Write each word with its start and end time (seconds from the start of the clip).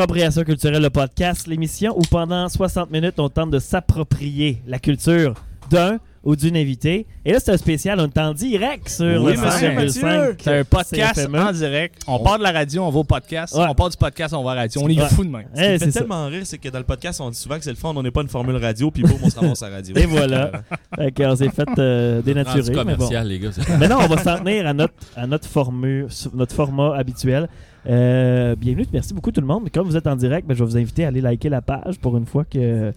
Appropriation 0.00 0.42
culturelle, 0.44 0.82
le 0.82 0.90
podcast, 0.90 1.46
l'émission 1.46 1.98
où 1.98 2.02
pendant 2.10 2.50
60 2.50 2.90
minutes, 2.90 3.14
on 3.18 3.30
tente 3.30 3.50
de 3.50 3.58
s'approprier 3.58 4.60
la 4.66 4.78
culture 4.78 5.32
d'un 5.70 5.98
ou 6.22 6.36
d'une 6.36 6.54
invitée. 6.56 7.06
Et 7.24 7.32
là, 7.32 7.38
c'est 7.40 7.52
un 7.52 7.56
spécial, 7.56 7.98
on 7.98 8.04
est 8.06 8.18
en 8.18 8.34
direct 8.34 8.90
sur 8.90 9.06
Oui, 9.22 9.32
le 9.34 9.40
monsieur 9.40 9.68
100,5 9.70 9.74
Mathieu. 9.74 10.36
C'est 10.38 10.58
un 10.58 10.64
podcast 10.64 11.14
CFME. 11.14 11.38
en 11.40 11.52
direct. 11.52 12.02
On 12.06 12.18
part 12.18 12.36
de 12.36 12.42
la 12.42 12.52
radio, 12.52 12.82
on 12.82 12.90
va 12.90 12.98
au 12.98 13.04
podcast. 13.04 13.54
Ouais. 13.54 13.64
On 13.66 13.74
part 13.74 13.88
du 13.88 13.96
podcast, 13.96 14.34
on 14.34 14.42
va 14.44 14.50
à 14.50 14.54
la 14.56 14.60
radio. 14.62 14.82
On 14.84 14.88
est 14.88 15.00
Ouais. 15.00 15.08
fou 15.08 15.24
de 15.24 15.30
même. 15.30 15.46
Ce 15.54 15.60
qui 15.60 15.66
Eh, 15.66 15.78
fait 15.78 15.84
c'est 15.86 15.90
ça. 15.92 16.00
tellement 16.00 16.26
rire, 16.26 16.42
c'est 16.44 16.58
que 16.58 16.68
dans 16.68 16.78
le 16.78 16.84
podcast, 16.84 17.20
on 17.22 17.30
dit 17.30 17.38
souvent 17.38 17.56
que 17.56 17.64
c'est 17.64 17.70
le 17.70 17.76
fun, 17.76 17.92
on 17.96 18.02
n'est 18.02 18.10
pas 18.10 18.20
une 18.22 18.28
formule 18.28 18.56
radio, 18.56 18.90
puis 18.90 19.02
boum, 19.02 19.18
on 19.22 19.30
se 19.30 19.38
ramasse 19.40 19.62
à 19.62 19.70
la 19.70 19.76
radio. 19.76 19.96
Et 19.96 20.04
voilà. 20.04 20.50
Fait 20.94 21.10
qu'on 21.12 21.36
s'est 21.36 21.48
fait 21.48 21.68
euh, 21.78 22.20
dénaturer. 22.26 22.60
Rendu 22.60 22.70
Mais, 22.70 22.76
bon. 22.76 22.82
commercial, 22.96 23.26
les 23.28 23.38
gars. 23.38 23.50
c'est- 23.52 23.78
mais 23.78 23.88
non, 23.88 23.96
on 24.02 24.06
va 24.14 24.22
s'en 24.22 24.38
tenir 24.38 24.66
à 24.66 24.74
notre, 24.74 24.94
à 25.16 25.26
notre, 25.26 25.48
formu- 25.48 26.06
notre 26.34 26.54
format 26.54 26.94
habituel. 26.96 27.48
Euh, 27.88 28.56
bienvenue, 28.56 28.84
merci 28.92 29.14
beaucoup 29.14 29.30
tout 29.30 29.40
le 29.40 29.46
monde. 29.46 29.68
Comme 29.72 29.86
vous 29.86 29.96
êtes 29.96 30.08
en 30.08 30.16
direct, 30.16 30.46
ben, 30.48 30.54
je 30.54 30.64
vais 30.64 30.68
vous 30.70 30.76
inviter 30.76 31.04
à 31.04 31.08
aller 31.08 31.20
liker 31.20 31.48
la 31.48 31.62
page 31.62 31.98
pour 32.00 32.16
une 32.16 32.26
fois 32.26 32.44
que 32.44 32.92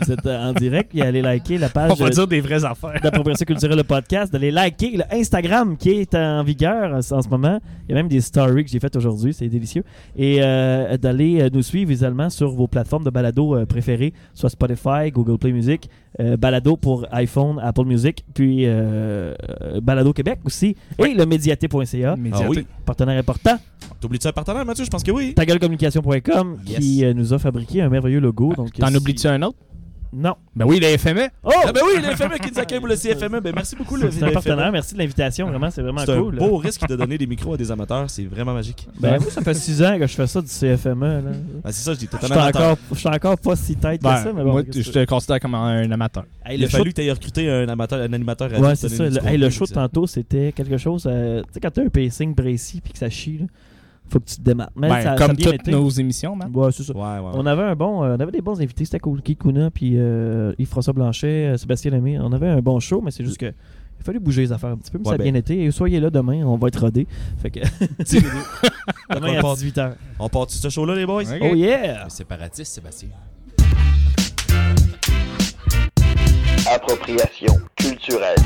vous 0.00 0.12
êtes 0.12 0.26
euh, 0.26 0.50
en 0.50 0.52
direct 0.52 0.94
et 0.94 1.00
aller 1.00 1.22
liker 1.22 1.56
la 1.56 1.70
page 1.70 1.92
On 1.92 1.94
va 1.94 2.06
euh, 2.06 2.10
dire 2.10 2.26
des 2.26 2.42
vraies 2.42 2.62
affaires. 2.62 3.00
d'appropriation 3.02 3.46
culturelle 3.46 3.78
le 3.78 3.84
podcast, 3.84 4.30
d'aller 4.30 4.50
liker 4.50 4.98
le 4.98 5.04
Instagram 5.10 5.78
qui 5.78 5.90
est 5.92 6.14
en 6.14 6.42
vigueur 6.42 6.92
en 6.94 7.00
ce 7.00 7.28
moment. 7.28 7.58
Il 7.88 7.92
y 7.92 7.94
a 7.94 7.96
même 7.96 8.08
des 8.08 8.20
stories 8.20 8.64
que 8.64 8.70
j'ai 8.70 8.80
faites 8.80 8.96
aujourd'hui, 8.96 9.32
c'est 9.32 9.48
délicieux. 9.48 9.82
Et 10.14 10.42
euh, 10.42 10.98
d'aller 10.98 11.40
euh, 11.40 11.48
nous 11.50 11.62
suivre 11.62 11.88
visuellement 11.88 12.28
sur 12.28 12.50
vos 12.50 12.66
plateformes 12.68 13.04
de 13.04 13.10
balado 13.10 13.64
préférées, 13.64 14.12
soit 14.34 14.50
Spotify, 14.50 15.10
Google 15.10 15.38
Play 15.38 15.52
Music, 15.52 15.88
balado 16.38 16.76
pour 16.76 17.06
iPhone, 17.12 17.58
Apple 17.62 17.84
Music, 17.86 18.24
puis 18.34 18.66
balado 19.82 20.12
Québec 20.12 20.38
aussi, 20.44 20.76
et 20.98 21.14
le 21.14 21.26
médiaté.ca, 21.26 22.14
Ah 22.32 22.38
oui. 22.48 22.66
partenaire 22.84 23.18
important, 23.18 23.58
T'oublies-tu 24.00 24.28
un 24.28 24.32
partenaire, 24.34 24.64
Mathieu? 24.64 24.84
Je 24.84 24.90
pense 24.90 25.02
que 25.02 25.10
oui. 25.10 25.34
tagueullecommunication.com 25.34 26.58
Yes. 26.66 26.78
qui 26.78 27.04
euh, 27.04 27.14
nous 27.14 27.32
a 27.32 27.38
fabriqué 27.38 27.82
un 27.82 27.88
merveilleux 27.88 28.20
logo. 28.20 28.52
Donc, 28.56 28.72
T'en 28.72 28.88
si- 28.88 28.96
oublies-tu 28.96 29.26
un 29.26 29.40
autre? 29.42 29.58
Non. 30.16 30.36
Ben 30.54 30.64
oui, 30.64 30.78
le 30.80 30.96
FME. 30.96 31.28
Oh! 31.42 31.50
Ah 31.66 31.72
ben 31.72 31.80
oui, 31.84 32.00
le 32.00 32.14
FME 32.14 32.38
qui 32.38 32.52
nous 32.52 32.60
accueille 32.60 32.78
pour 32.78 32.86
le 32.86 32.94
CFME. 32.96 33.40
Ben 33.40 33.52
merci 33.52 33.74
beaucoup, 33.74 33.96
le, 33.96 34.12
C'est 34.12 34.22
un 34.22 34.30
partenaire, 34.30 34.70
merci 34.70 34.94
de 34.94 35.00
l'invitation, 35.00 35.48
vraiment, 35.48 35.72
c'est 35.72 35.82
vraiment 35.82 36.02
C'est 36.04 36.12
un 36.12 36.20
cool. 36.22 36.36
beau 36.36 36.56
risque 36.56 36.86
de 36.86 36.94
donner 36.94 37.18
des 37.18 37.26
micros 37.26 37.54
à 37.54 37.56
des 37.56 37.68
amateurs, 37.72 38.08
c'est 38.08 38.22
vraiment 38.24 38.54
magique. 38.54 38.86
Ben, 39.00 39.18
moi, 39.20 39.28
ça 39.28 39.42
fait 39.42 39.54
6 39.54 39.82
ans 39.82 39.98
que 39.98 40.06
je 40.06 40.14
fais 40.14 40.28
ça 40.28 40.40
du 40.40 40.46
CFME. 40.46 41.04
Là. 41.04 41.20
Ben, 41.64 41.72
c'est 41.72 41.82
ça, 41.82 41.94
je 41.94 41.98
dis, 41.98 42.06
t'es 42.06 42.16
Je 42.20 42.26
un 42.26 42.28
suis 42.28 42.38
amateur. 42.38 42.62
encore, 42.62 42.78
je 42.92 42.96
suis 42.96 43.08
encore 43.08 43.38
pas 43.38 43.56
si 43.56 43.74
tête 43.74 43.98
que 44.02 44.04
Ben, 44.06 44.16
ça, 44.18 44.32
mais 44.32 44.44
bon. 44.44 44.52
moi, 44.52 44.62
je 44.72 44.88
te 44.88 45.04
considère 45.04 45.40
comme 45.40 45.56
un 45.56 45.90
amateur. 45.90 46.24
Hey, 46.46 46.58
Il 46.60 46.64
a 46.64 46.68
fallu 46.68 46.90
que 46.90 46.94
t'aies 46.94 47.10
recruté 47.10 47.50
un, 47.50 47.68
amateur, 47.68 47.98
un 48.00 48.12
animateur 48.12 48.50
radio. 48.52 48.64
ouais, 48.66 48.76
c'est 48.76 48.90
ça. 48.90 49.08
Le, 49.08 49.26
hey, 49.26 49.36
le 49.36 49.50
show 49.50 49.64
de 49.66 49.72
tantôt, 49.72 50.06
c'était 50.06 50.52
quelque 50.52 50.76
chose. 50.76 51.08
euh, 51.10 51.42
tu 51.48 51.54
sais, 51.54 51.60
quand 51.60 51.70
t'as 51.72 51.82
un 51.82 51.88
pacing 51.88 52.36
précis 52.36 52.80
puis 52.80 52.92
que 52.92 53.00
ça 53.00 53.10
chie, 53.10 53.38
là, 53.38 53.46
faut 54.08 54.20
que 54.20 54.26
tu 54.26 54.36
te 54.36 54.42
démarres. 54.42 54.70
Mais 54.76 54.88
Ben, 54.88 55.00
ça, 55.02 55.14
comme 55.16 55.36
toutes 55.36 55.54
été. 55.54 55.70
nos 55.72 55.88
émissions, 55.88 56.36
man. 56.36 56.50
Ouais, 56.54 56.70
c'est 56.72 56.82
ça. 56.82 56.94
Ouais, 56.94 57.00
ouais. 57.00 57.18
ouais. 57.26 57.32
On 57.34 57.46
avait 57.46 57.62
un 57.62 57.74
bon, 57.74 58.04
euh, 58.04 58.16
on 58.16 58.20
avait 58.20 58.32
des 58.32 58.40
bons 58.42 58.60
invités, 58.60 58.84
c'était 58.84 59.00
cool. 59.00 59.22
Keith 59.22 59.38
Kuna, 59.40 59.70
puis 59.70 59.92
euh, 59.96 60.52
Yves-François 60.58 60.92
Blanchet, 60.92 61.26
euh, 61.26 61.56
Sébastien 61.56 61.90
Lemay. 61.90 62.18
On 62.18 62.32
avait 62.32 62.48
un 62.48 62.60
bon 62.60 62.78
show, 62.80 63.00
mais 63.00 63.10
c'est 63.10 63.24
juste 63.24 63.38
que 63.38 63.46
il 63.46 64.00
a 64.00 64.04
fallu 64.04 64.20
bouger 64.20 64.42
les 64.42 64.52
affaires 64.52 64.70
un 64.70 64.76
petit 64.76 64.90
peu, 64.90 64.98
mais 64.98 65.04
Ouais, 65.06 65.10
ça 65.10 65.14
a 65.14 65.18
ben. 65.18 65.24
bien 65.32 65.34
été. 65.34 65.64
Et 65.64 65.70
soyez 65.70 65.98
là 66.00 66.10
demain, 66.10 66.44
on 66.44 66.56
va 66.56 66.68
être 66.68 66.80
rodés. 66.80 67.06
Fait 67.38 67.50
que 67.50 67.60
demain 69.14 69.28
On 69.34 69.38
à 69.38 69.40
part- 69.40 69.56
18h. 69.56 69.92
On 70.18 70.28
part 70.28 70.46
de 70.46 70.50
ce 70.50 70.68
show-là, 70.68 70.94
les 70.94 71.06
boys? 71.06 71.22
Oh 71.40 71.54
yeah! 71.54 72.04
Les 72.04 72.10
séparatistes, 72.10 72.74
Sébastien. 72.74 73.08
Appropriation 76.74 77.56
culturelle. 77.76 78.36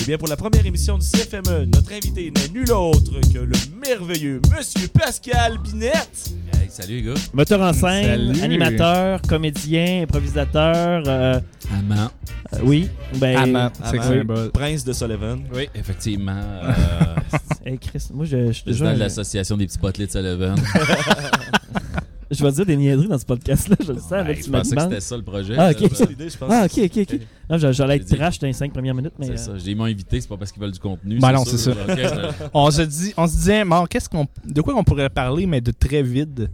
Eh 0.00 0.04
bien, 0.06 0.18
pour 0.18 0.28
la 0.28 0.36
première 0.36 0.64
émission 0.64 0.96
du 0.98 1.06
CFME, 1.06 1.66
notre 1.66 1.92
invité 1.92 2.32
n'est 2.34 2.48
nul 2.48 2.70
autre 2.72 3.12
que 3.32 3.38
le 3.38 3.52
merveilleux 3.86 4.40
Monsieur 4.56 4.88
Pascal 4.88 5.58
Binette. 5.58 6.30
Hey, 6.54 6.68
salut, 6.70 6.96
les 6.96 7.02
gars. 7.02 7.14
Metteur 7.34 7.60
en 7.60 7.72
scène, 7.72 8.34
Salut. 8.34 8.42
animateur, 8.42 9.20
comédien, 9.22 10.02
improvisateur. 10.04 11.02
euh, 11.06 11.40
Amant. 11.78 12.10
euh, 12.54 12.58
oui, 12.64 12.88
ben. 13.16 13.36
Amant, 13.36 13.70
c'est. 13.90 14.24
Prince 14.52 14.84
de 14.84 14.92
Sullivan. 14.92 15.40
Oui, 15.54 15.68
effectivement. 15.74 16.40
Euh, 16.64 17.14
Hey 17.64 17.78
Chris, 17.78 18.06
moi 18.12 18.24
je, 18.24 18.46
je, 18.48 18.52
suis 18.52 18.64
déjà 18.64 18.64
président 18.64 18.84
de 18.90 18.94
un- 18.94 18.98
l'association 18.98 19.56
des 19.58 19.66
petits 19.66 19.78
potelets 19.78 20.06
de 20.06 20.12
Sullivan. 20.12 20.54
je 22.30 22.44
vais 22.44 22.52
dire 22.52 22.66
des 22.66 22.76
niaiseries 22.76 23.08
dans 23.08 23.18
ce 23.18 23.24
podcast-là, 23.24 23.76
je 23.84 23.92
le 23.92 23.98
sens, 23.98 24.10
là, 24.10 24.22
Ouais, 24.24 24.36
tu 24.36 24.44
je 24.44 24.50
pensais 24.50 24.76
que 24.76 24.82
c'était 24.82 25.00
ça 25.00 25.16
le 25.16 25.22
projet. 25.22 25.54
Ah, 25.58 25.70
ok. 25.70 25.76
C'est 25.80 25.94
ça 25.96 26.04
l'idée, 26.06 26.28
je 26.30 26.38
pense. 26.38 26.50
Ah, 26.52 26.66
ok, 26.66 26.78
ok, 26.84 26.98
ok. 27.12 27.20
Non, 27.48 27.58
je- 27.58 27.72
j'allais 27.72 27.96
être 27.96 28.16
trash 28.16 28.38
dans 28.38 28.46
les 28.46 28.52
5 28.52 28.72
premières 28.72 28.94
minutes, 28.94 29.14
mais. 29.18 29.26
C'est 29.26 29.32
euh, 29.32 29.36
ça. 29.36 29.52
J'ai 29.58 29.74
m'ont 29.74 29.84
invité, 29.84 30.20
c'est 30.20 30.28
pas 30.28 30.36
parce 30.36 30.52
qu'ils 30.52 30.62
veulent 30.62 30.70
du 30.72 30.78
contenu. 30.78 31.18
Ben 31.18 31.32
non, 31.32 31.44
c'est 31.44 31.58
ça. 31.58 31.72
On 32.54 32.70
se 32.70 32.82
dit, 32.82 33.12
on 33.16 33.26
se 33.26 33.32
disait, 33.36 33.64
bon, 33.64 33.86
qu'est-ce 33.86 34.08
qu'on, 34.08 34.26
de 34.44 34.60
quoi 34.60 34.74
on 34.76 34.84
pourrait 34.84 35.10
parler, 35.10 35.46
mais 35.46 35.60
de 35.60 35.72
très 35.72 36.02
vide? 36.02 36.50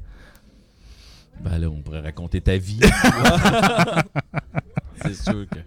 ben 1.45 1.59
là, 1.59 1.69
on 1.69 1.83
pourrait 1.83 2.01
raconter 2.01 2.41
ta 2.41 2.57
vie. 2.57 2.81
c'est 5.03 5.15
sûr 5.15 5.45
que. 5.51 5.59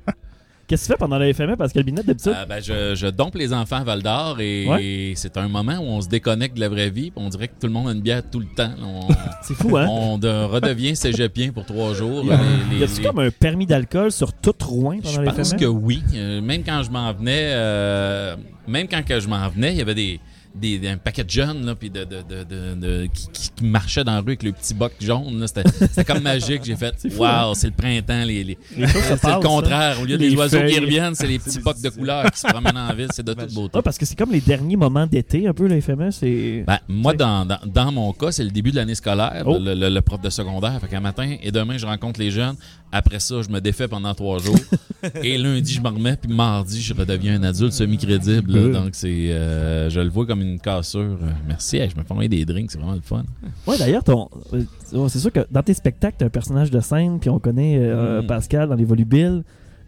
Qu'est-ce 0.70 0.84
que 0.84 0.88
tu 0.88 0.94
fais 0.94 0.98
pendant 1.00 1.18
la 1.18 1.34
FME, 1.34 1.56
Pascal 1.58 1.84
Binette, 1.84 2.06
d'habitude? 2.06 2.32
Euh, 2.34 2.46
ben, 2.46 2.62
je, 2.62 2.94
je 2.96 3.08
dompe 3.08 3.34
les 3.36 3.52
enfants 3.54 3.78
à 3.78 3.84
Val 3.84 4.04
d'Or 4.04 4.40
et, 4.40 4.68
Ouais. 4.68 4.86
et 4.86 5.14
c'est 5.16 5.36
un 5.38 5.48
moment 5.48 5.78
où 5.80 5.84
on 5.86 6.00
se 6.00 6.08
déconnecte 6.08 6.56
de 6.56 6.60
la 6.62 6.70
vraie 6.70 6.92
vie. 6.92 7.12
On 7.16 7.28
dirait 7.28 7.48
que 7.48 7.56
tout 7.60 7.66
le 7.66 7.74
monde 7.74 7.90
a 7.90 7.92
une 7.92 8.02
bière 8.02 8.22
tout 8.32 8.40
le 8.40 8.46
temps. 8.56 8.72
C'est 9.42 9.56
fou, 9.56 9.76
hein? 9.78 9.88
on 9.90 10.18
de- 10.20 10.28
redevient 10.46 10.96
cégepien 10.96 11.52
pour 11.52 11.66
trois 11.66 11.94
jours. 11.96 12.24
Y 12.24 12.32
a- 12.32 12.40
Les- 12.70 12.86
Y 12.86 12.98
les- 12.98 13.04
comme 13.04 13.18
un 13.20 13.32
permis 13.32 13.66
d'alcool 13.66 14.12
sur 14.12 14.32
tout 14.32 14.54
Rouen 14.62 14.98
Je 15.04 15.10
pendant 15.10 15.22
la 15.24 15.32
pense 15.34 15.50
FME? 15.50 15.60
que 15.60 15.66
oui. 15.66 16.04
Euh, 16.14 16.40
même 16.42 16.64
quand 16.64 16.84
je 16.84 16.92
m'en 16.92 17.12
venais, 17.14 17.50
euh, 17.54 18.36
même 18.68 18.88
quand 18.88 19.04
que 19.04 19.20
je 19.20 19.28
m'en 19.28 19.50
venais, 19.50 19.72
il 19.72 19.78
y 19.78 19.82
avait 19.82 19.96
des, 19.96 20.20
des, 20.56 20.88
un 20.88 20.98
paquet 20.98 21.24
de 21.24 21.30
jeunes 21.30 21.66
là, 21.66 21.76
puis 21.76 21.90
de, 21.90 22.04
de, 22.04 22.22
de, 22.28 22.44
de- 22.44 22.74
de- 22.76 23.08
qui, 23.14 23.28
qui- 23.56 23.64
marchaient 23.64 24.04
dans 24.04 24.14
la 24.14 24.20
rue 24.20 24.28
avec 24.30 24.44
le 24.44 24.52
petit 24.52 24.74
boc 24.74 24.94
jaune. 25.00 25.40
là. 25.40 25.48
C'était 25.48 26.04
comme 26.06 26.22
magique. 26.22 26.62
J'ai 26.66 26.76
fait 26.76 26.96
Waouh, 27.18 27.54
c'est 27.54 27.68
le 27.68 27.74
printemps. 27.74 28.24
Les, 28.26 28.44
les- 28.44 28.58
c'est 28.76 29.24
le 29.24 29.30
hein. 29.30 29.40
contraire. 29.42 30.00
Au 30.02 30.06
lieu 30.06 30.16
Les 30.18 30.30
des 30.30 30.36
oiseaux 30.36 30.60
qui 30.66 30.80
reviennent, 30.80 31.16
c'est 31.16 31.28
les 31.28 31.40
petits 31.40 31.60
bocs 31.60 31.82
de 31.82 31.90
couleurs 31.90 32.32
qui 32.32 32.40
se 32.40 32.48
promènent 32.48 32.78
en 32.78 32.94
ville. 32.94 33.10
C'est 33.14 33.26
de 33.26 33.34
toute 33.34 33.54
beauté. 33.54 33.78
Ah, 33.78 33.82
parce 33.82 33.98
que 33.98 34.06
c'est 34.06 34.18
comme 34.18 34.32
les 34.32 34.42
derniers 34.42 34.76
moments 34.76 35.06
d'été, 35.08 35.48
un 35.48 35.54
peu. 35.54 35.70
C'est. 36.12 36.64
Ben, 36.66 36.80
moi, 36.88 37.14
dans, 37.14 37.48
dans 37.66 37.92
mon 37.92 38.12
cas, 38.14 38.32
c'est 38.32 38.44
le 38.44 38.50
début 38.52 38.72
de 38.72 38.78
l'année 38.78 38.96
scolaire, 38.96 39.44
Oh. 39.46 39.58
le, 39.60 39.74
le- 39.76 39.90
le 39.90 40.02
prof 40.02 40.20
de 40.22 40.30
secondaire. 40.30 40.80
Fait 40.82 40.88
qu'un 40.88 41.00
matin 41.00 41.36
et 41.42 41.52
demain, 41.52 41.78
je 41.78 41.86
rencontre 41.86 42.20
les 42.20 42.32
jeunes. 42.32 42.56
Après 42.92 43.20
ça, 43.20 43.42
je 43.42 43.50
me 43.50 43.60
défais 43.62 43.88
pendant 43.88 44.14
trois 44.16 44.40
jours. 44.40 44.56
et 45.24 45.38
lundi, 45.38 45.74
je 45.74 45.82
me 45.82 45.88
remets. 45.90 46.16
Puis 46.18 46.32
mardi, 46.34 46.82
je 46.82 46.94
redeviens 46.94 47.40
un 47.40 47.44
adulte 47.44 47.72
semi-crédible. 47.74 48.52
là. 48.52 48.80
Donc, 48.82 48.90
c'est, 48.94 49.32
euh, 49.32 49.90
je 49.90 50.00
le 50.00 50.10
vois 50.10 50.26
comme 50.26 50.42
une 50.42 50.60
cassure. 50.60 51.18
Merci. 51.48 51.78
Hey, 51.78 51.90
je 51.90 51.96
me 51.96 52.04
fais 52.04 52.12
envoyer 52.12 52.30
des 52.30 52.46
drinks. 52.46 52.72
C'est 52.72 52.78
vraiment 52.80 52.96
le 52.96 53.02
fun. 53.02 53.24
Ouais, 53.68 53.78
d'ailleurs, 53.78 54.04
ton... 54.04 54.28
euh, 54.54 55.08
c'est 55.08 55.20
sûr 55.20 55.32
que 55.32 55.42
dans 55.52 55.62
tes 55.64 55.74
spectacles, 55.76 56.16
t'as 56.20 56.26
un 56.26 56.30
personnage 56.30 56.72
de 56.72 56.80
scène, 56.80 57.20
puis 57.20 57.30
on 57.30 57.40
connaît 57.40 57.78
euh, 57.80 58.22
Mm. 58.22 58.28
Pascal 58.28 58.70
dans 58.70 58.76
les 58.76 58.86
volubiles, 58.86 59.44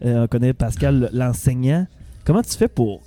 euh, 0.05 0.23
on 0.23 0.27
connaît 0.27 0.53
Pascal 0.53 1.09
l'enseignant. 1.11 1.87
Comment 2.23 2.41
tu 2.43 2.55
fais 2.55 2.67
pour 2.67 3.01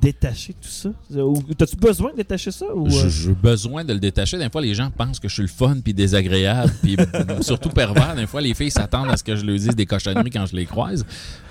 détacher 0.00 0.52
tout 0.54 0.68
ça? 0.68 0.90
Ou 1.16 1.42
t'as-tu 1.56 1.76
besoin 1.76 2.12
de 2.12 2.16
détacher 2.16 2.50
ça? 2.50 2.66
Ou, 2.74 2.88
Je- 2.90 3.06
euh, 3.06 3.08
J'ai 3.08 3.32
besoin 3.32 3.84
de 3.84 3.92
le 3.92 3.98
détacher. 4.00 4.38
Des 4.38 4.48
fois, 4.50 4.60
les 4.62 4.74
gens 4.74 4.90
pensent 4.90 5.18
que 5.20 5.28
je 5.28 5.34
suis 5.34 5.42
le 5.42 5.48
fun 5.48 5.76
puis 5.82 5.94
désagréable, 5.94 6.72
puis 6.82 6.96
surtout 7.40 7.68
pervers. 7.70 8.14
Des 8.16 8.26
fois, 8.26 8.40
les 8.40 8.54
filles 8.54 8.70
s'attendent 8.70 9.10
à 9.10 9.16
ce 9.16 9.24
que 9.24 9.36
je 9.36 9.44
leur 9.44 9.56
dise 9.56 9.74
des 9.76 9.86
cochonneries 9.86 10.30
quand 10.32 10.46
je 10.46 10.56
les 10.56 10.66
croise. 10.66 11.04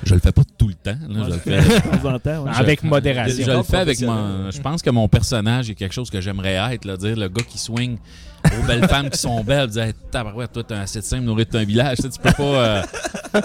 Je 0.03 0.13
le 0.13 0.19
fais 0.19 0.31
pas 0.31 0.43
tout 0.57 0.67
le 0.67 0.73
temps. 0.75 0.97
là. 1.09 1.25
Je 1.25 1.29
le 1.29 1.39
fais 1.39 1.61
temps 2.19 2.43
ouais. 2.43 2.51
Avec 2.53 2.83
modération. 2.83 3.45
Je 3.45 3.51
le 3.51 3.63
fais 3.63 3.77
avec 3.77 4.01
mon. 4.01 4.51
Je 4.51 4.59
pense 4.61 4.81
que 4.81 4.89
mon 4.89 5.07
personnage 5.07 5.69
est 5.69 5.75
quelque 5.75 5.93
chose 5.93 6.09
que 6.09 6.21
j'aimerais 6.21 6.73
être, 6.73 6.85
là, 6.85 6.97
dire 6.97 7.15
le 7.15 7.27
gars 7.29 7.43
qui 7.47 7.57
swing 7.57 7.97
aux 8.45 8.65
belles 8.67 8.87
femmes 8.87 9.09
qui 9.09 9.17
sont 9.17 9.43
belles, 9.43 9.67
dire 9.69 9.83
hey, 9.83 9.93
tabarouette, 10.11 10.51
toi 10.51 10.63
t'es 10.63 10.73
assez 10.75 10.99
de 10.99 11.05
simple 11.05 11.23
nourri 11.23 11.45
de 11.45 11.57
un 11.57 11.63
village. 11.63 11.97
Tu, 11.97 12.03
sais, 12.03 12.09
tu 12.09 12.19
peux 12.19 12.31
pas, 12.31 12.43
euh, 12.43 12.81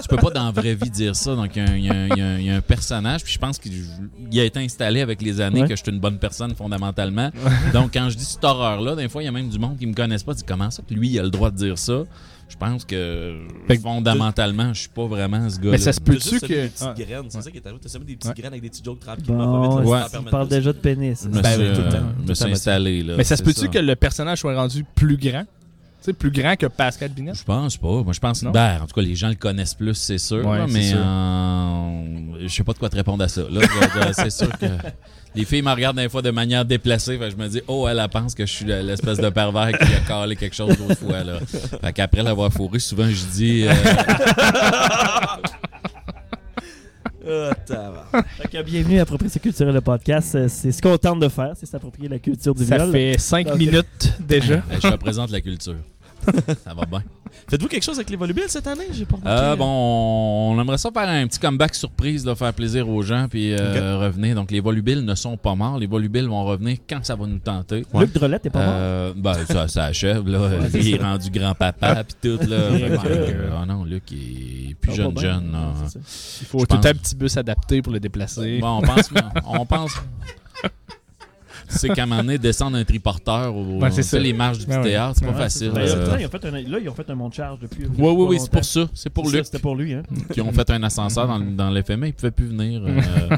tu 0.01 0.07
peux 0.07 0.17
pas 0.17 0.29
dans 0.31 0.45
la 0.45 0.51
vraie 0.51 0.75
vie 0.75 0.89
dire 0.89 1.15
ça. 1.15 1.35
Donc 1.35 1.55
il 1.55 1.63
y, 1.63 1.65
a 1.65 1.71
un- 1.71 1.77
y 1.77 1.89
un- 1.89 2.15
y 2.15 2.21
un- 2.21 2.39
y 2.39 2.49
a 2.49 2.55
un 2.55 2.61
personnage, 2.61 3.23
puis 3.23 3.33
je 3.33 3.39
pense 3.39 3.57
qu'il 3.59 3.73
il 4.31 4.39
a 4.39 4.43
été 4.43 4.59
installé 4.59 5.01
avec 5.01 5.21
les 5.21 5.41
années 5.41 5.61
Ouais. 5.61 5.67
que 5.67 5.75
je 5.75 5.81
suis 5.83 5.91
une 5.91 5.99
bonne 5.99 6.17
personne 6.19 6.53
fondamentalement. 6.55 7.31
Donc 7.73 7.91
quand 7.93 8.09
je 8.09 8.17
dis 8.17 8.25
cette 8.25 8.43
horreur-là, 8.43 8.95
des 8.95 9.09
fois 9.09 9.21
il 9.23 9.25
y 9.25 9.29
a 9.29 9.31
même 9.31 9.49
du 9.49 9.57
monde 9.59 9.77
qui 9.77 9.85
me 9.87 9.93
connaissent 9.93 10.23
pas, 10.23 10.33
dit 10.33 10.43
comment 10.47 10.69
ça 10.69 10.83
que 10.87 10.93
lui 10.93 11.09
il 11.09 11.19
a 11.19 11.23
le 11.23 11.29
droit 11.29 11.49
de 11.51 11.55
dire 11.57 11.77
ça? 11.77 12.03
Je 12.49 12.57
pense 12.57 12.83
que 12.83 13.37
fondamentalement, 13.81 14.73
je 14.73 14.79
suis 14.81 14.89
pas 14.89 15.05
vraiment 15.05 15.49
ce 15.49 15.57
gars-là. 15.57 15.71
Mais 15.71 15.77
ça 15.77 15.93
se 15.93 16.01
peut-tu 16.01 16.39
que. 16.39 16.47
des 16.47 16.67
petites 16.69 16.81
Ah. 16.87 16.95
graines, 16.97 17.25
c'est 17.29 17.41
ça 17.41 17.51
qui 17.51 17.57
est 17.57 17.65
arrivé. 17.65 17.79
T'as 17.81 17.89
semé 17.89 18.05
des 18.05 18.15
petites 18.15 18.29
Ouais. 18.29 18.35
graines 18.37 18.51
avec 18.53 18.61
des 18.63 18.69
petits 18.69 18.83
jokes 18.83 18.99
tranquillement. 18.99 19.45
Bon, 19.81 19.83
ouais. 19.89 19.97
le 19.99 20.03
temps 20.03 20.09
tu 20.09 20.15
à 20.17 20.19
parles 20.19 20.29
permettre 20.29 20.49
déjà 20.49 20.73
de 20.73 20.77
pénis. 20.79 21.19
Je 21.23 21.29
me 21.29 21.41
Ben 21.41 21.51
suis, 21.53 21.61
oui, 21.61 21.73
tout 21.75 21.81
le 21.81 21.87
euh, 21.87 21.91
temps. 21.91 21.97
je 21.97 22.15
Tout 22.15 22.21
me 22.23 22.27
le 22.27 22.35
suis 22.35 22.45
temps. 22.45 22.51
installé. 22.51 23.03
Là, 23.03 23.13
Mais 23.17 23.23
ça 23.23 23.37
se 23.37 23.43
peut-tu 23.43 23.69
que 23.69 23.79
le 23.79 23.95
personnage 23.95 24.39
soit 24.39 24.55
rendu 24.55 24.83
plus 24.95 25.17
grand? 25.17 25.43
Tu 26.01 26.05
sais, 26.05 26.13
plus 26.13 26.31
grand 26.31 26.55
que 26.55 26.65
Pascal 26.65 27.09
Binet? 27.11 27.33
Je 27.35 27.43
pense 27.43 27.75
pas. 27.75 28.03
Moi, 28.03 28.13
je 28.13 28.19
pense. 28.19 28.41
Non? 28.41 28.51
Ben, 28.51 28.81
en 28.81 28.87
tout 28.87 28.93
cas, 28.95 29.01
les 29.01 29.15
gens 29.15 29.27
le 29.27 29.35
connaissent 29.35 29.73
plus, 29.73 29.95
c'est 29.95 30.17
sûr. 30.17 30.45
Ouais, 30.45 30.59
là, 30.59 30.65
mais 30.67 30.89
sûr. 30.89 30.97
euh, 30.97 31.98
je 32.41 32.47
sais 32.47 32.63
pas 32.63 32.73
de 32.73 32.77
quoi 32.79 32.89
te 32.89 32.95
répondre 32.95 33.23
à 33.23 33.27
ça. 33.27 33.41
Là, 33.41 33.61
Je- 33.61 34.07
je- 34.07 34.13
c'est 34.13 34.29
sûr 34.29 34.49
que 34.57 34.65
les 35.35 35.45
filles 35.45 35.61
me 35.61 35.71
regardent 35.71 35.97
des 35.97 36.09
fois 36.09 36.21
de 36.21 36.31
manière 36.31 36.65
déplacée. 36.65 37.17
Fait 37.17 37.25
que 37.25 37.31
je 37.31 37.35
me 37.37 37.47
dis, 37.47 37.61
oh, 37.67 37.87
elle, 37.87 37.99
elle 37.99 38.09
pense 38.09 38.33
que 38.35 38.45
je 38.45 38.51
suis 38.51 38.65
l'espèce 38.65 39.17
de 39.19 39.29
pervers 39.29 39.77
qui 39.77 39.93
a 39.93 39.99
calé 40.07 40.35
quelque 40.35 40.55
chose 40.55 40.75
d'autre 40.77 40.95
fois. 40.99 41.23
Là. 41.23 41.39
Fait 41.81 41.93
qu'après 41.93 42.23
l'avoir 42.23 42.51
fourré, 42.51 42.79
souvent, 42.79 43.07
je 43.09 43.25
dis. 43.33 43.65
euh, 43.67 43.73
Ah. 47.71 48.21
Fait 48.37 48.47
que 48.47 48.63
bienvenue 48.63 48.97
à 48.99 49.03
Appropriation 49.03 49.39
culturelle, 49.39 49.75
le 49.75 49.81
podcast. 49.81 50.33
Euh, 50.35 50.47
C'est 50.49 50.71
ce 50.71 50.81
qu'on 50.81 50.97
tente 50.97 51.19
de 51.19 51.27
faire, 51.27 51.51
c'est 51.55 51.65
s'approprier 51.67 52.09
la 52.09 52.17
culture 52.17 52.55
du 52.55 52.65
Ça 52.65 52.77
viol. 52.77 52.91
fait 52.91 53.19
5 53.19 53.47
Ok. 53.49 53.57
minutes 53.59 54.13
déjà. 54.19 54.55
ben, 54.57 54.79
je 54.81 54.87
représente 54.87 55.29
la 55.29 55.41
culture. 55.41 55.75
Ça 56.63 56.73
va 56.73 56.85
bien. 56.85 57.03
Faites-vous 57.47 57.67
quelque 57.67 57.83
chose 57.83 57.95
avec 57.97 58.09
les 58.09 58.15
volubiles 58.15 58.45
cette 58.47 58.65
année? 58.67 58.87
J'ai 58.91 59.05
pas 59.05 59.17
remarqué. 59.17 59.43
Euh, 59.43 59.55
bon, 59.55 59.65
on 60.55 60.59
aimerait 60.61 60.77
ça 60.77 60.89
faire 60.91 61.07
un 61.07 61.27
petit 61.27 61.39
comeback 61.39 61.75
surprise, 61.75 62.25
là, 62.25 62.35
faire 62.35 62.53
plaisir 62.53 62.89
aux 62.89 63.01
gens, 63.01 63.27
puis 63.29 63.53
euh, 63.53 63.97
revenir. 63.99 64.35
Donc, 64.35 64.51
les 64.51 64.59
volubiles 64.59 65.05
ne 65.05 65.15
sont 65.15 65.37
pas 65.37 65.55
morts. 65.55 65.77
Les 65.77 65.87
volubiles 65.87 66.27
vont 66.27 66.43
revenir 66.43 66.77
quand 66.89 67.03
ça 67.05 67.15
va 67.15 67.25
nous 67.27 67.39
tenter. 67.39 67.85
Luc 67.93 68.13
Drolette 68.13 68.45
est 68.47 68.49
pas 68.49 68.65
mort? 68.65 68.73
Euh, 68.75 69.13
ben, 69.15 69.33
ça, 69.45 69.67
ça 69.67 69.85
achève, 69.85 70.27
là. 70.27 70.49
il 70.73 70.95
est 70.95 71.01
rendu 71.01 71.29
grand-papa, 71.29 72.03
puis 72.03 72.15
tout, 72.37 72.47
là. 72.47 72.55
Euh, 72.57 73.49
oh 73.61 73.65
non, 73.65 73.83
Luc, 73.83 74.03
il 74.11 74.71
est 74.71 74.73
plus 74.75 74.91
Ça 74.91 74.97
jeune, 74.97 75.17
jeune, 75.19 75.51
là. 75.51 75.71
Il 76.41 76.45
faut 76.47 76.59
Je 76.59 76.65
tout 76.65 76.75
pense- 76.75 76.85
un 76.85 76.93
petit 76.93 77.15
bus 77.15 77.37
adapté 77.37 77.81
pour 77.81 77.93
le 77.93 77.99
déplacer. 77.99 78.59
Bon, 78.59 78.77
on 78.77 78.81
pense... 78.81 79.09
on 79.45 79.65
pense... 79.65 79.91
C'est 81.69 81.89
qu'à 81.89 82.03
un 82.03 82.05
moment 82.07 82.21
donné, 82.21 82.37
descendre 82.37 82.77
un 82.77 82.83
triporteur 82.83 83.55
ou 83.55 83.79
c'est 83.91 84.03
ça. 84.03 84.19
les 84.19 84.33
marches 84.33 84.59
du 84.59 84.65
ouais. 84.65 84.81
théâtre, 84.81 85.15
c'est 85.19 85.25
pas 85.25 85.31
Ouais, 85.31 85.37
facile. 85.37 85.67
euh. 85.69 85.73
Ben, 85.73 85.85
là, 85.85 86.17
ils 86.19 86.25
ont 86.25 86.29
fait 86.29 86.45
un, 86.45 86.51
là, 86.51 86.77
ils 86.81 86.89
ont 86.89 86.93
fait 86.93 87.09
un 87.09 87.15
monte 87.15 87.33
charge 87.35 87.59
depuis. 87.59 87.85
Oui, 87.85 88.11
oui, 88.11 88.25
oui, 88.29 88.37
c'est 88.39 88.51
pour 88.51 88.65
ça. 88.65 88.87
C'est 88.93 89.09
pour 89.09 89.29
Luc. 89.29 89.45
C'était 89.45 89.59
pour 89.59 89.75
lui, 89.75 89.93
hein. 89.93 90.03
qui 90.33 90.41
ont 90.41 90.51
fait 90.51 90.69
un 90.71 90.81
ascenseur 90.83 91.27
dans, 91.27 91.39
dans 91.39 91.69
l'FMA, 91.69 92.07
il 92.07 92.13
pouvait 92.13 92.31
plus 92.31 92.47
venir. 92.47 92.81
euh, 92.85 93.35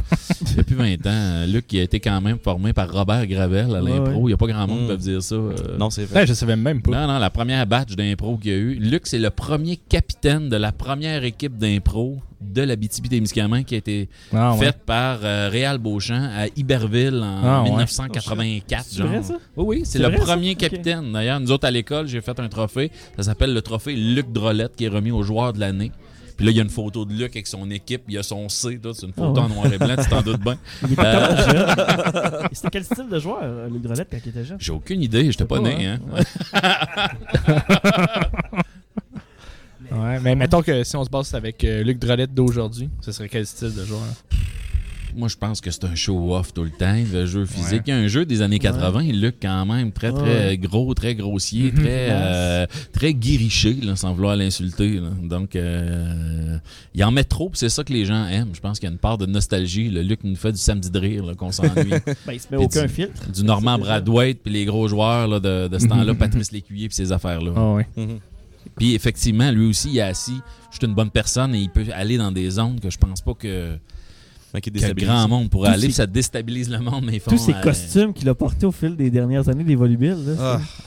depuis 0.55 0.75
20 0.75 1.05
ans. 1.07 1.45
Luc, 1.47 1.67
qui 1.67 1.79
a 1.79 1.83
été 1.83 1.99
quand 1.99 2.19
même 2.21 2.37
formé 2.39 2.73
par 2.73 2.91
Robert 2.91 3.27
Gravel 3.27 3.75
à 3.75 3.81
l'impro. 3.81 4.11
ouais. 4.13 4.19
Il 4.21 4.25
n'y 4.27 4.33
a 4.33 4.37
pas 4.37 4.47
grand 4.47 4.67
monde 4.67 4.77
qui 4.79 4.83
Mm. 4.85 4.87
peut 4.87 4.97
dire 4.97 5.23
ça. 5.23 5.35
euh. 5.35 5.53
Non, 5.77 5.89
c'est 5.89 6.05
vrai. 6.05 6.21
Ouais, 6.21 6.27
je 6.27 6.33
savais 6.33 6.55
même 6.55 6.81
pas. 6.81 6.91
Non, 6.91 7.13
non, 7.13 7.19
la 7.19 7.29
première 7.29 7.65
batch 7.67 7.95
d'impro 7.95 8.37
qu'il 8.37 8.51
y 8.51 8.53
a 8.53 8.57
eu. 8.57 8.75
Luc, 8.75 9.07
c'est 9.07 9.19
le 9.19 9.29
premier 9.29 9.77
capitaine 9.77 10.49
de 10.49 10.55
la 10.55 10.71
première 10.71 11.23
équipe 11.23 11.57
d'impro 11.57 12.19
de 12.41 12.61
la 12.61 12.75
BTB-Témiscamingue 12.75 13.65
qui 13.65 13.75
a 13.75 13.77
été 13.77 14.09
Ah, 14.33 14.53
ouais. 14.53 14.65
faite 14.65 14.79
par 14.85 15.19
euh, 15.23 15.49
Réal 15.51 15.77
Beauchamp 15.77 16.29
à 16.35 16.47
Iberville 16.55 17.21
en 17.23 17.41
Ah, 17.43 17.61
ouais. 17.63 17.69
1984. 17.69 18.85
C'est 18.87 18.97
genre. 18.97 19.07
vrai, 19.07 19.23
ça? 19.23 19.37
Oui, 19.55 19.65
oui, 19.77 19.81
c'est 19.85 19.99
le 19.99 20.07
vrai, 20.07 20.17
premier 20.17 20.55
capitaine. 20.55 21.11
D'ailleurs, 21.13 21.39
nous 21.39 21.51
autres 21.51 21.67
à 21.67 21.71
l'école, 21.71 22.07
j'ai 22.07 22.21
fait 22.21 22.39
un 22.39 22.49
trophée. 22.49 22.91
Ça 23.17 23.23
s'appelle 23.23 23.53
le 23.53 23.61
trophée 23.61 23.95
Luc 23.95 24.31
Drolette 24.31 24.75
qui 24.75 24.85
est 24.85 24.89
remis 24.89 25.11
au 25.11 25.23
joueur 25.23 25.53
de 25.53 25.59
l'année. 25.59 25.91
Puis 26.37 26.45
là, 26.47 26.51
il 26.53 26.57
y 26.57 26.59
a 26.59 26.63
une 26.63 26.69
photo 26.69 27.05
de 27.05 27.13
Luc 27.13 27.35
avec 27.35 27.45
son 27.45 27.69
équipe. 27.69 28.01
Il 28.07 28.15
y 28.15 28.17
a 28.17 28.23
son 28.23 28.49
C. 28.49 28.79
C'est 28.81 29.05
une 29.05 29.13
photo 29.13 29.33
Ah 29.37 29.39
ouais. 29.41 29.45
en 29.45 29.49
noir 29.49 29.71
et 29.73 29.77
blanc, 29.77 29.95
tu 30.01 30.09
t'en 30.09 30.21
doutes 30.23 30.41
bien. 30.41 30.57
Euh, 30.99 32.47
C'était 32.51 32.69
quel 32.71 32.83
style 32.83 33.09
de 33.11 33.19
joueur, 33.19 33.39
euh, 33.43 33.69
Luc 33.69 33.81
Drolette, 33.83 34.07
quand 34.09 34.17
il 34.25 34.29
était 34.29 34.43
jeune? 34.45 34.57
J'ai 34.59 34.71
aucune 34.71 35.03
idée, 35.03 35.25
j'étais 35.31 35.45
pas 35.45 35.57
pas, 35.57 35.61
né. 35.61 35.85
hein. 35.87 35.99
Hein. 36.53 37.07
Ouais, 39.91 40.19
mais 40.21 40.35
mettons 40.35 40.61
que 40.61 40.83
si 40.83 40.95
on 40.95 41.03
se 41.03 41.09
base 41.09 41.33
avec 41.35 41.63
euh, 41.63 41.83
Luc 41.83 41.99
Drolette 41.99 42.33
d'aujourd'hui, 42.33 42.89
ce 43.01 43.11
serait 43.11 43.29
quel 43.29 43.45
style 43.45 43.73
de 43.75 43.83
joueur? 43.83 44.01
Moi, 45.13 45.27
je 45.27 45.35
pense 45.35 45.59
que 45.59 45.69
c'est 45.71 45.83
un 45.83 45.93
show-off 45.93 46.53
tout 46.53 46.63
le 46.63 46.69
temps, 46.69 46.95
le 47.11 47.25
jeu 47.25 47.45
physique. 47.45 47.81
Il 47.85 47.89
y 47.89 47.91
a 47.91 47.97
un 47.97 48.07
jeu 48.07 48.25
des 48.25 48.41
années 48.41 48.59
80, 48.59 49.11
Luc, 49.11 49.35
quand 49.41 49.65
même, 49.65 49.91
très, 49.91 50.13
très 50.13 50.47
Ouais. 50.51 50.57
gros, 50.57 50.93
très 50.93 51.15
grossier, 51.15 51.73
Mhm. 51.73 51.79
très, 51.81 52.07
euh, 52.11 52.65
très 52.93 53.13
guiriché, 53.13 53.73
là, 53.83 53.97
sans 53.97 54.13
vouloir 54.13 54.37
l'insulter. 54.37 55.01
Donc, 55.21 55.57
euh, 55.57 56.57
il 56.95 57.03
en 57.03 57.11
met 57.11 57.25
trop, 57.25 57.49
puis 57.49 57.59
c'est 57.59 57.67
ça 57.67 57.83
que 57.83 57.91
les 57.91 58.05
gens 58.05 58.25
aiment. 58.27 58.51
Je 58.53 58.61
pense 58.61 58.79
qu'il 58.79 58.87
y 58.87 58.89
a 58.89 58.93
une 58.93 58.99
part 58.99 59.17
de 59.17 59.25
nostalgie. 59.25 59.89
Le 59.89 60.01
Luc 60.01 60.21
nous 60.23 60.37
fait 60.37 60.53
du 60.53 60.57
samedi 60.59 60.89
de 60.89 60.97
rire, 60.99 61.33
qu'on 61.37 61.51
s'ennuie. 61.51 61.73
Ben, 62.25 62.31
il 62.31 62.39
se 62.39 62.47
met 62.49 62.55
aucun 62.55 62.83
tu- 62.83 62.87
filtre. 62.93 63.29
du 63.29 63.43
Normand 63.43 63.77
Bradwaite, 63.79 64.41
puis 64.41 64.53
les 64.53 64.63
gros 64.63 64.87
joueurs 64.87 65.27
là, 65.27 65.41
de, 65.41 65.67
de 65.67 65.77
ce 65.77 65.87
temps-là, 65.87 66.13
Patrice 66.13 66.53
Lécuyer, 66.53 66.87
puis 66.87 66.95
ces 66.95 67.11
affaires-là. 67.11 67.51
Ah 67.57 67.73
ouais. 67.73 67.87
Mhm. 67.97 68.19
Puis 68.77 68.95
effectivement, 68.95 69.51
lui 69.51 69.65
aussi, 69.65 69.89
il 69.89 69.97
est 69.97 70.01
assis. 70.01 70.39
Je 70.71 70.77
suis 70.77 70.87
une 70.87 70.95
bonne 70.95 71.11
personne 71.11 71.53
et 71.53 71.59
il 71.59 71.69
peut 71.69 71.85
aller 71.93 72.17
dans 72.17 72.31
des 72.31 72.49
zones 72.49 72.79
que 72.79 72.89
je 72.89 72.97
pense 72.97 73.21
pas 73.21 73.33
que, 73.33 73.77
Fait 74.51 74.59
qu'il 74.61 74.73
déstabilise. 74.73 75.07
grand 75.07 75.27
monde 75.27 75.49
pourrait 75.49 75.69
Tous 75.69 75.73
aller. 75.75 75.83
puis 75.87 75.93
ça 75.93 76.05
déstabilise 76.05 76.69
le 76.69 76.79
monde, 76.79 77.03
mais 77.05 77.13
ils 77.13 77.19
font, 77.19 77.31
Tous 77.31 77.37
ces 77.37 77.53
euh, 77.53 77.61
costumes 77.61 78.13
qu'il 78.13 78.27
a 78.27 78.35
portés 78.35 78.65
au 78.65 78.71
fil 78.71 78.95
des 78.95 79.09
dernières 79.09 79.47
années 79.47 79.63
des 79.63 79.75
volubiles. 79.75 80.17
Là, 80.25 80.33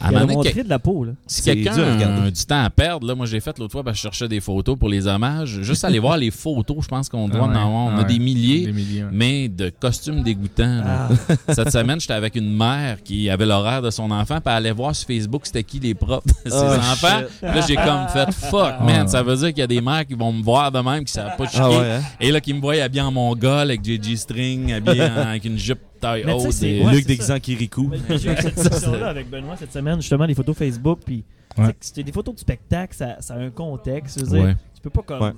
Ah. 0.00 0.06
à 0.06 0.10
il 0.12 0.16
a 0.18 0.26
montré 0.26 0.62
de 0.62 0.68
la 0.68 0.78
peau. 0.78 1.04
Là. 1.04 1.12
Si 1.26 1.42
C'est 1.42 1.54
quelqu'un 1.54 1.98
a 1.98 2.30
du 2.30 2.44
temps 2.44 2.62
à 2.62 2.68
perdre, 2.70 3.06
là, 3.06 3.14
moi 3.14 3.24
j'ai 3.26 3.40
fait 3.40 3.58
l'autre 3.58 3.72
fois, 3.72 3.82
parce 3.82 3.94
que 3.94 3.98
je 3.98 4.02
cherchais 4.02 4.28
des 4.28 4.40
photos 4.40 4.78
pour 4.78 4.88
les 4.88 5.06
hommages. 5.06 5.60
Juste 5.62 5.84
aller 5.84 5.98
voir 5.98 6.16
les 6.18 6.30
photos, 6.30 6.78
je 6.82 6.88
pense 6.88 7.08
qu'on 7.08 7.28
doit 7.28 7.40
Ah 7.42 7.46
en 7.46 7.50
avoir. 7.50 7.70
On 7.86 7.96
ah 7.96 8.00
a 8.00 8.04
des 8.04 8.18
milliers, 8.18 8.66
Des 8.66 8.72
milliers. 8.72 9.02
ouais. 9.04 9.10
mais 9.12 9.48
de 9.48 9.70
costumes 9.70 10.22
dégoûtants. 10.22 10.82
Ah, 10.84 11.08
Cette 11.54 11.70
semaine, 11.70 12.00
j'étais 12.00 12.12
avec 12.14 12.36
une 12.36 12.54
mère 12.54 13.02
qui 13.02 13.30
avait 13.30 13.46
l'horaire 13.46 13.80
de 13.82 13.90
son 13.90 14.10
enfant, 14.10 14.36
puis 14.36 14.42
elle 14.46 14.52
allait 14.52 14.72
voir 14.72 14.94
sur 14.94 15.06
Facebook 15.06 15.42
c'était 15.46 15.62
qui 15.64 15.80
les 15.80 15.94
profs 15.94 16.24
de 16.26 16.50
ses 16.50 16.56
Oh, 16.56 16.74
enfants. 16.92 17.22
Puis 17.40 17.46
là, 17.54 17.60
j'ai 17.66 17.76
comme 17.76 18.08
fait 18.12 18.30
fuck, 18.32 18.80
man. 18.84 19.08
Ça 19.08 19.22
veut 19.22 19.36
dire 19.36 19.48
qu'il 19.48 19.58
y 19.58 19.62
a 19.62 19.66
des 19.66 19.80
mères 19.80 20.06
qui 20.06 20.14
vont 20.14 20.32
me 20.32 20.42
voir 20.42 20.70
de 20.70 20.80
même, 20.80 21.04
qui 21.04 21.12
savent 21.12 21.36
pas 21.36 21.46
chier. 21.48 21.60
Ouais, 21.62 21.92
hein? 21.96 22.02
Et 22.20 22.30
là, 22.30 22.40
qui 22.40 22.52
me 22.52 22.60
voient 22.60 22.74
habillé 22.74 23.00
en 23.02 23.12
avec 23.58 23.80
des 23.82 24.00
G-string, 24.02 24.72
habillé 24.72 25.02
en- 25.02 25.06
avec 25.16 25.44
une 25.44 25.58
jupe 25.58 25.78
taille 26.00 26.22
Mais 26.24 26.34
tu 26.34 26.40
sais, 26.40 26.46
haute. 26.46 26.52
c'est- 26.52 26.70
et- 26.70 26.84
Ouais, 26.84 26.92
Luc 26.92 27.00
c'est 27.02 27.08
déguisant 27.08 27.40
Kirikou. 27.40 27.90
J'ai 28.10 28.32
eu 28.32 28.36
cette 28.36 28.54
discussion-là 28.54 29.08
avec 29.08 29.28
Benoît 29.30 29.56
cette 29.56 29.72
semaine, 29.72 30.00
justement, 30.00 30.24
les 30.26 30.34
photos 30.34 30.56
Facebook. 30.56 31.00
Puis, 31.04 31.24
Ouais. 31.56 31.66
tu 31.66 31.70
sais, 31.70 31.76
c'était 31.80 32.02
des 32.04 32.12
photos 32.12 32.34
de 32.34 32.40
spectacle, 32.40 32.94
ça, 32.96 33.16
ça 33.20 33.34
a 33.34 33.38
un 33.38 33.50
contexte. 33.50 34.18
Je 34.20 34.24
veux 34.24 34.30
dire, 34.36 34.44
Ouais. 34.46 34.56
tu 34.74 34.80
peux 34.82 34.90
pas 34.90 35.02
comme. 35.02 35.22
Ouais. 35.22 35.32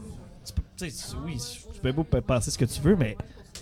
tu 0.47 0.53
peux- 0.53 0.63
tu 0.77 0.91
sais, 0.91 1.15
oui, 1.25 1.37
tu 1.75 1.81
peux 1.81 1.93
beau 1.93 2.05
penser 2.05 2.51
ce 2.51 2.59
que 2.59 2.65
tu 2.65 2.81
veux, 2.81 2.97
mais 2.97 3.17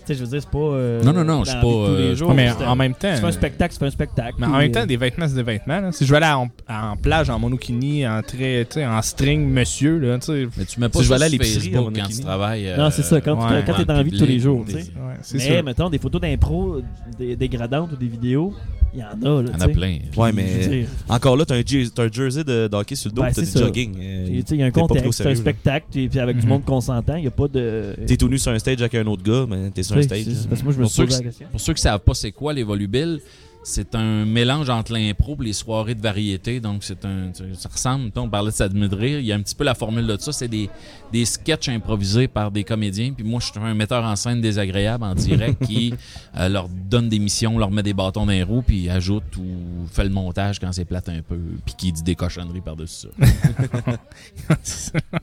sais, 0.07 0.15
je 0.15 0.23
veux 0.23 0.29
dire, 0.29 0.41
c'est 0.41 0.49
pas. 0.49 0.57
euh, 0.57 1.03
Non, 1.03 1.13
non, 1.13 1.23
non, 1.23 1.43
c'est 1.45 1.55
la 1.55 1.61
pas, 1.61 1.67
euh, 1.67 2.09
les 2.09 2.15
jours. 2.15 2.33
Mais 2.33 2.49
C'est- 2.57 2.65
en 2.65 2.75
même 2.75 2.93
temps. 2.93 3.13
Tu 3.13 3.21
fais 3.21 3.25
un 3.27 3.31
spectacle, 3.31 3.73
tu 3.73 3.79
fais 3.79 3.85
un 3.85 3.91
spectacle. 3.91 4.35
Mais 4.39 4.45
en 4.47 4.57
même 4.57 4.71
temps, 4.71 4.81
euh, 4.81 4.85
des 4.85 4.97
vêtements, 4.97 5.27
c'est 5.27 5.35
des 5.35 5.43
vêtements. 5.43 5.81
là. 5.81 5.91
Si 5.91 6.05
je 6.05 6.11
vais 6.11 6.17
aller 6.17 6.33
en, 6.33 6.49
en 6.73 6.95
plage 6.97 7.29
en 7.29 7.39
monokini, 7.39 8.07
en, 8.07 8.21
très, 8.21 8.65
tu 8.65 8.75
sais, 8.75 8.85
en 8.85 9.01
string 9.01 9.47
monsieur, 9.49 9.97
là, 9.99 10.17
tu 10.19 10.25
sais. 10.27 10.47
Mais 10.57 10.65
tu 10.65 10.79
mets 10.79 10.89
pas 10.89 10.99
Si 10.99 11.05
je 11.05 11.09
vais 11.09 11.15
aller 11.15 11.25
à 11.25 11.29
l'épicerie, 11.29 11.71
quand 11.71 11.91
tu 11.91 12.19
travailles. 12.21 12.67
euh, 12.67 12.77
Non, 12.77 12.89
c'est 12.91 13.03
ça, 13.03 13.21
quand, 13.21 13.35
tu- 13.35 13.53
ouais, 13.53 13.63
quand 13.65 13.73
t'es 13.73 13.81
en 13.81 13.85
dans 13.85 13.93
la 13.93 14.03
vie 14.03 14.11
de 14.11 14.17
tous 14.17 14.25
les 14.25 14.39
jours, 14.39 14.63
des- 14.65 14.73
tu 14.73 14.79
sais. 14.81 14.85
Ouais, 14.91 15.13
c'est 15.21 15.37
Mais 15.37 15.43
sûr. 15.55 15.63
mettons, 15.63 15.89
des 15.89 15.97
photos 15.99 16.21
d'impro 16.21 16.77
des- 17.17 17.35
dégradantes 17.35 17.91
ou 17.93 17.95
des 17.95 18.07
vidéos, 18.07 18.53
il 18.93 18.99
y 18.99 19.03
en 19.03 19.07
a. 19.07 19.41
Là, 19.41 19.43
Il 19.47 19.51
y 19.51 19.55
en 19.55 19.57
tu 19.57 19.63
a 19.63 19.67
plein. 19.67 19.97
Ouais, 20.17 20.29
je 20.31 20.35
mais 20.35 20.85
encore 21.09 21.35
là, 21.37 21.45
t'as 21.45 21.55
un, 21.55 21.61
je- 21.65 21.89
t'as 21.89 22.03
un 22.05 22.11
jersey 22.11 22.43
de, 22.43 22.67
de 22.67 22.75
hockey 22.75 22.95
sur 22.95 23.09
le 23.09 23.15
dos, 23.15 23.21
Ben, 23.23 23.29
pis 23.29 23.35
t'as 23.35 23.45
c'est 23.45 23.59
du 23.59 23.65
jogging. 23.65 23.95
euh, 23.99 24.41
tu 24.45 24.53
il 24.55 24.59
y 24.59 24.63
a 24.63 24.65
un 24.67 24.71
contexte, 24.71 25.11
c'est 25.11 25.29
un 25.29 25.35
spectacle, 25.35 25.85
puis 25.91 26.07
puis 26.09 26.19
avec 26.19 26.37
du 26.37 26.43
Mhm. 26.43 26.49
monde 26.49 26.65
consentant, 26.65 27.15
il 27.15 27.21
n'y 27.21 27.27
a 27.27 27.31
pas 27.31 27.47
de. 27.47 27.95
T'es 28.07 28.17
tout 28.17 28.27
nu 28.29 28.37
sur 28.37 28.51
un 28.51 28.59
stage 28.59 28.79
avec 28.81 28.95
un 28.95 29.05
autre 29.07 29.23
gars, 29.23 29.45
mais 29.49 29.69
t'es 29.71 29.83
sur 29.83 29.94
un 29.99 30.03
stage. 30.03 30.27
hein. 30.27 30.45
Parce 30.49 30.61
que 30.61 30.65
moi, 30.65 30.73
je 30.73 30.77
me 30.79 30.83
Pour 30.83 30.91
suis 30.91 30.97
ceux 31.01 31.05
posé 31.05 31.17
qui- 31.17 31.23
la 31.23 31.29
question. 31.29 31.47
Pour 31.51 31.59
ceux 31.59 31.73
qui 31.73 31.81
savent 31.81 31.99
pas 31.99 32.13
c'est 32.13 32.31
quoi 32.31 32.53
les 32.53 32.63
volubiles, 32.63 33.19
c'est 33.65 33.95
un 33.95 34.25
mélange 34.25 34.69
entre 34.69 34.93
l'impro 34.93 35.35
et 35.41 35.45
les 35.45 35.53
soirées 35.53 35.95
de 35.95 36.01
variété. 36.01 36.59
Donc, 36.59 36.83
c'est 36.83 37.03
un, 37.03 37.31
ça 37.55 37.67
ressemble, 37.67 38.11
on 38.15 38.29
parlait 38.29 38.51
de 38.51 38.95
rire. 38.95 39.19
Il 39.19 39.25
y 39.25 39.31
a 39.31 39.35
un 39.35 39.41
petit 39.41 39.55
peu 39.55 39.63
la 39.63 39.73
formule 39.73 40.05
de 40.05 40.15
ça. 40.17 40.31
C'est 40.31 40.47
des, 40.47 40.69
des 41.11 41.25
sketchs 41.25 41.69
improvisés 41.69 42.27
par 42.27 42.51
des 42.51 42.63
comédiens. 42.63 43.11
Puis 43.11 43.25
moi, 43.25 43.39
je 43.39 43.51
suis 43.51 43.59
un 43.59 43.73
metteur 43.73 44.03
en 44.03 44.15
scène 44.15 44.39
désagréable 44.39 45.03
en 45.03 45.15
direct 45.15 45.65
qui 45.65 45.95
euh, 46.37 46.47
leur 46.47 46.69
donne 46.69 47.09
des 47.09 47.17
missions, 47.17 47.57
leur 47.57 47.71
met 47.71 47.81
des 47.81 47.95
bâtons 47.95 48.27
dans 48.27 48.31
les 48.31 48.43
roues, 48.43 48.61
puis 48.61 48.87
ajoute 48.87 49.35
ou 49.37 49.87
fait 49.91 50.03
le 50.03 50.11
montage 50.11 50.59
quand 50.59 50.71
c'est 50.71 50.85
plate 50.85 51.09
un 51.09 51.23
peu, 51.23 51.39
puis 51.65 51.73
qui 51.75 51.91
dit 51.91 52.03
des 52.03 52.15
cochonneries 52.15 52.61
par-dessus 52.61 52.95
ça. 52.95 53.07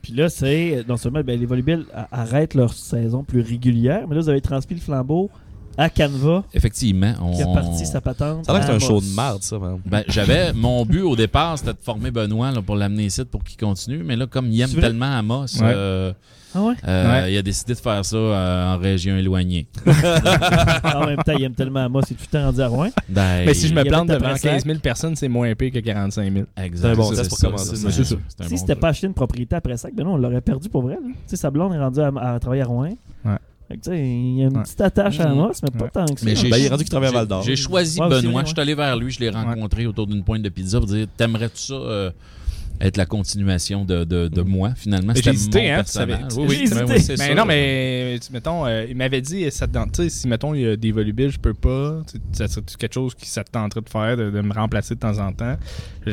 Puis 0.03 0.15
là, 0.15 0.29
c'est. 0.29 0.85
Non 0.89 0.97
seulement 0.97 1.23
ben, 1.23 1.39
les 1.39 1.47
Volubiles 1.47 1.87
arrêtent 2.11 2.55
leur 2.55 2.73
saison 2.73 3.23
plus 3.23 3.41
régulière, 3.41 4.09
mais 4.09 4.17
là, 4.17 4.21
vous 4.21 4.29
avez 4.29 4.41
transmis 4.41 4.77
le 4.77 4.83
flambeau 4.83 5.31
à 5.77 5.89
Canva, 5.91 6.45
Effectivement, 6.55 7.13
on. 7.23 7.35
qui 7.35 7.43
a 7.43 7.47
parti 7.47 7.87
sa 7.87 8.01
patente. 8.01 8.45
Ça 8.47 8.53
a 8.53 8.55
l'air 8.55 8.61
que 8.63 8.67
c'est 8.67 8.73
à 8.73 8.77
un 8.77 8.79
show 8.79 9.01
de 9.01 9.07
merde, 9.17 9.43
ça, 9.43 9.59
man. 9.59 9.79
Ben, 9.87 10.03
j'avais 10.09 10.53
mon 10.53 10.85
but 10.85 11.03
au 11.03 11.17
départ, 11.17 11.59
c'était 11.59 11.73
de 11.73 11.79
former 11.83 12.11
Benoît 12.11 12.51
là, 12.51 12.61
pour 12.63 12.77
l'amener 12.77 13.05
ici 13.07 13.25
pour 13.25 13.43
qu'il 13.45 13.59
continue. 13.59 14.03
Mais 14.05 14.17
là, 14.17 14.27
comme 14.27 14.49
il 14.51 14.61
aime 14.61 14.71
tellement 14.71 15.07
Amos, 15.17 15.47
Ouais. 15.61 15.73
euh, 15.75 16.13
Ah 16.55 16.63
ouais? 16.63 16.75
euh, 16.87 17.11
Ouais. 17.23 17.33
il 17.33 17.39
a 17.39 17.43
décidé 17.43 17.73
de 17.75 17.79
faire 17.79 18.05
ça 18.05 18.17
euh, 18.17 18.75
en 18.75 18.79
région 18.79 19.17
éloignée. 19.17 19.67
en 20.85 21.07
même 21.07 21.17
temps, 21.25 21.33
il 21.39 21.45
aime 21.45 21.55
tellement 21.55 21.81
Amos, 21.81 22.03
il 22.11 22.13
est 22.13 22.17
tout 22.17 22.25
le 22.33 22.39
temps 22.39 22.45
rendu 22.45 22.61
à 22.61 22.69
Rouen. 22.69 22.91
Ben, 23.09 23.45
Mais 23.47 23.55
si 23.55 23.69
je 23.69 23.75
me 23.75 23.83
plante 23.85 24.09
devant 24.09 24.21
Brassac. 24.21 24.53
15 24.53 24.65
000 24.67 24.79
personnes, 24.81 25.17
c'est 25.17 25.29
moins 25.29 25.55
pire 25.55 25.73
que 25.73 25.79
45 25.79 26.33
000. 26.33 26.45
Exact. 26.59 26.83
C'est 26.89 26.93
un 26.93 26.95
bon 26.97 27.11
C'est 27.11 27.17
test 27.17 27.29
pour 27.31 27.39
ça, 27.39 27.47
commencer, 27.47 27.77
ça. 27.77 27.91
ça. 27.91 28.05
Si 28.05 28.15
bon 28.51 28.57
c'était 28.57 28.75
pas 28.77 28.89
acheté 28.89 29.07
une 29.07 29.15
propriété 29.15 29.57
après 29.57 29.77
ça, 29.77 29.89
ben 29.95 30.05
non, 30.05 30.15
on 30.15 30.17
l'aurait 30.19 30.41
perdu 30.43 30.69
pour 30.69 30.83
vrai. 30.83 30.99
Tu 31.03 31.15
sais, 31.27 31.37
sa 31.37 31.51
blonde 31.51 31.73
est 31.75 31.79
rendue 31.79 32.01
à, 32.01 32.13
à 32.35 32.39
travailler 32.39 32.63
à 32.63 32.67
Rouen. 32.67 32.91
Ouais. 33.25 33.33
Il 33.87 34.39
y 34.39 34.43
a 34.43 34.47
une 34.47 34.57
Ouais. 34.57 34.63
petite 34.63 34.81
attache 34.81 35.21
à. 35.21 35.31
Amos, 35.31 35.53
mais 35.63 35.71
pas 35.71 35.85
Ouais. 35.85 35.91
tant 35.93 36.07
que 36.07 36.21
ça. 36.21 36.27
Mais 36.27 36.37
j'ai- 36.37 36.51
Ben, 36.51 36.57
il 36.59 36.65
est 36.67 36.69
rendu 36.69 36.85
qu'il 36.85 36.91
travaille 36.91 37.09
à 37.09 37.13
Val 37.13 37.27
d'Or. 37.27 37.43
J'ai 37.43 37.57
choisi 37.57 38.01
Ouais, 38.01 38.09
Benoît, 38.09 38.43
je 38.45 38.49
suis 38.51 38.61
allé 38.61 38.75
vers 38.75 38.97
lui, 38.97 39.11
je 39.11 39.21
l'ai 39.21 39.31
rencontré 39.31 39.87
autour 39.87 40.07
d'une 40.07 40.23
pointe 40.23 40.43
de 40.43 40.49
pizza 40.49 40.79
pour 40.79 40.87
dire 40.89 41.07
T'aimerais-tu 41.17 41.59
ça 41.63 41.75
euh, 41.75 42.11
être 42.83 42.97
la 42.97 43.07
continuation 43.07 43.85
de, 43.85 44.05
de, 44.05 44.29
de 44.29 44.43
moi 44.43 44.75
finalement 44.75 45.09
Mais 45.13 45.15
C'était 45.15 45.31
j'ai 45.31 45.37
hésité, 45.37 45.69
mon 45.71 45.75
hein, 45.79 45.83
tu 45.85 45.93
savais. 45.93 46.17
personnage. 46.19 46.33
Oui, 46.39 46.47
oui, 46.49 46.63
hésité. 46.65 46.81
ben 46.81 46.93
oui, 46.93 47.01
c'est 47.01 47.19
Mais 47.19 47.29
ça. 47.29 47.35
non, 47.35 47.45
mais 47.47 48.19
tu- 48.21 48.33
mettons, 48.33 48.67
euh, 48.67 48.85
il 48.89 48.97
m'avait 48.97 49.21
dit, 49.21 49.51
ça 49.51 49.67
te 49.67 50.09
si 50.09 50.27
mettons, 50.29 50.55
il 50.55 50.61
y 50.63 50.67
a 50.69 50.77
des 50.77 50.91
volubiles, 50.93 51.31
je 51.31 51.39
peux 51.39 51.55
pas, 51.55 52.03
tu 52.11 52.19
sais, 52.33 52.49
ça 52.49 52.49
serait 52.49 52.63
quelque 52.79 52.93
chose 52.95 53.15
qui 53.15 53.29
ça 53.29 53.45
te 53.45 53.51
tenterait 53.51 53.81
de 53.83 53.89
faire, 53.89 54.17
de, 54.17 54.31
de 54.31 54.41
me 54.41 54.53
remplacer 54.53 54.95
de 54.97 55.01
temps 55.01 55.19
en 55.19 55.33
temps? 55.33 55.57
Je 56.07 56.13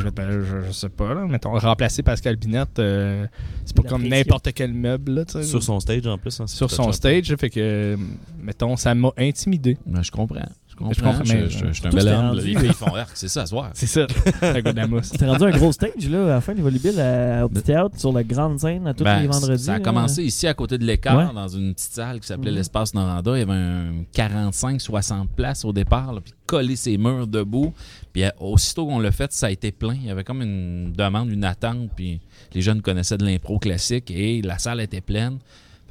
sais 0.71 0.89
pas, 0.89 1.13
là, 1.13 1.25
mettons, 1.27 1.57
remplacer 1.57 2.03
Pascal 2.03 2.35
Binette, 2.35 2.77
euh, 2.79 3.25
c'est 3.65 3.75
pas 3.75 3.83
La 3.83 3.89
comme 3.89 4.07
n'importe 4.07 4.49
quel 4.53 4.73
meuble, 4.73 5.11
là. 5.25 5.43
Sur 5.43 5.63
son 5.63 5.79
stage, 5.79 6.05
en 6.07 6.17
plus. 6.17 6.39
hein, 6.39 6.47
Sur 6.47 6.69
son 6.69 6.91
stage, 6.91 7.35
fait 7.35 7.49
que, 7.49 7.97
mettons, 8.41 8.75
ça 8.77 8.93
m'a 8.93 9.09
intimidé. 9.17 9.77
Ben, 9.85 10.03
je 10.03 10.11
comprends. 10.11 10.45
Je 10.79 10.85
comprends. 10.85 10.93
Je 10.93 11.01
comprends, 11.03 11.23
Je, 11.25 11.33
mais- 11.33 11.49
je- 11.49 11.67
je 11.67 11.73
suis 11.73 11.87
un 11.87 11.89
bel 11.89 12.07
homme. 12.07 12.35
Les 12.37 12.55
filles 12.57 12.73
font 12.73 12.95
arc, 12.95 13.11
c'est 13.13 13.27
ça, 13.27 13.41
à 13.41 13.45
se 13.45 13.51
voir. 13.51 13.71
C'est 13.73 13.85
ça. 13.85 14.07
C'était 15.03 15.25
rendu 15.27 15.43
un 15.43 15.49
gros 15.51 15.71
stage 15.71 16.09
là, 16.09 16.23
à 16.23 16.27
la 16.29 16.41
fin 16.41 16.53
des 16.55 16.61
Volubiles 16.61 16.99
à- 16.99 17.45
au 17.45 17.49
petit 17.49 17.63
théâtre 17.63 17.99
sur 17.99 18.11
la 18.13 18.23
grande 18.23 18.59
scène 18.59 18.87
à 18.87 18.93
tous 18.93 19.03
Ben, 19.03 19.21
les 19.21 19.27
vendredis. 19.27 19.63
Ça 19.63 19.73
a 19.73 19.77
là. 19.77 19.83
commencé 19.83 20.23
ici 20.23 20.47
à 20.47 20.53
côté 20.53 20.77
de 20.77 20.85
l'écart, 20.85 21.17
Ouais. 21.17 21.33
dans 21.33 21.47
une 21.47 21.73
petite 21.73 21.91
salle 21.93 22.19
qui 22.19 22.27
s'appelait 22.27 22.51
Mhm. 22.51 22.57
l'Espace 22.57 22.93
Noranda. 22.93 23.35
Il 23.35 23.39
y 23.39 23.41
avait 23.43 23.51
un 23.53 23.91
45-60 24.13 25.27
places 25.35 25.65
au 25.65 25.73
départ, 25.73 26.13
là, 26.13 26.21
puis 26.21 26.33
coller 26.45 26.75
ses 26.75 26.97
murs 26.97 27.27
debout. 27.27 27.73
Puis 28.13 28.23
euh, 28.23 28.29
aussitôt 28.39 28.85
qu'on 28.85 28.99
l'a 28.99 29.11
fait, 29.11 29.31
ça 29.31 29.47
a 29.47 29.51
été 29.51 29.71
plein. 29.71 29.93
Il 29.95 30.05
y 30.07 30.09
avait 30.09 30.23
comme 30.23 30.41
une 30.41 30.91
demande, 30.93 31.29
une 31.29 31.43
attente, 31.43 31.89
puis 31.95 32.19
les 32.53 32.61
jeunes 32.61 32.81
connaissaient 32.81 33.17
de 33.17 33.25
l'impro 33.25 33.59
classique 33.59 34.09
et 34.11 34.41
la 34.41 34.57
salle 34.57 34.81
était 34.81 35.01
pleine. 35.01 35.37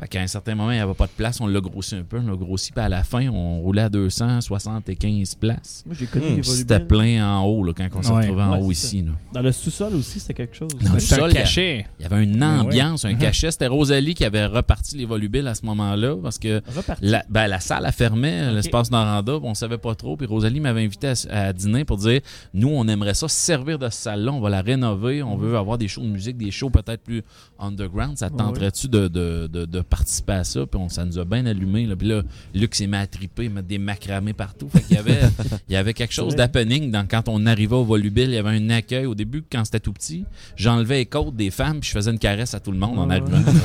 Fait 0.00 0.06
qu'à 0.08 0.20
un 0.20 0.26
certain 0.26 0.54
moment, 0.54 0.70
il 0.70 0.74
n'y 0.76 0.80
avait 0.80 0.94
pas 0.94 1.06
de 1.06 1.12
place. 1.12 1.40
On 1.40 1.46
l'a 1.46 1.60
grossi 1.60 1.96
un 1.96 2.02
peu. 2.04 2.18
On 2.18 2.26
l'a 2.30 2.36
grossi. 2.36 2.70
Puis 2.72 2.80
à 2.84 2.88
la 2.88 3.02
fin, 3.02 3.28
on 3.28 3.60
roulait 3.60 3.82
à 3.82 3.88
275 3.88 5.34
places. 5.34 5.82
Moi, 5.86 5.94
j'ai 5.98 6.06
connu 6.06 6.40
Puis 6.40 6.44
C'était 6.50 6.80
plein 6.80 7.24
en 7.26 7.44
haut 7.44 7.64
là, 7.64 7.72
quand 7.76 7.88
on 7.94 8.02
s'est 8.02 8.10
Ouais. 8.12 8.20
retrouvé 8.22 8.42
en 8.42 8.52
Ouais, 8.52 8.60
haut 8.66 8.70
ici. 8.70 9.02
là. 9.02 9.12
Dans 9.32 9.42
le 9.42 9.52
sous-sol 9.52 9.94
aussi, 9.94 10.20
c'était 10.20 10.34
quelque 10.34 10.56
chose. 10.56 10.68
Dans 10.80 10.92
le 10.94 11.00
C'est 11.00 11.14
un 11.14 11.18
sol, 11.18 11.30
il 11.30 11.34
y 11.34 11.38
a- 11.38 11.40
cachet. 11.42 11.86
Il 11.98 12.02
y 12.02 12.06
avait 12.06 12.22
une 12.24 12.42
ambiance, 12.42 13.04
un 13.04 13.12
Mhm. 13.12 13.18
cachet. 13.18 13.50
C'était 13.50 13.66
Rosalie 13.66 14.14
qui 14.14 14.24
avait 14.24 14.46
reparti 14.46 14.96
les 14.96 15.04
volubiles 15.04 15.46
à 15.46 15.54
ce 15.54 15.64
moment-là 15.66 16.16
parce 16.22 16.38
que 16.38 16.62
Reparti. 16.74 17.04
la, 17.04 17.24
ben, 17.28 17.46
la 17.48 17.60
salle 17.60 17.84
a 17.86 17.92
fermé, 17.92 18.50
l'espace 18.52 18.90
Noranda, 18.90 19.38
puis 19.38 19.48
on 19.48 19.54
savait 19.54 19.78
pas 19.78 19.94
trop. 19.94 20.16
Puis 20.16 20.26
Rosalie 20.26 20.60
m'avait 20.60 20.84
invité 20.84 21.08
à, 21.08 21.46
à 21.48 21.52
dîner 21.52 21.84
pour 21.84 21.96
dire 21.98 22.20
nous, 22.54 22.68
on 22.68 22.86
aimerait 22.88 23.14
ça 23.14 23.28
servir 23.28 23.78
de 23.78 23.86
cette 23.88 23.94
salle-là, 24.02 24.32
on 24.32 24.40
va 24.40 24.50
la 24.50 24.60
rénover, 24.62 25.22
on 25.22 25.36
veut 25.36 25.56
avoir 25.56 25.78
des 25.78 25.88
shows 25.88 26.02
de 26.02 26.08
musique, 26.08 26.36
des 26.36 26.50
shows 26.50 26.70
peut-être 26.70 27.02
plus 27.02 27.22
underground. 27.58 28.16
Ça 28.16 28.30
tenterait-tu 28.30 28.88
de, 28.88 29.08
de, 29.08 29.48
de, 29.52 29.64
de 29.64 29.80
participer 29.88 30.32
à 30.34 30.44
ça? 30.44 30.66
Puis 30.66 30.80
on, 30.80 30.88
ça 30.88 31.04
nous 31.04 31.18
a 31.18 31.24
bien 31.24 31.44
allumé. 31.46 31.86
Là. 31.86 31.96
Puis 31.96 32.08
là, 32.08 32.22
Luc 32.54 32.74
s'est 32.74 32.86
mis 32.86 32.96
à 32.96 33.06
triper, 33.06 33.48
mettre 33.48 33.68
des 33.68 33.78
macramés 33.78 34.32
partout. 34.32 34.68
Fait 34.68 34.80
qu'il 34.82 34.96
y 34.96 34.98
avait, 34.98 35.20
il 35.68 35.74
y 35.74 35.76
avait 35.76 35.94
quelque 35.94 36.14
chose 36.14 36.36
d'happening 36.36 36.90
dans, 36.90 37.06
quand 37.06 37.28
on 37.28 37.44
arrivait 37.46 37.76
au 37.76 37.84
volubile. 37.84 38.28
Il 38.30 38.34
y 38.34 38.38
avait 38.38 38.50
un 38.56 38.70
accueil. 38.70 39.06
Au 39.06 39.14
début, 39.14 39.42
quand 39.50 39.64
c'était 39.64 39.80
tout 39.80 39.92
petit, 39.92 40.24
j'enlevais 40.56 40.98
les 40.98 41.06
côtes 41.06 41.36
des 41.36 41.50
femmes 41.50 41.80
puis 41.80 41.88
je 41.88 41.94
faisais 41.94 42.10
une 42.10 42.18
caresse 42.18 42.54
à 42.54 42.60
tout 42.60 42.72
le 42.72 42.78
monde 42.78 42.98
en 42.98 43.08
Ouais, 43.08 43.22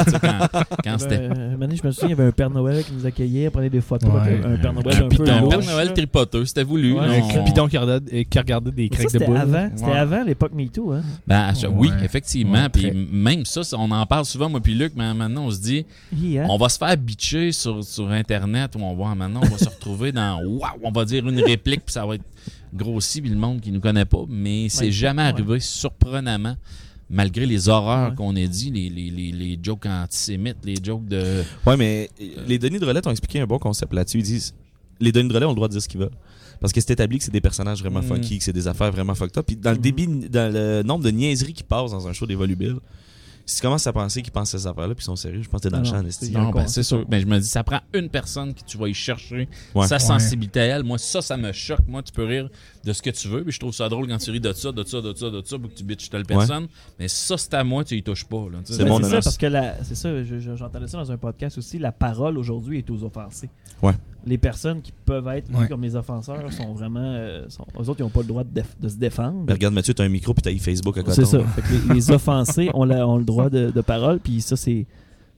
sais, 0.08 0.20
quand, 0.20 0.64
quand 0.84 0.98
c'était 1.00 1.28
Ben, 1.28 1.38
euh, 1.38 1.68
un 1.68 1.76
je 1.76 1.86
me 1.86 1.92
souviens, 1.92 2.08
il 2.08 2.12
y 2.12 2.14
avait 2.14 2.26
un 2.26 2.32
Père 2.32 2.50
Noël 2.50 2.84
qui 2.84 2.94
nous 2.94 3.06
accueillait, 3.06 3.50
prenait 3.50 3.70
des 3.70 3.82
photos. 3.82 4.10
Ouais. 4.10 4.42
un 4.44 4.58
Père 4.58 4.74
Noël 4.74 4.96
un 5.02 5.06
un, 5.06 5.10
peu 5.10 5.18
louche. 5.18 5.50
Père 5.50 5.74
Noël 5.74 5.94
tripoteux, 5.94 6.46
c'était 6.46 6.64
voulu. 6.64 6.94
Ouais, 6.94 7.00
Un 7.02 7.22
on- 7.22 7.28
Cupidon 7.28 7.68
qui 7.68 7.78
regardait, 7.78 8.26
qui 8.26 8.40
regardait 8.40 8.72
des 8.72 8.90
craques 8.90 9.06
de 9.06 9.10
c'était 9.10 9.26
boule. 9.26 9.38
avant, 9.38 9.70
c'était 9.76 9.90
Ouais. 9.90 9.98
avant 9.98 10.24
l'époque 10.24 10.54
MeToo. 10.54 10.94
Hein? 10.94 11.02
Ben, 11.28 11.52
oui, 11.72 11.90
effectivement. 12.04 12.64
Ouais, 12.64 12.70
puis 12.70 12.92
même 12.92 13.46
ça, 13.46 13.64
ça, 13.64 13.78
on 13.78 13.92
en 13.92 14.06
parle 14.06 14.26
souvent, 14.26 14.50
moi 14.50 14.62
puis 14.62 14.76
Luc, 14.76 14.94
mais 14.96 15.14
maintenant, 15.14 15.46
on 15.46 15.52
se 15.52 15.62
dit, 15.62 15.86
Hein? 16.38 16.48
on 16.50 16.58
va 16.58 16.70
se 16.70 16.78
faire 16.78 16.96
bitcher 16.98 17.52
sur, 17.52 17.84
sur 17.84 18.10
Internet 18.10 18.76
où 18.76 18.80
on 18.80 18.96
va 18.96 19.16
maintenant, 19.16 19.42
on 19.44 19.48
va 19.50 19.58
se 19.58 19.70
retrouver 19.70 20.12
dans, 20.12 20.42
waouh, 20.46 20.80
on 20.84 20.92
va 20.92 21.06
dire 21.06 21.28
une 21.28 21.40
réplique, 21.42 21.86
puis 21.86 21.94
ça 21.94 22.06
va 22.06 22.16
être 22.16 22.24
grossi, 22.74 23.22
puis 23.22 23.30
le 23.30 23.36
monde 23.38 23.62
qui 23.62 23.72
nous 23.72 23.80
connaît 23.80 24.06
pas. 24.06 24.24
Mais 24.30 24.68
c'est 24.70 24.86
Ouais, 24.86 24.92
jamais 24.92 25.22
ouais. 25.24 25.28
arrivé, 25.30 25.60
surprenamment, 25.60 26.56
malgré 27.10 27.46
les 27.46 27.70
horreurs 27.70 28.10
Ouais. 28.12 28.16
qu'on 28.16 28.36
a 28.36 28.46
dit, 28.48 28.72
les, 28.72 28.90
les, 28.90 29.10
les, 29.12 29.32
les 29.32 29.60
jokes 29.62 29.86
antisémites, 29.86 30.58
les 30.64 30.76
jokes 30.84 31.08
de. 31.08 31.44
Ouais, 31.66 31.78
mais 31.78 32.10
les 32.48 32.58
Denis 32.58 32.80
de 32.80 32.86
Relais 32.86 33.06
ont 33.08 33.12
expliqué 33.12 33.40
un 33.42 33.46
bon 33.48 33.60
concept 33.60 33.94
là-dessus. 33.94 34.20
Ils 34.20 34.24
disent 34.24 34.54
les 35.00 35.12
Denis 35.12 35.28
de 35.30 35.34
Relais 35.34 35.46
ont 35.46 35.50
le 35.50 35.56
droit 35.56 35.68
de 35.68 35.74
dire 35.74 35.82
ce 35.82 35.88
qu'ils 35.90 36.00
veulent. 36.00 36.12
Parce 36.60 36.72
que 36.72 36.80
c'est 36.80 36.92
établi 36.94 37.18
que 37.18 37.24
c'est 37.26 37.32
des 37.32 37.42
personnages 37.42 37.80
vraiment 37.82 38.00
Mm. 38.00 38.04
funky, 38.04 38.38
que 38.38 38.44
c'est 38.44 38.54
des 38.54 38.68
affaires 38.70 38.92
vraiment 38.92 39.14
fucked 39.16 39.38
up. 39.38 39.46
Puis 39.46 39.58
dans 39.58 39.72
le 39.72 39.76
Mhm. 39.78 39.82
débit, 39.82 40.08
dans 40.30 40.54
le 40.54 40.82
nombre 40.84 41.04
de 41.04 41.10
niaiseries 41.12 41.54
qui 41.54 41.64
passent 41.64 41.92
dans 41.92 42.08
un 42.08 42.14
show 42.14 42.26
des 42.26 42.36
volubiles, 42.36 42.78
si 43.46 43.58
tu 43.58 43.62
commences 43.62 43.86
à 43.88 43.94
penser 43.94 44.22
qu'ils 44.22 44.32
pensent 44.32 44.52
ces 44.52 44.66
affaires-là, 44.68 44.96
puis 44.96 45.04
ils 45.04 45.06
sont 45.06 45.16
sérieux, 45.16 45.42
je 45.42 45.50
pense 45.50 45.62
que 45.62 45.68
t'es 45.68 45.70
dans 45.72 45.78
Ah 45.78 45.82
le 45.82 45.86
non, 45.86 45.92
champ, 46.12 46.38
a 46.38 46.40
Non, 46.44 46.52
ben, 46.52 46.68
c'est 46.68 46.84
sûr. 46.84 47.06
Mais 47.10 47.20
je 47.20 47.26
me 47.26 47.40
dis, 47.40 47.48
ça 47.48 47.64
prend 47.64 47.80
une 47.94 48.10
personne 48.10 48.54
qui 48.54 48.64
tu 48.64 48.78
vas 48.78 48.88
y 48.88 48.94
chercher 48.94 49.50
Ouais. 49.76 49.88
sa 49.88 50.00
sensibilité 50.00 50.60
à 50.62 50.64
elle. 50.78 50.84
Moi, 50.84 50.98
ça, 50.98 51.22
ça 51.22 51.36
me 51.38 51.52
choque. 51.52 51.86
Moi, 51.88 52.02
tu 52.04 52.12
peux 52.14 52.24
rire 52.26 52.50
de 52.84 52.92
ce 52.94 53.02
que 53.02 53.10
tu 53.12 53.28
veux. 53.30 53.44
Puis 53.44 53.54
je 53.54 53.60
trouve 53.60 53.74
ça 53.74 53.88
drôle 53.88 54.08
quand 54.08 54.18
tu 54.18 54.30
ris 54.32 54.40
de 54.42 54.52
ça, 54.52 54.72
de 54.72 54.84
ça, 54.84 55.00
de 55.02 55.14
ça, 55.16 55.30
de 55.30 55.42
ça, 55.46 55.58
pour 55.58 55.70
que 55.70 55.76
tu 55.76 55.84
bitches 55.84 56.10
telle 56.10 56.26
personne. 56.26 56.68
Mais 57.00 57.08
ça, 57.08 57.38
c'est 57.38 57.54
à 57.54 57.64
moi, 57.64 57.84
tu 57.84 57.96
y 57.96 58.04
touches 58.04 58.26
pas. 58.26 58.46
Tu 58.66 58.74
C'est 58.74 58.84
Ben, 58.84 58.90
mon 58.90 58.98
c'est 58.98 59.04
ça, 59.10 59.22
parce 59.22 59.38
que 59.38 59.46
la- 59.46 59.82
c'est 59.84 59.96
ça, 59.96 60.24
je- 60.24 60.40
je- 60.40 60.56
j'entendais 60.56 60.88
ça 60.88 60.98
dans 60.98 61.12
un 61.12 61.18
podcast 61.18 61.58
aussi. 61.58 61.80
La 61.80 61.92
parole 61.94 62.38
aujourd'hui 62.38 62.80
est 62.80 62.90
aux 62.90 63.04
offensés. 63.04 63.50
Ouais. 63.82 63.94
Les 64.26 64.38
personnes 64.38 64.82
qui 64.82 64.92
peuvent 65.06 65.28
être 65.30 65.50
vues 65.50 65.56
Ouais. 65.58 65.68
comme 65.68 65.82
les 65.82 65.96
offenseurs 65.96 66.52
sont 66.54 66.74
vraiment. 66.74 67.00
euh, 67.02 67.46
sont, 67.50 67.66
eux 67.80 67.90
autres, 67.90 68.00
ils 68.00 68.04
n'ont 68.04 68.10
pas 68.10 68.22
le 68.22 68.28
droit 68.28 68.44
de, 68.44 68.62
déf- 68.62 68.80
de 68.80 68.88
se 68.90 68.96
défendre. 68.96 69.44
Mais 69.48 69.54
regarde, 69.54 69.74
Mathieu, 69.74 69.94
t'as 69.94 70.04
un 70.06 70.10
micro, 70.10 70.34
puis 70.34 70.42
t'as 70.42 70.52
eu 70.52 70.60
Facebook 70.60 70.98
à 70.98 71.04
côté. 71.04 71.16
C'est 71.16 71.26
ça. 71.26 71.40
Fait 71.44 71.62
que 71.62 71.88
les, 71.90 71.96
les 71.96 72.12
offensés 72.12 72.70
ont, 72.74 72.84
la- 72.86 73.08
ont 73.08 73.18
le 73.18 73.26
droit 73.26 73.50
de, 73.50 73.72
de 73.72 73.82
parole, 73.82 74.20
puis 74.20 74.42
ça, 74.42 74.56
c'est. 74.56 74.86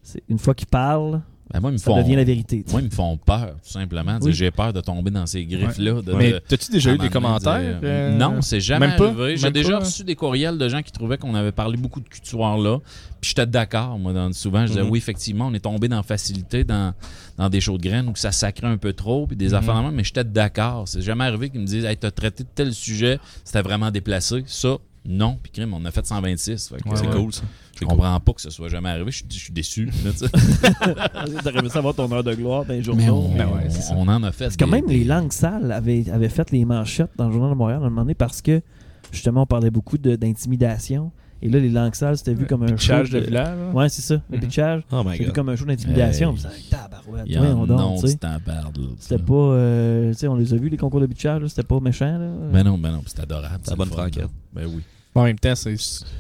c'est- 0.03 0.21
Une 0.29 0.37
fois 0.39 0.53
qu'ils 0.53 0.67
parlent, 0.67 1.21
Ben, 1.53 1.59
moi, 1.59 1.69
ils 1.69 1.73
me 1.73 1.77
ça 1.77 1.85
font, 1.91 1.97
devient 1.97 2.15
la 2.15 2.23
vérité. 2.23 2.65
moi, 2.71 2.81
ils 2.81 2.85
me 2.85 2.89
font 2.89 3.17
peur, 3.17 3.55
tout 3.63 3.69
simplement. 3.69 4.17
Oui. 4.19 4.33
J'ai 4.33 4.49
peur 4.49 4.73
de 4.73 4.81
tomber 4.81 5.11
dans 5.11 5.27
ces 5.27 5.45
griffes-là. 5.45 6.01
Mais 6.17 6.41
t'as-tu 6.47 6.71
déjà 6.71 6.91
eu 6.93 6.97
des 6.97 7.09
commentaires? 7.09 7.79
euh, 7.83 8.17
Non, 8.17 8.41
c'est 8.41 8.59
jamais 8.59 8.87
même 8.87 8.97
pas? 8.97 9.05
arrivé. 9.09 9.37
J'ai 9.37 9.51
déjà 9.51 9.77
pas? 9.77 9.85
reçu 9.85 10.03
des 10.03 10.15
courriels 10.15 10.57
de 10.57 10.67
gens 10.67 10.81
qui 10.81 10.91
trouvaient 10.91 11.19
qu'on 11.19 11.35
avait 11.35 11.51
parlé 11.51 11.77
beaucoup 11.77 11.99
de 11.99 12.09
culture 12.09 12.39
là. 12.57 12.79
Puis 13.21 13.29
j'étais 13.29 13.45
d'accord, 13.45 13.99
moi, 13.99 14.11
dans, 14.11 14.31
souvent. 14.33 14.61
Je 14.65 14.71
disais, 14.71 14.83
Mhm. 14.83 14.89
oui, 14.89 14.97
effectivement, 14.97 15.47
on 15.47 15.53
est 15.53 15.59
tombé 15.59 15.87
dans 15.87 15.97
la 15.97 16.03
facilité, 16.03 16.63
dans, 16.63 16.93
dans 17.37 17.49
des 17.49 17.61
shows 17.61 17.77
de 17.77 17.83
graines 17.83 18.09
où 18.09 18.15
ça 18.15 18.31
sacrait 18.31 18.67
un 18.67 18.77
peu 18.77 18.93
trop, 18.93 19.27
puis 19.27 19.35
des 19.37 19.49
Mhm. 19.49 19.53
affaires 19.55 19.77
de 19.77 19.81
même, 19.83 19.95
mais 19.95 20.03
j'étais 20.03 20.23
d'accord. 20.23 20.87
C'est 20.87 21.01
jamais 21.01 21.25
arrivé 21.25 21.49
qu'ils 21.51 21.61
me 21.61 21.65
disent, 21.67 21.85
hey, 21.85 21.95
t'as 21.95 22.11
traité 22.11 22.43
de 22.43 22.49
tel 22.53 22.73
sujet, 22.73 23.19
c'était 23.43 23.61
vraiment 23.61 23.91
déplacé. 23.91 24.43
Ça, 24.47 24.77
Non, 25.07 25.37
puis 25.41 25.51
crime, 25.51 25.73
on 25.73 25.85
a 25.85 25.91
fait 25.91 26.05
126. 26.05 26.69
fait 26.69 26.81
que, 26.81 26.89
Ouais, 26.89 26.95
C'est 26.95 27.09
cool, 27.11 27.31
ça. 27.31 27.43
Je 27.79 27.85
comprends 27.85 28.19
pas 28.19 28.33
que 28.33 28.41
ce 28.41 28.49
soit 28.49 28.69
jamais 28.69 28.89
arrivé. 28.89 29.11
Je 29.11 29.17
suis- 29.17 29.25
je 29.29 29.37
suis 29.39 29.53
déçu. 29.53 29.89
T'aurais 31.43 31.59
aimé 31.59 31.69
ça 31.69 31.79
avoir 31.79 31.93
ton 31.93 32.11
heure 32.11 32.23
de 32.23 32.33
gloire 32.33 32.63
dans 32.65 32.71
les 32.73 32.77
Mais 32.79 32.83
journaux. 32.83 33.29
on, 33.31 33.35
Ben 33.37 33.47
ouais, 33.47 33.65
c'est 33.69 33.81
ça. 33.81 33.93
on 33.97 34.07
en 34.07 34.23
a 34.23 34.31
fait. 34.31 34.45
Parce 34.45 34.57
des- 34.57 34.65
même 34.65 34.87
les 34.87 35.03
langues 35.03 35.31
sales 35.31 35.71
avaient, 35.71 36.09
avaient 36.09 36.29
fait 36.29 36.49
les 36.51 36.65
manchettes 36.65 37.11
dans 37.17 37.27
le 37.27 37.33
Journal 37.33 37.51
de 37.51 37.55
Montréal 37.55 37.79
à 37.83 37.85
un 37.85 37.89
moment 37.89 38.01
donné 38.01 38.15
parce 38.15 38.41
que 38.41 38.61
justement 39.11 39.43
on 39.43 39.45
parlait 39.45 39.71
beaucoup 39.71 39.97
de- 39.97 40.15
d'intimidation. 40.15 41.11
Et 41.45 41.49
là, 41.49 41.59
les 41.59 41.69
langues 41.69 41.93
sales, 41.93 42.17
c'était 42.17 42.33
vu 42.33 42.47
comme 42.47 42.63
un 42.63 42.67
show. 42.69 42.75
Pitchage 42.75 43.09
de 43.11 43.19
de- 43.19 43.25
village. 43.25 43.57
là. 43.57 43.69
Ouais, 43.71 43.87
c'est 43.89 44.01
ça, 44.01 44.15
le 44.31 44.37
Mhm. 44.37 44.43
pitchage. 44.43 44.81
Oh 44.91 45.03
my 45.03 45.11
C'était 45.11 45.17
vu 45.19 45.25
god. 45.25 45.35
comme 45.35 45.49
un 45.49 45.55
show 45.55 45.65
d'intimidation. 45.65 46.35
Tabarouette, 46.71 47.27
en 48.25 48.37
barde, 48.45 48.77
là, 48.77 48.83
C'était 48.99 49.21
pas. 49.21 49.33
euh, 49.33 50.11
tu 50.11 50.17
sais, 50.19 50.27
on 50.27 50.35
les 50.35 50.53
a 50.53 50.57
vus, 50.57 50.69
les 50.69 50.77
concours 50.77 51.01
de 51.01 51.05
pitchage, 51.05 51.41
là, 51.41 51.47
c'était 51.49 51.63
pas 51.63 51.79
méchant. 51.79 52.17
Là. 52.17 52.29
Ben 52.51 52.63
non, 52.63 52.77
ben 52.77 52.91
non, 52.91 53.03
c'est 53.05 53.19
adorable. 53.19 53.59
C'est 53.63 53.69
la 53.71 53.75
bonne 53.75 53.89
franquette. 53.89 54.29
Ben 54.53 54.65
oui. 54.65 54.81
En 55.17 55.23
même 55.23 55.39
temps, 55.39 55.55
c'est 55.55 55.75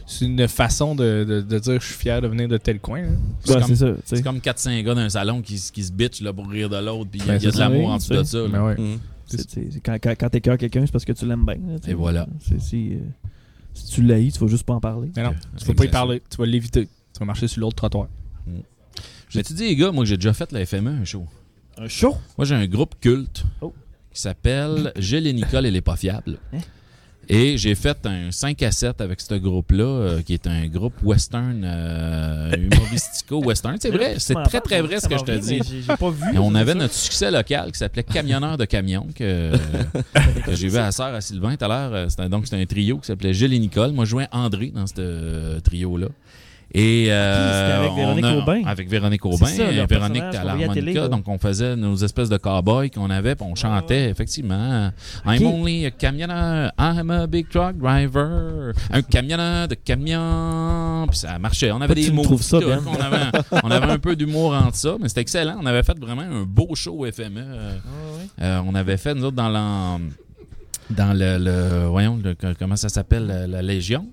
c'est 0.05 0.25
une 0.25 0.47
façon 0.47 0.95
de, 0.95 1.25
de, 1.27 1.41
de 1.41 1.59
dire 1.59 1.81
je 1.81 1.85
suis 1.85 1.95
fier 1.95 2.21
de 2.21 2.27
venir 2.27 2.47
de 2.47 2.57
tel 2.57 2.79
coin. 2.79 3.01
là. 3.01 3.07
C'est 3.43 3.55
Ouais, 3.55 3.61
comme- 3.61 3.97
c'est 4.05 4.21
comme 4.23 4.39
4-5 4.39 4.83
gars 4.85 4.95
d'un 4.95 5.09
salon 5.09 5.41
qui, 5.41 5.55
qui 5.73 5.83
se 5.83 5.91
bitchent 5.91 6.21
là, 6.21 6.31
pour 6.31 6.47
rire 6.47 6.69
de 6.69 6.77
l'autre, 6.77 7.09
puis 7.11 7.19
il 7.19 7.25
y 7.27 7.29
a, 7.29 7.33
Ben, 7.33 7.43
y 7.43 7.47
a 7.47 7.51
de 7.51 7.57
l'amour 7.59 7.89
en 7.89 7.97
dessous 7.97 8.13
de 8.13 8.19
tu 8.21 8.25
ça. 8.25 8.47
Ben 8.47 8.63
ouais. 8.63 8.75
C'est 9.25 9.81
quand 9.83 9.97
quand, 10.01 10.13
quand 10.17 10.29
t'écœures 10.29 10.57
quelqu'un, 10.57 10.85
c'est 10.85 10.91
parce 10.91 11.03
que 11.03 11.11
tu 11.11 11.25
l'aimes 11.25 11.45
bien. 11.45 11.55
là. 11.55 11.75
Et 11.87 11.93
voilà. 11.93 12.27
C'est- 12.39 12.59
Si, 12.61 12.93
euh, 12.93 12.99
si 13.75 13.85
tu 13.93 14.01
l'haïs, 14.01 14.33
tu 14.33 14.39
vas 14.39 14.47
juste 14.47 14.63
pas 14.63 14.73
en 14.73 14.79
parler. 14.79 15.11
Mais 15.15 15.23
non, 15.23 15.35
tu 15.57 15.65
vas 15.65 15.73
pas 15.75 15.85
y 15.85 15.89
parler. 15.89 16.21
Tu 16.29 16.37
vas 16.37 16.45
l'éviter. 16.45 16.85
Tu 17.13 17.19
vas 17.19 17.25
marcher 17.25 17.47
sur 17.47 17.61
l'autre 17.61 17.75
trottoir. 17.75 18.07
J'ai-tu 19.29 19.53
dit, 19.53 19.63
les 19.65 19.75
gars, 19.75 19.91
moi, 19.91 20.05
j'ai 20.05 20.15
déjà 20.17 20.33
fait 20.33 20.51
la 20.51 20.65
FME, 20.65 20.87
un 21.01 21.05
show. 21.05 21.25
Un 21.77 21.87
show? 21.87 22.15
Moi, 22.37 22.45
j'ai 22.45 22.55
un 22.55 22.67
groupe 22.67 22.95
culte 23.01 23.43
Oh. 23.61 23.73
qui 24.11 24.21
s'appelle 24.21 24.93
Gilles 24.97 25.27
et 25.27 25.33
Nicole 25.33 25.65
et 25.65 25.71
les 25.71 25.81
pas 25.81 25.95
fiables. 25.97 26.37
Hein? 26.53 26.59
Et 27.27 27.57
j'ai 27.57 27.73
fait 27.75 27.97
un 28.05 28.31
5 28.31 28.61
à 28.63 28.71
7 28.71 29.01
avec 29.01 29.19
ce 29.19 29.33
groupe-là, 29.35 29.83
euh, 29.83 30.21
qui 30.21 30.33
est 30.33 30.45
un 30.47 30.67
groupe 30.67 30.93
western, 31.03 31.63
euh, 31.65 32.51
humoristico-western. 32.55 33.77
C'est 33.79 33.89
vrai, 33.89 34.15
c'est 34.19 34.35
très, 34.43 34.61
très 34.61 34.81
vrai 34.81 34.99
ce 34.99 35.07
que 35.07 35.17
je 35.17 35.23
te 35.23 35.31
dis. 35.37 35.59
J'ai 35.87 35.95
pas 35.95 36.09
vu. 36.09 36.35
Et 36.35 36.37
on 36.37 36.53
avait 36.53 36.75
notre 36.75 36.93
succès 36.93 37.31
local 37.31 37.71
qui 37.71 37.79
s'appelait 37.79 38.03
Camionneur 38.03 38.57
de 38.57 38.65
camions, 38.65 39.07
que, 39.15 39.51
que 40.45 40.55
j'ai 40.55 40.67
vu 40.67 40.77
à 40.77 40.91
sœur 40.91 41.13
à 41.15 41.21
Sylvain 41.21 41.55
tout 41.55 41.65
à 41.65 41.67
l'heure. 41.67 42.11
C'était- 42.11 42.29
Donc, 42.29 42.45
c'était 42.45 42.61
un 42.61 42.65
trio 42.65 42.97
qui 42.99 43.07
s'appelait 43.07 43.33
Gilles 43.33 43.53
et 43.53 43.59
Nicole. 43.59 43.91
Moi, 43.91 44.05
je 44.05 44.11
jouais 44.11 44.27
André 44.31 44.71
dans 44.73 44.85
ce 44.85 44.93
euh, 44.99 45.59
trio-là. 45.61 46.07
Et 46.73 47.07
euh, 47.09 47.79
avec 47.79 47.91
on 47.91 47.95
Véronique 47.95 48.25
a- 48.25 48.37
Aubin. 48.37 48.61
Avec 48.65 48.89
Véronique 48.89 49.25
Aubin, 49.25 49.45
ça, 49.45 49.71
leur 49.71 49.87
Véronique 49.87 50.21
à 50.23 50.43
l'harmonica. 50.43 51.07
Donc, 51.07 51.27
on 51.27 51.37
faisait 51.37 51.75
nos 51.75 51.95
espèces 51.95 52.27
de 52.29 52.37
cow-boys 52.37 52.89
qu'on 52.89 53.09
avait, 53.09 53.35
puis 53.35 53.45
on 53.49 53.55
chantait, 53.55 54.09
effectivement. 54.09 54.91
I'm 55.25 55.45
only 55.45 55.85
a 55.85 55.91
camionneur, 55.91 56.71
I'm 56.77 57.09
a 57.11 57.27
big 57.27 57.47
truck 57.49 57.77
driver. 57.77 58.73
Un 58.91 59.01
camionneur 59.03 59.67
de 59.69 59.75
camion. 59.75 61.05
Puis 61.07 61.19
ça 61.19 61.39
marchait. 61.39 61.71
On 61.71 61.79
avait 61.81 61.95
des 61.95 62.11
mots. 62.11 62.37
ça. 62.39 62.59
Ben? 62.59 62.81
on, 62.85 62.95
avait, 63.01 63.39
on 63.63 63.71
avait 63.71 63.91
un 63.91 63.99
peu 63.99 64.15
d'humour 64.15 64.53
entre 64.53 64.75
ça, 64.75 64.95
mais 64.99 65.07
c'était 65.07 65.21
excellent. 65.21 65.57
On 65.61 65.65
avait 65.65 65.83
fait 65.83 65.97
vraiment 65.99 66.23
un 66.23 66.43
beau 66.43 66.75
show 66.75 67.05
FME. 67.11 67.37
Euh, 67.37 67.75
euh, 68.41 68.61
on 68.65 68.75
avait 68.75 68.97
fait, 68.97 69.13
nous 69.15 69.23
autres, 69.25 69.35
dans 69.37 69.49
dans 70.89 71.13
le, 71.17 71.37
le- 71.39 71.85
voyons, 71.87 72.19
le- 72.23 72.35
comment 72.59 72.75
ça 72.75 72.89
s'appelle, 72.89 73.25
la, 73.25 73.47
la 73.47 73.61
Légion. 73.61 74.05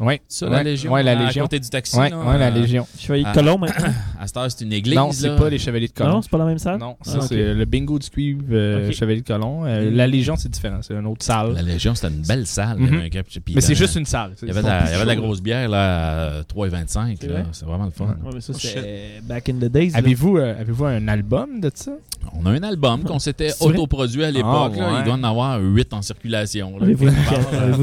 Oui. 0.00 0.20
Ça, 0.28 0.46
Ouais, 0.48 0.52
la 0.56 0.62
Légion. 0.62 0.92
ouais, 0.92 1.02
la 1.02 1.12
à 1.18 1.24
Légion. 1.26 1.42
côté 1.44 1.58
du 1.58 1.68
taxi. 1.68 1.96
Ouais, 1.98 2.10
la 2.10 2.16
euh, 2.46 2.50
Légion. 2.50 2.86
Chevalier 2.98 3.24
de. 3.24 3.32
Colomb 3.32 3.58
maintenant. 3.58 3.88
À 4.20 4.26
cette 4.26 4.36
heure, 4.36 4.50
c'est 4.50 4.64
une 4.64 4.72
église. 4.72 4.96
Non, 4.96 5.12
c'est 5.12 5.36
pas 5.36 5.48
les 5.48 5.58
Chevaliers 5.58 5.86
de 5.88 5.92
Colomb. 5.92 6.10
Non, 6.14 6.22
c'est 6.22 6.30
pas 6.30 6.38
la 6.38 6.44
même 6.44 6.58
salle? 6.58 6.78
Non, 6.78 6.96
Ah, 7.00 7.04
ça 7.08 7.20
c'est 7.22 7.54
le 7.54 7.64
bingo 7.64 7.98
du 8.00 8.10
cuivre 8.10 8.42
euh. 8.50 8.90
Chevalier 8.90 9.20
de 9.20 9.26
Colomb. 9.26 9.64
Euh, 9.64 9.90
La 9.92 10.06
Légion, 10.08 10.34
c'est 10.36 10.48
différent. 10.48 10.78
C'est 10.82 10.94
une 10.94 11.06
autre 11.06 11.24
salle. 11.24 11.52
La 11.54 11.62
Légion, 11.62 11.94
c'était 11.94 12.12
une 12.12 12.22
belle 12.22 12.46
salle. 12.46 12.76
Il 12.80 12.84
y 12.86 12.88
Mhm. 12.88 12.94
avait 12.96 13.06
un 13.06 13.08
cap- 13.10 13.26
puis 13.44 13.54
Mais 13.54 13.60
c'est 13.60 13.74
juste 13.76 13.94
une 13.96 14.06
salle. 14.06 14.32
Il 14.42 14.48
y 14.48 14.50
avait 14.50 14.62
de 14.62 14.66
la, 14.66 14.84
il 14.86 14.90
y 14.90 14.94
avait 14.94 15.02
de 15.04 15.08
la 15.08 15.16
grosse 15.16 15.40
bière 15.40 15.68
là, 15.68 16.38
à 16.38 16.44
3,25. 16.44 17.16
C'est 17.52 17.64
vraiment 17.64 17.84
le 17.84 17.90
fun. 17.92 18.06
Ouais, 18.06 18.30
mais 18.34 18.40
ça, 18.40 18.52
Oh, 18.54 18.58
c'est 18.60 19.20
back 19.22 19.48
in 19.48 19.54
the 19.54 19.70
days. 19.70 19.92
Avez-vous 19.94 20.38
euh, 20.38 20.60
avez-vous 20.60 20.84
un 20.86 21.06
album 21.08 21.60
de 21.60 21.70
ça? 21.74 21.92
On 22.34 22.44
a 22.46 22.50
un 22.50 22.62
album 22.64 23.04
qu'on 23.04 23.18
s'était 23.20 23.50
autoproduit 23.60 24.24
à 24.24 24.30
l'époque. 24.30 24.72
Ah. 24.80 24.96
Il 24.98 25.04
doit 25.04 25.14
en 25.14 25.22
avoir 25.24 25.60
8 25.60 25.92
en 25.94 26.02
circulation. 26.02 26.74
Avez-vous 26.80 27.08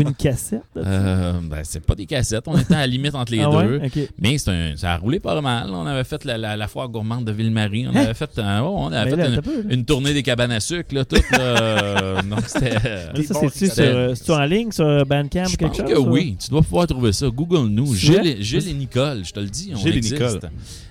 une, 0.01 0.13
cassette 0.13 0.61
de 0.75 0.83
ça? 0.83 0.87
Euh, 0.89 1.33
ben, 1.41 1.61
c'est 1.63 1.79
pas 1.83 1.95
des 1.95 2.04
cassettes. 2.05 2.43
On 2.47 2.57
était 2.57 2.73
à 2.73 2.79
la 2.79 2.87
limite 2.87 3.15
entre 3.15 3.31
les 3.31 3.41
Ah 3.41 3.49
deux. 3.49 3.77
ouais? 3.79 4.09
Mais 4.19 4.37
c'est 4.37 4.51
un- 4.51 4.75
ça 4.75 4.93
a 4.93 4.97
roulé 4.97 5.19
pas 5.19 5.39
mal. 5.41 5.69
On 5.71 5.85
avait 5.85 6.03
fait 6.03 6.23
la, 6.25 6.37
la, 6.37 6.55
la 6.57 6.67
foire 6.67 6.89
gourmande 6.89 7.25
de 7.25 7.31
Ville-Marie. 7.31 7.87
On 7.87 7.91
Hein? 7.95 8.03
avait 8.05 8.13
fait, 8.13 8.29
euh, 8.37 8.59
oh, 8.63 8.75
on 8.77 8.91
avait 8.91 9.11
Mais 9.11 9.23
fait 9.23 9.29
là, 9.29 9.35
une, 9.35 9.41
peu, 9.41 9.83
tournée 9.85 10.13
des 10.13 10.23
cabanes 10.23 10.51
à 10.51 10.59
sucre. 10.59 10.93
Là, 10.93 11.05
toute, 11.05 11.29
là. 11.31 11.37
Euh, 11.65 12.21
c'était. 12.47 12.79
Ça, 13.23 13.39
c'est-tu 13.51 13.81
euh, 13.81 14.13
en 14.29 14.45
ligne 14.45 14.71
sur 14.71 15.05
Bandcamp 15.05 15.45
Je 15.45 15.53
ou 15.53 15.57
quelque 15.57 15.77
pense 15.77 15.77
chose? 15.77 15.89
que 15.89 15.99
oui. 15.99 16.37
Tu 16.43 16.49
dois 16.49 16.61
pouvoir 16.61 16.87
trouver 16.87 17.11
ça. 17.13 17.27
Google-nous. 17.27 17.93
Gilles, 17.95 18.25
et- 18.27 18.41
Gilles 18.43 18.67
et 18.69 18.73
Nicole, 18.73 19.23
je 19.25 19.31
te 19.31 19.39
le 19.39 19.47
dis. 19.47 19.71
On 19.73 19.77
Gilles 19.77 19.97
et. 19.97 20.01
Nicole. 20.01 20.39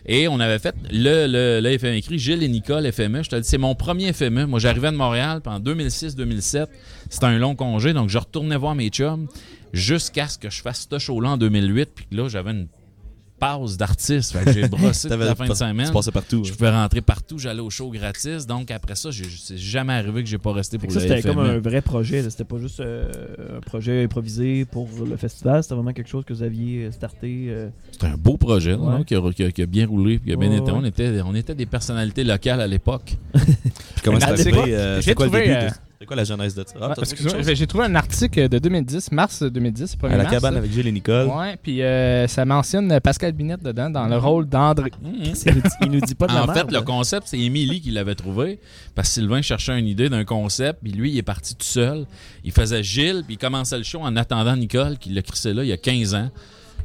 Et 0.07 0.29
on 0.29 0.39
avait 0.41 0.59
fait 0.59 0.75
le, 0.93 1.27
le, 1.27 1.61
le 1.67 1.79
FME 1.79 1.95
écrit 1.97 2.19
Gilles 2.19 2.43
et 2.43 2.49
Nicole 2.49 2.91
FME. 2.93 3.23
Je 3.23 3.31
te 3.31 3.37
le 3.37 3.41
dis, 3.43 3.49
c'est 3.49 3.59
mon 3.59 3.75
premier 3.75 4.13
FME. 4.13 4.45
Moi, 4.47 4.59
j'arrivais 4.59 4.91
de 4.93 4.97
Montréal 4.97 5.41
en 5.47 5.59
2006-2007. 5.61 6.67
C'était 7.09 7.27
un 7.27 7.39
long 7.39 7.55
congé, 7.55 7.93
donc 7.93 8.09
je 8.11 8.19
retournais 8.19 8.57
voir 8.57 8.75
mes 8.75 8.89
chums 8.89 9.27
jusqu'à 9.75 10.29
ce 10.29 10.39
que 10.39 10.51
je 10.51 10.63
fasse 10.63 10.87
ce 10.91 10.99
show-là 10.99 11.31
en 11.31 11.37
2008. 11.37 11.91
Puis 11.95 12.07
là, 12.13 12.29
j'avais 12.29 12.53
une 12.53 12.67
pause 13.41 13.77
d'artiste. 13.77 14.33
Fait 14.33 14.45
que 14.45 14.53
j'ai 14.53 14.69
brossé 14.69 15.09
toute 15.09 15.19
la 15.19 15.35
fin 15.35 15.49
de 15.49 15.55
semaine. 15.55 15.87
Tu 15.89 15.93
passais 15.93 16.13
partout. 16.13 16.45
Je 16.45 16.53
pouvais 16.53 16.71
rentrer 16.71 17.01
partout, 17.01 17.37
j'allais 17.37 17.61
au 17.61 17.69
show 17.69 17.91
gratis. 17.91 18.47
Donc 18.47 18.71
après 18.71 18.95
ça, 18.95 19.11
c'est 19.13 19.59
jamais 19.59 19.93
arrivé 19.93 20.23
que 20.23 20.29
j'ai 20.29 20.39
pas 20.39 20.53
resté 20.53 20.79
Fait 20.79 20.87
pour 20.87 20.95
ça, 20.95 21.01
le 21.01 21.09
c'était 21.09 21.29
comme 21.29 21.41
un 21.41 21.59
vrai 21.59 21.83
projet. 21.83 22.23
C'était 22.31 22.45
pas 22.45 22.59
juste 22.59 22.79
euh, 22.81 23.11
un 23.57 23.61
projet 23.61 24.05
improvisé 24.05 24.65
pour 24.65 24.89
le 25.05 25.17
festival. 25.17 25.63
C'était 25.65 25.75
vraiment 25.75 25.93
quelque 25.93 26.09
chose 26.09 26.25
que 26.25 26.33
vous 26.33 26.45
aviez 26.45 26.85
euh, 26.85 26.93
starté. 26.93 27.47
euh, 27.49 27.69
C'était 27.91 28.07
un 28.07 28.17
beau 28.17 28.37
projet 28.37 28.75
Ouais. 28.75 28.99
non, 28.99 29.03
qui, 29.03 29.17
a, 29.17 29.33
qui 29.33 29.43
a- 29.45 29.51
qui 29.51 29.63
a 29.63 29.67
bien 29.67 29.87
roulé, 29.89 30.19
puis 30.21 30.29
qui 30.29 30.33
a 30.33 30.37
bien 30.37 30.51
Ouais, 30.51 30.59
été. 30.59 30.71
ouais. 30.71 30.79
On, 30.81 30.85
était, 30.85 31.21
on 31.25 31.35
était 31.35 31.55
des 31.57 31.67
personnalités 31.67 32.23
locales 32.25 32.61
à 32.61 32.67
l'époque. 32.69 33.17
Puis 33.35 33.45
comment 34.05 34.19
euh, 34.23 35.01
J'ai 35.03 35.15
trouvé, 35.15 35.41
début? 35.41 35.53
euh, 35.53 35.69
de- 35.71 35.75
C'est 36.05 36.09
quoi 36.09 36.17
la 36.17 36.25
genèse 36.25 36.55
de 36.55 36.63
ça? 36.67 36.75
Ah, 36.83 36.89
Ouais, 36.89 36.95
quelque 36.97 37.31
chose? 37.31 37.55
J'ai 37.55 37.67
trouvé 37.67 37.85
un 37.87 37.95
article 37.95 38.51
de 38.51 38.59
2010, 38.59 39.11
mars 39.13 39.43
2010, 39.43 39.97
1er 39.97 40.05
À 40.05 40.09
la 40.11 40.17
mars, 40.25 40.31
cabane 40.35 40.57
avec 40.59 40.71
Gilles 40.71 40.87
et 40.87 40.93
Nicole. 40.93 41.29
Ouais, 41.29 41.57
puis 41.63 41.81
euh, 41.81 42.29
ça 42.29 42.45
mentionne 42.45 43.01
Pascal 43.01 43.33
Binette 43.33 43.63
dedans 43.63 43.89
dans 43.89 44.07
le 44.07 44.19
rôle 44.19 44.47
d'André. 44.47 44.91
Mhm. 45.03 45.13
il, 45.23 45.55
nous 45.55 45.61
dit, 45.63 45.69
il 45.81 45.91
nous 45.93 46.01
dit 46.01 46.15
pas 46.15 46.27
de 46.27 46.35
la 46.35 46.43
En 46.43 46.47
merde, 46.47 46.59
fait, 46.71 46.77
le 46.77 46.83
concept, 46.83 47.29
c'est 47.29 47.39
Émilie 47.39 47.81
qui 47.81 47.91
l'avait 47.91 48.15
trouvé. 48.15 48.59
Parce 48.95 49.09
que 49.09 49.15
Sylvain 49.15 49.41
cherchait 49.41 49.79
une 49.79 49.87
idée 49.87 50.11
d'un 50.11 50.27
concept, 50.27 50.81
puis 50.83 50.93
lui, 50.93 51.11
il 51.13 51.17
est 51.17 51.23
parti 51.23 51.55
tout 51.55 51.65
seul. 51.65 52.05
Il 52.45 52.53
faisait 52.53 52.83
Gilles, 52.83 53.23
puis 53.25 53.37
il 53.37 53.39
commençait 53.39 53.79
le 53.79 53.85
show 53.85 54.01
en 54.01 54.15
attendant 54.17 54.57
Nicole, 54.57 54.99
qui 54.99 55.09
l'a 55.09 55.23
crissé 55.23 55.55
là 55.55 55.63
il 55.65 55.69
y 55.69 55.73
a 55.73 55.79
15 55.79 56.15
ans. 56.15 56.29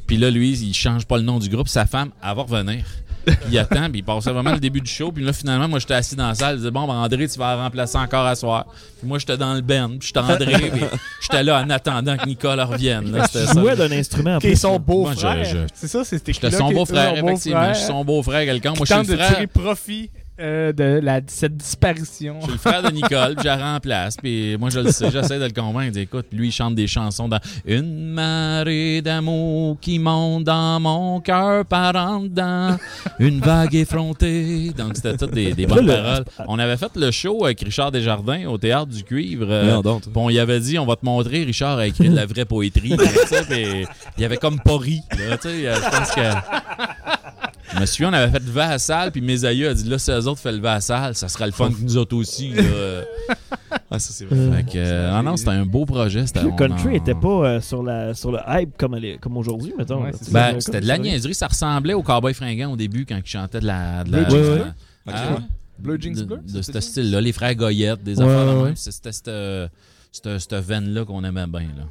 Puis 0.06 0.16
là, 0.16 0.30
lui, 0.30 0.52
il 0.52 0.72
change 0.72 1.04
pas 1.04 1.18
le 1.18 1.24
nom 1.24 1.38
du 1.38 1.50
groupe. 1.50 1.68
Sa 1.68 1.84
femme, 1.84 2.08
elle 2.22 2.34
va 2.34 2.42
revenir. 2.42 2.84
Puis 3.24 3.36
il 3.50 3.58
attend, 3.58 3.88
puis 3.90 4.00
il 4.00 4.02
passait 4.04 4.30
vraiment 4.32 4.52
le 4.52 4.60
début 4.60 4.80
du 4.80 4.90
show. 4.90 5.12
Puis 5.12 5.24
là, 5.24 5.32
finalement, 5.32 5.68
moi, 5.68 5.78
j'étais 5.78 5.94
assis 5.94 6.16
dans 6.16 6.28
la 6.28 6.34
salle. 6.34 6.54
Il 6.54 6.58
disait, 6.58 6.70
bon, 6.70 6.86
ben, 6.86 6.94
André, 6.94 7.28
tu 7.28 7.38
vas 7.38 7.56
la 7.56 7.62
remplacer 7.64 7.98
encore 7.98 8.26
à 8.26 8.34
soir. 8.34 8.66
Puis 8.98 9.06
moi, 9.08 9.18
j'étais 9.18 9.36
dans 9.36 9.54
le 9.54 9.60
band, 9.60 9.90
puis 9.98 10.08
j'étais 10.08 10.18
André, 10.20 10.52
puis 10.72 10.82
j'étais 11.22 11.42
là 11.42 11.62
en 11.62 11.70
attendant 11.70 12.16
que 12.16 12.26
Nicole 12.26 12.60
revienne. 12.60 13.12
là. 13.12 13.26
C'était 13.26 13.46
Tu 13.46 13.52
ça. 13.54 13.60
jouais 13.60 13.76
d'un 13.76 13.92
instrument 13.92 14.36
en 14.36 14.38
Qui 14.38 14.46
est 14.48 14.50
plus. 14.50 14.60
son 14.60 14.68
Moi, 14.70 14.78
je- 14.78 14.84
beau-frère. 14.86 15.44
je- 15.44 15.58
C'est 15.74 15.88
ça, 15.88 16.04
c'est 16.04 16.18
cet 16.18 16.32
J'étais 16.32 16.50
son 16.50 16.70
beau-frère, 16.72 17.16
effectivement. 17.16 17.72
Je 17.72 17.78
suis 17.78 17.86
son 17.86 18.04
beau-frère, 18.04 18.44
quelqu'un. 18.44 18.72
Moi, 18.76 18.86
je 18.88 18.92
suis 18.94 19.02
le 19.02 19.06
de 19.08 19.16
frère. 19.16 19.28
tirer 19.34 19.46
profit 19.46 20.10
euh, 20.40 20.72
de 20.72 21.00
la, 21.02 21.20
cette 21.26 21.56
disparition. 21.56 22.36
Je 22.40 22.44
suis 22.44 22.52
le 22.52 22.58
frère 22.58 22.82
de 22.82 22.90
Nicole, 22.90 23.34
puis 23.34 23.42
je 23.42 23.48
la 23.48 23.72
remplace. 23.72 24.16
Puis 24.16 24.56
moi, 24.58 24.70
je 24.70 24.80
le 24.80 24.90
sais, 24.90 25.10
j'essaie 25.10 25.38
de 25.38 25.44
le 25.44 25.52
convaincre. 25.52 25.98
Écoute, 25.98 26.26
lui, 26.32 26.48
il 26.48 26.52
chante 26.52 26.74
des 26.74 26.86
chansons 26.86 27.28
dans 27.28 27.38
Une 27.66 28.06
marée 28.06 29.02
d'amour 29.02 29.78
qui 29.80 29.98
monte 29.98 30.44
dans 30.44 30.80
mon 30.80 31.20
cœur 31.20 31.64
par 31.64 31.94
en 31.96 32.20
dedans. 32.20 32.76
Une 33.18 33.40
vague 33.40 33.74
effrontée. 33.74 34.70
Donc, 34.76 34.96
c'était 34.96 35.16
toutes 35.16 35.32
des, 35.34 35.52
des 35.52 35.66
bonnes 35.66 35.86
paroles. 35.86 36.24
On 36.48 36.58
avait 36.58 36.76
fait 36.76 36.90
le 36.96 37.10
show 37.10 37.44
avec 37.44 37.60
Richard 37.60 37.92
Desjardins 37.92 38.46
au 38.46 38.58
Théâtre 38.58 38.86
du 38.86 39.04
Cuivre. 39.04 39.46
euh, 39.50 39.80
puis 39.82 40.10
on 40.14 40.30
y 40.30 40.38
avait 40.38 40.60
dit, 40.60 40.78
on 40.78 40.86
va 40.86 40.96
te 40.96 41.04
montrer, 41.04 41.44
Richard 41.44 41.78
a 41.78 41.86
écrit 41.86 42.08
de 42.08 42.16
la 42.16 42.26
vraie 42.26 42.44
poétrie. 42.44 42.96
il 44.18 44.24
avait 44.24 44.36
comme 44.36 44.60
pas 44.60 44.76
ri. 44.78 45.00
là, 45.12 45.36
tu 45.36 45.48
sais, 45.48 45.66
euh, 45.66 45.74
je 45.76 45.96
pense 45.96 46.10
que. 46.12 46.20
Je 47.74 47.80
me 47.80 47.86
souviens, 47.86 48.10
on 48.10 48.12
avait 48.12 48.32
fait 48.32 48.44
lever 48.44 48.60
à 48.62 48.68
la 48.70 48.78
salle, 48.78 49.12
puis 49.12 49.20
mes 49.20 49.44
aïeux 49.44 49.68
a 49.68 49.74
dit 49.74 49.88
là, 49.88 49.98
si 49.98 50.10
eux 50.10 50.26
autres 50.26 50.40
font 50.40 50.50
lever 50.50 50.68
à 50.68 50.74
la 50.74 50.80
salle, 50.80 51.14
ça 51.14 51.28
sera 51.28 51.46
le 51.46 51.52
fun 51.52 51.70
que 51.70 51.80
nous 51.80 51.96
autres 51.96 52.16
aussi. 52.16 52.50
là. 52.50 52.62
Ah, 53.92 53.98
ça, 53.98 54.12
c'est 54.12 54.24
vrai. 54.24 54.36
Euh, 54.36 54.52
Fait 54.52 54.62
que, 54.64 54.70
euh, 54.78 55.12
ah 55.12 55.22
non, 55.22 55.36
c'était 55.36 55.50
un 55.50 55.64
beau 55.66 55.84
projet. 55.86 56.22
le 56.22 56.56
country 56.56 56.88
en- 56.88 56.92
était 56.92 57.14
pas 57.14 57.28
euh, 57.28 57.60
sur, 57.60 57.82
la, 57.82 58.14
sur 58.14 58.32
le 58.32 58.38
hype 58.48 58.76
comme, 58.76 58.94
elle 58.94 59.04
est- 59.04 59.18
comme 59.18 59.36
aujourd'hui, 59.36 59.72
mettons. 59.78 60.02
Ouais, 60.04 60.10
Ben, 60.32 60.60
c'était 60.60 60.80
de 60.80 60.86
la 60.86 60.98
niaiserie. 60.98 61.34
Ça 61.34 61.46
ressemblait 61.46 61.94
au 61.94 62.02
Cowboy 62.02 62.34
Fringant 62.34 62.72
au 62.72 62.76
début 62.76 63.04
quand 63.06 63.16
il 63.16 63.26
chantait 63.26 63.60
de 63.60 63.66
la. 63.66 64.02
De 64.04 64.10
la 64.12 64.24
Bleu? 64.24 64.64
Bleu 65.78 65.96
de, 65.98 66.24
Bleu, 66.24 66.40
de 66.46 66.60
ce 66.62 66.72
ça? 66.72 66.80
style-là, 66.80 67.20
les 67.20 67.32
frères 67.32 67.54
Goyette, 67.54 68.02
des 68.02 68.18
Ouais, 68.18 68.24
affaires 68.24 68.54
de 68.54 68.60
ouais. 68.64 68.72
C'était 68.74 69.12
cette, 69.12 69.24
cette, 69.24 69.72
cette, 70.12 70.38
cette 70.38 70.54
veine-là 70.66 71.04
qu'on 71.06 71.24
aimait 71.24 71.46
bien. 71.46 71.62
Là. 71.62 71.84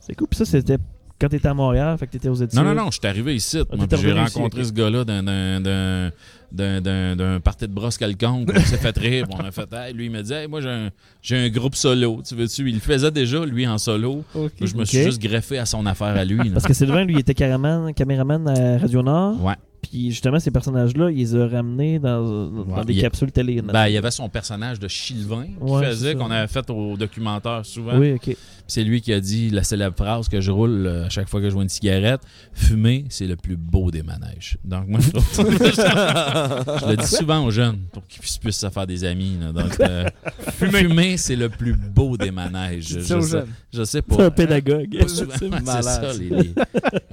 C'est 0.00 0.14
cool. 0.14 0.26
Puis 0.28 0.38
ça, 0.38 0.44
c'était 0.44 0.78
quand 1.22 1.28
t'étais 1.28 1.48
à 1.48 1.54
Montréal, 1.54 1.96
fait 1.96 2.06
que 2.08 2.12
t'étais 2.12 2.28
aux 2.28 2.34
études. 2.34 2.58
Non, 2.58 2.64
non, 2.64 2.74
non, 2.74 2.90
je 2.90 2.98
suis 2.98 3.06
arrivé 3.08 3.34
ici. 3.36 3.58
Ah, 3.70 3.74
J'ai 3.90 3.96
ici, 4.10 4.12
rencontré 4.12 4.64
ce 4.64 4.72
gars-là 4.72 5.04
d'un- 5.04 5.22
d'un- 5.22 5.60
d'un- 5.60 6.10
d'un- 6.50 6.80
d'un 6.82 7.16
d'un 7.16 7.40
party 7.40 7.66
de 7.68 7.72
brosse 7.72 7.96
quelconque. 7.96 8.50
On 8.54 8.60
s'est 8.60 8.76
fait 8.76 8.98
rire. 8.98 9.26
On 9.30 9.38
a 9.38 9.50
fait, 9.52 9.72
hey, 9.72 9.94
lui, 9.94 10.06
il 10.06 10.10
me 10.10 10.22
dit, 10.22 10.32
Hey, 10.32 10.48
moi, 10.48 10.60
j'ai 10.60 10.68
un, 10.68 10.90
j'ai 11.22 11.36
un 11.36 11.48
groupe 11.48 11.74
solo. 11.76 12.20
Tu 12.28 12.34
veux-tu? 12.34 12.68
Il 12.68 12.74
le 12.74 12.80
faisait 12.80 13.10
déjà, 13.10 13.44
lui, 13.46 13.66
en 13.66 13.78
solo. 13.78 14.24
Moi, 14.34 14.48
je 14.60 14.74
me 14.74 14.84
suis 14.84 15.02
juste 15.04 15.22
greffé 15.22 15.58
à 15.58 15.64
son 15.66 15.86
affaire 15.86 16.08
à 16.16 16.24
lui. 16.24 16.38
là. 16.48 16.54
Parce 16.54 16.66
que 16.66 16.74
Sylvain, 16.74 17.04
lui, 17.04 17.14
il 17.14 17.20
était 17.20 17.34
caméraman, 17.34 17.94
caméraman 17.94 18.48
à 18.48 18.78
Radio 18.78 19.02
Nord? 19.02 19.42
Ouais. 19.44 19.54
Puis 19.82 20.10
justement, 20.10 20.38
ces 20.38 20.50
personnages-là, 20.52 21.10
il 21.10 21.16
les 21.18 21.34
a 21.36 21.46
ramenés 21.48 21.98
dans, 21.98 22.22
dans 22.50 22.76
Ouais. 22.78 22.84
des 22.84 22.94
Il- 22.94 23.00
capsules 23.02 23.32
télé. 23.32 23.60
Ben, 23.62 23.88
il 23.88 23.92
y 23.94 23.96
avait 23.98 24.10
son 24.12 24.28
personnage 24.28 24.78
de 24.78 24.86
Sylvain 24.88 25.44
qui 25.46 25.52
Ouais, 25.72 25.84
faisait, 25.86 26.14
qu'on 26.14 26.30
avait 26.30 26.46
fait 26.46 26.70
au 26.70 26.96
documentaire 26.96 27.66
souvent. 27.66 27.98
Oui, 27.98 28.12
ok. 28.12 28.36
C'est 28.68 28.84
lui 28.84 29.00
qui 29.02 29.12
a 29.12 29.20
dit 29.20 29.50
la 29.50 29.64
célèbre 29.64 29.96
phrase 29.96 30.28
que 30.28 30.40
je 30.40 30.50
roule 30.50 30.86
euh, 30.86 31.06
à 31.06 31.08
chaque 31.10 31.28
fois 31.28 31.40
que 31.40 31.48
je 31.48 31.52
vois 31.54 31.64
une 31.64 31.68
cigarette 31.68 32.20
Fumer, 32.54 33.04
c'est 33.10 33.26
le 33.26 33.36
plus 33.36 33.56
beau 33.56 33.90
des 33.90 34.02
manèges. 34.02 34.56
Donc, 34.64 34.86
moi, 34.88 35.00
je, 35.00 35.10
le 36.90 36.96
dis 36.96 37.06
souvent 37.06 37.44
aux 37.44 37.50
jeunes 37.50 37.80
pour 37.92 38.06
qu'ils 38.06 38.20
puissent, 38.20 38.38
puissent 38.38 38.58
se 38.60 38.70
faire 38.70 38.86
des 38.86 39.04
amis. 39.04 39.36
là. 39.40 39.52
Donc, 39.52 39.78
euh, 39.80 40.04
fumer, 40.52 41.16
c'est 41.16 41.36
le 41.36 41.48
plus 41.48 41.74
beau 41.74 42.16
des 42.16 42.30
manèges. 42.30 42.86
Je, 42.88 43.00
sais, 43.00 43.44
je 43.72 43.82
sais 43.84 44.00
C'est 44.08 44.12
un 44.12 44.16
pas. 44.16 44.30
pédagogue. 44.30 44.96
Pas 44.98 45.08
souvent. 45.08 45.34
C'est 45.38 45.82
ça. 45.82 46.12
les- 46.18 46.28
les- 46.30 46.54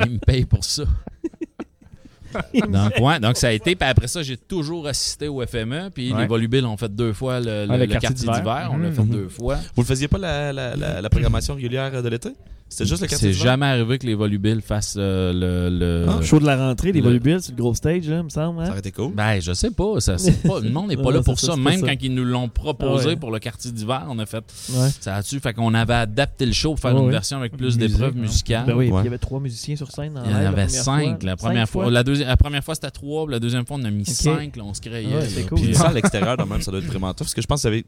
ils 0.06 0.12
me 0.12 0.18
payent 0.20 0.46
pour 0.46 0.64
ça. 0.64 0.84
donc, 2.68 2.94
ouais, 3.00 3.20
donc 3.20 3.38
ça 3.38 3.48
a 3.48 3.52
été. 3.52 3.76
Puis 3.76 3.90
après 3.90 4.08
ça, 4.08 4.22
j'ai 4.24 4.38
toujours 4.38 4.88
assisté 4.88 5.28
au 5.28 5.46
FME. 5.46 5.90
Puis 5.94 6.14
Ouais. 6.14 6.22
les 6.22 6.28
Volubiles 6.28 6.66
ont 6.66 6.78
fait 6.78 6.94
deux 6.94 7.14
fois 7.14 7.40
le, 7.40 7.46
le- 7.46 7.68
Ah, 7.70 7.78
le 7.78 7.86
le 7.86 7.92
quartier 7.92 8.10
quartier 8.10 8.28
d'hiver. 8.32 8.70
On 8.72 8.78
l'a 8.78 8.90
Mhm. 8.90 8.96
fait 8.96 9.04
deux 9.04 9.28
fois. 9.30 9.56
Vous 9.76 9.82
le 9.82 9.88
faisiez 9.88 10.08
pas 10.08 10.18
la, 10.18 10.52
la, 10.54 10.76
la, 10.76 11.02
la 11.02 11.10
programmation 11.10 11.56
régulière 11.56 12.04
de 12.04 12.10
l'été? 12.10 12.30
C'était 12.72 12.86
juste 12.86 13.02
le 13.02 13.08
quartier 13.08 13.30
C'est 13.30 13.34
d'hiver? 13.34 13.52
jamais 13.54 13.66
arrivé 13.66 13.98
que 13.98 14.06
les 14.06 14.14
Volubiles 14.14 14.62
fassent 14.62 14.96
euh, 14.98 15.34
le. 15.34 15.76
le- 15.76 16.06
Ah, 16.08 16.22
Show 16.22 16.40
de 16.40 16.46
la 16.46 16.56
rentrée, 16.56 16.92
les 16.92 17.00
Le- 17.02 17.08
volubiles, 17.08 17.40
c'est 17.42 17.52
le 17.52 17.58
gros 17.58 17.74
stage, 17.74 18.08
là, 18.08 18.22
me 18.22 18.30
semble. 18.30 18.60
Ça 18.60 18.66
Hein? 18.68 18.70
aurait 18.70 18.80
été 18.80 18.92
cool. 18.92 19.12
Ben, 19.14 19.40
je 19.42 19.54
sais 19.54 19.72
pas. 19.72 20.00
Ça, 20.00 20.16
pas 20.48 20.60
le 20.60 20.70
monde 20.70 20.90
n'est 20.90 20.96
pas 20.96 21.02
Non, 21.06 21.10
là 21.10 21.22
pour 21.24 21.40
ça. 21.40 21.48
ça, 21.54 21.56
Même 21.58 21.80
ça. 21.80 21.88
quand 21.88 21.96
ils 22.00 22.14
nous 22.14 22.24
l'ont 22.26 22.48
proposé 22.48 23.04
Ah 23.06 23.08
ouais. 23.10 23.16
pour 23.16 23.32
le 23.32 23.40
quartier 23.40 23.72
d'hiver, 23.72 24.06
on 24.08 24.20
a 24.20 24.26
fait 24.28 24.44
Ouais. 24.72 24.90
ça 25.00 25.14
là-dessus. 25.14 25.40
Fait 25.40 25.54
qu'on 25.54 25.74
avait 25.74 25.96
adapté 25.96 26.46
le 26.46 26.52
show 26.54 26.70
pour 26.70 26.80
faire 26.80 26.96
Ouais, 26.96 27.02
une 27.02 27.10
version 27.12 27.38
avec 27.40 27.58
plus 27.58 27.76
d'épreuves 27.78 28.14
hein. 28.16 28.22
musicales. 28.22 28.66
Ben 28.68 28.76
oui, 28.76 28.92
il 28.96 29.04
y 29.04 29.08
avait 29.08 29.18
trois 29.18 29.40
musiciens 29.40 29.76
sur 29.76 29.92
scène. 29.92 30.20
Il 30.26 30.32
y 30.32 30.34
en 30.36 30.38
la 30.38 30.50
avait 30.50 30.66
première 30.66 30.70
cinq. 30.70 31.20
fois. 31.22 31.28
La 31.30 31.36
première 31.38 31.70
fois, 31.70 31.90
la, 31.90 32.04
deuxième, 32.04 32.28
la 32.28 32.38
première 32.38 32.64
fois 32.64 32.76
c'était 32.76 32.92
trois. 32.92 33.26
puis 33.26 33.34
La 33.34 33.40
deuxième 33.40 33.66
fois, 33.66 33.78
on 33.82 33.84
a 33.86 33.90
mis 33.90 34.06
cinq. 34.06 34.56
là, 34.58 34.64
on 34.64 34.74
se 34.76 34.82
créait. 34.82 35.08
Puis 35.56 35.74
ça, 35.76 35.88
à 35.88 35.94
l'extérieur, 35.94 36.38
de 36.38 36.44
même, 36.44 36.62
ça 36.62 36.70
doit 36.70 36.80
être 36.82 36.86
vraiment 36.86 37.10
tough. 37.14 37.26
Parce 37.26 37.34
que 37.34 37.42
je 37.42 37.48
pense 37.48 37.60
que 37.60 37.62
ça 37.64 37.68
avait- 37.70 37.86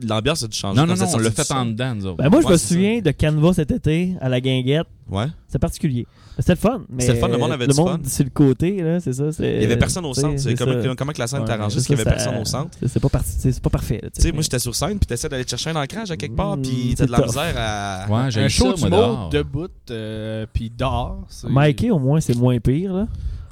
l'ambiance 0.00 0.42
a 0.44 0.46
dû 0.46 0.56
changer. 0.56 0.76
Non, 0.80 0.86
non, 0.86 0.94
non, 0.94 1.06
on 1.14 1.18
l'a 1.18 1.30
fait 1.32 1.50
en 1.52 1.66
dedans, 1.66 1.94
nous 1.96 2.06
autres. 2.06 2.16
Ben 2.18 2.28
moi, 2.30 2.40
je 2.42 2.48
me 2.48 2.56
souviens 2.56 3.00
de 3.00 3.10
Canva 3.10 3.52
cet 3.54 3.70
été 3.72 4.14
à 4.20 4.28
la 4.28 4.40
guinguette. 4.40 4.86
Ouais. 5.10 5.26
C'est 5.48 5.58
particulier. 5.58 6.06
C'était 6.38 6.52
le 6.52 6.58
fun. 6.58 6.82
mais 6.88 7.02
C'était 7.02 7.14
le 7.14 7.18
fun, 7.20 7.28
le 7.28 7.36
monde 7.38 7.52
avait 7.52 7.66
le 7.66 7.72
du 7.72 7.78
monde 7.80 8.02
fun. 8.04 8.08
sur 8.08 8.24
le 8.24 8.30
côté, 8.30 8.80
là, 8.82 9.00
c'est 9.00 9.12
ça. 9.12 9.24
Il 9.40 9.62
y 9.62 9.64
avait 9.64 9.76
personne 9.76 10.04
au 10.06 10.14
centre. 10.14 10.38
C'est 10.40 10.54
comment, 10.54 10.80
ça. 10.82 10.94
comment 10.96 11.12
que 11.12 11.18
la 11.18 11.26
scène 11.26 11.40
Ouais, 11.40 11.44
était 11.46 11.52
arrangée, 11.54 11.80
qu'il 11.80 11.82
y 11.82 11.96
ça, 11.96 12.02
avait 12.02 12.04
ça- 12.04 12.10
personne 12.10 12.40
au 12.40 12.44
centre? 12.44 12.78
C'est 12.86 13.00
pas, 13.00 13.08
par- 13.08 13.22
pas 13.62 13.70
parfait. 13.70 14.00
Tu 14.14 14.22
sais, 14.22 14.32
moi, 14.32 14.42
j'étais 14.42 14.58
sur 14.58 14.74
scène, 14.74 14.98
puis 14.98 15.06
t'essaies 15.06 15.28
d'aller 15.28 15.44
chercher 15.46 15.70
un 15.70 15.76
ancrage 15.76 16.10
à 16.10 16.16
quelque 16.16 16.36
part, 16.36 16.56
Mm, 16.56 16.62
puis 16.62 16.86
c'est 16.90 16.96
t'as 16.96 17.06
de 17.06 17.10
la 17.12 17.18
tough. 17.18 17.26
misère 17.26 17.54
à. 17.56 18.06
Ouais, 18.08 18.30
j'ai 18.30 18.46
du 18.46 18.62
moi, 18.62 18.74
mot 18.80 18.88
dehors. 18.88 19.28
debout, 19.30 19.68
euh, 19.90 20.46
puis 20.52 20.70
dehors. 20.70 21.26
Mikey, 21.48 21.90
au 21.90 21.98
moins, 21.98 22.20
c'est 22.20 22.36
moins 22.36 22.58
pire. 22.60 22.92
Là. 22.94 23.06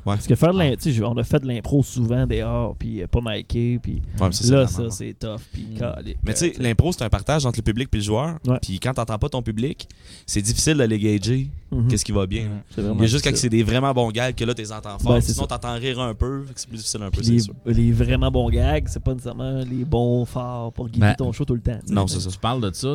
Ouais. 0.09 0.15
Parce 0.15 0.27
que 0.27 0.35
faire 0.35 0.53
de 0.55 0.59
l'im- 0.59 0.77
tu 0.77 0.93
sais, 0.93 1.03
on 1.05 1.17
a 1.17 1.23
fait 1.25 1.39
de 1.41 1.47
l'impro 1.47 1.83
souvent 1.83 2.27
dehors, 2.27 2.75
puis 2.77 3.03
euh, 3.03 3.07
pas 3.07 3.21
Mikey, 3.21 3.79
puis 3.83 4.01
là, 4.19 4.67
ça, 4.67 4.91
c'est 4.91 5.15
tough, 5.19 5.41
puis 5.53 5.67
Mm. 5.79 6.15
Mais 6.25 6.33
tu 6.35 6.41
sais, 6.41 6.53
l'impro, 6.59 6.93
c'est 6.93 7.03
un 7.05 7.09
partage 7.09 7.45
entre 7.47 7.59
le 7.59 7.63
public 7.63 7.89
et 7.93 7.97
le 7.97 8.03
joueur. 8.03 8.39
Puis 8.63 8.81
quand 8.81 8.95
t'entends 8.95 9.19
pas 9.19 9.29
ton 9.29 9.43
public, 9.43 9.89
c'est 10.27 10.43
difficile 10.43 10.77
de 10.79 10.85
les 10.85 10.99
gager. 10.99 11.51
mhm. 11.71 11.89
Qu'est-ce 11.89 12.05
qui 12.05 12.13
va 12.13 12.27
bien. 12.27 12.45
Mhm. 12.45 12.51
C'est 12.71 12.81
Il 12.81 12.85
vraiment 12.85 13.01
y 13.01 13.05
a 13.05 13.07
juste 13.07 13.25
quand 13.25 13.37
c'est 13.37 13.49
des 13.49 13.63
vraiment 13.63 13.93
bons 13.93 14.11
gags 14.11 14.35
que 14.35 14.45
là, 14.45 14.55
t'es 14.55 14.73
entends 14.73 14.99
fort. 14.99 15.13
Ben, 15.13 15.21
Sinon, 15.21 15.47
t'entends 15.47 15.75
rire 15.75 16.01
un 16.01 16.15
peu. 16.15 16.45
C'est 16.57 16.69
plus 16.69 16.79
difficile 16.79 17.03
un 17.03 17.11
peu, 17.11 17.23
c'est 17.23 17.33
les, 17.33 17.39
sûr. 17.41 17.55
les 17.67 17.93
vraiment 17.93 18.31
bons 18.31 18.49
gags, 18.51 18.87
c'est 18.89 19.03
pas 19.03 19.13
nécessairement 19.13 19.61
les 19.71 19.85
bons 19.85 20.25
forts 20.25 20.73
pour 20.73 20.87
guider 20.89 21.01
Ben, 21.01 21.15
ton 21.15 21.31
show 21.33 21.45
tout 21.45 21.55
le 21.55 21.61
temps. 21.61 21.79
Non, 21.91 22.07
c'est 22.07 22.21
ça. 22.21 22.31
Tu 22.31 22.39
parles 22.39 22.61
de 22.63 22.71
ça, 22.75 22.95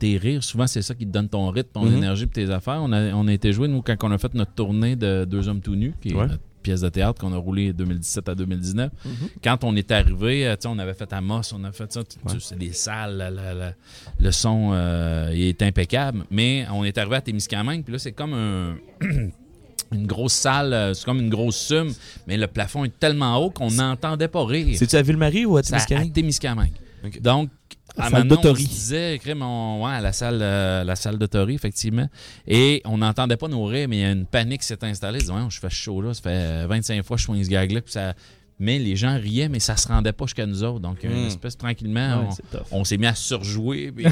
tes 0.00 0.16
rires, 0.16 0.42
souvent 0.42 0.66
c'est 0.66 0.82
ça 0.82 0.94
qui 0.96 1.06
te 1.06 1.12
donne 1.12 1.28
ton 1.28 1.48
rythme, 1.50 1.70
ton 1.72 1.84
Mhm. 1.84 1.96
énergie 1.98 2.24
et 2.24 2.26
tes 2.26 2.50
affaires. 2.50 2.80
On 2.82 2.90
a, 2.92 3.12
on 3.14 3.28
a 3.28 3.32
été 3.32 3.52
joué, 3.52 3.68
nous, 3.68 3.82
quand 3.82 3.94
on 4.02 4.10
a 4.10 4.18
fait 4.18 4.34
notre 4.34 4.52
tournée 4.54 4.96
de 4.96 5.24
Deux 5.24 5.46
hommes 5.48 5.60
tout 5.60 5.76
nus, 5.76 5.94
qui 6.00 6.08
est 6.08 6.14
Ouais. 6.14 6.26
notre 6.26 6.42
pièce 6.62 6.80
de 6.82 6.88
théâtre 6.90 7.18
qu'on 7.20 7.32
a 7.32 7.36
roulé 7.38 7.68
de 7.68 7.72
2017 7.78 8.28
à 8.28 8.34
2019. 8.34 8.90
Mhm. 9.04 9.12
Quand 9.42 9.64
on 9.64 9.74
est 9.76 9.90
arrivé, 9.92 10.46
euh, 10.46 10.56
on 10.66 10.78
avait 10.78 10.92
fait 10.94 11.10
Amos, 11.12 11.42
on 11.54 11.64
a 11.64 11.72
fait 11.72 11.90
ça, 11.92 12.00
Ouais. 12.00 12.36
c'est 12.40 12.58
des 12.58 12.72
salles, 12.72 13.16
la- 13.16 13.30
la- 13.30 13.54
la- 13.54 13.74
le 14.18 14.30
son 14.30 14.70
euh, 14.74 15.30
il 15.32 15.42
est 15.42 15.62
impeccable, 15.62 16.24
mais 16.30 16.66
on 16.72 16.84
est 16.84 16.98
arrivé 16.98 17.16
à 17.16 17.20
Témiscamingue, 17.22 17.82
puis 17.84 17.92
là 17.92 17.98
c'est 17.98 18.12
comme 18.12 18.34
un... 18.34 18.74
Une 19.92 20.06
grosse 20.06 20.34
salle, 20.34 20.72
euh, 20.72 20.94
c'est 20.94 21.04
comme 21.04 21.18
une 21.18 21.30
grosse 21.30 21.56
sume, 21.56 21.90
mais 22.28 22.36
le 22.36 22.46
plafond 22.46 22.84
est 22.84 22.96
tellement 23.00 23.36
haut 23.38 23.50
qu'on 23.50 23.72
n'entendait 23.72 24.28
pas 24.28 24.44
rire. 24.46 24.76
C'est-tu 24.78 24.94
à 24.94 25.02
Ville-Marie 25.02 25.44
ou 25.46 25.56
à 25.56 25.64
C'est 25.64 25.74
à- 25.74 25.78
Témiscamingue? 25.80 26.12
Témiscamingue. 26.12 26.72
Donc, 27.20 27.48
La 28.00 28.10
salle 28.10 28.18
maintenant, 28.20 28.36
on 28.38 28.42
d'Autorie. 28.42 28.64
disait, 28.66 29.18
on- 29.42 29.84
ouais, 29.84 29.92
à 29.92 30.00
la 30.00 30.12
salle, 30.12 30.40
euh, 30.42 30.84
la 30.84 30.96
salle 30.96 31.18
d'Autorie, 31.18 31.54
effectivement. 31.54 32.08
Et 32.46 32.82
on 32.84 32.98
n'entendait 32.98 33.36
pas 33.36 33.48
nos 33.48 33.64
rires, 33.64 33.88
mais 33.88 33.98
il 33.98 34.02
y 34.02 34.04
a 34.04 34.10
une 34.10 34.26
panique 34.26 34.60
qui 34.62 34.66
s'est 34.66 34.82
installée. 34.84 35.18
Ils 35.18 35.22
disaient, 35.22 35.32
Ouais, 35.32 35.40
je 35.48 35.60
fais 35.60 35.70
chaud 35.70 36.00
là, 36.02 36.12
ça 36.14 36.22
fait 36.22 36.30
euh, 36.30 36.66
25 36.68 37.02
fois 37.04 37.16
que 37.16 37.22
je 37.22 37.26
fais 37.26 37.44
ce 37.44 37.50
gag-là. 37.50 37.80
Puis 37.82 37.92
ça... 37.92 38.14
Mais 38.62 38.78
les 38.78 38.94
gens 38.94 39.16
riaient, 39.18 39.48
mais 39.48 39.58
ça 39.58 39.76
se 39.76 39.88
rendait 39.88 40.12
pas 40.12 40.26
jusqu'à 40.26 40.44
nous 40.46 40.62
autres. 40.62 40.80
Donc, 40.80 41.02
une 41.02 41.24
Mm. 41.24 41.26
espèce 41.28 41.56
tranquillement, 41.56 42.20
Ouais, 42.28 42.60
on- 42.70 42.84
s'est 42.84 42.98
mis 42.98 43.06
à 43.06 43.14
surjouer 43.14 43.90
puis 43.90 44.04
à, 44.06 44.10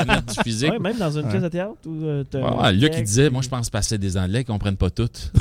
à 0.00 0.04
mettre 0.04 0.26
du 0.34 0.34
physique. 0.42 0.72
Ouais, 0.72 0.78
même 0.78 0.98
dans 0.98 1.10
une 1.10 1.24
Ouais. 1.24 1.30
pièce 1.30 1.42
de 1.42 1.48
théâtre 1.48 1.74
où 1.86 2.04
euh, 2.04 2.24
t'as 2.28 2.40
Ouais, 2.40 2.72
Luc, 2.72 2.92
il 2.96 3.04
disait, 3.04 3.30
moi, 3.30 3.42
je 3.42 3.48
pense 3.48 3.70
passer 3.70 3.96
des 3.96 4.16
anglais 4.16 4.44
qui 4.44 4.50
comprennent 4.50 4.76
pas 4.76 4.90
tout. 4.90 5.08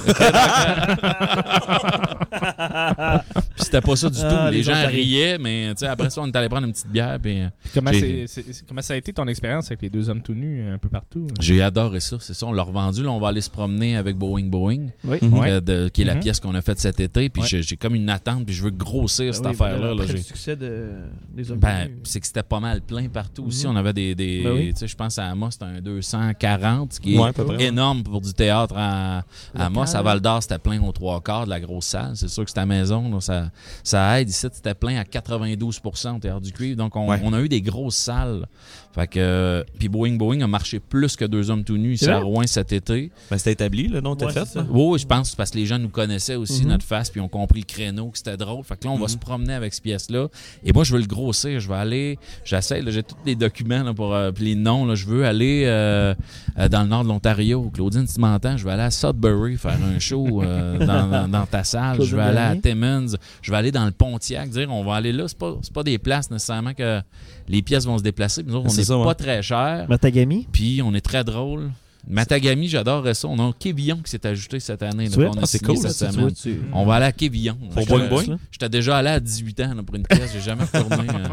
Puis 3.56 3.64
c'était 3.64 3.82
pas 3.82 3.96
ça 3.96 4.10
du 4.10 4.20
Ah, 4.22 4.30
tout. 4.48 4.52
les 4.52 4.58
Les 4.58 4.64
gens 4.64 4.88
riaient, 4.88 5.38
mais 5.38 5.70
tu 5.76 5.80
sais, 5.80 5.88
après 5.88 6.10
ça, 6.10 6.22
on 6.22 6.28
est 6.28 6.36
allé 6.36 6.50
prendre 6.50 6.66
une 6.68 6.74
petite 6.74 6.88
bière. 6.92 7.18
Puis, 7.22 7.42
euh, 7.42 7.48
Comment, 7.74 7.92
J'ai- 7.92 8.26
c'est- 8.28 8.44
c'est- 8.52 8.68
comment 8.68 8.82
ça 8.82 8.94
a 8.94 8.98
été 8.98 9.14
ton 9.14 9.28
expérience 9.28 9.68
avec 9.68 9.82
les 9.82 9.90
deux 9.90 10.10
hommes 10.10 10.22
tout 10.22 10.34
nus 10.34 10.70
un 10.72 10.78
peu 10.78 10.90
partout? 10.90 11.28
J'ai 11.40 11.62
adoré 11.62 12.00
ça, 12.00 12.18
c'est 12.20 12.34
ça. 12.34 12.46
On 12.46 12.52
l'a 12.54 12.64
revendu. 12.64 13.04
Là, 13.04 13.12
on 13.12 13.20
va 13.20 13.30
aller 13.30 13.42
se 13.42 13.50
promener 13.50 13.96
avec 13.98 14.18
Boeing 14.18 14.46
Boeing, 14.46 14.88
Oui. 15.04 15.18
Euh, 15.24 15.62
de- 15.62 15.90
qui 15.90 16.02
est 16.02 16.06
la 16.06 16.16
Mhm. 16.16 16.22
pièce 16.22 16.40
qu'on 16.40 16.56
a 16.56 16.62
faite 16.62 16.80
cet 16.80 17.00
été. 17.00 17.30
Puis 17.30 17.42
Ouais. 17.44 17.48
j'ai, 17.48 17.62
j'ai 17.64 17.78
comme 17.78 17.96
une 17.96 18.10
attente, 18.10 18.35
puis 18.44 18.54
je 18.54 18.64
veux 18.64 18.72
grossir 18.72 19.28
Ben 19.28 19.34
cette 19.34 19.46
oui, 19.46 19.52
affaire-là. 19.52 19.94
là. 19.94 20.06
le 20.06 20.18
succès 20.18 20.56
de, 20.56 20.90
des 21.34 21.52
hommes 21.52 21.60
Ben, 21.60 21.90
c'est 22.04 22.20
que 22.20 22.28
c'était 22.28 22.44
pas 22.44 22.60
mal 22.60 22.82
plein 22.82 23.08
partout 23.08 23.46
aussi. 23.46 23.66
Mhm. 23.68 23.74
On 23.74 23.76
avait 23.78 23.94
des. 23.94 24.16
des 24.16 24.42
Ben 24.44 24.52
oui. 24.54 24.74
tu 24.74 24.80
sais, 24.80 24.88
Je 24.88 24.96
pense 24.96 25.18
à 25.20 25.28
Amos, 25.28 25.52
c'était 25.52 25.66
un 25.66 25.82
240, 25.82 26.94
ce 26.94 27.00
qui 27.00 27.16
est 27.16 27.20
Ouais, 27.20 27.32
énorme 27.60 28.04
pour 28.04 28.22
du 28.22 28.34
théâtre 28.34 28.76
à, 28.78 29.20
à 29.56 29.66
Amos. 29.66 29.96
À. 29.96 30.02
Val 30.02 30.20
d'Or, 30.20 30.42
c'était 30.42 30.58
plein 30.60 30.82
aux 30.84 30.92
trois 30.92 31.22
quarts 31.22 31.46
de 31.46 31.50
la 31.50 31.60
grosse 31.60 31.86
salle. 31.86 32.12
C'est 32.16 32.28
sûr 32.28 32.44
que 32.44 32.50
c'était 32.50 32.60
à 32.60 32.64
la 32.64 32.68
maison. 32.68 33.10
là, 33.12 33.22
ça, 33.22 33.52
ça 33.84 34.20
aide. 34.20 34.30
Ici, 34.30 34.48
c'était 34.52 34.74
plein 34.76 34.98
à 34.98 35.04
92% 35.04 36.16
au 36.16 36.20
théâtre 36.20 36.42
du 36.42 36.52
cuivre. 36.52 36.78
Donc, 36.78 36.96
on, 36.96 37.08
Ouais. 37.10 37.20
on 37.24 37.34
a 37.34 37.42
eu 37.42 37.50
des 37.50 37.62
grosses 37.62 37.96
salles. 37.96 38.48
Fait 38.94 39.08
que. 39.08 39.20
euh, 39.20 39.64
Puis 39.78 39.90
Boeing 39.90 40.14
Boeing 40.16 40.42
a 40.42 40.48
marché 40.48 40.80
plus 40.80 41.16
que 41.16 41.26
deux 41.26 41.50
hommes 41.50 41.64
tout 41.64 41.78
nus 41.78 41.94
ici 41.96 42.10
à? 42.10 42.20
Rouen 42.20 42.48
cet 42.48 42.72
été. 42.72 43.12
Ben, 43.30 43.38
c'était 43.38 43.52
établi, 43.52 43.88
le 43.88 44.00
nom 44.02 44.16
t'as 44.16 44.28
Ouais, 44.28 44.32
fait. 44.34 44.60
oui, 44.70 45.00
je 45.00 45.06
pense 45.06 45.36
parce 45.36 45.52
que 45.52 45.58
les 45.58 45.66
gens 45.66 45.78
nous 45.80 45.90
connaissaient 45.90 46.36
aussi, 46.36 46.64
Mhm. 46.64 46.70
notre 46.70 46.86
face, 46.86 47.10
puis 47.10 47.20
ont 47.20 47.28
compris 47.28 47.60
le 47.60 47.66
créneau, 47.66 48.08
que 48.10 48.18
c'était 48.26 48.38
drôle. 48.38 48.64
Fait 48.64 48.76
que 48.78 48.86
là, 48.86 48.92
on 48.92 48.96
va 48.98 49.04
Mhm. 49.04 49.08
se 49.10 49.18
promener 49.18 49.54
avec 49.54 49.74
cette 49.74 49.84
pièce-là. 49.84 50.28
Et 50.64 50.74
moi, 50.74 50.84
je 50.84 50.94
veux 50.94 51.00
le 51.00 51.06
grossir. 51.08 51.60
Je 51.60 51.68
vais 51.70 51.76
aller, 51.76 52.20
j'essaie, 52.44 52.82
j'ai 52.88 53.04
tous 53.04 53.16
les 53.26 53.36
documents 53.36 53.84
là, 53.84 53.94
pour 53.94 54.14
euh, 54.14 54.32
les 54.40 54.56
noms. 54.56 54.86
Là, 54.86 54.96
je 54.96 55.06
veux 55.06 55.26
aller 55.26 55.64
euh, 55.66 56.14
euh, 56.60 56.68
dans 56.70 56.82
le 56.84 56.88
nord 56.90 57.04
de 57.04 57.10
l'Ontario. 57.10 57.70
Claudine, 57.74 58.08
si 58.08 58.16
tu 58.16 58.20
m'entends, 58.22 58.58
je 58.58 58.66
vais 58.66 58.72
aller 58.72 58.84
à 58.84 58.92
Sudbury 58.92 59.58
faire 59.58 59.78
un 59.84 60.00
show 60.00 60.42
euh, 60.44 60.78
dans, 60.86 61.08
dans- 61.08 61.28
dans 61.28 61.46
ta 61.46 61.64
salle. 61.64 62.02
Je 62.02 62.16
vais 62.16 62.22
aller 62.24 62.38
à. 62.40 62.56
Timmins. 62.56 63.06
Je 63.42 63.52
vais 63.52 63.58
aller 63.58 63.72
dans 63.72 63.86
le 63.86 63.92
Pontiac. 63.92 64.50
Dire, 64.50 64.72
on 64.72 64.84
va 64.84 64.96
aller 64.96 65.12
là. 65.12 65.28
C'est 65.28 65.38
pas, 65.38 65.54
pas 65.74 65.84
des 65.84 65.98
places 65.98 66.32
nécessairement 66.32 66.74
que 66.74 67.02
les 67.48 67.62
pièces 67.62 67.86
vont 67.86 67.98
se 67.98 68.04
déplacer. 68.04 68.44
Nous 68.44 68.56
autres, 68.56 68.66
on 68.66 68.70
C'est 68.70 68.82
n'est 68.90 69.04
pas 69.04 69.08
ouais. 69.08 69.14
très 69.16 69.42
cher. 69.44 69.86
Matagami? 69.90 70.48
Puis 70.52 70.82
on 70.84 70.94
est 70.94 71.02
très 71.02 71.24
drôle. 71.24 71.70
Matagami, 72.08 72.68
j'adorerais 72.68 73.14
ça. 73.16 73.28
On 73.28 73.40
a 73.40 73.44
un 73.44 73.52
Kévillon 73.58 73.98
qui 74.04 74.12
s'est 74.12 74.26
ajouté 74.28 74.60
cette 74.60 74.84
année. 74.84 75.08
là, 75.10 75.16
qu'on 75.16 75.34
a 75.34 75.42
Ah, 75.42 75.46
c'est 75.46 75.58
signé 75.58 75.74
cool, 75.74 75.82
cette 75.84 75.92
ça, 75.98 76.08
tu 76.08 76.12
semaine. 76.14 76.26
vois, 76.28 76.36
tu- 76.36 76.62
On 76.74 76.86
va 76.86 76.96
aller 76.96 77.06
à 77.06 77.12
Kévillon. 77.12 77.56
Pour 77.72 77.82
J'étais- 77.82 77.98
Boing 77.98 78.08
Boing? 78.08 78.38
J'étais 78.52 78.70
déjà 78.70 78.98
allé 78.98 79.10
à 79.10 79.20
18 79.20 79.60
ans 79.62 79.74
là, 79.76 79.84
pour 79.84 79.96
une 79.96 80.04
pièce. 80.06 80.32
J'ai 80.34 80.42
jamais 80.42 80.64
retourné. 80.64 80.96
euh, 81.10 81.28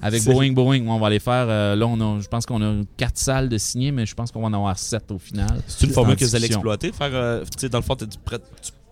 avec 0.00 0.24
Boeing 0.24 0.52
Boeing, 0.52 0.86
on 0.88 0.98
va 0.98 1.06
aller 1.06 1.18
faire. 1.20 1.46
euh, 1.48 1.76
là, 1.76 1.86
on 1.86 2.00
a, 2.00 2.20
je 2.20 2.26
pense 2.28 2.46
qu'on 2.46 2.62
a 2.62 2.82
quatre 2.96 3.18
salles 3.18 3.48
de 3.48 3.58
signer, 3.58 3.92
mais 3.92 4.04
je 4.06 4.14
pense 4.14 4.30
qu'on 4.32 4.40
va 4.40 4.48
en 4.48 4.52
avoir 4.52 4.76
sept 4.78 5.10
au 5.12 5.18
final. 5.18 5.62
C'est 5.68 5.86
une 5.86 5.92
formule 5.92 6.16
que 6.16 6.24
vous 6.24 6.34
allez 6.36 6.46
exploiter. 6.46 6.90
Faire, 6.92 7.10
euh, 7.12 7.42
tu 7.44 7.48
sais, 7.58 7.68
dans 7.68 7.78
le 7.78 7.84
fond, 7.84 7.94
tu 7.96 8.06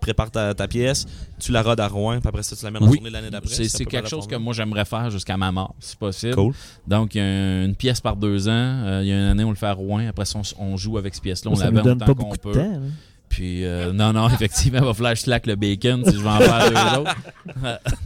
prépares 0.01 0.31
ta, 0.31 0.53
ta 0.53 0.67
pièce, 0.67 1.05
tu 1.39 1.51
la 1.53 1.61
rodes 1.61 1.79
à 1.79 1.87
Rouen, 1.87 2.19
puis 2.19 2.27
après 2.27 2.43
ça, 2.43 2.55
tu 2.55 2.65
l'amènes 2.65 2.83
en 2.83 2.87
Oui. 2.87 2.97
tournée 2.97 3.09
l'année 3.11 3.29
d'après. 3.29 3.53
C'est 3.53 3.85
quelque 3.85 4.03
la 4.03 4.09
chose 4.09 4.27
que 4.27 4.35
moi 4.35 4.53
j'aimerais 4.53 4.83
faire 4.83 5.09
jusqu'à 5.09 5.37
ma 5.37 5.51
mort, 5.53 5.73
si 5.79 5.95
possible. 5.95 6.35
Cool. 6.35 6.53
Donc, 6.87 7.15
il 7.15 7.19
y 7.19 7.21
a 7.21 7.63
une 7.63 7.75
pièce 7.75 8.01
par 8.01 8.17
deux 8.17 8.49
ans. 8.49 8.51
Euh, 8.51 8.99
il 9.03 9.07
y 9.07 9.13
a 9.13 9.15
une 9.15 9.23
année, 9.27 9.43
on 9.45 9.51
le 9.51 9.55
fait 9.55 9.67
à 9.67 9.73
Rouen. 9.73 10.05
Après 10.07 10.25
ça, 10.25 10.39
on, 10.59 10.75
joue 10.75 10.97
avec 10.97 11.13
cette 11.13 11.23
pièce-là. 11.23 11.51
On 11.51 11.55
ça 11.55 11.65
la 11.65 11.71
nous 11.71 11.77
vend 11.77 11.83
donne 11.83 11.97
autant 11.97 12.05
pas 12.07 12.13
qu'on 12.13 12.23
beaucoup 12.23 12.35
de 12.37 12.41
peut. 12.41 12.51
temps. 12.53 12.71
là. 12.71 12.79
Puis, 13.31 13.63
euh, 13.65 13.93
non, 13.93 14.11
non, 14.11 14.27
effectivement, 14.33 14.79
il 14.81 14.85
va 14.85 14.93
falloir 14.93 15.13
que 15.13 15.19
je 15.19 15.23
slack 15.23 15.47
le 15.47 15.55
bacon 15.55 16.03
si 16.05 16.13
je 16.17 16.21
vais 16.21 16.29
en 16.29 16.37
faire 16.39 16.69
deux 16.69 16.99
autres. 16.99 17.15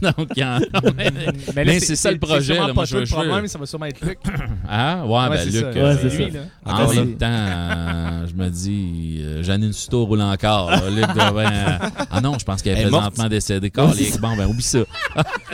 Donc, 0.00 0.28
en- 0.40 0.58
Mais, 0.96 1.64
Mais 1.64 1.80
c'est 1.80 1.96
ça 1.96 2.12
le 2.12 2.18
projet, 2.18 2.54
là, 2.54 2.68
pas 2.68 2.72
moi, 2.72 2.84
je 2.84 2.96
le 2.98 3.06
problème, 3.06 3.46
ça 3.48 3.58
va 3.58 3.66
sûrement 3.66 3.86
être 3.86 4.00
Luc. 4.06 4.18
ah, 4.68 5.04
ouais, 5.04 5.28
ben, 5.28 5.36
c'est 5.38 5.46
Luc, 5.46 5.54
ça. 5.62 5.66
euh, 5.66 5.94
Ouais, 5.94 5.98
c'est 6.00 6.16
lui, 6.16 6.32
ça. 6.32 6.38
là. 6.38 6.44
en 6.64 6.74
Encore 6.74 6.94
même 6.94 7.16
temps, 7.16 7.26
euh, 7.28 8.26
je 8.28 8.34
me 8.42 8.48
dis, 8.50 9.20
euh, 9.22 9.42
Janine 9.42 9.72
Suto 9.72 10.04
roule 10.06 10.20
encore. 10.22 10.70
là. 10.70 10.80
Luc 10.90 11.04
euh, 11.16 11.88
ah 12.10 12.20
non, 12.20 12.38
je 12.38 12.44
pense 12.44 12.62
qu'elle 12.62 12.78
est 12.78 12.82
Elle 12.82 12.90
présentement 12.90 13.28
décédée. 13.28 13.72
Bon, 13.74 14.36
ben, 14.36 14.46
oublie 14.46 14.62
ça. 14.62 14.78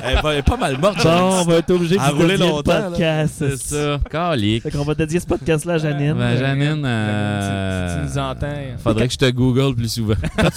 Elle 0.02 0.20
va- 0.22 0.32
elle 0.34 0.38
est 0.40 0.42
pas 0.42 0.56
mal 0.58 0.78
morte. 0.78 1.02
Bon, 1.02 1.10
on 1.10 1.44
va 1.44 1.56
être 1.56 1.70
obligé 1.70 1.98
À 1.98 2.10
de 2.10 2.14
rouler 2.14 2.36
longtemps. 2.36 2.90
C'est 3.26 3.56
ça. 3.56 3.98
Calique. 4.10 4.64
Fait 4.64 4.70
qu'on 4.70 4.84
va 4.84 4.94
dédier 4.94 5.18
ce 5.20 5.26
podcast-là 5.26 5.74
à 5.74 5.78
Janine. 5.78 6.12
Ben, 6.14 6.36
Janine, 6.36 6.82
tu 6.82 8.12
nous 8.12 8.18
entends. 8.18 8.46
faudrait 8.82 9.06
que 9.06 9.12
je 9.14 9.18
te 9.18 9.30
google 9.30 9.61
plus 9.70 9.88
souvent. 9.88 10.14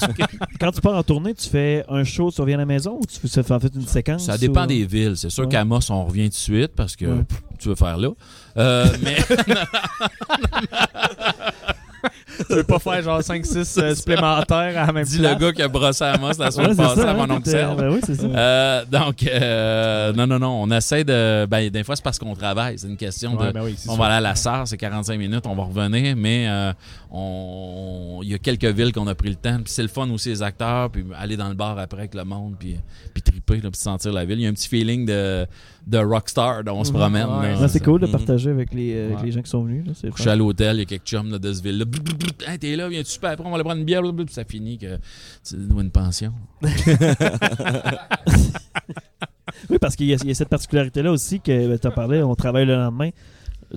Quand 0.60 0.72
tu 0.72 0.82
pars 0.82 0.96
en 0.98 1.04
tournée, 1.04 1.34
tu 1.34 1.48
fais 1.50 1.84
un 1.88 2.04
show, 2.04 2.32
tu 2.32 2.42
reviens 2.42 2.56
à 2.56 2.60
la 2.60 2.66
maison 2.66 2.98
ou 3.00 3.06
tu 3.06 3.20
fais 3.28 3.52
en 3.52 3.60
fait 3.60 3.72
une 3.76 3.86
séquence 3.88 4.26
Ça 4.26 4.38
dépend 4.38 4.64
ou- 4.64 4.68
des 4.68 4.86
villes. 4.86 5.14
C'est 5.16 5.30
sûr 5.30 5.44
Ouais. 5.44 5.50
qu'à 5.50 5.62
Amos, 5.62 5.90
on 5.92 6.06
revient 6.06 6.24
tout 6.24 6.30
de 6.30 6.34
suite 6.36 6.72
parce 6.76 6.96
que 6.96 7.06
Ouais. 7.06 7.24
pff, 7.24 7.42
tu 7.60 7.70
veux 7.70 7.76
faire 7.76 7.98
là. 7.98 8.10
Euh, 8.58 8.86
mais 9.04 9.18
Tu 12.48 12.56
veux 12.56 12.64
pas 12.64 12.80
faire 12.80 13.02
genre 13.04 13.20
5-6 13.22 13.96
supplémentaires 13.96 14.82
à 14.82 14.86
la 14.88 14.92
même 14.94 15.06
dis 15.06 15.18
place? 15.20 15.34
le 15.34 15.40
gars 15.40 15.52
qui 15.54 15.62
a 15.62 15.68
brossé 15.68 16.04
à 16.04 16.14
Amos 16.14 16.32
la 16.38 16.46
Ouais, 16.46 16.52
semaine 16.52 16.76
passée 16.76 17.02
ça, 17.02 17.12
à 17.12 17.14
mon 17.14 17.24
hein, 17.24 17.38
oncle 17.38 17.50
Serge. 17.50 17.78
Ben 17.78 17.90
oui, 17.92 18.00
c'est 18.06 18.16
ça. 18.16 18.26
Euh, 18.28 18.86
donc, 18.92 19.24
euh, 19.24 20.14
non, 20.14 20.28
non, 20.28 20.40
non, 20.40 20.62
on 20.64 20.72
essaie 20.72 21.04
de. 21.04 21.46
Ben, 21.46 21.70
des 21.70 21.84
fois, 21.84 21.96
c'est 21.96 22.04
parce 22.04 22.20
qu'on 22.20 22.36
travaille. 22.36 22.78
C'est 22.80 22.88
une 22.88 22.98
question 22.98 23.36
Ouais, 23.36 23.48
de. 23.48 23.52
ben 23.52 23.64
oui, 23.64 23.76
on 23.88 23.94
sûr. 23.94 23.96
va 23.96 24.06
aller 24.06 24.16
à 24.16 24.22
la 24.22 24.36
SAR, 24.36 24.68
c'est 24.68 24.78
45 24.78 25.18
minutes, 25.18 25.46
on 25.48 25.56
va 25.56 25.64
revenir, 25.64 26.16
mais 26.16 26.48
euh, 26.48 26.72
on- 27.12 28.20
il 28.24 28.30
y 28.30 28.34
a 28.34 28.38
quelques 28.38 28.66
villes 28.66 28.92
qu'on 28.92 29.08
a 29.08 29.16
pris 29.16 29.30
le 29.30 29.36
temps. 29.36 29.56
Puis 29.64 29.72
c'est 29.74 29.82
le 29.82 29.88
fun 29.88 30.10
aussi, 30.12 30.30
les 30.30 30.42
acteurs, 30.44 30.90
puis 30.90 31.04
aller 31.18 31.38
dans 31.38 31.50
le 31.50 31.56
bar 31.56 31.78
après 31.80 32.00
avec 32.00 32.16
le 32.16 32.24
monde, 32.24 32.56
puis, 32.60 32.78
puis 33.14 33.24
triper, 33.24 33.56
là, 33.62 33.70
puis 33.72 33.80
sentir 33.80 34.14
la 34.14 34.26
ville. 34.26 34.40
Il 34.40 34.44
y 34.44 34.48
a 34.48 34.50
un 34.50 34.54
petit 34.54 34.68
feeling 34.68 35.06
de, 35.06 35.46
de 35.88 35.98
rockstar, 36.00 36.64
dont 36.64 36.80
on 36.80 36.84
se 36.84 36.92
promène. 36.92 37.28
Ouais, 37.28 37.52
là. 37.54 37.62
Ouais, 37.62 37.68
c'est 37.68 37.80
cool 37.84 38.02
de 38.02 38.06
Mhm. 38.08 38.12
partager 38.12 38.50
avec 38.50 38.74
les, 38.74 38.94
euh, 38.96 39.12
avec 39.14 39.26
les 39.26 39.32
gens 39.32 39.42
qui 39.42 39.50
sont 39.50 39.64
venus. 39.64 39.86
là, 39.86 39.94
c'est 40.16 40.28
à 40.30 40.36
l'hôtel, 40.36 40.78
il 40.78 40.80
y 40.80 40.82
a 40.82 40.86
quelques 40.86 41.06
chums 41.06 41.30
là, 41.32 41.38
de 41.38 41.54
ce 41.54 41.62
ville-là. 41.62 41.86
Hey, 42.48 42.58
t'es 42.58 42.76
là, 42.76 42.90
viens-tu 42.90 43.12
super 43.12 43.32
après, 43.32 43.46
on 43.46 43.50
va 43.50 43.56
aller 43.56 43.64
prendre 43.64 43.80
une 43.80 43.86
bière. 43.86 44.02
Puis 44.02 44.26
ça 44.34 44.44
finit 44.44 44.78
que 44.80 44.98
tu 45.48 45.56
dois 45.58 45.82
une 45.84 45.92
pension. 45.92 46.34
Oui, 49.70 49.78
parce 49.80 49.96
qu'il 49.96 50.08
y, 50.08 50.14
a- 50.14 50.18
il 50.22 50.28
y 50.28 50.32
a 50.32 50.36
cette 50.36 50.50
particularité-là 50.50 51.12
aussi 51.12 51.40
que 51.40 51.78
tu 51.78 51.88
as 51.88 51.92
parlé, 51.92 52.22
on 52.22 52.36
travaille 52.36 52.66
le 52.66 52.76
lendemain. 52.76 53.10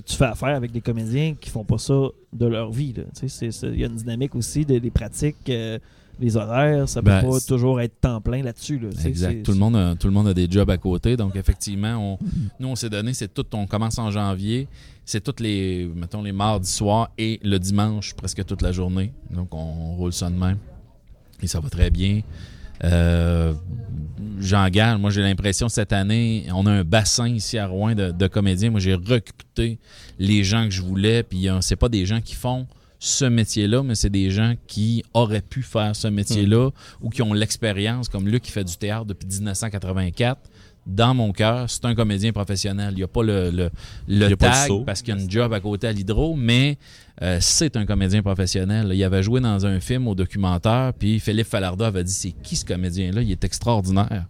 Tu 0.05 0.15
fais 0.15 0.25
affaire 0.25 0.49
avec 0.55 0.71
des 0.71 0.81
comédiens 0.81 1.35
qui 1.39 1.49
font 1.49 1.63
pas 1.63 1.77
ça 1.77 1.93
de 2.33 2.45
leur 2.45 2.71
vie. 2.71 2.93
Il 3.21 3.79
y 3.79 3.83
a 3.83 3.87
une 3.87 3.95
dynamique 3.95 4.35
aussi 4.35 4.65
des, 4.65 4.79
des 4.79 4.91
pratiques, 4.91 5.37
euh, 5.49 5.79
les 6.19 6.35
horaires, 6.37 6.87
ça 6.89 7.01
peut 7.01 7.09
Ben, 7.09 7.21
pas 7.21 7.39
toujours 7.39 7.79
être 7.81 7.99
temps 8.01 8.19
plein 8.21 8.41
là-dessus. 8.43 8.77
là. 8.79 8.89
Exact. 9.05 9.43
Tout 9.43 9.51
le, 9.53 9.57
monde 9.57 9.75
a, 9.75 9.95
tout 9.95 10.07
le 10.07 10.13
monde 10.13 10.27
a 10.27 10.33
des 10.33 10.47
jobs 10.49 10.69
à 10.69 10.77
côté. 10.77 11.15
Donc, 11.15 11.35
effectivement, 11.35 11.95
on, 11.95 12.25
nous, 12.59 12.67
on 12.67 12.75
s'est 12.75 12.89
donné, 12.89 13.13
c'est 13.13 13.33
tout, 13.33 13.45
on 13.53 13.65
commence 13.67 13.97
en 13.97 14.11
janvier. 14.11 14.67
C'est 15.05 15.23
tous 15.23 15.41
les, 15.41 15.89
mettons, 15.95 16.21
les 16.21 16.31
mardis 16.33 16.69
soirs 16.69 17.09
et 17.17 17.39
le 17.43 17.57
dimanche, 17.57 18.13
presque 18.13 18.45
toute 18.45 18.61
la 18.61 18.71
journée. 18.71 19.11
Donc, 19.31 19.53
on 19.55 19.95
roule 19.95 20.13
ça 20.13 20.29
de 20.29 20.35
même. 20.35 20.57
Et 21.41 21.47
ça 21.47 21.59
va 21.59 21.69
très 21.69 21.89
bien. 21.89 22.21
Euh, 22.83 23.53
J'en 24.39 24.67
garde. 24.69 25.01
Moi, 25.01 25.09
j'ai 25.11 25.21
l'impression 25.21 25.67
cette 25.69 25.91
année, 25.93 26.45
on 26.53 26.65
a 26.65 26.71
un 26.71 26.83
bassin 26.83 27.27
ici 27.27 27.57
à 27.57 27.67
Rouen 27.67 27.95
de, 27.95 28.11
de 28.11 28.27
comédiens. 28.27 28.69
Moi, 28.69 28.79
j'ai 28.79 28.93
recruté 28.93 29.79
les 30.17 30.43
gens 30.43 30.65
que 30.65 30.71
je 30.71 30.81
voulais. 30.81 31.23
Puis, 31.23 31.47
c'est 31.61 31.75
pas 31.75 31.89
des 31.89 32.05
gens 32.05 32.21
qui 32.21 32.35
font 32.35 32.67
ce 32.99 33.25
métier-là, 33.25 33.81
mais 33.81 33.95
c'est 33.95 34.09
des 34.09 34.29
gens 34.29 34.55
qui 34.67 35.03
auraient 35.13 35.41
pu 35.41 35.63
faire 35.63 35.95
ce 35.95 36.07
métier-là 36.09 36.69
ou 37.01 37.09
qui 37.09 37.21
ont 37.21 37.33
l'expérience, 37.33 38.09
comme 38.09 38.27
Luc 38.27 38.43
qui 38.43 38.51
fait 38.51 38.65
du 38.65 38.75
théâtre 38.75 39.05
depuis 39.05 39.25
1984. 39.27 40.39
Dans 40.85 41.13
mon 41.13 41.31
cœur, 41.31 41.69
c'est 41.69 41.85
un 41.85 41.93
comédien 41.93 42.31
professionnel. 42.31 42.93
Il 42.93 42.97
n'y 42.97 43.03
a 43.03 43.07
pas 43.07 43.21
le, 43.23 43.51
le, 43.51 43.69
le 44.07 44.35
tag 44.35 44.85
parce 44.85 45.01
qu'il 45.01 45.13
y 45.15 45.17
a 45.17 45.21
une 45.21 45.29
job 45.29 45.53
à 45.53 45.59
côté 45.59 45.87
à 45.87 45.91
l'hydro, 45.91 46.35
mais 46.35 46.77
euh, 47.21 47.37
c'est 47.41 47.77
un 47.77 47.85
comédien 47.85 48.21
professionnel. 48.21 48.89
Il 48.93 49.03
avait 49.03 49.21
joué 49.21 49.39
dans 49.39 49.65
un 49.65 49.79
film 49.79 50.07
au 50.07 50.15
documentaire, 50.15 50.93
puis 50.97 51.19
Philippe 51.19 51.47
Falarda 51.47 51.87
avait 51.87 52.03
dit 52.03 52.11
c'est 52.11 52.31
qui 52.31 52.55
ce 52.55 52.65
comédien-là? 52.65 53.21
Il 53.21 53.31
est 53.31 53.43
extraordinaire. 53.43 54.25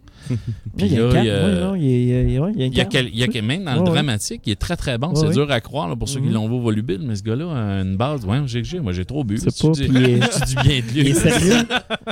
Puis 0.78 0.86
il 0.88 0.94
y 0.94 0.98
a 0.98 1.02
là, 1.02 1.08
un 1.08 1.12
calme, 1.12 1.26
il 1.26 1.28
y 1.28 1.32
a- 1.32 1.46
oui, 1.46 1.60
non, 1.60 1.76
il 1.76 1.84
y 1.84 1.94
a- 1.94 1.98
il 1.98 2.08
y 2.08 2.14
a- 2.14 2.22
il 2.22 2.32
y 2.34 2.38
a 2.38 2.44
un 2.44 2.50
Il 2.50 2.62
y 2.62 2.64
a, 2.82 2.86
calme, 2.86 2.90
quel- 2.92 3.08
il 3.14 3.20
y 3.20 3.24
a 3.24 3.26
tu 3.26 3.32
sais. 3.32 3.38
quel- 3.40 3.46
même 3.46 3.64
dans 3.66 3.74
le 3.74 3.80
Ouais, 3.82 3.86
dramatique, 3.90 4.42
il 4.46 4.52
est 4.52 4.56
très 4.56 4.76
très 4.78 4.98
bon. 4.98 5.08
Ouais, 5.10 5.14
c'est 5.16 5.28
ouais. 5.28 5.34
dur 5.34 5.52
à 5.52 5.60
croire 5.62 5.88
là, 5.90 5.96
pour 5.96 6.08
ceux 6.10 6.20
qui 6.20 6.28
Mhm. 6.28 6.34
l'ont 6.34 6.48
vu 6.48 6.56
au 6.56 6.62
volubile, 6.62 7.02
mais 7.04 7.16
ce 7.16 7.24
gars-là 7.24 7.46
a 7.52 7.82
une 7.82 7.98
base. 7.98 8.26
Ouais, 8.26 8.40
j'ai, 8.46 8.64
j'ai- 8.64 8.80
moi 8.80 8.92
j'ai 8.94 9.06
trop 9.06 9.24
bu. 9.24 9.38
C'est 9.38 9.46
pas, 9.62 9.72
il 9.78 9.98
est- 9.98 10.20
tu 10.40 10.46
dis 10.46 10.56
bien 10.56 10.80
de 10.80 10.84
Il 10.96 11.02
lui. 11.04 11.10
est 11.10 11.14
sérieux. 11.14 11.56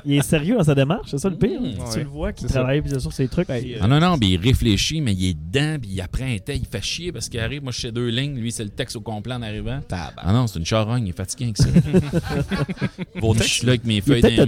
il 0.05 0.13
est 0.17 0.21
sérieux 0.21 0.57
dans 0.57 0.63
sa 0.63 0.75
démarche, 0.75 1.09
c'est 1.11 1.17
ça 1.19 1.29
le 1.29 1.37
pire. 1.37 1.61
Mhm. 1.61 1.73
Tu 1.93 1.99
le 1.99 2.05
vois 2.05 2.33
qu'il 2.33 2.47
ça. 2.47 2.55
travaille 2.55 2.81
puis 2.81 2.99
sur 2.99 3.13
ses 3.13 3.27
trucs. 3.27 3.47
puis, 3.47 3.75
euh, 3.75 3.79
Ah 3.81 3.87
non, 3.87 3.99
non, 3.99 4.17
mais 4.19 4.27
il 4.29 4.37
réfléchit, 4.37 5.01
mais 5.01 5.13
il 5.13 5.29
est 5.29 5.33
dedans, 5.33 5.77
puis 5.81 5.91
il 5.93 6.01
apprend 6.01 6.25
un 6.25 6.37
tel, 6.37 6.57
il 6.57 6.65
fait 6.65 6.81
chier 6.83 7.11
parce 7.11 7.29
qu'il 7.29 7.39
arrive. 7.39 7.63
Moi, 7.63 7.71
je 7.71 7.81
sais 7.81 7.91
deux 7.91 8.07
lignes, 8.09 8.35
lui, 8.37 8.51
c'est 8.51 8.63
le 8.63 8.69
texte 8.69 8.95
au 8.95 9.01
complet 9.01 9.33
en 9.35 9.41
arrivant. 9.41 9.79
Ah 9.91 10.33
non, 10.33 10.47
c'est 10.47 10.59
une 10.59 10.65
charogne, 10.65 11.05
il 11.05 11.09
est 11.09 11.17
fatigué 11.17 11.45
avec 11.45 11.57
ça. 11.57 11.67
Bon, 13.21 13.33
je 13.33 13.43
suis 13.43 13.65
là 13.65 13.71
avec 13.73 13.85
mes 13.85 14.01
feuilles 14.01 14.21
dans 14.21 14.27
peut-être 14.29 14.47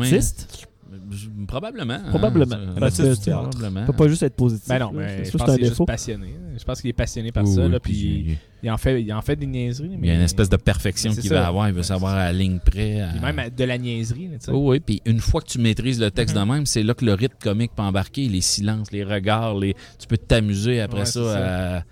Probablement. 1.47 1.93
hein, 1.93 2.09
Probablement. 2.09 2.55
ça- 2.55 2.79
Parce 2.79 2.95
ça, 2.95 3.03
que 3.03 3.13
c'est 3.15 3.21
tu- 3.23 3.29
probablement. 3.31 3.79
Il 3.81 3.85
peut 3.85 3.93
pas 3.93 4.07
juste 4.07 4.23
être 4.23 4.35
positif. 4.35 4.67
Ben 4.67 4.79
non, 4.79 4.91
mais 4.93 5.25
je 5.25 5.31
pense 5.37 5.43
qu'il 5.43 5.53
est 5.53 5.57
défaut. 5.69 5.69
juste 5.83 5.87
passionné. 5.87 6.35
Je 6.57 6.63
pense 6.63 6.81
qu'il 6.81 6.89
est 6.89 6.93
passionné 6.93 7.31
par 7.31 7.43
Oui, 7.45 7.53
ça. 7.55 7.65
oui, 7.65 7.71
Là, 7.71 7.79
puis 7.79 7.93
il- 7.93 8.37
il 8.63 8.69
en, 8.71 8.77
fait, 8.77 9.01
il 9.01 9.13
en 9.13 9.21
fait 9.21 9.35
des 9.35 9.45
niaiseries. 9.45 9.91
il 10.01 10.05
y 10.05 10.11
a 10.11 10.15
une 10.15 10.21
espèce 10.21 10.49
de 10.49 10.57
perfection 10.57 11.13
qu'il 11.13 11.29
va 11.29 11.47
avoir. 11.47 11.67
Il 11.69 11.73
veut 11.75 11.83
savoir 11.83 12.13
à 12.15 12.25
la 12.25 12.33
ligne 12.33 12.59
près. 12.59 13.01
à- 13.01 13.31
même 13.31 13.49
de 13.55 13.63
la 13.63 13.77
niaiserie. 13.77 14.27
là. 14.27 14.37
Oh 14.51 14.71
oui, 14.71 14.79
puis 14.79 15.01
une 15.05 15.19
fois 15.19 15.41
que 15.41 15.47
tu 15.47 15.59
maîtrises 15.59 15.99
le 15.99 16.11
texte 16.11 16.35
Mhm. 16.35 16.41
de 16.47 16.51
même, 16.53 16.65
c'est 16.65 16.83
là 16.83 16.93
que 16.93 17.05
le 17.05 17.13
rythme 17.13 17.37
comique 17.41 17.71
peut 17.75 17.83
embarquer, 17.83 18.27
les 18.27 18.41
silences, 18.41 18.91
les 18.91 19.03
regards, 19.03 19.57
les... 19.57 19.75
tu 19.97 20.07
peux 20.07 20.17
t'amuser 20.17 20.81
après 20.81 20.99
Ouais, 20.99 21.05
ça, 21.05 21.77
À, 21.77 21.83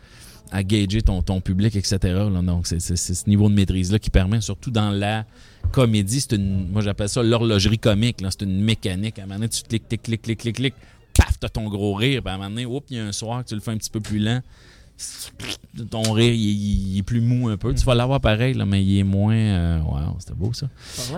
à 0.52 0.64
gager 0.64 1.02
ton, 1.02 1.22
ton 1.22 1.42
public, 1.42 1.76
etc. 1.76 1.98
là. 2.04 2.30
Donc, 2.42 2.68
c'est 2.68 2.80
ce 2.80 3.30
niveau 3.30 3.50
de 3.50 3.54
maîtrise-là 3.54 4.00
qui 4.00 4.10
permet, 4.10 4.40
surtout 4.42 4.72
dans 4.72 4.92
la 4.92 5.26
comédie, 5.72 6.22
c'est 6.22 6.34
une, 6.34 6.70
moi 6.70 6.82
j'appelle 6.82 7.10
ça 7.10 7.22
l'horlogerie 7.24 7.80
comique, 7.80 8.22
là. 8.22 8.30
c'est 8.32 8.44
une 8.44 8.62
mécanique. 8.62 9.20
À 9.20 9.24
un 9.24 9.26
moment 9.26 9.36
donné, 9.40 9.50
tu 9.50 9.64
cliques, 9.64 9.88
cliques, 9.88 10.02
cliques, 10.04 10.22
cliques, 10.22 10.40
cliques, 10.40 10.56
cliques, 10.56 10.76
paf, 11.18 11.40
t'as 11.40 11.50
ton 11.50 11.68
gros 11.68 11.94
rire, 11.94 12.22
puis 12.24 12.32
à 12.32 12.36
un 12.36 12.38
moment 12.38 12.50
donné, 12.50 12.66
oups, 12.66 12.88
il 12.90 12.98
y 12.98 13.00
a 13.00 13.06
un 13.06 13.12
soir 13.12 13.44
que 13.44 13.50
tu 13.50 13.56
le 13.56 13.62
fais 13.62 13.72
un 13.72 13.78
petit 13.78 13.90
peu 13.90 14.00
plus 14.00 14.20
lent, 14.20 14.42
ton 15.92 16.12
rire, 16.12 16.34
il, 16.34 16.98
est 16.98 17.04
plus 17.04 17.22
mou 17.22 17.50
un 17.50 17.58
peu. 17.58 17.74
Tu 17.76 17.86
vas 17.86 17.94
l'avoir 17.96 18.20
pareil, 18.20 18.54
là, 18.56 18.66
mais 18.66 18.84
il 18.84 18.98
est 19.00 19.04
moins... 19.04 19.36
euh, 19.36 19.80
Wow, 19.82 20.16
c'était 20.20 20.34
beau 20.34 20.54
ça. 20.54 20.68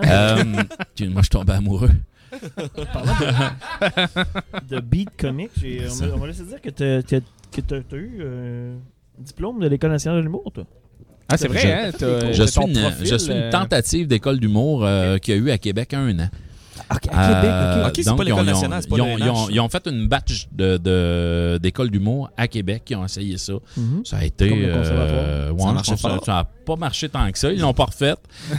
Euh, 0.04 0.44
puis 0.94 1.08
moi, 1.08 1.22
je 1.22 1.26
suis 1.26 1.30
tombé 1.30 1.52
amoureux. 1.54 1.90
de 4.68 4.80
beat 4.80 5.08
comique, 5.18 5.50
j'ai- 5.58 5.86
on 6.12 6.18
m'a- 6.18 6.26
laissé 6.26 6.44
dire 6.44 6.60
que 6.60 6.70
t'as 6.70 7.96
eu 7.96 8.18
euh, 8.20 8.76
un 9.18 9.22
diplôme 9.22 9.60
de 9.60 9.66
l'École 9.66 9.90
nationale 9.90 10.18
de 10.20 10.24
l'humour, 10.24 10.50
toi. 10.52 10.64
Ah, 11.30 11.36
c'est 11.36 11.46
Je- 11.46 11.52
vrai, 11.52 11.72
hein? 11.72 11.90
Je 12.32 12.42
suis, 12.44 12.60
une, 12.60 12.72
profil, 12.72 13.06
je 13.06 13.14
suis 13.16 13.32
une 13.32 13.38
euh, 13.38 13.50
tentative 13.50 14.06
d'école 14.08 14.38
d'humour 14.40 14.84
euh, 14.84 15.18
qu'il 15.18 15.34
y 15.34 15.38
a 15.38 15.40
eu 15.40 15.50
à 15.50 15.58
Québec 15.58 15.94
un 15.94 16.18
an. 16.18 16.28
À 16.90 16.96
Euh, 17.80 17.86
Ok, 17.86 17.92
c'est 17.96 18.04
donc, 18.04 18.16
pas 18.18 18.22
ils 18.24 18.26
l'École 18.26 18.40
ont- 18.40 18.44
ils 18.44 18.48
ont- 18.50 18.52
nationale, 18.54 18.82
c'est 18.82 18.88
pas 18.90 18.96
ils 18.96 19.00
ont, 19.02 19.18
ils 19.18 19.28
ont- 19.30 19.48
ils 19.50 19.60
ont 19.60 19.68
fait 19.68 19.86
une 19.86 20.06
batch 20.08 20.48
de- 20.52 20.76
de- 20.76 21.58
d'humour 21.88 22.30
à 22.36 22.46
Québec 22.48 22.82
qui 22.84 22.94
ont 22.94 23.04
essayé 23.04 23.38
ça. 23.38 23.54
Mhm. 23.76 24.02
Ça 24.04 24.18
a 24.18 24.24
été. 24.24 24.48
Comme 24.48 24.58
le 24.60 24.74
conservatoire. 24.74 25.18
euh, 25.24 25.50
ouais, 25.52 25.60
Ça 25.62 25.68
a 25.68 25.72
marché. 25.72 25.96
Ça 25.96 26.08
n'a 26.32 26.44
pas 26.66 26.76
marché 26.76 27.08
tant 27.08 27.30
que 27.32 27.38
ça. 27.38 27.52
Ils 27.52 27.60
l'ont 27.60 27.72
pas 27.74 27.84
refait. 27.86 28.14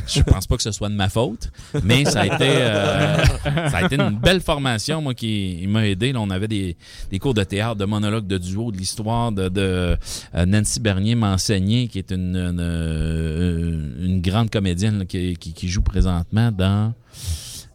Je 0.08 0.22
pense 0.24 0.48
pas 0.48 0.58
que 0.58 0.64
ce 0.64 0.72
soit 0.72 0.90
de 0.90 0.96
ma 0.96 1.08
faute. 1.10 1.50
Mais 1.84 2.04
ça 2.06 2.22
a 2.22 2.26
été, 2.26 2.36
euh, 2.42 3.24
ça 3.70 3.78
a 3.78 3.86
été 3.86 3.96
une 3.96 4.18
belle 4.18 4.42
formation, 4.42 5.02
moi, 5.02 5.14
qui 5.14 5.62
il 5.62 5.70
m'a 5.70 5.86
aidé. 5.88 6.12
Là, 6.14 6.20
on 6.22 6.30
avait 6.30 6.48
des, 6.48 6.76
des 7.12 7.20
cours 7.20 7.34
de 7.34 7.44
théâtre, 7.44 7.76
de 7.76 7.86
monologue, 7.86 8.28
de 8.28 8.38
duo, 8.38 8.72
de 8.72 8.78
l'histoire 8.78 9.32
de, 9.32 9.50
de 9.50 9.98
euh, 10.36 10.46
Nancy 10.46 10.80
Bernier 10.80 11.16
m'a 11.16 11.34
enseigné, 11.34 11.88
qui 11.88 12.00
est 12.00 12.12
une, 12.12 12.36
une, 12.36 12.60
euh, 12.60 14.06
une 14.06 14.22
grande 14.22 14.50
comédienne 14.50 15.00
là, 15.00 15.06
qui, 15.06 15.36
qui- 15.38 15.54
qui 15.54 15.68
joue 15.68 15.82
présentement 15.82 16.52
dans 16.52 16.94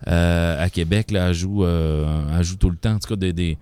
euh, 0.07 0.63
à 0.65 0.69
Québec. 0.71 1.11
Là, 1.11 1.29
elle, 1.29 1.35
joue, 1.35 1.65
euh, 1.65 2.37
elle 2.39 2.45
joue 2.45 2.57
tout 2.57 2.71
le 2.71 2.77
temps. 2.77 2.93
En 2.95 2.99
tout 2.99 3.09
cas, 3.09 3.17
des, 3.17 3.33
des- 3.33 3.59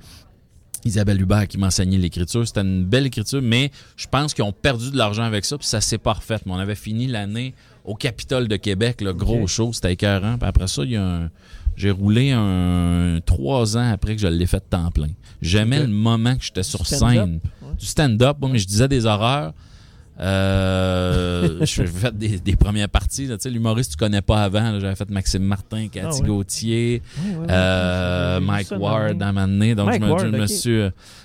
Isabelle 0.85 1.21
Hubert 1.21 1.49
qui 1.49 1.57
m'enseignait 1.57 1.97
l'écriture. 1.97 2.47
C'était 2.47 2.61
une 2.61 2.85
belle 2.85 3.07
écriture, 3.07 3.41
mais 3.43 3.71
je 3.97 4.07
pense 4.07 4.35
qu'ils 4.35 4.45
ont 4.45 4.53
perdu 4.53 4.91
de 4.91 4.99
l'argent 4.99 5.23
avec 5.23 5.45
ça, 5.47 5.57
puis 5.57 5.67
ça 5.67 5.81
s'est 5.81 5.97
pas 5.99 6.13
refait. 6.13 6.37
Mais 6.45 6.53
on 6.53 6.59
avait 6.59 6.75
fini 6.75 7.07
l'année 7.07 7.55
au 7.87 7.95
Capitole 7.95 8.49
de 8.49 8.57
Québec, 8.57 9.01
le 9.01 9.15
gros 9.15 9.47
show, 9.47 9.73
c'était 9.73 9.93
écœurant. 9.95 10.37
Puis 10.39 10.47
après 10.49 10.69
ça, 10.69 10.85
il 10.85 10.91
y 10.91 10.97
a 10.97 11.03
un- 11.05 11.31
j'ai 11.77 11.91
roulé 11.91 12.33
un 12.33 13.19
trois 13.25 13.77
ans 13.79 13.93
après 13.93 14.15
que 14.15 14.21
je 14.21 14.27
l'ai 14.29 14.47
fait 14.47 14.59
de 14.59 14.65
temps 14.71 14.91
plein. 14.91 15.09
J'aimais 15.43 15.81
le 15.81 15.89
moment 15.89 16.37
que 16.37 16.45
j'étais 16.45 16.63
sur 16.63 16.81
scène. 16.87 17.41
ouais. 17.63 17.75
Du 17.79 17.87
stand-up, 17.87 18.37
mais 18.43 18.59
je 18.59 18.67
disais 18.67 18.87
des 18.89 19.07
horreurs. 19.07 19.53
Euh, 20.21 21.59
je 21.65 21.83
fait 21.85 22.17
des, 22.17 22.39
des 22.39 22.57
premières 22.57 22.89
parties. 22.89 23.27
là. 23.27 23.37
Tu 23.37 23.43
sais, 23.43 23.51
l'humoriste, 23.51 23.93
tu 23.93 23.97
connais 23.97 24.23
pas 24.23 24.45
avant. 24.45 24.79
J'avais 24.81 24.95
fait 24.95 25.11
Maxime 25.11 25.43
Martin, 25.43 25.89
Cathy 25.89 26.21
Ah. 26.23 26.27
Gauthier, 26.27 27.03
euh, 27.51 28.41
Mike 28.41 28.73
Ward 28.79 29.19
dans- 29.19 29.27
à 29.27 29.29
un 29.29 29.33
moment 29.33 29.49
donné. 29.49 29.75
Donc, 29.75 29.87
Mike 29.87 30.01
je 30.03 30.07
me, 30.07 30.13
Ward, 30.13 30.25
je 30.27 30.31
me 30.31 30.43
ok. 30.43 30.49
suis. 30.49 30.81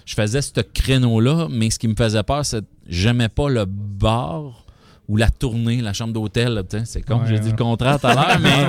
Je 0.06 0.14
faisais 0.16 0.42
ce 0.42 0.62
créneau-là, 0.62 1.48
mais 1.52 1.70
ce 1.70 1.78
qui 1.80 1.88
me 1.88 1.96
faisait 1.96 2.24
peur, 2.24 2.46
c'est 2.46 2.62
que 2.62 2.66
j'aimais 2.88 3.30
pas 3.30 3.50
le 3.50 3.66
bar 3.66 4.66
ou 5.10 5.18
la 5.18 5.30
tournée, 5.30 5.82
la 5.82 5.92
chambre 5.92 6.14
d'hôtel. 6.14 6.62
C'est 6.86 7.10
Ouais, 7.10 7.18
j'ai 7.28 7.34
ouais. 7.34 7.40
dit 7.42 7.50
le 7.50 7.58
contraire 7.58 8.00
tout 8.00 8.08
à 8.08 8.14
l'heure, 8.14 8.40
mais, 8.42 8.66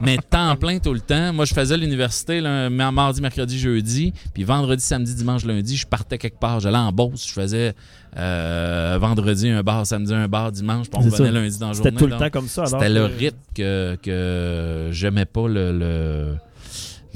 mais 0.00 0.16
temps 0.18 0.54
plein 0.56 0.78
tout 0.80 0.92
le 0.92 1.00
temps. 1.00 1.32
Moi, 1.32 1.44
je 1.46 1.54
faisais 1.54 1.76
l'université 1.78 2.40
mardi, 2.70 3.22
mercredi, 3.22 3.58
jeudi, 3.58 4.12
puis 4.34 4.42
vendredi, 4.44 4.82
samedi, 4.82 5.14
dimanche, 5.14 5.44
lundi, 5.44 5.76
je 5.76 5.86
partais 5.86 6.18
quelque 6.18 6.38
part. 6.40 6.60
J'allais 6.60 6.76
en 6.76 6.90
Beauce, 6.92 7.24
je 7.26 7.32
faisais 7.32 7.74
euh, 8.16 8.98
vendredi 9.00 9.48
un 9.48 9.62
bar, 9.62 9.86
samedi 9.86 10.12
un 10.12 10.26
bar, 10.26 10.50
dimanche, 10.50 10.88
puis 10.90 10.98
on 11.00 11.04
revenait 11.08 11.28
ça. 11.28 11.30
lundi 11.30 11.58
dans 11.58 11.68
la 11.68 11.74
C'était 11.74 11.90
journée. 11.90 11.98
tout 12.04 12.06
le 12.08 12.16
temps 12.18 12.30
comme 12.30 12.48
ça. 12.48 12.66
C'était 12.66 12.88
le 12.88 13.06
que- 13.08 13.18
rythme 13.18 13.38
que, 13.54 13.98
que 14.02 14.88
j'aimais 14.90 15.24
pas 15.26 15.46
le, 15.48 15.70
le- 15.78 16.34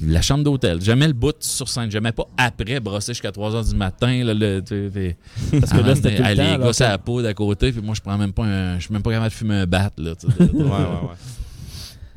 la 0.02 0.22
chambre 0.22 0.44
d'hôtel. 0.44 0.80
J'aimais 0.80 1.06
le 1.06 1.12
bout 1.12 1.34
sur 1.40 1.68
scène. 1.68 1.90
J'aimais 1.90 2.12
pas 2.12 2.26
après 2.36 2.80
brosser 2.80 3.12
jusqu'à 3.12 3.32
3 3.32 3.50
h 3.52 3.68
du 3.70 3.76
matin. 3.76 4.24
Là, 4.24 4.34
le, 4.34 4.60
tu 4.60 4.90
sais, 4.90 5.16
puis- 5.50 5.60
Parce 5.60 5.72
que 5.72 5.78
là, 5.78 5.94
c'était 5.94 6.16
tout 6.16 6.22
le 6.22 6.28
temps. 6.28 6.34
Les 6.34 6.40
alors 6.40 6.66
gars, 6.66 6.72
c'est 6.72 6.84
que- 6.84 6.88
la 6.90 6.98
poudre 6.98 7.28
à 7.28 7.34
côté, 7.34 7.72
puis 7.72 7.80
moi, 7.82 7.94
je 7.94 8.00
prends 8.00 8.18
même 8.18 8.32
pas 8.32 8.44
un. 8.44 8.78
Je 8.78 8.84
suis 8.84 8.92
même 8.92 9.02
pas 9.02 9.10
capable 9.10 9.30
de 9.30 9.34
fumer 9.34 9.54
un 9.54 9.66
bat. 9.66 9.90
Là. 9.98 10.12
Ouais, 10.40 10.46
ouais, 10.48 10.64
ouais. 10.64 10.68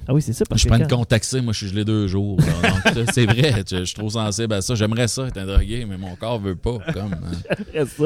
Ah 0.08 0.14
oui, 0.14 0.22
c'est 0.22 0.34
ça. 0.34 0.46
Parce 0.48 0.62
je 0.62 0.68
prends 0.68 0.78
une 0.78 0.88
quand- 0.88 0.98
contaxée, 0.98 1.42
moi, 1.42 1.52
je 1.54 1.58
suis 1.60 1.68
gelé 1.68 1.84
deux 1.84 2.08
jours. 2.08 2.38
c'est 3.14 3.26
vrai, 3.26 3.64
je, 3.70 3.78
je 3.78 3.84
suis 3.84 3.96
trop 3.96 4.10
sensible 4.10 4.54
à 4.54 4.62
ça. 4.62 4.74
J'aimerais 4.76 5.08
ça 5.08 5.28
être 5.28 5.38
un 5.38 5.46
drogué, 5.46 5.86
mais 5.88 5.98
mon 5.98 6.16
corps 6.16 6.40
veut 6.40 6.56
pas. 6.56 6.78
Comme, 6.94 7.14
hein. 7.14 7.86
Ça, 7.86 8.04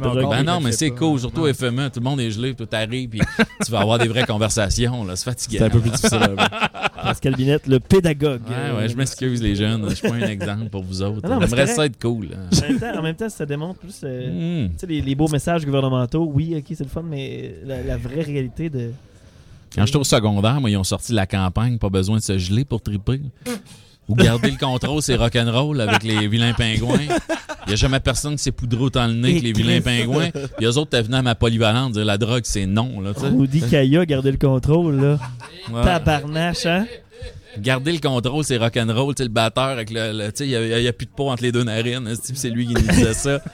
mon 0.00 0.14
corps. 0.14 0.30
Ben 0.30 0.42
non, 0.42 0.60
mais 0.60 0.72
c'est 0.72 0.90
cool. 0.90 1.20
Surtout. 1.20 1.46
FME, 1.52 1.90
tout 1.90 2.00
le 2.00 2.04
monde 2.04 2.20
est 2.20 2.30
gelé, 2.30 2.54
tout 2.54 2.68
arrive, 2.72 3.10
puis 3.10 3.20
tu 3.64 3.70
vas 3.70 3.80
avoir 3.80 3.98
des 3.98 4.08
vraies 4.08 4.24
conversations. 4.24 5.04
là. 5.04 5.16
C'est 5.16 5.24
fatigant. 5.24 5.58
C'est 5.58 5.64
un 5.64 5.70
peu 5.70 5.80
plus 5.80 5.90
difficile. 5.90 6.18
Pascal 7.04 7.34
Binette, 7.36 7.66
le 7.66 7.80
pédagogue. 7.80 8.40
Ouais, 8.48 8.76
ouais, 8.78 8.88
je 8.88 8.96
m'excuse 8.96 9.42
les 9.42 9.54
jeunes, 9.54 9.86
je 9.90 9.94
suis 9.96 10.08
pas 10.08 10.14
un 10.14 10.20
exemple 10.22 10.70
pour 10.70 10.82
vous 10.82 11.02
autres. 11.02 11.20
J'aimerais 11.28 11.66
ça 11.66 11.84
être 11.84 12.00
cool. 12.00 12.28
hein. 12.34 12.48
En 12.56 12.68
même, 12.70 12.78
temps, 12.80 12.98
en 12.98 13.02
même 13.02 13.16
temps, 13.16 13.28
ça 13.28 13.44
démontre 13.46 13.78
plus 13.80 14.00
euh, 14.04 14.64
Hmm. 14.64 14.68
tu 14.70 14.78
sais, 14.78 14.86
les, 14.86 15.00
les 15.02 15.14
beaux 15.14 15.28
messages 15.28 15.64
gouvernementaux. 15.66 16.30
Oui, 16.32 16.54
ok, 16.56 16.64
c'est 16.68 16.84
le 16.84 16.88
fun, 16.88 17.02
mais 17.06 17.56
la, 17.64 17.82
la 17.82 17.96
vraie 17.98 18.22
réalité 18.22 18.70
de. 18.70 18.90
Quand 19.74 19.86
j'étais 19.86 19.98
au 19.98 20.04
secondaire, 20.04 20.60
moi, 20.60 20.70
ils 20.70 20.76
ont 20.76 20.84
sorti 20.84 21.12
la 21.12 21.26
campagne, 21.26 21.78
pas 21.78 21.88
besoin 21.88 22.18
de 22.18 22.22
se 22.22 22.38
geler 22.38 22.64
pour 22.64 22.80
triper. 22.82 23.20
Ou 24.08 24.14
garder 24.14 24.50
le 24.50 24.58
contrôle, 24.58 25.00
c'est 25.02 25.16
rock'n'roll 25.16 25.80
avec 25.80 26.02
les 26.02 26.28
vilains 26.28 26.52
pingouins. 26.52 26.98
Il 27.00 27.68
n'y 27.68 27.72
a 27.72 27.76
jamais 27.76 28.00
personne 28.00 28.36
qui 28.36 28.42
s'est 28.42 28.52
poudré 28.52 28.82
autant 28.82 29.06
le 29.06 29.14
nez 29.14 29.38
que 29.38 29.44
les 29.44 29.52
vilains 29.52 29.80
pingouins. 29.80 30.28
Puis 30.58 30.66
eux 30.66 30.76
autres, 30.76 30.90
t'es 30.90 31.02
venu 31.02 31.14
à 31.14 31.22
ma 31.22 31.34
polyvalente 31.34 31.92
dire 31.94 32.04
la 32.04 32.18
drogue, 32.18 32.42
c'est 32.44 32.66
non. 32.66 33.00
Là, 33.00 33.12
dit 33.46 33.62
Kaya 33.62 34.04
garder 34.04 34.32
le 34.32 34.36
contrôle, 34.36 35.00
là. 35.00 35.18
Ouais. 35.72 35.82
Tabarnache, 35.82 36.66
hein? 36.66 36.86
Garder 37.58 37.92
le 37.92 37.98
contrôle, 37.98 38.44
c'est 38.44 38.58
rock'n'roll. 38.58 39.14
Le 39.18 39.28
batteur, 39.28 39.68
avec 39.68 39.90
le, 39.90 40.12
le- 40.12 40.32
tu 40.32 40.44
sais, 40.44 40.48
il 40.48 40.82
n'y 40.82 40.88
a, 40.88 40.92
plus 40.92 41.06
de 41.06 41.12
peau 41.12 41.30
entre 41.30 41.42
les 41.42 41.52
deux 41.52 41.64
narines. 41.64 42.14
C'est 42.22 42.50
lui 42.50 42.66
qui 42.66 42.74
nous 42.74 42.80
disait 42.80 43.14
ça? 43.14 43.40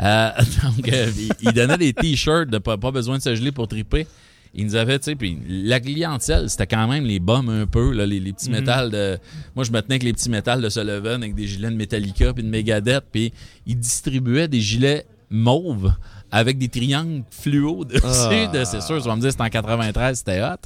Euh, 0.00 0.30
donc, 0.62 0.88
euh, 0.92 1.10
il, 1.18 1.28
il 1.40 1.52
donnait 1.52 1.76
des 1.76 1.92
t-shirts 1.92 2.48
de 2.48 2.58
pas, 2.58 2.76
pas 2.76 2.92
besoin 2.92 3.18
de 3.18 3.22
se 3.22 3.34
geler 3.34 3.50
pour 3.50 3.66
triper. 3.66 4.06
Il 4.54 4.64
nous 4.66 4.74
avait, 4.76 4.98
tu 4.98 5.04
sais, 5.06 5.14
puis 5.14 5.38
la 5.48 5.78
clientèle, 5.80 6.48
c'était 6.50 6.66
quand 6.66 6.88
même 6.88 7.04
les 7.04 7.18
bombes 7.20 7.50
un 7.50 7.66
peu, 7.66 7.92
là, 7.92 8.06
les, 8.06 8.18
les 8.20 8.32
petits 8.32 8.50
métals 8.50 8.90
de. 8.90 9.18
Moi, 9.54 9.64
je 9.64 9.70
me 9.70 9.80
tenais 9.80 9.94
avec 9.94 10.02
les 10.02 10.12
petits 10.12 10.30
métals 10.30 10.60
de 10.62 10.68
Sullivan 10.68 11.22
avec 11.22 11.34
des 11.34 11.46
gilets 11.46 11.70
de 11.70 11.76
Metallica 11.76 12.32
puis 12.32 12.42
de 12.42 12.48
Megadeth, 12.48 13.04
puis 13.12 13.32
ils 13.66 13.78
distribuaient 13.78 14.48
des 14.48 14.60
gilets 14.60 15.04
mauves 15.30 15.92
avec 16.30 16.58
des 16.58 16.68
triangles 16.68 17.22
fluo 17.30 17.84
dessus. 17.86 18.00
Ah. 18.04 18.50
de- 18.52 18.64
C'est 18.64 18.80
sûr, 18.80 19.00
tu 19.00 19.06
vas 19.08 19.16
me 19.16 19.20
dire, 19.20 19.30
c'était 19.30 19.42
en 19.44 19.48
93, 19.48 20.18
c'était 20.18 20.42
hot. 20.42 20.56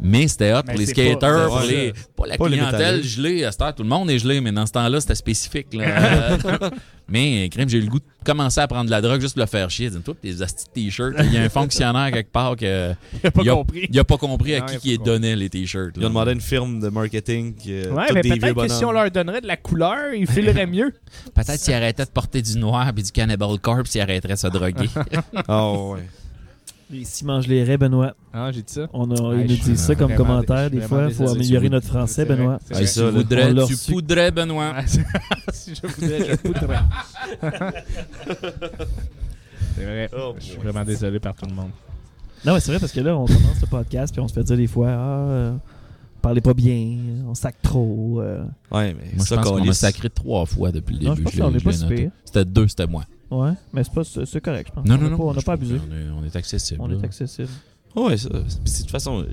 Mais 0.00 0.28
c'était 0.28 0.52
hot 0.52 0.60
Mais 0.66 0.72
pour 0.74 0.80
les 0.80 0.86
pas- 0.86 0.92
skaters, 0.92 1.48
pour 1.48 1.60
les, 1.60 1.92
pas 2.16 2.26
la 2.26 2.36
Pas 2.36 2.46
clientèle 2.46 3.02
gelée. 3.02 3.44
À 3.44 3.52
cette 3.52 3.62
heure, 3.62 3.74
tout 3.74 3.82
le 3.82 3.88
monde 3.88 4.10
est 4.10 4.18
gelé, 4.18 4.40
mais 4.40 4.52
dans 4.52 4.66
ce 4.66 4.72
temps-là, 4.72 5.00
c'était 5.00 5.14
spécifique. 5.14 5.72
là. 5.74 6.36
Mais, 7.08 7.48
crème, 7.50 7.68
j'ai 7.68 7.78
eu 7.78 7.82
le 7.82 7.86
goût 7.86 8.00
de 8.00 8.04
commencer 8.24 8.58
à 8.60 8.66
prendre 8.66 8.86
de 8.86 8.90
la 8.90 9.00
drogue 9.00 9.20
juste 9.20 9.34
pour 9.34 9.42
le 9.42 9.46
faire 9.46 9.70
chier. 9.70 9.90
Dis-toi, 9.90 10.14
tes 10.20 10.34
t-shirts. 10.74 11.14
Il 11.22 11.32
y 11.34 11.36
a 11.38 11.42
un 11.42 11.48
fonctionnaire 11.48 12.10
quelque 12.10 12.32
part 12.32 12.56
que. 12.56 12.94
Il 13.22 13.26
a 13.28 13.30
pas 13.30 13.42
il 13.42 13.50
a, 13.50 13.54
compris. 13.54 13.86
il 13.88 13.98
a 14.00 14.04
pas 14.04 14.16
compris 14.18 14.54
à 14.56 14.58
Non, 14.60 14.66
qui 14.66 14.78
qui 14.78 14.96
compris. 14.96 15.12
donnait 15.12 15.36
les 15.36 15.48
t-shirts. 15.48 15.92
Ils 15.96 16.04
ont 16.04 16.08
demandé 16.08 16.30
à 16.30 16.34
une 16.34 16.40
firme 16.40 16.80
de 16.80 16.88
marketing 16.88 17.54
qui 17.54 17.74
euh, 17.74 17.92
Ouais, 17.92 18.06
mais 18.12 18.22
peut-être 18.22 18.54
que 18.60 18.68
si 18.68 18.84
on 18.84 18.90
leur 18.90 19.08
donnerait 19.12 19.40
de 19.40 19.46
la 19.46 19.56
couleur, 19.56 20.12
ils 20.14 20.26
fileraient 20.26 20.66
mieux. 20.66 20.92
Peut-être 21.34 21.60
s'il 21.60 21.74
arrêtait 21.74 22.04
de 22.04 22.10
porter 22.10 22.42
du 22.42 22.58
noir 22.58 22.88
et 22.88 22.92
du 23.00 23.12
Cannibal 23.12 23.56
Corpse, 23.60 23.94
il 23.94 24.00
arrêterait 24.00 24.34
de 24.34 24.38
se 24.38 24.48
droguer. 24.48 24.88
Oh, 25.48 25.94
ouais. 25.94 26.02
Les 26.88 27.04
si 27.04 27.24
mange 27.24 27.48
les 27.48 27.64
raies, 27.64 27.78
Benoît. 27.78 28.14
Ah, 28.32 28.50
j'ai 28.52 28.62
dit 28.62 28.72
ça. 28.72 28.86
On 28.92 29.10
a, 29.10 29.20
Ouais, 29.20 29.44
ils 29.44 29.50
nous 29.50 29.56
disent 29.64 29.80
ça 29.80 29.94
comme 29.96 30.14
commentaire. 30.14 30.70
Des 30.70 30.80
fois, 30.82 31.06
il 31.08 31.14
faut 31.14 31.28
améliorer 31.28 31.68
notre 31.68 31.88
français, 31.88 32.24
vrai, 32.24 32.36
Benoît. 32.36 32.58
Ah, 32.70 32.86
ça, 32.86 33.02
tu 33.10 33.10
voudrais, 33.16 33.54
tu 33.66 33.76
poudrais, 33.92 34.30
Benoît. 34.30 34.72
Ah, 34.76 34.82
si 35.52 35.74
je 35.74 35.86
voudrais, 35.86 36.30
je 36.30 36.36
poudrais. 36.36 36.78
C'est 39.74 39.84
vrai. 39.84 40.10
Oh, 40.16 40.34
je 40.38 40.44
suis 40.44 40.56
vraiment 40.58 40.84
désolé 40.84 41.18
par 41.20 41.34
tout 41.34 41.46
le 41.46 41.54
monde. 41.54 41.70
Non, 42.44 42.54
mais 42.54 42.60
c'est 42.60 42.70
vrai 42.70 42.78
parce 42.80 42.92
que 42.92 43.00
là, 43.00 43.16
on 43.16 43.26
commence 43.26 43.60
le 43.60 43.66
podcast 43.66 44.12
puis 44.14 44.20
on 44.20 44.28
se 44.28 44.34
fait 44.34 44.44
dire 44.44 44.56
des 44.56 44.66
fois, 44.68 44.88
ah, 44.90 45.28
euh, 45.28 45.56
parlez 46.22 46.40
pas 46.40 46.54
bien, 46.54 46.96
on 47.28 47.34
sac 47.34 47.56
trop. 47.62 48.20
euh. 48.20 48.44
Ouais, 48.70 48.94
mais 48.94 49.10
Moi, 49.14 49.18
je 49.18 49.22
ça, 49.24 49.36
pense 49.36 49.46
qu'on 49.46 49.68
a 49.68 49.72
sacré 49.72 50.08
trois 50.10 50.46
fois 50.46 50.70
depuis 50.70 50.96
le 50.98 51.06
Non, 51.06 51.14
début. 51.14 51.22
je 51.22 51.24
pense 51.24 51.34
l'ai- 51.34 51.40
qu'on 51.40 51.90
est 51.94 52.04
pas. 52.04 52.12
C'était 52.24 52.44
deux, 52.44 52.68
c'était 52.68 52.86
moi. 52.86 53.04
Ouais, 53.30 53.50
mais 53.72 53.82
c'est 53.84 53.92
pas 53.92 54.02
c'est 54.04 54.40
correct, 54.40 54.68
je 54.70 54.74
pense. 54.74 54.86
Non, 54.86 54.94
on 54.94 54.98
non, 54.98 55.06
a 55.06 55.10
non. 55.10 55.16
Pas, 55.16 55.22
on 55.24 55.34
n'a 55.34 55.42
pas 55.42 55.52
abusé. 55.54 55.76
qu'on 55.78 55.94
est- 55.94 56.10
On 56.20 56.24
est 56.24 56.36
accessible. 56.36 56.80
On 56.82 56.86
là. 56.88 56.96
est 56.96 57.04
accessible. 57.04 57.48
Ouais, 57.94 58.16
ça. 58.16 58.28
Puis 58.28 58.72
de 58.72 58.78
toute 58.82 58.90
façon, 58.90 59.20
euh, 59.22 59.26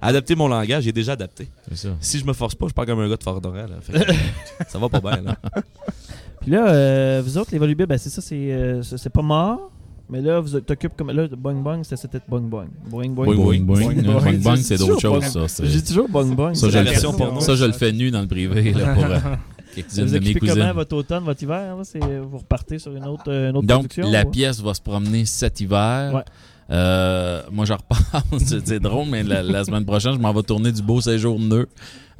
adapter 0.00 0.34
mon 0.34 0.48
langage, 0.48 0.84
j'ai 0.84 0.92
déjà 0.92 1.12
adapté. 1.12 1.48
C'est 1.68 1.76
ça. 1.76 1.88
Si 2.00 2.18
je 2.18 2.24
me 2.24 2.32
force 2.32 2.54
pas, 2.54 2.66
je 2.68 2.72
parle 2.72 2.88
comme 2.88 3.00
un 3.00 3.08
gars 3.08 3.16
de 3.16 3.22
Fort 3.22 3.40
Dorel. 3.40 3.68
là. 3.70 3.76
Fait 3.80 3.92
que, 3.92 4.12
ça 4.68 4.78
va 4.78 4.88
pas 4.88 5.00
bien, 5.00 5.20
là. 5.22 5.36
Puis 6.40 6.50
là, 6.50 6.68
euh, 6.68 7.22
vous 7.24 7.38
autres, 7.38 7.50
les 7.52 7.58
volubiles, 7.58 7.86
ben 7.86 7.98
c'est 7.98 8.10
ça, 8.10 8.20
c'est 8.20 8.34
euh, 8.52 8.82
pas 9.12 9.22
mort. 9.22 9.70
Mais 10.08 10.20
là, 10.20 10.38
vous 10.40 10.60
t'occupez 10.60 10.94
comme. 10.96 11.10
Là, 11.10 11.26
boing 11.36 11.54
boing, 11.62 11.82
c'était 11.82 11.96
c'était 11.96 12.20
boing 12.28 12.40
boing. 12.42 12.66
Boing 12.88 13.08
boing. 13.10 13.26
Boing, 13.34 13.60
boing, 13.64 14.38
boing. 14.38 14.56
C'est 14.56 14.76
d'autres 14.78 15.00
choses, 15.00 15.24
ça. 15.24 15.64
J'ai 15.64 15.82
toujours 15.82 16.08
boing 16.08 16.26
boing. 16.34 16.54
Ça, 16.54 16.66
C'est 16.66 16.70
je 16.70 16.76
la 16.78 16.82
le 16.84 16.90
version 16.90 17.12
fais- 17.12 17.18
porno. 17.18 17.40
Ça, 17.40 17.54
je 17.56 17.64
le 17.64 17.72
fais 17.72 17.92
nu 17.92 18.10
dans 18.12 18.20
le 18.22 18.28
privé 18.28 18.72
là, 18.72 18.94
pour 18.94 19.04
euh, 19.04 19.18
quelques-unes 19.82 20.06
de 20.06 20.18
mes 20.18 20.34
comment 20.34 20.72
votre 20.74 20.96
automne, 20.96 21.24
votre 21.24 21.42
hiver? 21.42 21.76
là? 21.76 21.82
C'est- 21.84 21.98
Vous 21.98 22.38
repartez 22.38 22.78
sur 22.78 22.94
une 22.96 23.06
autre, 23.06 23.24
euh, 23.28 23.50
une 23.50 23.56
autre 23.56 23.66
Donc, 23.66 23.88
production? 23.88 24.10
la 24.10 24.24
ou- 24.26 24.30
pièce 24.30 24.60
va 24.60 24.74
se 24.74 24.80
promener 24.80 25.24
cet 25.26 25.60
hiver. 25.60 26.12
Ouais. 26.14 26.22
Euh, 26.70 27.42
moi, 27.52 27.64
je 27.64 27.72
repars. 27.74 28.00
c'est 28.38 28.80
drôle, 28.80 29.06
mais 29.08 29.22
la, 29.22 29.42
la 29.42 29.64
semaine 29.64 29.84
prochaine, 29.84 30.14
je 30.14 30.18
m'en 30.18 30.32
vais 30.32 30.42
tourner 30.42 30.72
du 30.72 30.82
Beau 30.82 31.00
Séjour 31.00 31.38
Nœud. 31.38 31.68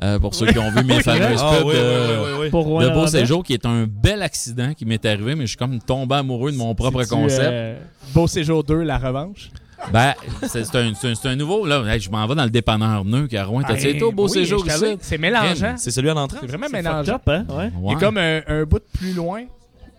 Euh, 0.02 0.18
pour 0.18 0.34
ceux 0.34 0.46
qui 0.46 0.58
ont 0.58 0.70
vu 0.70 0.84
mes 0.84 1.02
fameuses 1.02 1.40
Ah, 1.42 1.54
oui, 1.64 1.72
de, 1.72 1.78
oui, 1.78 2.38
oui. 2.42 2.50
Pour 2.50 2.80
de 2.80 2.88
Beau? 2.90 3.06
Séjour, 3.06 3.42
qui 3.42 3.54
est 3.54 3.64
un 3.64 3.86
bel 3.86 4.20
accident 4.22 4.74
qui 4.74 4.84
m'est 4.84 5.04
arrivé, 5.06 5.34
mais 5.34 5.42
je 5.42 5.48
suis 5.48 5.56
comme 5.56 5.78
tombé 5.80 6.16
amoureux 6.16 6.52
de 6.52 6.56
mon 6.58 6.74
propre 6.74 7.02
C'est-tu, 7.02 7.14
concept. 7.14 7.42
euh, 7.50 7.78
Beau 8.14 8.26
séjour 8.26 8.62
2, 8.62 8.82
la 8.82 8.98
revanche? 8.98 9.48
Ben, 9.92 10.14
c'est 10.46 10.74
un, 10.74 10.92
c'est 10.94 11.26
un- 11.28 11.36
nouveau. 11.36 11.66
Là, 11.66 11.82
Hey, 11.86 12.00
je 12.00 12.10
m'en 12.10 12.26
vais 12.26 12.34
dans 12.34 12.44
le 12.44 12.50
dépanneur 12.50 13.04
Nœud 13.04 13.26
qui 13.28 13.36
est 13.36 13.38
à 13.38 13.44
Rouen. 13.44 13.62
T'as-tu 13.62 13.88
été 13.88 14.02
au 14.02 14.12
Beau 14.12 14.24
Oui, 14.26 14.30
Séjour 14.32 14.66
ici? 14.66 14.96
C'est 15.00 15.18
mélangeant. 15.18 15.74
C'est 15.76 15.90
celui 15.90 16.10
à 16.10 16.14
l'entrée? 16.14 16.38
C'est 16.40 16.46
vraiment 16.48 16.68
mélangeant. 16.72 17.20
hein? 17.26 17.44
Ouais. 17.48 17.70
Il 17.84 17.90
y 17.92 17.94
a 17.94 17.98
comme 17.98 18.18
un, 18.18 18.40
un 18.46 18.64
bout 18.64 18.82
plus 18.92 19.12
loin. 19.12 19.42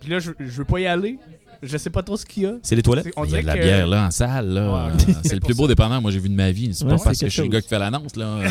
Puis 0.02 0.10
là, 0.10 0.20
je, 0.20 0.32
je 0.40 0.46
veux 0.58 0.66
pas 0.66 0.80
y 0.80 0.88
aller. 0.88 1.18
Je 1.64 1.76
sais 1.78 1.90
pas 1.90 2.04
trop 2.04 2.16
ce 2.18 2.24
qu'il 2.26 2.44
y 2.44 2.46
a. 2.46 2.54
C'est 2.62 2.76
les 2.76 2.84
toilettes? 2.84 3.08
On 3.16 3.24
Il 3.26 3.32
y 3.32 3.36
a 3.38 3.42
de 3.42 3.48
la 3.48 3.56
que- 3.58 3.64
bière 3.64 3.88
là 3.88 4.06
en 4.06 4.12
salle. 4.12 4.48
Là. 4.50 4.86
Ouais, 4.90 4.92
c'est 5.24 5.34
le 5.34 5.40
plus 5.42 5.56
beau 5.56 5.68
dépanneur 5.68 6.00
moi 6.04 6.12
j'ai 6.12 6.20
vu 6.20 6.30
de 6.30 6.36
ma 6.36 6.52
vie. 6.52 6.70
C'est 6.74 6.84
Ouais, 6.86 6.92
pas 6.98 7.04
parce 7.06 7.18
que 7.20 7.26
je 7.26 7.32
suis 7.32 7.42
le 7.42 7.48
gars 7.48 7.62
qui 7.62 7.68
fait 7.68 7.80
l'annonce. 7.80 8.16
là. 8.16 8.26
Euh, 8.26 8.48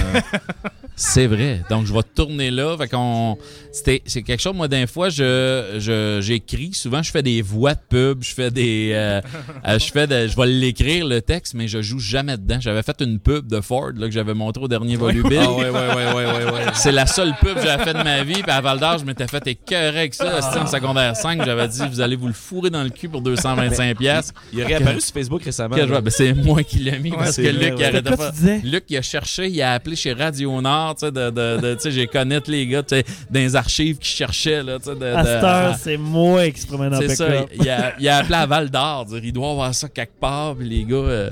c'est 0.97 1.29
vrai. 1.29 1.63
Donc 1.71 1.87
je 1.87 1.93
vais 1.93 2.01
tourner 2.15 2.51
là. 2.51 2.77
Fait 2.77 2.89
qu'on, 2.89 3.39
c'était, 3.77 4.03
c'est 4.07 4.23
quelque 4.23 4.41
chose, 4.41 4.55
moi, 4.55 4.69
d'un 4.69 4.87
fois, 4.87 5.09
je, 5.11 5.77
je, 5.79 6.19
j'écris. 6.23 6.71
Souvent, 6.73 7.03
je 7.03 7.11
fais 7.11 7.23
des 7.23 7.43
voix 7.43 7.75
de 7.75 7.81
pub. 7.89 8.23
Je 8.23 8.35
fais 8.35 8.51
des. 8.51 8.93
euh, 8.95 9.21
euh, 9.69 9.79
je 9.79 9.91
fais 9.93 10.07
de- 10.07 10.27
je 10.29 10.37
vais 10.37 10.47
l'écrire, 10.47 11.07
le 11.07 11.21
texte, 11.21 11.55
mais 11.55 11.69
je 11.69 11.83
joue 11.83 11.99
jamais 11.99 12.37
dedans. 12.37 12.59
J'avais 12.61 12.83
fait 12.83 12.97
une 13.01 13.19
pub 13.19 13.47
de 13.49 13.61
Ford 13.61 13.91
là, 13.95 14.07
que 14.07 14.13
j'avais 14.13 14.35
montré 14.35 14.63
au 14.65 14.69
dernier 14.69 14.97
volubile. 14.97 15.41
Ah, 15.43 15.53
ouais, 15.53 15.71
ouais, 15.71 15.95
ouais, 15.95 16.15
ouais, 16.15 16.25
ouais, 16.27 16.45
ouais. 16.53 16.63
C'est 16.75 16.93
la 16.93 17.07
seule 17.07 17.35
pub 17.41 17.55
que 17.55 17.63
j'avais 17.63 17.85
fait 17.85 17.93
de 17.95 18.03
ma 18.03 18.23
vie. 18.23 18.43
Puis 18.43 18.51
à 18.51 18.61
Val 18.61 18.79
d'Or, 18.81 18.99
je 18.99 19.05
m'étais 19.05 19.27
fait 19.27 19.47
écœurer 19.47 19.99
avec 20.01 20.15
ça. 20.15 20.41
C'était 20.43 20.59
en 20.61 20.67
secondaire 20.67 21.15
5. 21.17 21.45
J'avais 21.45 21.69
dit, 21.69 21.83
vous 21.91 22.01
allez 22.01 22.17
vous 22.17 22.29
le 22.29 22.33
fourrer 22.33 22.71
dans 22.71 22.83
le 22.83 22.91
cul 22.91 23.09
pour 23.09 23.23
225$. 23.23 23.95
piastres. 23.97 24.33
Il 24.53 24.61
est 24.61 24.65
réapparu 24.65 25.01
sur 25.01 25.13
Facebook 25.13 25.43
récemment. 25.45 25.77
Ben, 25.77 26.11
c'est 26.11 26.33
moi 26.33 26.63
qui 26.63 26.79
l'ai 26.79 26.99
mis 26.99 27.11
Ouais, 27.11 27.17
parce 27.19 27.37
que 27.37 27.43
vrai, 27.43 27.53
Luc, 27.53 27.75
il 27.79 27.85
arrêtait 27.85 28.17
pas. 28.17 28.31
Luc, 28.65 28.85
il 28.89 28.97
a 28.97 29.03
cherché, 29.03 29.49
il 29.49 29.61
a 29.63 29.73
appelé 29.75 29.97
chez 29.97 30.13
Radio 30.13 30.61
Nord, 30.61 30.97
tu 30.99 31.07
sais, 31.07 31.13
de, 31.13 31.77
j'ai 31.91 32.07
connais 32.07 32.41
tous 32.41 32.51
les 32.51 32.67
gars, 32.67 32.83
tu 32.83 32.97
sais, 32.97 33.05
dans 33.31 33.41
les 33.41 33.57
archives 33.67 33.99
qui 33.99 34.09
cherchaient, 34.09 34.63
là, 34.63 34.79
tu 34.79 34.85
sais, 34.91 34.95
de, 34.97 35.05
À 35.05 35.23
de- 35.23 35.27
cette 35.29 35.43
heure, 35.45 35.77
c'est 35.83 35.97
moi 35.97 36.49
qui 36.51 36.61
se 36.61 36.67
promène 36.67 36.95
en 36.95 37.01
c'est 37.01 37.17
ça, 37.17 37.27
il, 37.61 37.69
a, 37.69 37.95
il 37.99 38.09
a 38.09 38.19
appelé 38.19 38.35
à 38.37 38.47
Val 38.47 38.71
d'Or, 38.71 39.07
dire, 39.07 39.21
il 39.23 39.33
doit 39.33 39.51
avoir 39.51 39.75
ça 39.75 39.89
quelque 39.89 40.19
part, 40.21 40.55
puis 40.57 40.69
les 40.69 40.85
gars, 40.85 40.97
euh, 40.97 41.31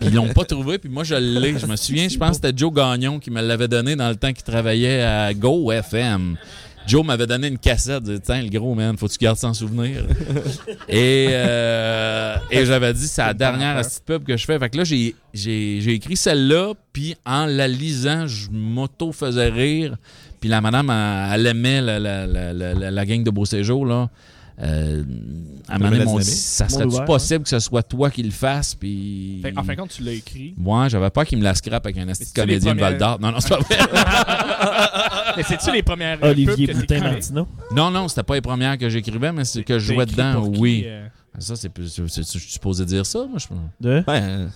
puis 0.00 0.08
ils 0.08 0.14
l'ont 0.14 0.32
pas 0.32 0.44
trouvé, 0.44 0.78
puis 0.78 0.90
moi 0.90 1.04
je 1.04 1.14
l'ai, 1.14 1.58
je 1.58 1.66
me 1.66 1.76
souviens, 1.76 2.08
je 2.08 2.18
pense 2.18 2.38
que 2.38 2.46
c'était 2.46 2.52
Joe 2.58 2.72
Gagnon 2.72 3.18
qui 3.18 3.30
me 3.30 3.40
l'avait 3.40 3.68
donné 3.68 3.94
dans 3.96 4.08
le 4.08 4.16
temps 4.16 4.32
qu'il 4.32 4.44
travaillait 4.44 5.02
à 5.02 5.32
Go 5.32 5.70
FM. 5.72 6.36
Joe 6.86 7.04
m'avait 7.04 7.26
donné 7.26 7.48
une 7.48 7.58
cassette, 7.58 8.02
il 8.06 8.14
dit, 8.14 8.20
tiens 8.20 8.40
le 8.42 8.48
gros 8.48 8.72
man, 8.76 8.96
faut 8.96 9.08
que 9.08 9.12
tu 9.12 9.18
gardes 9.18 9.38
sans 9.38 9.52
souvenir. 9.54 10.04
et 10.88 11.26
euh, 11.30 12.36
et 12.50 12.64
j'avais 12.64 12.92
dit 12.94 13.08
c'est 13.08 13.22
la 13.22 13.34
dernière 13.34 13.80
petite 13.82 14.04
pub 14.04 14.22
que 14.24 14.36
je 14.36 14.44
fais. 14.44 14.56
Fait 14.58 14.70
que 14.70 14.76
là 14.76 14.84
j'ai 14.84 15.16
j'ai 15.34 15.80
j'ai 15.80 15.94
écrit 15.94 16.16
celle-là, 16.16 16.74
puis 16.92 17.16
en 17.26 17.46
la 17.46 17.66
lisant, 17.66 18.26
je 18.28 18.48
m'auto 18.52 19.10
faisais 19.10 19.48
rire. 19.48 19.96
Puis 20.46 20.50
la 20.52 20.60
madame, 20.60 20.90
elle, 20.90 21.40
elle 21.40 21.46
aimait 21.48 21.80
la, 21.80 21.98
la, 21.98 22.24
la, 22.26 22.52
la, 22.52 22.74
la- 22.74 22.90
la 22.92 23.04
gang 23.06 23.24
de 23.24 23.30
Beau 23.30 23.44
Séjour, 23.44 23.84
là. 23.84 24.08
euh, 24.62 25.02
à 25.68 25.74
un 25.74 25.78
moment 25.78 25.90
donné, 25.90 26.22
ça 26.22 26.68
serait-tu 26.68 26.88
ouvert, 26.94 27.04
possible 27.04 27.42
que 27.42 27.50
ce 27.50 27.58
soit 27.58 27.82
toi 27.82 28.10
qui 28.10 28.22
le 28.22 28.30
fasses? 28.30 28.74
Puis. 28.76 29.40
Fait- 29.42 29.52
en 29.58 29.64
fin 29.64 29.74
de 29.74 29.78
compte, 29.80 29.90
tu 29.90 30.02
l'as 30.04 30.12
écrit. 30.12 30.54
Moi, 30.56 30.88
j'avais 30.88 31.10
peur 31.10 31.24
qu'il 31.24 31.38
me 31.38 31.42
la 31.42 31.54
scrape 31.56 31.84
avec 31.84 31.98
un 31.98 32.06
esti 32.08 32.26
de 32.32 32.40
comédien 32.40 32.74
de 32.76 32.80
Val 32.80 32.96
d'Or. 32.96 33.18
Non, 33.20 33.32
non, 33.32 33.40
c'est 33.40 33.48
pas 33.48 33.58
vrai. 33.58 33.76
Mais 35.36 35.42
c'est-tu 35.42 35.72
les 35.72 35.82
premières 35.82 36.18
Olivier 36.22 36.72
Boutin? 36.72 37.00
Martineau. 37.00 37.48
non, 37.74 37.90
non, 37.90 38.08
c'était 38.08 38.22
pas 38.22 38.34
les 38.34 38.40
premières 38.40 38.78
que 38.78 38.88
j'écrivais, 38.88 39.32
mais 39.32 39.44
c'est 39.44 39.64
que 39.64 39.78
je 39.78 39.92
jouais 39.92 40.06
dedans, 40.06 40.48
qui, 40.50 40.58
oui. 40.58 40.84
euh, 40.86 41.06
Ça, 41.38 41.56
c'est 41.56 41.68
plus. 41.68 41.88
c'est- 41.88 42.08
c'est- 42.08 42.22
Je 42.32 42.38
suis 42.38 42.52
supposé 42.52 42.84
dire 42.86 43.04
ça, 43.04 43.26
moi. 43.28 43.38
Je, 43.38 43.46
De? 43.86 43.96
Ouais, 44.08 44.20
euh, 44.22 44.46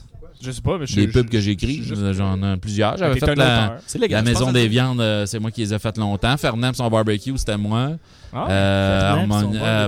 Je 0.43 0.51
sais 0.51 0.63
pas, 0.63 0.79
mais 0.79 0.87
je 0.87 0.97
les 0.97 1.07
pubs 1.09 1.29
que 1.29 1.39
j'écris, 1.41 1.83
j'en 2.13 2.43
ai 2.43 2.57
plusieurs. 2.57 2.97
J'avais 2.97 3.21
fait 3.21 3.35
la, 3.35 3.79
la 4.09 4.23
Maison 4.23 4.53
des 4.53 4.69
Viandes, 4.69 5.01
euh, 5.01 5.27
c'est 5.27 5.39
moi 5.39 5.51
qui 5.51 5.61
les 5.61 5.75
ai 5.75 5.79
faites 5.79 5.99
longtemps. 5.99 6.37
Fernand, 6.37 6.73
son 6.73 6.89
barbecue, 6.89 7.37
c'était 7.37 7.59
moi. 7.59 7.91
Ah, 8.33 8.47
Euh, 8.49 9.27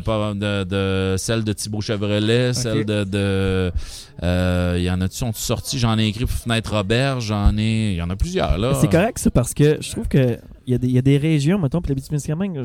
euh, 0.09 0.35
de, 0.35 0.65
de- 0.65 1.17
celle 1.17 1.45
de 1.45 1.53
Thibaut 1.53 1.81
Chevrolet, 1.81 2.53
celle 2.53 2.85
de. 2.85 3.05
de 3.05 3.73
euh, 4.23 4.75
il 4.79 4.83
y 4.85 4.91
en 4.91 5.01
a-tu 5.01 5.17
sont 5.17 5.33
sortis? 5.33 5.79
J'en 5.79 5.99
ai 5.99 6.07
écrit 6.07 6.25
pour 6.27 6.35
Fenêtre 6.37 6.75
Robert, 6.75 7.21
j'en 7.21 7.57
ai. 7.57 7.93
Il 7.93 7.97
y 7.97 8.03
en 8.03 8.11
a 8.11 8.17
plusieurs, 8.17 8.59
là. 8.59 8.75
C'est 8.81 8.91
correct, 8.91 9.19
ça, 9.19 9.31
parce 9.31 9.55
que 9.55 9.79
je 9.81 9.91
trouve 9.93 10.09
que 10.09 10.39
il 10.67 10.73
y, 10.73 10.75
a 10.75 10.79
des- 10.79 10.87
il 10.87 10.93
y 10.93 10.99
a 10.99 11.03
des 11.03 11.19
régions, 11.19 11.59
mettons, 11.59 11.81
pour 11.81 11.93
les 11.95 12.01
témiscamingue 12.01 12.63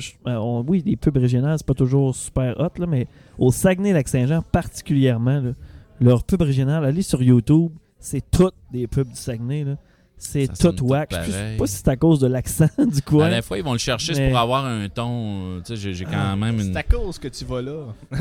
oui, 0.67 0.83
les 0.85 0.95
pubs 0.95 1.17
régionales, 1.17 1.55
c'est 1.57 1.65
pas 1.65 1.73
toujours 1.73 2.15
super 2.15 2.55
hot, 2.59 2.69
là, 2.79 2.85
mais 2.87 3.07
au 3.39 3.51
Saguenay-Lac-Saint-Jean, 3.51 4.43
particulièrement, 4.51 5.39
là, 5.39 5.51
leurs 5.99 6.23
pubs 6.23 6.41
régionales, 6.41 6.85
allez 6.85 7.01
sur 7.01 7.21
YouTube, 7.21 7.71
c'est 7.99 8.23
toutes 8.31 8.55
des 8.71 8.87
pubs 8.87 9.09
du 9.09 9.15
Saguenay. 9.15 9.63
là. 9.63 9.75
C'est 10.19 10.47
tout 10.57 10.83
whack. 10.83 11.13
Je 11.27 11.31
sais 11.31 11.55
pas 11.59 11.67
si 11.67 11.75
c'est 11.75 11.87
à 11.89 11.95
cause 11.95 12.19
de 12.19 12.25
l'accent 12.25 12.65
du 12.79 12.97
À 12.97 13.01
coin. 13.01 13.29
la 13.29 13.43
fois, 13.43 13.59
ils 13.59 13.63
vont 13.63 13.73
le 13.73 13.77
chercher 13.77 14.13
Mais- 14.15 14.29
pour 14.29 14.39
avoir 14.39 14.65
un 14.65 14.89
ton. 14.89 15.57
euh, 15.57 15.61
Tu 15.63 15.77
sais, 15.77 15.93
j'ai- 15.93 16.05
quand 16.05 16.35
même 16.35 16.55
une. 16.59 16.73
C'est 16.73 16.79
à 16.79 16.81
cause 16.81 17.19
que 17.19 17.27
tu 17.27 17.45
vas 17.45 17.61
là. 17.61 17.93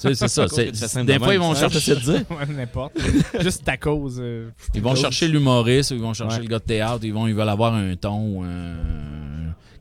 Tu 0.00 0.08
sais, 0.08 0.14
c'est 0.14 0.28
ça. 0.28 0.46
Des 0.46 1.12
de 1.12 1.18
fois, 1.18 1.34
ils 1.34 1.38
vont 1.40 1.54
chercher. 1.54 1.96
de 1.96 2.00
dire. 2.00 2.22
N'importe. 2.56 2.96
Juste 3.42 3.68
à 3.68 3.76
cause. 3.76 4.16
euh, 4.22 4.48
Ils 4.74 4.80
vont 4.80 4.94
chercher 4.94 5.28
l'humoriste, 5.28 5.90
ou 5.90 5.96
ils 5.96 6.00
vont 6.00 6.14
chercher 6.14 6.36
Ouais. 6.38 6.42
le 6.44 6.48
gars 6.48 6.60
de 6.60 6.64
théâtre, 6.64 7.00
ils 7.04 7.12
vont, 7.12 7.26
ils 7.26 7.34
veulent 7.34 7.46
avoir 7.46 7.74
un 7.74 7.94
ton, 7.94 8.40
euh, 8.44 8.74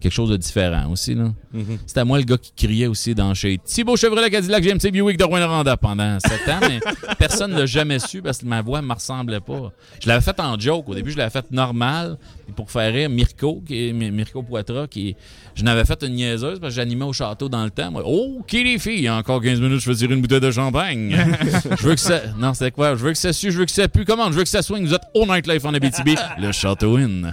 quelque 0.03 0.11
chose 0.13 0.29
de 0.29 0.37
différent 0.37 0.91
aussi 0.91 1.15
là. 1.15 1.31
Mhm. 1.53 1.79
C'était 1.85 2.03
moi 2.03 2.17
le 2.17 2.25
gars 2.25 2.37
qui 2.37 2.51
criait 2.55 2.87
aussi 2.87 3.15
dans 3.15 3.33
chez 3.33 3.57
Thibaut 3.57 3.95
Chevrolet 3.95 4.29
Cadillac 4.29 4.61
GMC 4.61 4.91
Buick 4.91 5.17
de 5.17 5.23
Rouen-Noranda 5.23 5.77
pendant 5.77 6.19
7 6.19 6.31
ans, 6.49 6.59
mais 6.61 6.79
personne 7.17 7.53
ne 7.53 7.59
l'a 7.59 7.65
jamais 7.65 7.99
su 7.99 8.21
parce 8.21 8.39
que 8.39 8.45
ma 8.45 8.61
voix 8.61 8.81
ne 8.81 8.87
me 8.87 8.93
ressemblait 8.93 9.39
pas. 9.39 9.71
Je 10.01 10.07
l'avais 10.09 10.21
fait 10.21 10.37
en 10.41 10.59
joke. 10.59 10.89
Au 10.89 10.93
début, 10.93 11.11
je 11.11 11.17
l'avais 11.17 11.29
fait 11.29 11.49
normal. 11.51 12.17
Pour 12.55 12.69
faire 12.69 12.93
rire 12.93 13.09
Mirko, 13.09 13.63
qui 13.65 13.87
est 13.89 13.93
Mi- 13.93 14.11
Mirko 14.11 14.43
Poitras, 14.43 14.87
qui 14.87 15.15
je 15.55 15.63
n'avais 15.63 15.85
fait 15.85 16.03
une 16.03 16.15
niaiseuse 16.15 16.59
parce 16.59 16.73
que 16.73 16.75
j'animais 16.75 17.05
au 17.05 17.13
château 17.13 17.47
dans 17.47 17.63
le 17.63 17.69
temps. 17.69 17.89
Moi, 17.89 18.03
oh, 18.05 18.41
qui 18.47 18.63
les 18.63 18.77
filles, 18.79 19.09
encore 19.09 19.41
15 19.41 19.61
minutes, 19.61 19.79
je 19.79 19.89
fais 19.89 19.95
tirer 19.95 20.13
une 20.13 20.21
bouteille 20.21 20.41
de 20.41 20.51
champagne. 20.51 21.15
je 21.79 21.83
veux 21.87 21.95
que 21.95 22.01
ça. 22.01 22.19
Non, 22.37 22.53
c'était 22.53 22.71
quoi? 22.71 22.95
Je 22.95 23.03
veux 23.03 23.11
que 23.11 23.17
ça 23.17 23.31
sue, 23.31 23.51
je 23.51 23.57
veux 23.59 23.65
que 23.65 23.71
ça 23.71 23.87
pue. 23.87 24.03
Comment? 24.05 24.31
Je 24.31 24.37
veux 24.37 24.43
que 24.43 24.49
ça 24.49 24.61
swing. 24.61 24.85
Vous 24.85 24.93
êtes 24.93 25.03
au 25.13 25.25
Nightlife 25.25 25.63
en 25.65 25.73
Abitibi, 25.73 26.15
le 26.39 26.51
Château 26.51 26.97
Inn. 26.97 27.31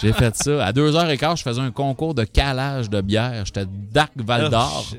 J'ai- 0.00 0.12
fait 0.12 0.36
ça. 0.36 0.64
À 0.66 0.72
2h15, 0.72 1.38
je 1.38 1.42
faisais 1.42 1.60
un 1.60 1.70
concours 1.70 2.14
de 2.14 2.24
calage 2.24 2.88
de 2.88 3.00
bière. 3.00 3.42
J'étais 3.46 3.64
Dark 3.92 4.12
Val 4.16 4.48
d'Or. 4.50 4.86
Oh, 4.92 4.96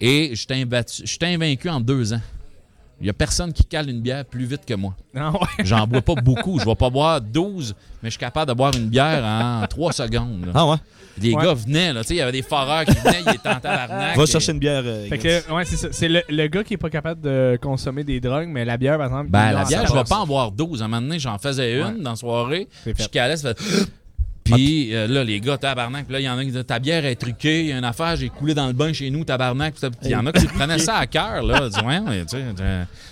et 0.00 0.32
j'étais 0.34 1.26
invaincu 1.26 1.68
en 1.68 1.80
deux 1.80 2.12
ans. 2.12 2.20
Il 3.00 3.04
n'y 3.04 3.10
a 3.10 3.12
personne 3.12 3.52
qui 3.52 3.64
cale 3.64 3.88
une 3.90 4.00
bière 4.00 4.24
plus 4.24 4.44
vite 4.44 4.62
que 4.66 4.74
moi. 4.74 4.94
Non, 5.14 5.32
ouais. 5.32 5.64
J'en 5.64 5.86
bois 5.86 6.02
pas 6.02 6.16
beaucoup. 6.16 6.58
Je 6.58 6.64
vais 6.64 6.74
pas 6.74 6.90
boire 6.90 7.20
12, 7.20 7.74
mais 8.02 8.08
je 8.08 8.12
suis 8.14 8.18
capable 8.18 8.48
de 8.50 8.56
boire 8.56 8.74
une 8.74 8.88
bière 8.88 9.24
en 9.24 9.64
3 9.68 9.92
secondes. 9.92 10.46
là. 10.46 10.52
Ah 10.54 10.66
ouais? 10.66 10.76
Les 11.20 11.34
Ouais. 11.34 11.42
gars 11.44 11.54
venaient, 11.54 11.92
là. 11.92 12.02
Tu 12.02 12.08
sais, 12.08 12.14
il 12.14 12.18
y 12.18 12.20
avait 12.20 12.30
des 12.32 12.42
foreurs 12.42 12.84
qui 12.84 12.94
venaient, 12.94 13.22
ils 13.26 13.34
étaient 13.34 13.48
en 13.48 13.58
tabarnak. 13.60 14.16
Va 14.16 14.22
et- 14.22 14.26
chercher 14.26 14.52
une 14.52 14.58
bière. 14.60 14.82
euh, 14.84 15.06
Fait 15.08 15.16
Ignace. 15.16 15.44
que, 15.46 15.52
ouais, 15.52 15.64
c'est 15.64 15.76
ça. 15.76 15.88
C'est 15.90 16.08
le, 16.08 16.22
le 16.28 16.46
gars 16.46 16.62
qui 16.64 16.74
est 16.74 16.78
pas 16.78 16.90
capable 16.90 17.20
de 17.20 17.58
consommer 17.60 18.04
des 18.04 18.20
drogues, 18.20 18.48
mais 18.48 18.64
la 18.64 18.76
bière, 18.76 18.96
par 18.98 19.06
exemple. 19.06 19.30
Ben, 19.30 19.52
la 19.52 19.64
bière, 19.64 19.86
je 19.86 19.92
vais 19.92 20.04
pas 20.04 20.18
en 20.18 20.26
boire 20.26 20.50
12. 20.52 20.80
À 20.80 20.84
un 20.84 20.88
moment 20.88 21.02
donné, 21.02 21.18
j'en 21.18 21.38
faisais 21.38 21.78
une 21.78 21.84
Ouais. 21.86 22.02
dans 22.02 22.10
la 22.10 22.16
soirée. 22.16 22.68
Je 22.86 23.06
calais, 23.08 23.36
ça 23.36 23.54
fait. 23.54 23.84
Puis 24.54 24.94
euh, 24.94 25.06
là, 25.06 25.24
les 25.24 25.40
gars, 25.40 25.58
tabarnak. 25.58 26.04
Puis 26.04 26.12
là, 26.12 26.20
il 26.20 26.24
y 26.24 26.28
en 26.28 26.38
a 26.38 26.40
qui 26.40 26.48
disaient 26.48 26.64
Ta 26.64 26.78
bière 26.78 27.04
est 27.04 27.16
truquée, 27.16 27.60
il 27.60 27.66
y 27.68 27.72
a 27.72 27.78
une 27.78 27.84
affaire, 27.84 28.16
j'ai 28.16 28.28
coulé 28.28 28.54
dans 28.54 28.66
le 28.66 28.72
bain 28.72 28.92
chez 28.92 29.10
nous, 29.10 29.24
tabarnak. 29.24 29.74
Puis 29.74 29.90
il 30.02 30.10
y 30.10 30.16
en 30.16 30.26
a 30.26 30.32
qui 30.32 30.46
prenaient 30.46 30.78
ça 30.78 30.96
à 30.96 31.06
cœur, 31.06 31.42
là. 31.42 31.60
Ils 31.64 31.70
disaient, 31.70 31.86
Ouais, 31.86 32.00
mais 32.00 32.24
tu 32.24 32.36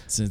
sais, 0.07 0.25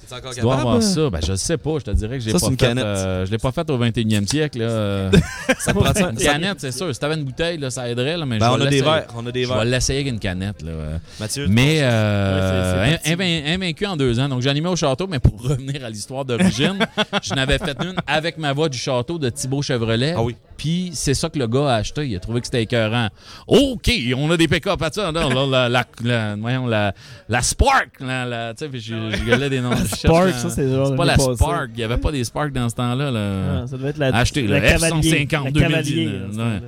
tu 0.00 0.08
dois 0.08 0.34
capable? 0.34 0.60
avoir 0.60 0.82
ça. 0.82 1.10
Ben, 1.10 1.20
je 1.26 1.34
sais 1.34 1.56
pas. 1.56 1.78
Je 1.78 1.84
te 1.84 1.90
dirais 1.92 2.18
que 2.18 2.20
je 2.24 2.26
l'ai 2.26 2.32
Ça, 2.32 2.38
pas 2.38 2.46
c'est 2.46 2.52
une 2.52 2.58
fait. 2.58 2.66
canette. 2.66 2.84
euh, 2.84 3.26
je 3.26 3.30
l'ai 3.30 3.38
pas 3.38 3.52
fait 3.52 3.68
au 3.70 3.78
21e 3.78 4.26
siècle, 4.26 4.58
là. 4.60 5.10
Ça 5.58 5.72
te 5.72 5.78
prend 5.78 5.92
ça? 5.94 6.10
une 6.10 6.16
canette, 6.16 6.60
c'est 6.60 6.72
sûr. 6.72 6.92
Si 6.94 7.00
t'avais 7.00 7.14
une 7.14 7.24
bouteille, 7.24 7.58
là, 7.58 7.70
ça 7.70 7.88
aiderait, 7.88 8.16
là. 8.16 8.26
Mais 8.26 8.38
Ben, 8.38 8.46
je 8.46 8.50
on 8.62 8.66
a 8.66 8.70
des 8.70 8.82
verres. 8.82 9.06
On 9.16 9.26
a 9.26 9.32
des 9.32 9.44
Je 9.44 9.48
vais 9.48 9.54
verres. 9.54 9.64
l'essayer 9.64 10.00
avec 10.00 10.12
une 10.12 10.18
canette, 10.20 10.62
là. 10.62 10.72
Mathieu, 11.20 11.46
Mais 11.48 11.78
euh, 11.82 12.96
Ouais, 13.16 13.42
invaincu 13.46 13.86
en 13.86 13.96
deux 13.96 14.18
ans. 14.20 14.28
Donc, 14.28 14.42
j'animais 14.42 14.68
au 14.68 14.76
château, 14.76 15.06
mais 15.06 15.18
pour 15.18 15.40
revenir 15.48 15.84
à 15.84 15.90
l'histoire 15.90 16.24
d'origine, 16.24 16.78
je 17.22 17.34
n'avais 17.34 17.58
fait 17.58 17.76
une 17.82 17.94
avec 18.06 18.38
ma 18.38 18.52
voix 18.52 18.68
du 18.68 18.78
château 18.78 19.18
de 19.18 19.28
Thibaut 19.30 19.62
Chevrolet. 19.62 20.14
Ah 20.16 20.22
oui. 20.22 20.36
Puis 20.56 20.90
c'est 20.94 21.12
ça 21.14 21.28
que 21.28 21.38
le 21.38 21.46
gars 21.46 21.68
a 21.68 21.74
acheté. 21.76 22.06
Il 22.08 22.16
a 22.16 22.18
trouvé 22.18 22.40
que 22.40 22.46
c'était 22.46 22.62
écœurant. 22.62 23.08
OK, 23.46 23.90
on 24.16 24.30
a 24.30 24.36
des 24.38 24.48
pick-up 24.48 24.80
à 24.80 24.90
ça. 24.90 25.12
La, 25.12 25.68
la, 25.68 25.84
la- 26.02 26.36
voyons, 26.36 26.66
la, 26.66 26.94
la 27.28 27.42
Spark. 27.42 27.88
La, 28.00 28.24
la, 28.24 28.54
tu 28.54 28.64
sais, 28.64 28.78
je 28.78 29.24
gueulais 29.24 29.50
des 29.50 29.60
noms. 29.60 29.70
Spark, 29.86 30.30
ça, 30.30 30.50
c'est 30.50 30.68
genre 30.68 30.86
C'est 30.86 30.90
le 30.92 30.96
pas 30.96 31.04
la. 31.04 31.16
Spark. 31.18 31.70
Il 31.74 31.76
n'y 31.78 31.82
avait 31.84 31.96
pas 31.96 32.12
des 32.12 32.24
Spark 32.24 32.52
dans 32.52 32.68
ce 32.68 32.74
temps-là. 32.74 33.10
là. 33.10 33.62
Ah, 33.62 33.66
ça 33.66 33.76
devait 33.76 33.90
être 33.90 33.98
la, 33.98 34.14
Acheté, 34.16 34.46
la 34.46 34.60
cavalier. 34.60 35.26
F-150 35.26 35.44
la 35.44 35.50
2019, 35.50 36.62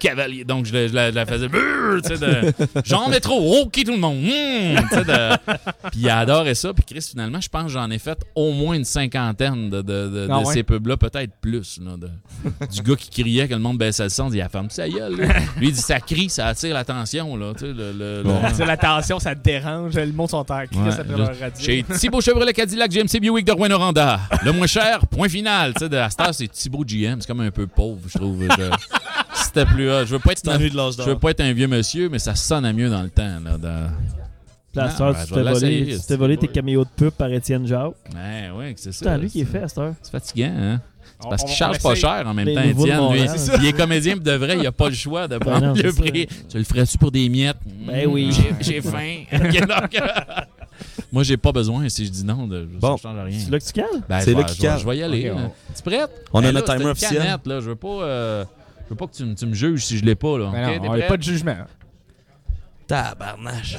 cavalier. 0.00 0.36
La. 0.36 0.44
Donc, 0.44 0.66
je, 0.66 0.72
la- 0.74 0.88
je 0.88 0.92
la, 0.94 1.10
je 1.10 1.14
la 1.14 1.26
faisais. 1.26 1.48
De 1.48 2.52
Jean 2.84 3.08
Métro, 3.08 3.34
OK 3.62 3.82
tout 3.84 3.92
le 3.92 3.98
monde. 3.98 4.18
Hmm, 4.22 4.26
de- 5.04 5.36
Puis 5.90 6.00
il 6.00 6.08
adorait 6.10 6.54
ça. 6.54 6.72
Puis 6.72 6.84
Chris, 6.84 7.06
finalement, 7.10 7.40
je 7.40 7.48
pense 7.48 7.64
que 7.64 7.70
j'en 7.70 7.90
ai 7.90 7.98
fait 7.98 8.18
au 8.34 8.52
moins 8.52 8.74
une 8.76 8.84
cinquantaine 8.84 9.70
de, 9.70 9.82
de, 9.82 10.08
de- 10.08 10.28
Ah 10.30 10.38
ouais? 10.40 10.44
ces 10.52 10.62
pubs-là, 10.62 10.96
peut-être 10.96 11.32
plus. 11.40 11.78
là, 11.80 11.92
du 12.70 12.82
gars 12.82 12.96
qui 12.96 13.10
criait 13.22 13.48
que 13.48 13.54
le 13.54 13.60
monde 13.60 13.78
baissait 13.78 14.04
le 14.04 14.08
son, 14.08 14.28
il 14.28 14.32
dit, 14.32 14.40
ah, 14.40 14.48
ferme 14.48 14.70
sa 14.70 14.88
gueule. 14.88 15.16
là. 15.16 15.26
Lui, 15.58 15.68
il 15.68 15.72
dit, 15.72 15.80
ça 15.80 16.00
crie, 16.00 16.28
ça 16.28 16.46
attire 16.48 16.74
l'attention. 16.74 17.36
là, 17.36 17.52
le- 17.60 18.22
la 18.62 19.02
ça 19.02 19.34
te 19.34 19.42
dérange. 19.42 19.94
Le 19.94 20.12
monde 20.12 20.30
sont 20.30 20.44
terre. 20.44 20.66
Ouais, 20.74 20.90
ça 20.90 21.04
te 21.04 21.10
là, 21.12 21.18
leur 21.18 21.38
radio. 21.38 21.64
Chez 21.64 21.84
Thibaut 21.98 22.20
Chevrolet 22.20 22.41
Cadillac 22.50 22.90
GMC 22.90 23.20
Buick 23.20 23.46
de 23.46 23.52
Rouen-Noranda. 23.52 24.18
Le 24.44 24.50
moins 24.52 24.66
cher, 24.66 25.06
point 25.06 25.28
final. 25.28 25.72
Tu 25.74 25.80
sais, 25.84 25.88
de 25.88 25.96
la 25.96 26.10
star, 26.10 26.34
c'est 26.34 26.48
Thibaut 26.48 26.84
GM. 26.84 27.20
C'est 27.20 27.26
comme 27.28 27.40
un 27.42 27.50
peu 27.52 27.68
pauvre, 27.68 28.00
je 28.08 28.18
trouve. 28.18 28.42
Je- 28.42 28.70
C'était 29.44 29.64
plus 29.66 29.88
hot. 29.90 30.04
Je 30.06 30.12
veux 30.14 30.18
pas 30.18 30.32
être, 30.32 30.50
je 30.50 31.02
veux 31.10 31.18
pas 31.18 31.30
être 31.30 31.40
un 31.40 31.52
vieux 31.52 31.68
monsieur, 31.68 32.08
mais 32.08 32.18
ça 32.18 32.34
sonnait 32.34 32.72
mieux 32.72 32.90
dans 32.90 33.02
le 33.02 33.10
temps. 33.10 33.38
Là, 33.44 33.58
de- 33.58 33.90
Puis 34.72 34.80
à 34.80 34.84
Ah, 34.84 34.90
cette 34.90 34.98
ben, 34.98 35.14
tu 35.26 35.34
t'es 35.34 35.42
volé, 35.42 35.86
tu 36.00 36.06
t'es 36.06 36.16
volé 36.16 36.36
tes 36.38 36.46
c'est- 36.46 36.52
caméos 36.52 36.84
de 36.84 36.88
pub 36.96 37.10
par 37.10 37.30
Étienne 37.30 37.66
Jacques. 37.66 37.92
Ouais, 38.14 38.50
ouais, 38.56 38.72
c'est 38.76 38.90
ça. 38.92 38.98
C'est 39.04 39.10
à 39.10 39.18
lui 39.18 39.28
qui 39.28 39.40
est 39.42 39.44
c'est- 39.44 39.50
fait 39.52 39.62
à 39.64 39.68
cette 39.68 39.78
heure. 39.78 39.94
C'est 40.02 40.10
fatigant, 40.12 40.52
hein? 40.58 40.80
Parce 41.28 41.44
qu'il 41.44 41.52
charge 41.54 41.78
pas 41.80 41.94
cher 41.94 42.24
en 42.26 42.34
même 42.34 42.46
temps, 42.52 42.62
Étienne. 42.62 43.12
Lui, 43.12 43.20
il 43.60 43.66
est 43.66 43.72
comédien, 43.74 44.16
de 44.16 44.32
vrai, 44.32 44.56
il 44.58 44.66
a 44.66 44.72
pas 44.72 44.88
le 44.88 44.94
choix 44.94 45.28
de 45.28 45.38
prendre 45.38 45.66
non, 45.66 45.74
le 45.74 45.92
prix. 45.92 46.26
Tu 46.48 46.58
le 46.58 46.64
ferais-tu 46.64 46.98
pour 46.98 47.12
des 47.12 47.28
miettes? 47.28 47.58
Ben 47.86 48.08
oui. 48.08 48.28
Mmh, 48.28 48.32
J'ai- 48.62 48.72
J'ai 48.74 48.80
faim. 48.80 49.24
Moi, 51.12 51.22
j'ai 51.24 51.36
pas 51.36 51.52
besoin. 51.52 51.88
Si 51.90 52.06
je 52.06 52.10
dis 52.10 52.24
non, 52.24 52.46
de, 52.46 52.64
Bon. 52.64 52.96
ça 52.96 53.02
change 53.10 53.18
rien. 53.24 53.38
C'est 53.38 53.50
là 53.50 53.58
que 53.58 53.64
tu 53.64 53.72
cales? 53.72 53.86
Ben, 54.08 54.20
C'est 54.20 54.30
je 54.32 54.36
là 54.36 54.42
vais- 54.42 54.44
qu'il 54.46 54.56
je 54.56 54.62
vais- 54.62 54.68
cale. 54.68 54.78
Je 54.80 54.86
vais 54.86 54.96
y 54.96 55.02
aller. 55.02 55.30
Ok, 55.30 55.36
là. 55.36 55.42
on- 55.44 55.74
Tu 55.76 55.82
prête? 55.82 56.10
On 56.32 56.38
a 56.38 56.42
Ben 56.42 56.46
là, 56.48 56.52
notre 56.60 56.74
timer 56.74 56.90
officiel. 56.90 57.16
canette, 57.22 57.46
là. 57.46 57.60
Je 57.60 57.68
veux 57.68 57.76
pas, 57.76 57.88
euh, 57.88 58.44
je 58.86 58.90
veux 58.90 58.96
pas 58.96 59.06
que 59.06 59.12
tu, 59.14 59.24
me- 59.24 59.34
tu 59.34 59.46
me 59.46 59.54
juges 59.54 59.84
si 59.84 59.98
je 59.98 60.04
l'ai 60.04 60.14
pas. 60.14 60.38
Là. 60.38 60.50
Ben 60.50 60.80
non, 60.82 60.88
on 60.88 60.92
a 60.94 61.02
pas 61.02 61.16
de 61.18 61.22
jugement. 61.22 61.56
Tabarnache. 62.86 63.78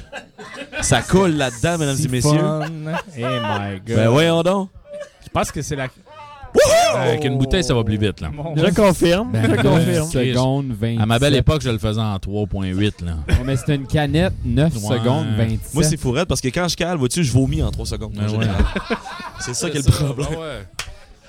Ça 0.81 1.01
coule 1.01 1.31
là-dedans, 1.31 1.77
mesdames 1.77 1.97
et 2.03 2.07
messieurs. 2.07 2.39
Eh 3.17 3.21
my 3.21 3.79
god. 3.85 3.95
Ben 3.95 4.09
voyons 4.09 4.41
donc. 4.43 4.69
Je 5.23 5.29
pense 5.29 5.51
que 5.51 5.61
c'est 5.61 5.75
la. 5.75 5.87
Avec 6.95 7.23
une 7.25 7.37
bouteille, 7.37 7.63
ça 7.63 7.73
va 7.73 7.83
plus 7.83 7.97
vite. 7.97 8.21
Là. 8.21 8.31
Je 8.55 8.73
confirme. 8.73 9.31
Ben, 9.31 9.43
je 9.49 9.61
confirme. 9.61 10.07
Secondes 10.09 10.71
27. 10.79 11.01
À 11.01 11.05
ma 11.05 11.19
belle 11.19 11.35
époque, 11.35 11.61
je 11.61 11.69
le 11.69 11.77
faisais 11.77 11.99
en 12.01 12.15
3.8. 12.17 13.03
Là. 13.05 13.13
Ouais, 13.27 13.35
mais 13.45 13.55
c'était 13.57 13.75
une 13.75 13.87
canette, 13.87 14.33
9 14.45 14.73
Ouais. 14.75 14.97
secondes 14.97 15.27
27. 15.37 15.73
Moi, 15.73 15.83
c'est 15.83 15.97
fourrette 15.97 16.27
parce 16.27 16.41
que 16.41 16.47
quand 16.49 16.67
je 16.67 16.75
cale, 16.75 16.97
vois-tu, 16.97 17.23
je 17.23 17.31
vomis 17.31 17.61
en 17.63 17.71
3 17.71 17.85
secondes. 17.85 18.15
Ouais, 18.17 18.27
général. 18.27 18.63
C'est 19.39 19.53
ça 19.55 19.69
qui 19.69 19.77
est 19.77 19.85
le 19.85 19.91
problème. 19.91 20.27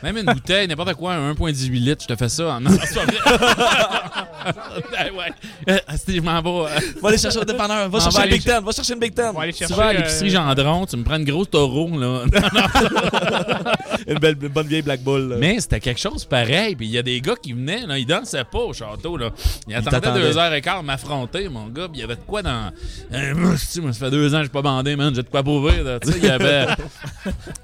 Même 0.04 0.18
une 0.18 0.26
bouteille, 0.26 0.68
n'importe 0.68 0.92
quoi, 0.96 1.16
1,18 1.16 1.70
litres, 1.70 2.02
je 2.02 2.14
te 2.14 2.18
fais 2.18 2.28
ça. 2.28 2.60
Non, 2.60 2.70
c'est 2.84 2.94
ben 4.92 5.10
ouais. 5.16 5.32
Euh, 5.70 5.78
je 6.06 6.20
m'en 6.20 6.42
vais. 6.42 6.50
Euh. 6.50 6.80
Va 7.00 7.08
aller 7.08 7.16
chercher 7.16 7.38
un 7.38 7.44
dépanneur. 7.44 7.88
Va 7.88 8.00
chercher 8.00 8.24
une 8.24 8.30
Big 8.30 8.44
Ten. 8.44 8.62
Va 8.62 8.72
chercher 8.72 8.92
une 8.92 9.00
Big 9.00 9.14
Ten. 9.14 9.32
Tu 9.50 9.72
vas 9.72 9.86
à 9.86 9.92
l'épicerie 9.94 10.28
Gendron, 10.28 10.84
tu 10.84 10.98
me 10.98 11.04
prends 11.04 11.16
une 11.16 11.24
grosse 11.24 11.48
taureau, 11.48 11.88
là. 11.98 12.24
une 14.06 14.18
belle, 14.18 14.34
bonne 14.34 14.66
vieille 14.66 14.82
Black 14.82 15.00
Bull. 15.00 15.36
Mais 15.40 15.58
c'était 15.60 15.80
quelque 15.80 16.00
chose 16.00 16.26
pareil. 16.26 16.76
Puis 16.76 16.86
il 16.86 16.92
y 16.92 16.98
a 16.98 17.02
des 17.02 17.22
gars 17.22 17.36
qui 17.42 17.54
venaient, 17.54 17.86
là, 17.86 17.98
ils 17.98 18.04
dansaient 18.04 18.44
pas 18.44 18.58
au 18.58 18.74
château, 18.74 19.16
là. 19.16 19.30
Ils 19.66 19.74
attendaient 19.74 20.12
deux 20.12 20.36
heures 20.36 20.52
et 20.52 20.60
quart 20.60 20.82
m'affronter, 20.82 21.48
mon 21.48 21.68
gars. 21.68 21.88
Puis 21.88 21.98
il 21.98 22.00
y 22.00 22.04
avait 22.04 22.16
de 22.16 22.20
quoi 22.26 22.42
dans. 22.42 22.70
Euh, 23.10 23.56
tu 23.72 23.80
ça 23.80 23.92
fait 23.92 24.10
deux 24.10 24.34
ans 24.34 24.40
que 24.40 24.44
je 24.44 24.50
pas 24.50 24.60
bandé, 24.60 24.96
man. 24.96 25.14
J'ai 25.14 25.22
de 25.22 25.28
quoi 25.28 25.42
prouver, 25.42 25.82
Tu 26.02 26.12
sais, 26.12 26.18
il 26.18 26.24
y 26.24 26.30
avait. 26.30 26.66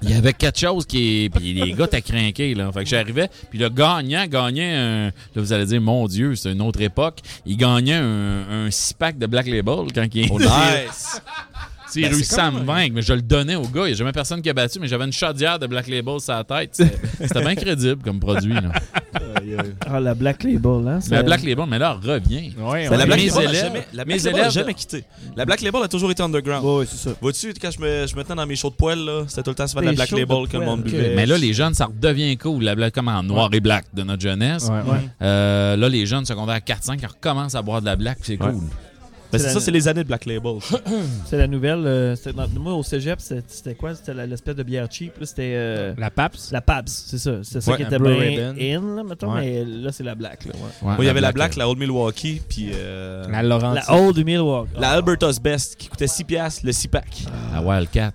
Il 0.01 0.09
y 0.09 0.13
avait 0.13 0.33
quelque 0.33 0.59
chose 0.59 0.85
qui. 0.85 1.29
Puis 1.33 1.53
les 1.53 1.73
gars, 1.73 1.87
t'as 1.87 2.01
craint 2.01 2.30
Là. 2.37 2.71
Fait 2.71 2.83
que 2.83 2.89
j'arrivais, 2.89 3.29
puis 3.49 3.59
le 3.59 3.69
gagnant 3.69 4.25
gagnait 4.27 4.75
un. 4.75 5.05
Là, 5.05 5.11
vous 5.35 5.53
allez 5.53 5.65
dire, 5.65 5.81
mon 5.81 6.07
Dieu, 6.07 6.35
c'est 6.35 6.51
une 6.51 6.61
autre 6.61 6.81
époque. 6.81 7.19
Il 7.45 7.57
gagnait 7.57 7.95
un 7.95 8.67
6-pack 8.69 9.17
de 9.17 9.25
Black 9.27 9.47
Label 9.47 9.87
quand 9.93 10.07
il. 10.13 10.29
Oh, 10.31 10.39
nice! 10.39 11.21
Il 11.95 12.05
réussit 12.05 12.39
à 12.39 12.51
me 12.51 12.61
vaincre, 12.61 12.93
mais 12.95 13.01
je 13.01 13.13
le 13.13 13.21
donnais 13.21 13.55
au 13.55 13.63
gars. 13.63 13.83
Il 13.83 13.87
n'y 13.87 13.91
a 13.91 13.95
jamais 13.95 14.13
personne 14.13 14.41
qui 14.41 14.49
a 14.49 14.53
battu, 14.53 14.79
mais 14.79 14.87
j'avais 14.87 15.03
une 15.05 15.11
chaudière 15.11 15.59
de 15.59 15.67
Black 15.67 15.87
Label 15.87 16.19
sur 16.19 16.33
la 16.33 16.43
tête. 16.43 16.81
C'était 17.19 17.41
bien 17.41 17.55
crédible 17.55 18.01
comme 18.01 18.19
produit. 18.19 18.53
Ah, 19.87 19.99
la 19.99 20.13
Black 20.13 20.43
Label, 20.43 20.87
hein? 20.87 20.99
La 21.09 21.23
Black 21.23 21.43
Label, 21.43 21.65
mais 21.67 21.79
là, 21.79 21.93
revient. 21.93 22.51
Ouais, 22.59 22.89
la. 22.89 23.05
Black 23.05 23.19
mes 23.19 23.27
Label 23.29 23.47
a 23.47 23.49
élèves- 23.49 23.61
jamais, 23.65 23.87
la 23.93 24.05
mes 24.05 24.13
Black 24.13 24.25
Label 24.25 24.41
a 24.45 24.49
jamais 24.49 24.73
quitté. 24.73 25.03
La 25.35 25.45
Black 25.45 25.61
Label 25.61 25.83
a 25.83 25.87
toujours 25.87 26.11
été 26.11 26.23
underground. 26.23 26.65
Ouais, 26.65 26.85
c'est 26.89 27.09
ça. 27.09 27.15
Vois-tu, 27.21 27.53
quand 27.61 27.71
je 27.71 27.79
me, 27.79 28.07
je 28.07 28.15
me 28.15 28.23
tenais 28.23 28.35
dans 28.35 28.45
mes 28.45 28.55
shows 28.55 28.69
de 28.69 28.75
poêle, 28.75 28.99
là, 29.03 29.23
c'était 29.27 29.43
tout 29.43 29.49
le 29.51 29.55
temps 29.55 29.65
de 29.65 29.85
la 29.85 29.93
Black 29.93 30.11
Label 30.11 30.47
que 30.47 30.57
le 30.57 30.65
monde 30.65 30.83
buvait. 30.83 31.13
Mais 31.15 31.25
là, 31.25 31.37
les 31.37 31.53
jeunes, 31.53 31.73
ça 31.73 31.85
redevient 31.85 32.37
cool. 32.37 32.63
La 32.63 32.75
Black, 32.75 32.93
comme 32.93 33.07
en 33.07 33.23
noir 33.23 33.49
et 33.53 33.59
black 33.59 33.85
de 33.93 34.03
notre 34.03 34.21
jeunesse. 34.21 34.67
Ouais, 34.69 34.91
ouais. 34.91 34.99
Euh, 35.21 35.75
là, 35.75 35.89
les 35.89 36.05
jeunes 36.05 36.25
secondaires 36.25 36.59
4-5 36.59 36.97
ils 37.01 37.05
recommencent 37.07 37.55
à 37.55 37.61
boire 37.61 37.81
de 37.81 37.85
la 37.85 37.95
black, 37.95 38.17
puis 38.19 38.37
c'est 38.37 38.43
Ouais. 38.43 38.51
cool. 38.51 38.63
Ben, 39.31 39.37
c'est 39.39 39.49
ça, 39.49 39.59
c'est 39.59 39.71
les 39.71 39.87
années 39.87 40.03
de 40.03 40.07
Black 40.07 40.25
Label. 40.25 40.53
C'est 41.25 41.37
la 41.37 41.47
nouvelle. 41.47 41.83
euh, 41.85 42.15
dans- 42.35 42.47
moi, 42.59 42.73
au 42.73 42.83
cégep, 42.83 43.19
c'était 43.19 43.75
quoi? 43.75 43.95
C'était 43.95 44.13
l'espèce 44.27 44.55
de 44.55 44.63
bière 44.63 44.87
cheap. 44.91 45.17
là, 45.19 45.25
C'était 45.25 45.53
euh, 45.55 45.93
La 45.97 46.09
PAPS. 46.09 46.51
la 46.51 46.61
Pabs, 46.61 46.87
c'est 46.89 47.17
ça. 47.17 47.31
C'est 47.43 47.61
ça 47.61 47.71
Ouais, 47.71 47.77
qui 47.77 47.83
était 47.83 47.97
bien 47.99 48.53
in, 48.59 48.95
là, 48.97 49.03
mettons. 49.03 49.33
Ouais. 49.33 49.41
Mais 49.41 49.65
là, 49.65 49.91
c'est 49.91 50.03
la 50.03 50.15
Black. 50.15 50.45
Là, 50.45 50.51
ouais. 50.83 50.95
Il 50.99 51.05
y 51.05 51.09
avait 51.09 51.21
la 51.21 51.31
Black, 51.31 51.55
la 51.55 51.69
Old 51.69 51.79
Milwaukee, 51.79 52.41
puis 52.49 52.71
euh, 52.73 53.25
La 53.29 53.41
Laurentides. 53.43 53.83
La 53.87 53.95
Old 53.95 54.23
Milwaukee. 54.25 54.71
la 54.79 54.89
Alberta's 54.91 55.39
Best, 55.41 55.75
qui 55.77 55.87
coûtait 55.87 56.07
6 56.07 56.23
piastres, 56.25 56.61
le 56.65 56.71
6-pack. 56.71 57.23
La 57.53 57.61
Wildcat. 57.61 58.11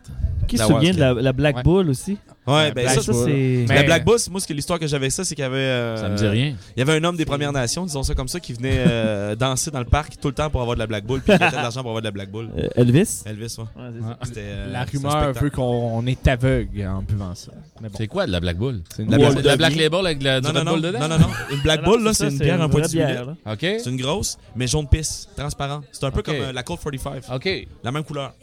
Qui 0.46 0.58
se 0.58 0.64
souvient 0.64 0.92
de 0.92 1.00
la, 1.20 1.32
Black 1.32 1.56
Ouais. 1.56 1.62
Bull 1.62 1.90
aussi? 1.90 2.18
Ouais, 2.46 2.68
La 2.68 2.70
ben 2.70 2.82
Black 2.84 3.00
ça, 3.00 3.12
c'est. 3.12 3.64
Mais- 3.68 3.74
La 3.74 3.82
Black 3.82 4.04
Bull, 4.04 4.18
moi, 4.30 4.40
ce 4.40 4.46
que 4.46 4.52
l'histoire 4.52 4.78
que 4.78 4.86
j'avais 4.86 5.10
ça, 5.10 5.24
c'est 5.24 5.34
qu'il 5.34 5.42
y 5.42 5.46
avait. 5.46 5.56
euh, 5.56 5.96
Ça 5.96 6.08
me 6.08 6.16
dit 6.16 6.26
rien. 6.28 6.54
Il 6.76 6.78
y 6.78 6.82
avait 6.82 6.92
un 6.92 7.02
homme 7.02 7.16
des 7.16 7.24
Premières 7.24 7.50
Nations, 7.52 7.84
disons 7.84 8.04
ça 8.04 8.14
comme 8.14 8.28
ça, 8.28 8.38
qui 8.38 8.52
venait 8.52 8.84
euh, 8.86 9.34
danser 9.36 9.72
dans 9.72 9.80
le 9.80 9.84
parc 9.84 10.20
tout 10.20 10.28
le 10.28 10.34
temps 10.34 10.48
pour 10.48 10.60
avoir 10.60 10.76
de 10.76 10.80
la 10.80 10.86
Black 10.86 11.04
Bull, 11.04 11.20
puis 11.22 11.32
il 11.34 11.40
mettait 11.42 11.56
de 11.56 11.62
l'argent 11.62 11.80
pour 11.80 11.90
avoir 11.90 12.02
de 12.02 12.06
la 12.06 12.12
Black 12.12 12.30
Bull. 12.30 12.48
Euh, 12.56 12.68
Elvis? 12.76 13.22
Elvis, 13.26 13.56
ouais. 13.58 13.64
Ouais, 13.82 13.90
c'est 13.92 14.00
ça. 14.06 14.18
C'était, 14.22 14.40
euh, 14.44 14.70
La 14.72 14.84
rumeur 14.84 15.32
veut 15.32 15.50
qu'on 15.50 16.06
est 16.06 16.28
aveugle 16.28 16.86
en 16.86 17.02
buvant 17.02 17.34
ça. 17.34 17.50
Mais 17.80 17.88
bon. 17.88 17.94
C'est 17.98 18.06
quoi 18.06 18.26
de 18.26 18.30
la 18.32 18.38
Black 18.38 18.58
Bull? 18.58 18.80
C'est 18.94 19.02
une 19.02 19.10
La 19.10 19.18
Black- 19.18 19.42
la 19.44 19.56
Black 19.56 19.74
Label 19.74 20.06
avec 20.06 20.22
la, 20.22 20.40
du 20.40 20.46
Non, 20.46 20.52
non, 20.52 20.58
Red 20.60 20.66
non, 20.66 20.72
Bull 20.74 20.82
dedans? 20.82 20.98
non, 21.00 21.08
non, 21.08 21.18
non. 21.18 21.26
Une 21.50 21.60
Black 21.62 21.80
Ah 21.82 21.86
Bull, 21.86 22.04
là, 22.04 22.14
c'est 22.14 22.28
une 22.28 22.38
bière 22.38 22.60
en 22.60 22.68
point 22.68 22.82
de. 22.82 23.30
OK. 23.52 23.58
C'est 23.60 23.86
une 23.90 23.96
grosse, 24.00 24.38
mais 24.54 24.68
jaune 24.68 24.86
pisse, 24.88 25.28
transparent. 25.36 25.80
C'est 25.90 26.04
un 26.04 26.12
peu 26.12 26.22
comme 26.22 26.36
la 26.54 26.62
Colt 26.62 26.78
45. 26.80 27.24
OK. 27.34 27.66
La 27.82 27.90
même 27.90 28.04
couleur. 28.04 28.34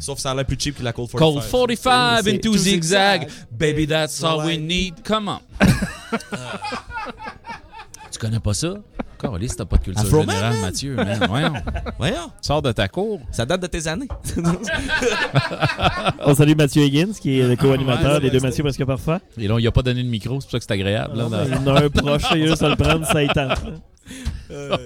Sauf 0.00 0.16
que 0.16 0.22
ça 0.22 0.30
a 0.30 0.34
l'air 0.34 0.46
plus 0.46 0.56
cheap 0.58 0.78
que 0.78 0.82
la 0.82 0.94
Colt 0.94 1.10
45. 1.10 1.33
Cold 1.34 1.50
45 1.50 2.22
C'est- 2.24 2.30
into 2.34 2.56
zigzag. 2.56 3.28
Baby, 3.50 3.86
that's 3.86 4.22
all 4.22 4.44
we 4.44 4.58
need. 4.58 4.94
Come 5.04 5.28
on. 5.28 5.40
tu 8.10 8.18
connais 8.18 8.40
pas 8.40 8.54
ça? 8.54 8.74
Carlis, 9.20 9.48
t'as 9.56 9.64
pas 9.64 9.76
de 9.78 9.84
culture 9.84 10.04
générale, 10.04 10.52
man. 10.54 10.60
Mathieu. 10.60 10.94
Man. 10.96 11.18
Voyons. 11.28 11.52
Voyons, 11.98 12.30
Sors 12.42 12.60
de 12.62 12.72
ta 12.72 12.88
cour. 12.88 13.20
ça 13.30 13.46
date 13.46 13.62
de 13.62 13.66
tes 13.68 13.86
années. 13.88 14.08
On 16.26 16.34
salue 16.34 16.54
Mathieu 16.56 16.82
Higgins, 16.82 17.12
qui 17.20 17.40
est 17.40 17.48
le 17.48 17.56
co-animateur 17.56 18.14
ouais, 18.14 18.20
des 18.20 18.30
deux 18.30 18.40
Mathieu 18.40 18.62
presque 18.62 18.84
parfait. 18.84 19.18
Et 19.38 19.48
là, 19.48 19.56
il 19.58 19.66
a 19.66 19.72
pas 19.72 19.82
donné 19.82 20.02
de 20.02 20.08
micro, 20.08 20.40
c'est 20.40 20.46
pour 20.46 20.52
ça 20.52 20.58
que 20.58 20.64
c'est 20.68 20.72
agréable. 20.74 21.16
Là, 21.16 21.24
dans- 21.24 21.30
mais 21.30 21.46
Il 21.46 21.54
y 21.54 21.56
en 21.56 21.66
a 21.74 21.82
un 21.84 21.88
proche, 21.90 22.22
il 22.34 22.40
y 22.40 22.44
a 22.44 22.46
juste 22.48 22.62
à 22.62 22.68
le 22.68 22.76
prendre, 22.76 23.06
ça 23.06 23.22
y 23.22 23.28
tente. 23.28 23.62
là. 24.50 24.78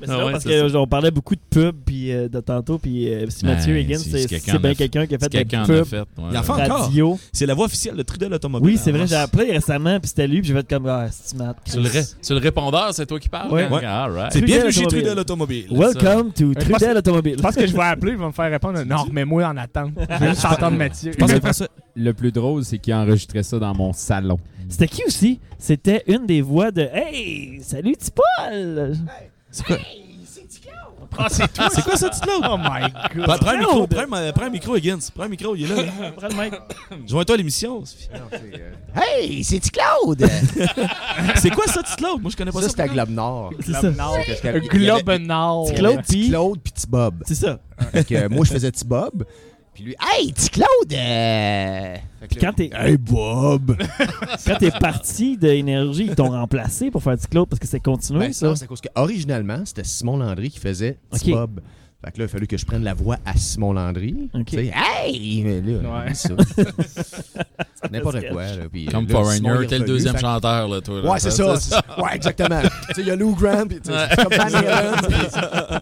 Mais 0.00 0.06
c'est 0.06 0.12
Ah 0.12 0.26
ouais, 0.26 0.32
parce 0.32 0.72
qu'on 0.72 0.86
parlait 0.86 1.10
beaucoup 1.10 1.34
de 1.36 1.40
pub 1.48 1.74
puis 1.86 2.12
euh, 2.12 2.28
de 2.28 2.40
tantôt, 2.40 2.78
puis 2.78 3.08
euh, 3.12 3.26
si 3.28 3.44
Mathieu 3.46 3.74
Ben, 3.74 3.80
Higgins, 3.82 3.98
si- 3.98 4.10
c'est 4.10 4.28
bien 4.44 4.54
en 4.54 4.64
a- 4.64 4.74
quelqu'un 4.74 5.06
qui 5.06 5.14
a 5.14 5.18
fait 5.18 5.28
quelqu'un 5.28 5.62
de 5.64 5.72
en 5.72 5.74
a 5.74 5.78
pub 5.78 5.84
fait. 5.86 5.98
ouais. 6.00 6.04
Il 6.32 6.36
en 6.38 6.42
fait 6.42 6.52
radio. 6.68 7.18
C'est 7.32 7.46
la 7.46 7.54
voix 7.54 7.66
officielle 7.66 7.94
de 7.96 8.02
Trudel 8.02 8.32
Automobile. 8.34 8.66
Oui, 8.74 8.76
c'est 8.82 8.90
vrai, 8.92 9.02
en 9.02 9.06
j'ai 9.06 9.14
appelé 9.14 9.52
récemment, 9.52 9.98
puis 10.00 10.08
c'était 10.08 10.26
lui, 10.26 10.40
puis 10.40 10.48
j'ai 10.48 10.54
fait 10.54 10.68
comme, 10.68 10.86
ah, 10.88 11.06
c'est 11.10 11.36
Matt? 11.36 11.56
Sur 11.66 11.80
le, 11.80 11.88
ré- 11.88 12.02
sur 12.20 12.34
le 12.34 12.40
répondeur, 12.40 12.92
c'est 12.92 13.06
toi 13.06 13.20
qui 13.20 13.28
parles? 13.28 13.52
Ouais. 13.52 13.62
hein? 13.64 13.70
Ouais. 13.72 13.84
All 13.84 14.10
right. 14.12 14.32
C'est 14.32 14.40
Trudel 14.40 14.62
bien 14.62 14.70
chez. 14.70 14.86
Trudel 14.86 15.18
Automobile. 15.18 15.66
Welcome 15.70 16.32
to 16.32 16.54
Trudel 16.54 16.92
que- 16.94 16.98
Automobile. 16.98 17.34
Je 17.38 17.42
pense 17.42 17.54
que 17.54 17.66
je 17.66 17.72
vais 17.74 17.82
appeler, 17.82 18.12
il 18.12 18.18
va 18.18 18.26
me 18.26 18.32
faire 18.32 18.50
répondre. 18.50 18.82
Non, 18.84 18.96
remets-moi 19.04 19.44
en 19.46 19.56
attente. 19.56 19.92
Je 20.10 20.24
veux 20.24 20.28
juste 20.30 20.44
entendre 20.44 20.76
Mathieu. 20.76 21.12
Je 21.12 21.16
pense 21.18 21.32
que 21.32 21.40
François- 21.40 21.68
Le 21.96 22.12
plus 22.12 22.32
drôle, 22.32 22.64
c'est 22.64 22.78
qu'il 22.78 22.92
enregistrait 22.94 23.42
ça 23.42 23.58
dans 23.58 23.74
mon 23.74 23.92
salon. 23.92 24.38
C'était 24.68 24.88
qui 24.88 25.02
aussi? 25.06 25.40
C'était 25.58 26.02
une 26.06 26.26
des 26.26 26.40
voix 26.42 26.70
de 26.70 26.82
Hey, 26.92 27.58
salut 27.62 27.92
petit 27.92 28.10
Paul! 28.10 28.96
C'est 29.54 29.64
quoi? 29.66 29.76
Ah, 31.16 31.26
c'est 31.30 31.52
toi. 31.52 31.68
C'est 31.72 31.82
quoi 31.84 31.96
ça, 31.96 32.08
petite? 32.10 32.24
Oh 32.28 32.56
my 32.58 32.90
god. 33.14 33.24
Prends 33.24 33.38
prends 33.38 33.50
un 33.50 33.58
micro, 33.58 33.86
prends, 33.86 34.12
un- 34.14 34.32
prends 34.32 34.46
un 34.46 34.50
micro, 34.50 34.76
Higgins. 34.76 34.98
Prends 35.14 35.24
un 35.24 35.28
micro, 35.28 35.54
il 35.54 35.62
est 35.64 35.68
là. 35.68 35.82
là. 35.82 36.10
Prends 36.16 36.26
le 36.28 36.34
mic. 36.34 36.54
Joins-toi 37.08 37.34
à 37.34 37.38
l'émission. 37.38 37.84
Hey, 38.96 39.44
c'est 39.44 39.60
Claude! 39.70 40.26
C'est 41.36 41.50
quoi 41.50 41.66
ça, 41.68 41.82
petite 41.84 41.96
Claude? 41.96 42.20
Moi, 42.20 42.32
je 42.32 42.36
connais 42.36 42.50
pas 42.50 42.58
ça, 42.58 42.64
ça. 42.64 42.68
c'était 42.70 42.82
à 42.82 42.88
Globe 42.88 43.10
Nord. 43.10 43.52
Y 43.68 44.48
avait 44.48 44.60
globe 44.60 45.10
nord. 45.26 45.66
Petit 45.66 45.74
Claude, 45.76 46.00
puis. 46.08 46.28
Claude 46.30 46.58
puis 46.60 46.72
Petit 46.72 46.86
Bob. 46.88 47.22
C'est 47.26 47.34
ça. 47.36 47.60
Que, 47.92 48.14
euh, 48.14 48.28
moi, 48.28 48.44
je 48.44 48.52
faisais 48.52 48.72
Petit 48.72 48.84
Bob. 48.84 49.24
Puis 49.74 49.82
lui, 49.84 49.96
hey, 50.00 50.32
Petit 50.32 50.50
Claude! 50.50 50.92
euh, 50.92 51.96
Puis 52.28 52.38
quand 52.40 52.52
t'es 52.52 52.70
Hey, 52.72 52.96
Bob! 52.96 53.76
quand 54.46 54.56
t'es 54.58 54.70
parti 54.70 55.36
d'énergie, 55.36 56.06
ils 56.10 56.14
t'ont 56.14 56.30
remplacé 56.30 56.90
pour 56.92 57.02
faire 57.02 57.16
petit 57.16 57.26
Claude 57.26 57.48
parce 57.48 57.58
que 57.58 57.66
c'est 57.66 57.80
continué, 57.80 58.26
Ben, 58.26 58.32
ça? 58.32 58.46
non, 58.46 58.54
c'est 58.54 58.64
à 58.64 58.66
cause 58.68 58.80
que, 58.80 58.88
originalement, 58.94 59.62
c'était 59.64 59.82
Simon 59.84 60.18
Landry 60.18 60.50
qui 60.50 60.60
faisait 60.60 60.98
Petit 61.10 61.32
Ok. 61.32 61.36
Bob. 61.38 61.60
Fait 62.04 62.12
que 62.12 62.18
là, 62.18 62.24
il 62.24 62.26
a 62.26 62.28
fallu 62.28 62.46
que 62.46 62.56
je 62.58 62.66
prenne 62.66 62.84
la 62.84 62.92
voix 62.94 63.16
à 63.24 63.34
Simon 63.34 63.72
Landry. 63.72 64.28
Ok. 64.34 64.44
Tu 64.44 64.56
sais, 64.56 64.72
hey! 64.76 65.42
Mais 65.42 65.60
là, 65.62 66.04
Ouais. 66.04 66.14
ça. 66.14 66.28
C'est 66.54 67.90
n'importe 67.92 68.28
quoi. 68.30 68.44
Là, 68.44 68.68
puis, 68.70 68.84
Comme 68.86 69.06
là, 69.06 69.12
Foreigner, 69.12 69.66
t'es 69.66 69.78
le 69.78 69.86
deuxième 69.86 70.14
fait 70.14 70.20
chanteur, 70.20 70.68
là, 70.68 70.80
toi. 70.82 71.00
là? 71.02 71.10
Ouais, 71.12 71.18
c'est 71.18 71.30
ça. 71.30 71.54
Ouais, 71.98 72.14
exactement. 72.14 72.60
tu 72.60 72.68
sais, 72.94 73.00
il 73.00 73.06
y 73.08 73.10
a 73.10 73.16
Lou 73.16 73.34
Grant, 73.34 73.66
puis 73.66 73.80
tu 73.80 73.90
sais, 73.90 73.98
c'est 74.10 74.22
comme 74.22 74.34
Van 74.36 74.54
Halen. 74.58 75.80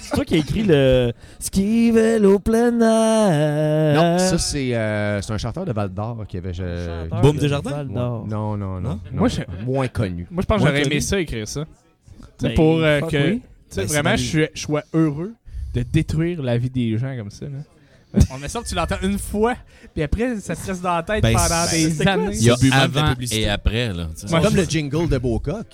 C'est 0.00 0.14
toi 0.14 0.24
qui 0.24 0.34
as 0.34 0.38
écrit 0.38 0.62
le 0.62 1.12
Ski 1.40 1.90
vélo 1.90 2.38
plein 2.38 2.80
air. 2.80 3.94
Non, 4.00 4.18
ça, 4.18 4.38
c'est 4.38 4.74
euh, 4.74 5.20
c'est 5.20 5.32
un 5.32 5.38
chanteur 5.38 5.64
de 5.64 5.72
Val 5.72 5.88
d'Or 5.92 6.24
qui 6.28 6.36
avait. 6.36 6.52
je- 6.54 6.62
Chanteur 6.86 7.20
Boum 7.20 7.36
de 7.36 7.40
Desjardins? 7.40 7.70
Val 7.70 7.86
Ouais. 7.88 7.94
d'Or. 7.94 8.26
Non, 8.28 8.56
non, 8.56 8.80
non. 8.80 8.90
Non? 8.90 9.00
Moi, 9.12 9.28
je- 9.28 9.40
Moins 9.64 9.88
connu. 9.88 10.26
Moi, 10.30 10.42
je 10.42 10.46
pense 10.46 10.60
que 10.60 10.66
j'aurais 10.68 10.82
aimé 10.84 11.00
ça, 11.00 11.18
écrire 11.20 11.48
ça. 11.48 11.64
Tu 11.64 12.26
sais, 12.40 12.48
Ben, 12.48 12.54
pour 12.54 12.78
euh, 12.78 13.00
que. 13.00 13.16
oui. 13.32 13.42
Tu 13.70 13.74
sais, 13.74 13.80
Ben, 13.82 13.86
vraiment, 13.88 14.16
je 14.16 14.22
suis- 14.22 14.46
je 14.54 14.60
sois 14.60 14.82
heureux 14.94 15.32
de 15.74 15.82
détruire 15.82 16.42
la 16.42 16.58
vie 16.58 16.70
des 16.70 16.96
gens 16.98 17.16
comme 17.16 17.30
ça. 17.30 17.46
Là. 17.46 18.20
On 18.30 18.36
met 18.38 18.48
ça 18.48 18.60
que 18.60 18.68
tu 18.68 18.74
l'entends 18.74 18.96
une 19.02 19.18
fois, 19.18 19.54
puis 19.94 20.02
après, 20.02 20.38
ça 20.40 20.54
te 20.54 20.66
reste 20.66 20.82
dans 20.82 20.94
la 20.96 21.02
tête 21.02 21.22
Ben, 21.22 21.32
pendant 21.34 21.70
des 21.70 22.06
années. 22.06 22.36
Il 22.36 22.44
y 22.44 22.50
a 22.50 22.54
avant 22.82 23.14
et 23.32 23.48
après, 23.48 23.92
là. 23.92 24.08
Moi, 24.28 24.40
comme 24.42 24.54
le 24.56 24.64
jingle 24.64 25.08
de 25.08 25.16
Beaucoq. 25.18 25.66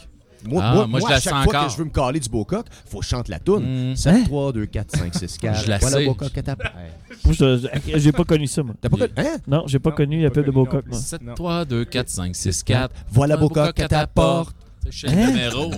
Moi, 0.47 0.63
Ah, 0.65 0.75
moi, 0.75 0.87
moi, 0.87 1.01
je 1.01 1.03
moi, 1.05 1.11
la 1.11 1.17
à 1.17 1.21
chaque 1.21 1.33
sens 1.35 1.45
fois 1.45 1.53
encore. 1.55 1.67
que 1.67 1.73
je 1.73 1.79
veux 1.79 1.85
me 1.85 1.91
caler 1.91 2.21
du 2.21 2.29
Beaucoq, 2.29 2.65
faut 2.87 2.99
que 2.99 3.05
je 3.05 3.09
chante 3.11 3.29
la 3.29 3.39
toune. 3.41 3.91
Mm. 3.93 3.97
7, 3.97 4.25
3, 4.25 4.53
2, 4.53 4.67
4, 4.67 4.97
5, 4.97 5.15
6, 5.15 5.39
4. 5.39 5.63
Je 5.65 5.69
la 5.71 5.79
voilà 5.79 5.97
sais. 5.97 6.05
Beaucoq 6.07 6.39
à 6.39 6.43
ta 6.43 6.57
J'ai 7.97 8.13
pas 8.13 8.25
connu 8.25 8.47
ça, 8.47 8.63
moi. 8.63 8.75
T'as 8.81 8.89
pas 8.89 8.97
connu? 8.97 9.11
Hein? 9.17 9.37
Non, 9.47 9.65
j'ai 9.67 9.79
pas 9.79 9.91
Non, 9.91 9.97
connu 9.97 10.23
la 10.23 10.31
pas 10.31 10.35
pub 10.43 10.47
de 10.47 10.51
plus. 10.51 10.91
moi. 10.91 10.99
7, 10.99 11.23
Non. 11.23 11.35
3, 11.35 11.65
2, 11.65 11.85
4, 11.85 12.09
5, 12.09 12.37
6, 12.37 12.63
4. 12.63 12.95
Voilà 13.11 13.37
Beaucoq 13.37 13.81
à 13.81 13.89
ta 13.89 14.07
porte. 14.07 14.55
Chez 14.91 15.07
le 15.09 15.15
numéro. 15.27 15.71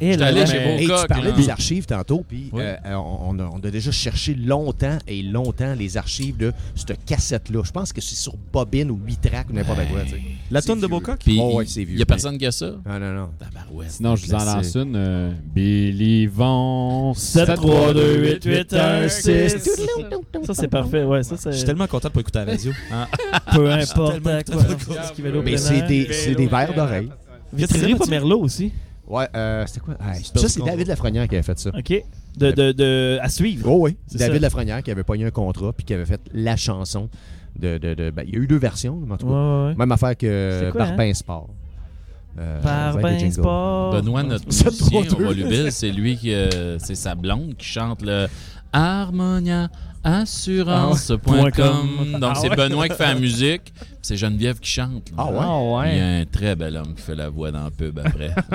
Et 0.00 0.12
J'étais 0.12 0.16
là, 0.16 0.26
allé 0.26 0.46
chez 0.46 0.56
Hey, 0.58 0.86
tu 0.86 0.92
parlais 1.08 1.30
là. 1.30 1.36
des 1.36 1.48
archives 1.48 1.86
tantôt, 1.86 2.24
puis 2.28 2.50
Oui. 2.52 2.62
euh, 2.62 2.76
on, 2.94 3.38
a, 3.38 3.44
on 3.52 3.58
a 3.58 3.70
déjà 3.70 3.90
cherché 3.90 4.34
longtemps 4.34 4.98
et 5.06 5.22
longtemps 5.22 5.74
les 5.74 5.96
archives 5.96 6.36
de 6.36 6.52
cette 6.74 7.04
cassette-là. 7.04 7.62
Je 7.64 7.70
pense 7.70 7.92
que 7.92 8.00
c'est 8.00 8.14
sur 8.14 8.34
bobine 8.52 8.90
ou 8.90 9.00
8 9.06 9.20
tracks 9.20 9.46
ou 9.50 9.52
n'importe 9.54 9.80
quoi. 9.90 10.02
tu 10.04 10.10
sais. 10.10 10.20
La 10.50 10.60
tonne 10.62 10.80
de? 10.80 10.86
Puis, 11.18 11.38
Oh, 11.40 11.56
ouais, 11.56 11.64
il 11.64 11.68
c'est 11.68 11.84
vieux. 11.84 11.98
y 11.98 12.02
a 12.02 12.06
personne 12.06 12.36
qui 12.38 12.46
a 12.46 12.52
ça? 12.52 12.66
Non, 12.86 12.98
non, 12.98 13.12
non. 13.14 13.28
Tabarouette. 13.38 13.90
Sinon, 13.90 14.16
je 14.16 14.26
vous 14.26 14.34
en 14.34 14.44
lance 14.44 14.74
une. 14.74 14.94
euh, 14.96 15.30
Billy 15.54 16.26
Von 16.26 17.14
7, 17.14 17.54
3, 17.54 17.94
2, 17.94 18.18
8, 18.18 18.44
8, 18.44 18.74
1, 18.74 19.08
6. 19.08 19.22
6. 19.58 19.86
Ça, 20.44 20.54
c'est 20.54 20.68
parfait. 20.68 21.04
Ouais, 21.04 21.22
ça, 21.22 21.36
Je 21.46 21.56
suis 21.56 21.64
tellement 21.64 21.86
content 21.86 22.08
de 22.08 22.12
pas 22.12 22.20
écouter 22.20 22.38
la 22.40 22.44
radio. 22.46 22.72
peu 23.52 23.70
importe 23.70 24.20
quoi. 24.22 25.42
Mais 25.44 25.56
c'est 25.56 25.82
des, 25.82 26.08
c'est 26.12 26.34
des 26.34 26.46
verres 26.46 26.74
d'oreille. 26.74 27.08
Vitrerie 27.52 27.94
Pomerleau 27.94 28.40
aussi? 28.40 28.72
Ouais, 29.06 29.28
euh, 29.34 29.64
c'était 29.66 29.80
quoi? 29.80 29.94
Ah, 30.00 30.14
ça, 30.14 30.48
c'est. 30.48 30.62
David 30.64 30.86
Lafrenière 30.86 31.28
qui 31.28 31.34
avait 31.34 31.42
fait 31.42 31.58
ça. 31.58 31.70
OK. 31.76 32.04
De, 32.36 32.50
de, 32.50 32.72
de, 32.72 33.18
à 33.20 33.28
suivre. 33.28 33.68
Oh 33.70 33.78
oui, 33.82 33.96
David 34.14 34.36
ça. 34.36 34.40
Lafrenière 34.40 34.82
qui 34.82 34.90
avait 34.90 35.02
pogné 35.02 35.26
un 35.26 35.30
contrat 35.30 35.72
puis 35.72 35.84
qui 35.84 35.92
avait 35.92 36.06
fait 36.06 36.20
la 36.32 36.56
chanson 36.56 37.10
de... 37.58 37.76
de, 37.76 37.92
de- 37.92 38.10
ben, 38.10 38.24
il 38.26 38.32
y 38.34 38.36
a 38.36 38.40
eu 38.40 38.46
deux 38.46 38.56
versions, 38.56 39.02
mais 39.06 39.14
en 39.14 39.18
tout 39.18 39.26
Ouais, 39.26 39.32
cas. 39.32 39.36
ouais, 39.36 39.66
ouais. 39.68 39.74
Même 39.74 39.92
affaire 39.92 40.16
que 40.16 40.70
quoi, 40.72 40.86
Barbin 40.86 41.12
Sport. 41.12 41.50
Euh, 42.38 42.92
ben 43.02 43.18
jingle. 43.18 43.32
sport. 43.34 43.92
Benoît, 43.92 44.22
notre 44.22 44.46
musicien 44.46 45.02
au. 45.02 45.16
Volubile, 45.22 45.70
c'est 45.70 45.90
lui 45.90 46.16
qui. 46.16 46.32
euh, 46.32 46.78
c'est 46.78 46.94
sa 46.94 47.14
blonde 47.14 47.54
qui 47.58 47.66
chante 47.66 48.00
le 48.00 48.26
Harmonia 48.72 49.68
Assurance.com. 50.02 52.18
Donc, 52.18 52.32
Ah 52.34 52.38
c'est 52.40 52.48
ouais. 52.50 52.56
Benoît 52.56 52.88
qui 52.88 52.96
fait 52.96 53.14
la 53.14 53.20
musique. 53.20 53.72
C'est 54.04 54.16
Geneviève 54.16 54.58
qui 54.58 54.68
chante. 54.70 55.10
là. 55.10 55.16
Ah 55.18 55.26
ouais? 55.30 55.38
Ah 55.40 55.82
Il 55.86 55.96
y 55.96 56.00
ouais. 56.00 56.02
a 56.02 56.08
un 56.20 56.24
très 56.24 56.56
bel 56.56 56.76
homme 56.76 56.94
qui 56.94 57.02
fait 57.02 57.14
la 57.14 57.28
voix 57.28 57.52
dans 57.52 57.64
le 57.64 57.70
pub 57.70 58.00
après. 58.00 58.30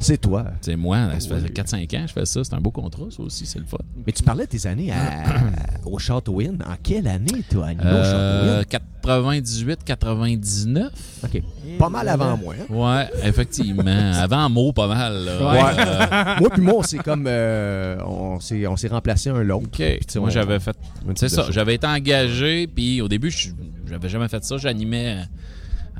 C'est 0.00 0.20
toi. 0.20 0.44
c'est 0.60 0.74
moi, 0.74 1.20
ça 1.20 1.36
fait 1.38 1.52
4-5 1.52 1.82
ans 1.96 2.02
que 2.02 2.08
je 2.08 2.12
fais 2.12 2.26
ça. 2.26 2.42
C'est 2.42 2.54
un 2.54 2.60
beau 2.60 2.70
contrat, 2.72 3.04
ça 3.10 3.22
aussi, 3.22 3.46
c'est 3.46 3.60
le 3.60 3.64
fun. 3.64 3.78
Mais 4.04 4.12
tu 4.12 4.22
parlais 4.24 4.46
de 4.46 4.50
tes 4.50 4.66
années 4.66 4.90
à- 4.90 5.42
au 5.86 5.98
Château 5.98 6.40
Inn. 6.40 6.58
En 6.68 6.74
quelle 6.82 7.06
année, 7.06 7.44
toi, 7.48 7.68
au 7.68 7.86
Euh, 7.86 8.62
Château 8.62 8.80
98-99. 9.08 10.66
Inn? 10.66 10.90
OK. 11.24 11.42
Pas 11.78 11.88
mal 11.88 12.08
avant 12.08 12.36
moi. 12.36 12.54
hein? 12.58 12.64
Ouais, 12.74 13.08
effectivement. 13.28 13.82
Avant 14.22 14.48
mot, 14.50 14.72
pas 14.72 14.88
mal. 14.88 15.24
là. 15.24 15.52
Ouais. 15.52 15.60
Euh, 15.78 16.34
moi 16.40 16.50
puis 16.50 16.62
moi, 16.62 16.74
on 16.78 16.82
s'est 16.82 16.98
comme... 16.98 17.26
euh, 17.26 17.96
on 18.04 18.40
s'est 18.40 18.66
on 18.66 18.76
s'est 18.76 18.88
remplacé 18.88 19.30
un 19.30 19.42
l'autre. 19.42 19.66
OK. 19.66 19.80
Moi, 20.16 20.26
on- 20.26 20.30
j'avais 20.30 20.58
fait. 20.60 20.76
C'est 21.16 21.28
ça. 21.28 21.46
J'avais 21.50 21.74
été 21.76 21.86
engagé, 21.86 22.66
puis 22.66 23.00
au 23.00 23.08
début, 23.08 23.30
je 23.30 23.50
j'avais 23.92 24.08
jamais 24.08 24.28
fait 24.28 24.42
ça. 24.44 24.56
J'animais 24.56 25.18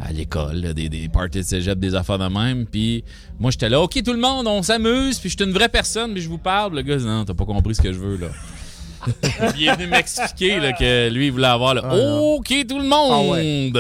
à 0.01 0.11
l'école, 0.11 0.72
des, 0.74 0.88
des 0.88 1.09
parties 1.09 1.38
de 1.38 1.45
cégep, 1.45 1.78
des 1.78 1.95
affaires 1.95 2.18
de 2.18 2.26
même. 2.26 2.66
Puis 2.66 3.05
moi, 3.38 3.51
j'étais 3.51 3.68
là, 3.68 3.80
OK, 3.80 4.03
tout 4.03 4.12
le 4.12 4.18
monde, 4.20 4.47
on 4.47 4.62
s'amuse, 4.62 5.18
puis 5.18 5.28
je 5.28 5.36
suis 5.36 5.45
une 5.45 5.53
vraie 5.53 5.68
personne, 5.68 6.12
puis 6.14 6.22
je 6.22 6.28
vous 6.28 6.38
parle. 6.38 6.74
Le 6.74 6.82
gars, 6.82 6.97
dit, 6.97 7.05
non, 7.05 7.24
t'as 7.24 7.34
pas 7.34 7.45
compris 7.45 7.74
ce 7.74 7.82
que 7.82 7.93
je 7.93 7.99
veux, 7.99 8.16
là. 8.16 8.28
Puis 9.20 9.30
il 9.59 9.66
est 9.68 9.74
venu 9.74 9.88
m'expliquer 9.88 10.61
là, 10.61 10.72
que 10.72 11.11
lui, 11.11 11.26
il 11.26 11.32
voulait 11.32 11.49
avoir 11.49 11.74
le 11.74 11.80
Ah. 11.84 12.20
OK, 12.20 12.55
tout 12.68 12.78
le 12.78 12.86
monde. 12.86 13.76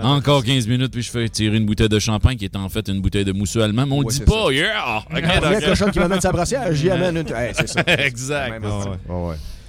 Ah 0.00 0.06
Encore 0.08 0.44
15 0.44 0.68
minutes, 0.68 0.92
puis 0.92 1.02
je 1.02 1.10
fais 1.10 1.28
tirer 1.28 1.56
une 1.56 1.66
bouteille 1.66 1.88
de 1.88 1.98
champagne 1.98 2.36
qui 2.38 2.44
est 2.44 2.56
en 2.56 2.68
fait 2.68 2.88
une 2.88 3.00
bouteille 3.00 3.24
de 3.24 3.32
mousseux 3.32 3.60
allemand, 3.62 3.86
mais 3.86 3.92
on 3.92 4.00
le 4.00 4.06
Ouais, 4.06 4.12
dit 4.12 4.18
c'est 4.18 4.24
pas, 4.24 4.52
yeah! 4.52 4.98
OK, 4.98 5.04
La 5.12 5.20
première 5.20 5.40
d'accord. 5.50 5.68
cochonne 5.70 5.90
qui 5.90 5.98
m'amène 5.98 6.20
sa 6.20 6.30
brassière, 6.32 6.72
j'y 6.72 6.90
amène 6.90 7.16
une... 7.16 7.26
Hey, 7.36 7.52
c'est 7.54 7.68
ça. 7.68 7.82
exact. 7.98 8.62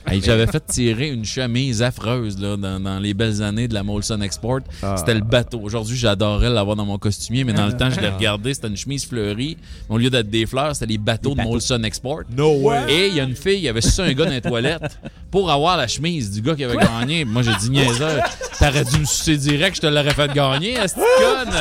Hey, 0.05 0.21
J'avais 0.21 0.47
fait 0.47 0.63
tirer 0.65 1.09
une 1.09 1.23
chemise 1.25 1.81
affreuse 1.81 2.37
là, 2.39 2.57
dans, 2.57 2.79
dans 2.79 2.99
les 2.99 3.13
belles 3.13 3.41
années 3.41 3.67
de 3.67 3.73
la 3.73 3.83
Molson 3.83 4.19
Export. 4.21 4.59
Ah. 4.81 4.95
C'était 4.97 5.13
le 5.13 5.21
bateau. 5.21 5.61
Aujourd'hui, 5.63 5.95
j'adorerais 5.97 6.49
l'avoir 6.49 6.75
dans 6.75 6.85
mon 6.85 6.97
costumier, 6.97 7.43
mais 7.45 7.53
dans 7.53 7.67
le 7.67 7.75
temps, 7.75 7.89
je 7.89 7.99
l'ai 8.01 8.09
regardé. 8.09 8.53
C'était 8.53 8.67
une 8.67 8.77
chemise 8.77 9.07
fleurie. 9.07 9.57
Au 9.89 9.97
lieu 9.97 10.09
d'être 10.09 10.29
des 10.29 10.45
fleurs, 10.45 10.75
c'était 10.75 10.91
les 10.91 10.97
bateaux 10.97 11.31
de 11.31 11.35
bateaux. 11.37 11.49
Molson 11.51 11.81
Export. 11.83 12.23
No 12.35 12.53
way. 12.59 12.83
Et 12.89 13.07
il 13.07 13.15
y 13.15 13.19
a 13.19 13.23
une 13.23 13.35
fille, 13.35 13.55
il 13.57 13.63
y 13.63 13.69
avait 13.69 13.81
ça 13.81 14.03
un 14.03 14.13
gars 14.13 14.25
dans 14.25 14.31
les 14.31 14.41
toilettes 14.41 14.99
pour 15.31 15.49
avoir 15.49 15.77
la 15.77 15.87
chemise 15.87 16.31
du 16.31 16.41
gars 16.41 16.55
qui 16.55 16.63
avait 16.65 16.77
gagné. 16.77 17.23
Moi, 17.25 17.41
j'ai 17.41 17.55
dit, 17.61 17.69
niaiseur, 17.69 18.23
t'aurais 18.59 18.83
dû 18.83 18.99
me 18.99 19.05
sucer 19.05 19.37
direct, 19.37 19.77
je 19.77 19.81
te 19.81 19.87
l'aurais 19.87 20.13
fait 20.13 20.31
gagner, 20.33 20.73
est 20.73 20.95
conne? 20.95 21.53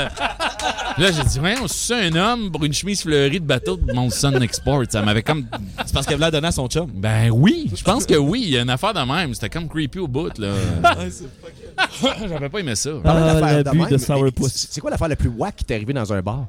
Là, 0.98 1.10
j'ai 1.10 1.22
dit, 1.24 1.40
ouais, 1.40 1.54
on 1.62 1.68
suce 1.68 1.90
un 1.92 2.14
homme 2.16 2.50
pour 2.50 2.64
une 2.64 2.72
chemise 2.74 3.02
fleurie 3.02 3.40
de 3.40 3.46
bateau 3.46 3.76
de 3.76 3.92
Molson 3.92 4.32
Export. 4.42 4.82
Ça 4.90 5.00
m'avait 5.00 5.22
comme 5.22 5.46
C'est 5.86 5.94
parce 5.94 6.06
qu'elle 6.06 6.16
voulait 6.16 6.26
la 6.26 6.30
donner 6.32 6.48
à 6.48 6.52
son 6.52 6.66
chum. 6.66 6.90
ben 6.92 7.30
oui, 7.30 7.70
je 7.74 7.82
pense 7.82 8.04
que 8.04 8.14
oui. 8.16 8.31
Il 8.40 8.48
y 8.50 8.58
a 8.58 8.62
une 8.62 8.70
affaire 8.70 8.94
de 8.94 9.00
même. 9.00 9.34
C'était 9.34 9.50
comme 9.50 9.68
creepy 9.68 9.98
au 9.98 10.08
bout, 10.08 10.36
là. 10.38 10.54
J'avais 12.28 12.48
pas 12.48 12.58
aimé 12.60 12.74
ça. 12.74 12.90
Parlant 13.02 13.20
Ah, 13.22 13.34
d'affaires 13.34 13.56
l'abus 13.64 13.78
même, 13.78 13.88
de 13.88 13.92
mais 13.92 13.98
sourpuss. 13.98 14.52
C'est 14.52 14.72
c'est 14.72 14.80
quoi 14.80 14.90
l'affaire 14.90 15.08
la 15.08 15.16
plus 15.16 15.28
wack 15.28 15.56
qui 15.56 15.64
t'est 15.64 15.74
arrivée 15.74 15.92
dans 15.92 16.12
un 16.12 16.20
bar? 16.22 16.46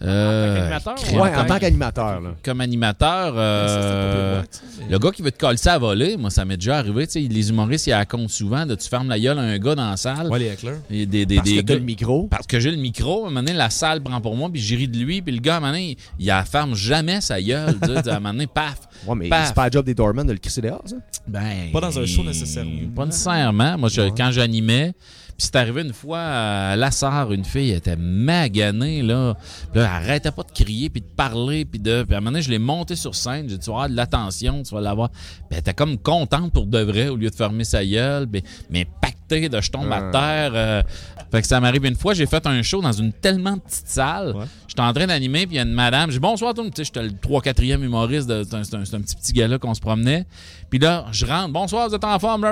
Euh, 0.00 0.56
qu'animateur, 0.58 0.94
crème, 0.94 1.20
Ouais, 1.20 1.30
en 1.30 1.34
comme- 1.38 1.46
tant 1.46 1.58
qu'animateur, 1.58 2.20
là. 2.20 2.30
Comme 2.44 2.60
animateur, 2.60 3.34
euh, 3.36 4.42
le 4.88 4.98
gars 4.98 5.10
qui 5.10 5.22
veut 5.22 5.32
te 5.32 5.38
coller 5.38 5.56
ça 5.56 5.74
à 5.74 5.78
voler, 5.78 6.16
moi, 6.16 6.30
ça 6.30 6.44
m'est 6.44 6.56
déjà 6.56 6.78
arrivé. 6.78 7.06
Tu 7.06 7.14
sais, 7.14 7.20
les 7.20 7.48
humoristes, 7.50 7.88
ils 7.88 7.92
racontent 7.92 8.28
souvent 8.28 8.64
de 8.64 8.74
tu 8.76 8.88
fermes 8.88 9.08
la 9.08 9.18
gueule 9.18 9.38
à 9.38 9.42
un 9.42 9.58
gars 9.58 9.74
dans 9.74 9.90
la 9.90 9.96
salle. 9.96 10.28
Ouais, 10.28 10.38
les. 10.38 10.56
Et 10.90 11.06
des, 11.06 11.26
des, 11.26 11.36
Parce 11.36 11.48
des 11.48 11.56
que 11.56 11.60
t'as 11.62 11.72
gars- 11.74 11.78
le 11.80 11.84
micro. 11.84 12.28
Parce 12.28 12.46
que 12.46 12.60
j'ai 12.60 12.70
le 12.70 12.76
micro, 12.76 13.24
à 13.24 13.26
un 13.26 13.30
moment 13.30 13.40
donné, 13.42 13.54
la 13.54 13.70
salle 13.70 14.00
prend 14.00 14.20
pour 14.20 14.36
moi, 14.36 14.48
puis 14.52 14.60
j'ai 14.60 14.76
ri 14.76 14.86
de 14.86 14.96
lui, 14.98 15.20
puis 15.20 15.34
le 15.34 15.40
gars, 15.40 15.54
à 15.54 15.56
un 15.56 15.60
moment 15.60 15.72
donné, 15.72 15.96
il, 16.18 16.26
il 16.26 16.42
ferme 16.48 16.74
jamais 16.76 17.20
sa 17.20 17.42
gueule. 17.42 17.76
tu 17.82 17.88
sais, 17.88 18.08
à 18.08 18.16
un 18.16 18.20
moment 18.20 18.32
donné, 18.34 18.46
paf. 18.46 18.78
Ouais, 19.06 19.14
mais 19.16 19.28
Paf. 19.28 19.48
c'est 19.48 19.54
pas 19.54 19.66
le 19.66 19.72
job 19.72 19.84
des 19.84 19.94
doormen 19.94 20.26
de 20.26 20.32
le 20.32 20.38
crisser 20.38 20.60
dehors, 20.60 20.82
ça? 20.84 20.96
Ben, 21.26 21.70
Pas 21.72 21.80
dans 21.80 21.98
un 21.98 22.06
show 22.06 22.22
nécessairement. 22.24 22.70
Pas 22.94 23.06
nécessairement. 23.06 23.78
Moi, 23.78 23.88
je- 23.88 24.10
quand 24.16 24.30
j'animais, 24.30 24.92
puis 25.38 25.46
c'est 25.46 25.54
arrivé 25.56 25.82
une 25.82 25.92
fois 25.92 26.18
à 26.20 26.74
Lassar, 26.76 27.32
une 27.32 27.44
fille 27.44 27.70
était 27.70 27.94
maganée, 27.96 29.02
là. 29.02 29.34
Puis 29.72 29.80
là, 29.80 29.86
elle 30.00 30.04
arrêtait 30.08 30.32
pas 30.32 30.42
de 30.42 30.50
crier, 30.50 30.90
puis 30.90 31.00
de 31.00 31.06
parler, 31.06 31.64
puis 31.64 31.78
de. 31.78 32.02
Puis 32.02 32.12
à 32.14 32.18
un 32.18 32.20
moment 32.20 32.32
donné, 32.32 32.42
je 32.42 32.50
l'ai 32.50 32.58
montée 32.58 32.96
sur 32.96 33.14
scène. 33.14 33.48
J'ai 33.48 33.56
dit, 33.56 33.64
tu 33.64 33.70
vas 33.70 33.76
avoir 33.76 33.88
de 33.88 33.94
l'attention, 33.94 34.64
tu 34.64 34.74
vas 34.74 34.80
l'avoir. 34.80 35.10
Puis 35.10 35.20
elle 35.52 35.58
était 35.58 35.74
comme 35.74 35.96
contente 35.96 36.52
pour 36.52 36.66
de 36.66 36.80
vrai, 36.80 37.06
au 37.08 37.14
lieu 37.16 37.30
de 37.30 37.34
fermer 37.36 37.62
sa 37.62 37.84
gueule, 37.86 38.26
mais, 38.32 38.42
mais 38.68 38.84
pactée 39.00 39.48
de 39.48 39.60
je 39.60 39.70
tombe 39.70 39.92
à 39.92 40.08
Ah. 40.08 40.10
terre. 40.10 40.50
euh. 40.54 40.82
Fait 41.30 41.40
que 41.42 41.46
ça 41.46 41.60
m'arrive 41.60 41.84
une 41.84 41.94
fois, 41.94 42.14
j'ai 42.14 42.26
fait 42.26 42.44
un 42.46 42.60
show 42.62 42.80
dans 42.82 42.90
une 42.90 43.12
tellement 43.12 43.58
petite 43.58 43.86
salle. 43.86 44.34
Ouais. 44.34 44.44
J'étais 44.66 44.80
en 44.82 44.92
train 44.92 45.06
d'animer, 45.06 45.46
puis 45.46 45.54
il 45.54 45.58
y 45.58 45.60
a 45.60 45.64
une 45.64 45.72
madame. 45.72 46.10
J'ai 46.10 46.16
dit 46.16 46.20
bonsoir, 46.20 46.52
tout 46.52 46.62
le 46.62 46.68
monde. 46.68 46.74
J'étais 46.76 47.02
le 47.02 47.10
3-4e 47.12 47.84
humoriste. 47.84 48.26
de- 48.28 48.42
C'est 48.44 48.74
un, 48.74 49.00
petit 49.02 49.14
petit 49.14 49.32
gars-là 49.34 49.58
qu'on 49.58 49.74
se 49.74 49.80
promenait. 49.80 50.26
Puis 50.68 50.80
là, 50.80 51.04
je 51.12 51.24
rentre. 51.26 51.52
Bonsoir, 51.52 51.88
vous 51.88 51.94
êtes 51.94 52.02
en 52.04 52.18
forme. 52.18 52.44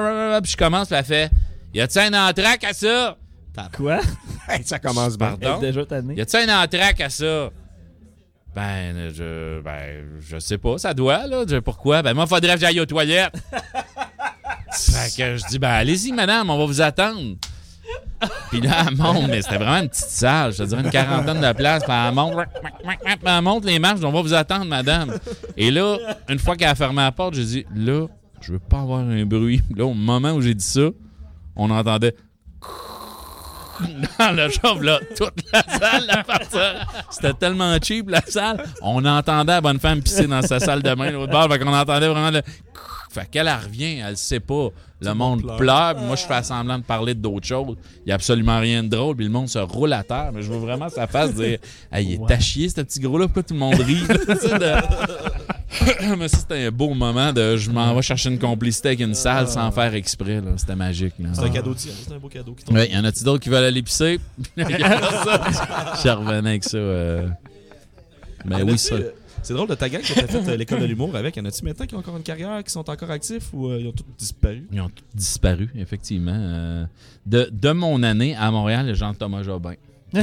Puis 0.43 0.53
je 0.53 0.57
commence, 0.57 0.87
puis 0.87 0.97
elle 0.97 1.05
fait 1.05 1.31
Y 1.77 1.81
a-tu 1.83 1.99
un 1.99 2.29
entraque 2.31 2.65
à 2.65 2.73
ça? 2.73 3.19
Quoi? 3.77 4.01
Ça 4.65 4.79
commence 4.79 5.19
bien. 5.19 5.37
Pardon? 5.37 5.61
Déjà 5.61 5.85
tannée. 5.85 6.15
Y 6.15 6.23
a-tu 6.23 6.37
un 6.37 6.63
entraque 6.65 7.03
à 7.03 7.11
ça? 7.11 7.51
Ben, 8.55 9.11
je, 9.13 9.61
ben, 9.61 10.07
je 10.19 10.39
sais 10.39 10.57
pas, 10.57 10.79
ça 10.79 10.95
doit, 10.95 11.27
là. 11.27 11.45
Je- 11.47 11.59
pourquoi? 11.59 12.01
Ben, 12.01 12.15
moi, 12.15 12.27
faudrait 12.27 12.55
que 12.55 12.61
j'aille 12.61 12.81
aux 12.81 12.87
toilettes. 12.87 13.35
fait 14.73 15.15
que 15.19 15.37
je 15.37 15.47
dis, 15.49 15.59
ben, 15.59 15.69
allez-y, 15.69 16.13
madame, 16.13 16.49
on 16.49 16.57
va 16.57 16.65
vous 16.65 16.81
attendre. 16.81 17.37
Puis 18.51 18.63
là, 18.63 18.87
elle 18.89 18.97
monte, 18.97 19.29
mais 19.29 19.43
c'était 19.43 19.59
vraiment 19.59 19.83
une 19.83 19.91
petite 19.91 20.07
salle, 20.07 20.53
je 20.55 20.63
te 20.63 20.63
dirais 20.63 20.81
une 20.81 20.91
quarantaine 20.91 21.43
de 21.43 21.53
places. 21.53 21.85
Puis 21.85 21.93
elle 21.93 22.15
monte, 22.15 22.35
elle 23.05 23.43
monte 23.43 23.67
les 23.67 23.79
marches, 23.79 24.01
on 24.03 24.13
va 24.13 24.23
vous 24.23 24.33
attendre, 24.33 24.65
madame. 24.65 25.15
Et 25.59 25.71
là, 25.71 25.99
une 26.31 26.39
fois 26.39 26.57
qu'elle 26.57 26.69
a 26.71 26.75
fermé 26.75 27.03
la 27.03 27.13
porte, 27.13 27.35
j'ai 27.35 27.45
dit, 27.45 27.67
là, 27.75 28.07
je 28.41 28.53
veux 28.53 28.59
pas 28.59 28.81
avoir 28.81 29.01
un 29.01 29.27
bruit. 29.27 29.61
Là, 29.77 29.85
au 29.85 29.93
moment 29.93 30.31
où 30.33 30.41
j'ai 30.41 30.55
dit 30.55 30.65
ça, 30.65 30.89
on 31.57 31.71
entendait 31.71 32.15
dans 34.19 34.33
le 34.33 34.49
chauve, 34.49 34.83
là, 34.83 35.01
toute 35.17 35.35
la 35.53 35.63
salle, 35.79 36.07
la 36.07 36.25
partir. 36.25 36.87
C'était 37.11 37.35
tellement 37.35 37.77
cheap, 37.83 38.09
la 38.09 38.23
salle. 38.23 38.65
On 38.83 39.05
entendait 39.05 39.53
la 39.53 39.61
bonne 39.61 39.81
femme 39.81 40.03
pisser 40.03 40.27
dans 40.27 40.43
sa 40.43 40.61
salle 40.61 40.83
de 40.83 40.95
bain, 40.95 41.11
l'autre 41.11 41.33
bord. 41.33 41.51
Fait 41.51 41.59
qu'on 41.59 41.73
entendait 41.73 42.09
vraiment 42.09 42.31
le. 42.31 42.43
Fait 43.11 43.29
qu'elle 43.31 43.49
elle 43.49 43.65
revient, 43.65 43.99
elle 43.99 44.17
sait 44.17 44.41
pas. 44.41 44.69
Le 45.01 45.13
monde 45.13 45.43
pleure. 45.43 45.57
pleure, 45.57 45.99
moi 45.99 46.17
je 46.17 46.25
fais 46.25 46.43
semblant 46.43 46.79
de 46.79 46.85
parler 46.85 47.15
d'autres 47.15 47.47
choses. 47.47 47.77
Il 48.05 48.09
y 48.09 48.13
a 48.13 48.15
absolument 48.15 48.59
rien 48.61 48.83
de 48.83 48.89
drôle, 48.89 49.17
puis 49.17 49.27
le 49.27 49.31
monde 49.31 49.49
se 49.49 49.59
roule 49.59 49.93
à 49.93 50.03
terre. 50.03 50.31
Mais 50.33 50.43
je 50.43 50.51
veux 50.51 50.59
vraiment 50.59 50.89
sa 50.89 51.07
face 51.07 51.35
dire 51.35 51.59
Hey, 51.93 52.07
il 52.07 52.15
est 52.15 52.33
à 52.33 52.41
chier, 52.41 52.69
ce 52.69 52.81
petit 52.81 53.01
gros-là, 53.01 53.27
pourquoi 53.27 53.43
tout 53.43 53.55
le 53.55 53.61
monde 53.61 53.75
rit? 53.75 54.05
mais 56.19 56.29
ça, 56.29 56.39
c'était 56.39 56.67
un 56.67 56.71
beau 56.71 56.95
moment 56.95 57.33
de 57.33 57.57
je 57.57 57.71
m'en 57.71 57.95
vais 57.95 58.03
chercher 58.03 58.31
une 58.31 58.39
complicité 58.39 58.89
avec 58.89 59.01
une 59.01 59.15
salle 59.15 59.49
sans 59.49 59.71
faire 59.73 59.93
exprès. 59.95 60.41
là. 60.41 60.53
C'était 60.57 60.77
magique. 60.77 61.15
là. 61.19 61.31
C'est 61.33 61.43
un 61.43 61.51
cadeau 61.51 61.75
de 61.75 61.79
C'est 61.79 62.13
un 62.13 62.19
beau 62.19 62.29
cadeau 62.29 62.53
qui 62.55 62.65
tombe. 62.65 62.77
Ouais, 62.77 62.91
y 62.91 62.97
en 62.97 63.05
a-tu 63.05 63.25
d'autres 63.25 63.43
qui 63.43 63.49
veulent 63.49 63.65
aller 63.65 63.83
pisser? 63.83 64.21
Je 64.57 66.09
revenais 66.11 66.51
avec 66.51 66.65
ça. 66.65 66.77
euh. 66.77 67.29
Y 68.49 68.55
en 68.55 68.63
oui, 68.69 68.79
ça. 68.79 68.97
C'est 69.43 69.55
drôle 69.55 69.69
de 69.69 69.75
ta 69.75 69.89
gang 69.89 70.01
que 70.03 70.13
t'as 70.13 70.27
fait 70.27 70.49
euh, 70.49 70.57
l'école 70.57 70.81
de 70.81 70.87
l'humour 70.87 71.15
avec. 71.15 71.37
Y 71.37 71.41
en 71.41 71.45
a-tu 71.45 71.65
maintenant 71.65 71.87
qui 71.87 71.95
ont 71.95 71.99
encore 71.99 72.17
une 72.17 72.23
carrière, 72.23 72.63
qui 72.65 72.71
sont 72.73 72.89
encore 72.89 73.11
actifs 73.11 73.53
ou 73.53 73.69
euh, 73.69 73.79
ils 73.81 73.87
ont 73.87 73.93
tous 73.93 74.05
disparu? 74.19 74.67
Ils 74.73 74.81
ont 74.81 74.89
tous 74.89 75.05
disparu, 75.15 75.69
effectivement. 75.77 76.87
De, 77.27 77.49
de 77.53 77.71
mon 77.73 78.03
année 78.03 78.35
à 78.37 78.51
Montréal, 78.51 78.93
Jean-Thomas 78.95 79.43
Jobin, 79.43 79.75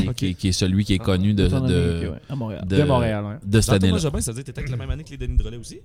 qui, 0.01 0.07
Ok. 0.09 0.15
qui- 0.15 0.35
qui 0.35 0.47
est 0.49 0.51
celui 0.51 0.83
qui 0.85 0.93
est 0.93 0.99
connu 0.99 1.33
de, 1.33 1.47
de, 1.47 1.55
ok, 1.55 2.11
ouais, 2.13 2.19
à 2.29 2.35
Montréal. 2.35 2.65
de, 2.67 2.75
De 2.77 2.83
Montréal, 2.83 3.25
ouais. 3.25 3.35
de 3.45 3.61
cette 3.61 3.73
année-là. 3.75 3.97
Jobin, 3.97 4.21
ça 4.21 4.31
veut 4.31 4.35
dire 4.35 4.43
que 4.43 4.47
t'étais 4.47 4.59
avec 4.59 4.71
la 4.71 4.77
même 4.77 4.89
année 4.89 5.03
que 5.03 5.09
les 5.11 5.17
Denis 5.17 5.37
Drolet 5.37 5.57
aussi? 5.57 5.79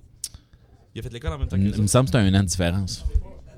Il 0.95 0.99
a 0.99 1.03
fait 1.03 1.13
l'école 1.13 1.33
en 1.33 1.37
même 1.39 1.47
temps 1.47 1.55
que 1.57 1.61
Il 1.61 1.71
les 1.71 1.81
me 1.81 1.87
semble 1.87 2.09
que 2.09 2.17
c'était 2.17 2.35
un 2.35 2.39
an 2.39 2.43
de 2.43 2.47
différence. 2.47 3.05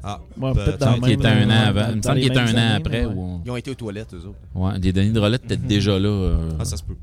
Ah, 0.03 0.19
Ouais, 0.37 0.53
ben, 0.53 0.53
peut-être 0.55 0.79
dans 0.79 0.95
Il 0.95 0.95
le 0.95 1.01
me 1.01 1.01
semble 1.01 1.07
qu'il 1.09 1.19
même, 1.19 1.19
était 1.19 1.27
un 1.27 1.49
an 1.49 1.67
avant. 1.67 1.89
Il 1.91 1.95
me 1.97 2.01
semble 2.01 2.15
les 2.15 2.21
qu'il 2.23 2.31
était 2.31 2.39
un 2.39 2.55
an 2.55 2.75
après. 2.75 3.07
Ils 3.45 3.51
ont 3.51 3.55
été 3.55 3.71
aux 3.71 3.75
toilettes, 3.75 4.13
eux 4.15 4.25
autres. 4.27 4.39
Ouais, 4.55 4.79
des 4.79 4.91
Denis 4.93 5.11
Drolet 5.11 5.35
étaient 5.37 5.57
déjà 5.57 5.97
là. 5.99 6.07
euh, 6.09 6.49
Ah, 6.59 6.65
ça 6.65 6.75
se 6.77 6.83
peut. 6.83 6.95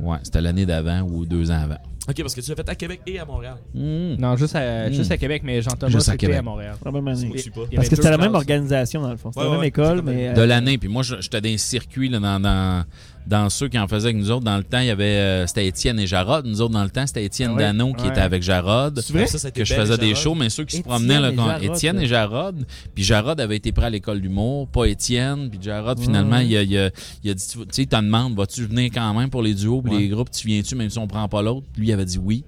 ouais, 0.00 0.18
c'était 0.22 0.40
l'année 0.40 0.66
d'avant 0.66 1.02
ou 1.02 1.24
deux 1.24 1.50
ans 1.50 1.60
avant. 1.62 1.78
Ok, 2.10 2.22
parce 2.22 2.34
que 2.34 2.40
tu 2.40 2.50
l'as 2.50 2.56
fait 2.56 2.68
à 2.68 2.74
Québec 2.74 3.00
et 3.06 3.18
à 3.18 3.24
Montréal. 3.24 3.56
Hmm. 3.74 4.14
Non, 4.18 4.36
juste 4.36 4.56
à, 4.56 4.88
Mm. 4.88 4.92
juste 4.92 5.12
à 5.12 5.16
Québec, 5.16 5.42
mais 5.44 5.62
Jean-Thomas, 5.62 5.92
Juste 5.92 6.08
à 6.08 6.16
Québec. 6.16 6.36
à 6.38 6.42
Montréal. 6.42 6.74
Pas. 6.82 6.90
Il 6.90 7.72
y 7.72 7.76
Parce 7.76 7.88
que 7.88 7.96
c'était 7.96 8.10
la 8.10 8.18
même 8.18 8.34
organisation, 8.34 9.00
dans 9.02 9.10
le 9.10 9.16
fond. 9.16 9.30
C'était 9.30 9.40
Ouais, 9.40 9.44
la 9.46 9.50
même 9.52 9.60
ouais, 9.60 9.68
école, 9.68 10.02
mais. 10.02 10.32
De 10.34 10.40
euh, 10.40 10.46
l'année. 10.46 10.76
Puis 10.78 10.88
moi, 10.88 11.02
je- 11.02 11.20
j'étais 11.20 11.40
dans 11.40 11.48
les 11.48 11.58
circuits, 11.58 12.08
là, 12.08 12.18
dans, 12.18 12.40
dans, 12.40 12.84
dans 13.26 13.48
ceux 13.50 13.68
qui 13.68 13.78
en 13.78 13.86
faisaient 13.86 14.08
avec 14.08 14.16
nous 14.16 14.30
autres. 14.30 14.44
Dans 14.44 14.56
le 14.56 14.64
temps, 14.64 14.80
il 14.80 14.86
y 14.86 14.90
avait. 14.90 15.04
euh, 15.04 15.46
c'était 15.46 15.66
Étienne 15.66 16.00
et 16.00 16.06
Jarod. 16.06 16.46
Nous 16.46 16.60
autres, 16.60 16.72
dans 16.72 16.82
le 16.82 16.90
temps, 16.90 17.06
c'était 17.06 17.24
Étienne 17.24 17.50
Ah 17.52 17.56
ouais? 17.56 17.62
Dano 17.62 17.92
qui 17.92 18.02
Ouais. 18.04 18.10
était 18.10 18.20
avec 18.20 18.42
Jarod. 18.42 19.00
C'est 19.00 19.12
vrai? 19.12 19.26
Ça, 19.26 19.50
Que 19.50 19.64
je 19.64 19.74
faisais 19.74 19.98
des 19.98 20.14
shows, 20.14 20.34
mais 20.34 20.48
ceux 20.50 20.64
qui 20.64 20.78
se 20.78 20.82
promenaient, 20.82 21.20
là, 21.20 21.30
quand- 21.32 21.46
Jarod, 21.46 21.62
Étienne 21.64 21.96
là. 21.96 22.02
et 22.02 22.06
Jarod. 22.06 22.64
Puis 22.94 23.04
Jarod 23.04 23.40
avait 23.40 23.56
été 23.56 23.72
pris 23.72 23.84
à 23.84 23.90
l'école 23.90 24.20
d'humour, 24.20 24.68
pas 24.68 24.86
Étienne. 24.86 25.48
Puis 25.50 25.60
Jarod, 25.62 25.98
finalement, 26.00 26.38
il, 26.38 26.56
a, 26.56 26.62
il, 26.62 26.76
a, 26.78 26.90
il 27.22 27.30
a 27.30 27.34
dit 27.34 27.46
Tu 27.46 27.58
sais, 27.70 27.82
il 27.82 27.86
te 27.88 27.96
demande, 27.96 28.34
vas-tu 28.36 28.64
venir 28.64 28.90
quand 28.92 29.14
même 29.14 29.30
pour 29.30 29.42
les 29.42 29.54
duos, 29.54 29.82
puis 29.82 29.92
Ouais. 29.94 29.98
les 30.00 30.08
groupes, 30.08 30.30
tu 30.30 30.46
viens-tu, 30.46 30.74
même 30.74 30.90
si 30.90 30.98
on 30.98 31.06
prend 31.06 31.28
pas 31.28 31.42
l'autre? 31.42 31.66
Lui, 31.76 31.88
il 31.88 31.92
avait 31.92 32.04
dit 32.04 32.18
oui. 32.18 32.44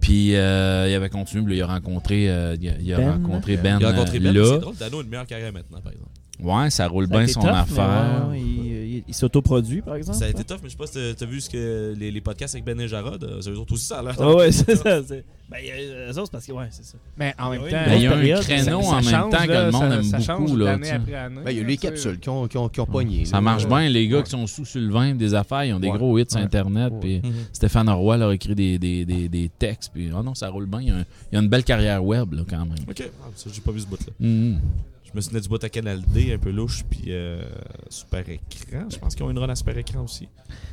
Puis 0.00 0.36
euh, 0.36 0.86
il 0.88 0.94
avait 0.94 1.08
continué, 1.10 1.42
puis 1.44 1.56
là, 1.58 1.58
il 1.58 1.62
a 1.70 1.74
rencontré, 1.74 2.30
euh, 2.30 2.56
il 2.60 2.68
a, 2.68 2.72
il 2.80 2.94
a 2.94 2.96
Ben. 2.98 3.10
rencontré 3.12 3.56
Ben, 3.56 3.78
Il 3.80 3.84
a 3.86 3.90
rencontré 3.90 4.20
Ben. 4.20 4.32
là. 4.32 4.44
C'est 4.44 4.58
drôle, 4.60 4.76
Dano 4.76 4.98
a 5.00 5.02
une 5.02 5.08
meilleure 5.08 5.26
carrière 5.26 5.52
maintenant, 5.52 5.80
par 5.80 5.92
exemple. 5.92 6.10
Ouais, 6.40 6.70
ça 6.70 6.86
roule 6.86 7.08
ça 7.08 7.18
bien 7.18 7.26
son 7.26 7.40
tough, 7.40 7.50
mais 7.50 7.56
affaire. 7.58 8.26
ouais, 8.30 8.38
ouais, 8.38 8.40
il, 8.98 9.04
il- 9.08 9.14
s'autoproduit, 9.14 9.82
par 9.82 9.94
exemple. 9.96 10.18
Ça 10.18 10.24
a 10.26 10.28
été 10.28 10.44
tough, 10.44 10.58
mais 10.62 10.68
je 10.68 10.72
sais 10.72 10.76
pas 10.78 10.86
si 10.86 11.14
t'as- 11.16 11.26
vu 11.26 11.40
ce 11.40 11.50
que 11.50 11.94
les, 11.98 12.10
les 12.10 12.20
podcasts 12.20 12.54
avec 12.54 12.64
Ben 12.64 12.80
et 12.80 12.88
Jarod, 12.88 13.22
euh, 13.22 13.40
eux 13.46 13.58
autres 13.58 13.74
aussi, 13.74 13.86
ça 13.86 13.98
a 13.98 14.02
l'air. 14.02 14.14
Ah 14.18 14.34
ouais, 14.34 14.52
c'est 14.52 14.76
ça. 14.76 15.02
c'est- 15.02 15.24
Ben, 15.50 15.56
il 15.62 15.66
y 15.66 15.70
a- 15.70 16.06
eux 16.12 16.18
autres, 16.18 16.24
c'est 16.26 16.30
parce 16.32 16.46
que, 16.46 16.52
ouais, 16.52 16.68
c'est 16.70 16.84
ça. 16.84 16.98
Mais 17.16 17.34
en 17.38 17.50
même 17.50 17.62
temps, 17.62 17.68
Ben, 17.70 17.94
il 17.96 18.02
y 18.02 18.06
a 18.32 18.38
un 18.38 18.40
créneau 18.42 18.82
ça- 18.82 18.88
en 18.88 18.90
ça 18.90 18.94
même 18.96 19.04
change, 19.04 19.32
temps 19.32 19.46
que 19.46 19.48
là, 19.50 19.66
le 19.66 19.70
monde 19.72 19.80
ça- 19.82 19.94
aime 19.96 20.02
ça 20.02 20.16
beaucoup. 20.18 20.46
change 20.48 20.58
Là, 20.58 20.64
d'année 20.66 20.82
tu 20.82 20.88
sais. 20.88 20.94
après 20.94 21.14
année, 21.14 21.40
Ben, 21.44 21.50
il 21.52 21.56
y 21.56 21.60
a 21.60 21.64
les 21.64 21.76
capsules 21.78 22.18
qui 22.20 22.28
ont, 22.28 22.46
qui 22.48 22.56
ont, 22.58 22.68
qui 22.68 22.80
ont 22.80 22.86
pogné. 22.86 23.24
Ça 23.24 23.36
là. 23.36 23.40
marche 23.40 23.64
Euh, 23.64 23.68
bien, 23.68 23.88
les 23.88 24.08
gars 24.08 24.18
ouais. 24.18 24.22
qui 24.24 24.30
sont 24.30 24.46
sous 24.46 24.64
sur 24.66 24.80
le 24.80 24.90
vin, 24.90 25.14
des 25.14 25.34
affaires, 25.34 25.64
ils 25.64 25.72
ont 25.72 25.80
des 25.80 25.88
Ouais. 25.88 25.96
gros 25.96 26.18
hits 26.18 26.24
sur 26.28 26.38
Ouais. 26.38 26.44
Internet. 26.44 26.92
Puis 27.00 27.20
Mhm. 27.24 27.32
Stéphane 27.52 27.88
Roy 27.88 28.16
leur 28.18 28.28
a 28.30 28.34
écrit 28.34 28.54
des, 28.54 28.78
des, 28.78 29.04
des, 29.06 29.28
des 29.30 29.50
textes. 29.58 29.90
Puis, 29.94 30.10
oh 30.14 30.22
non, 30.22 30.34
ça 30.34 30.50
roule 30.50 30.66
bien. 30.66 30.80
Il 30.82 30.88
y 30.88 30.90
a, 30.90 30.96
un- 30.96 31.04
il 31.32 31.34
y 31.34 31.38
a 31.38 31.40
une 31.40 31.48
belle 31.48 31.64
carrière 31.64 32.04
web, 32.04 32.32
là, 32.34 32.42
quand 32.48 32.58
même. 32.66 32.74
Ok, 32.88 33.02
ah, 33.22 33.28
j'ai 33.52 33.60
pas 33.62 33.72
vu 33.72 33.80
ce 33.80 33.86
bout-là. 33.86 34.12
Mhm. 34.20 34.58
Je 35.10 35.16
me 35.16 35.20
souvenais 35.22 35.40
du 35.40 35.48
bout 35.48 35.62
à 35.64 35.68
Canal 35.70 36.02
D, 36.12 36.32
un 36.34 36.38
peu 36.38 36.50
louche, 36.50 36.84
puis 36.88 37.04
euh, 37.08 37.40
super 37.88 38.20
écran. 38.28 38.86
Je 38.90 38.98
pense 38.98 39.14
qu'ils 39.14 39.24
ont 39.24 39.30
une 39.30 39.38
run 39.38 39.48
à 39.48 39.54
super 39.56 39.76
écran 39.78 40.04
aussi. 40.04 40.28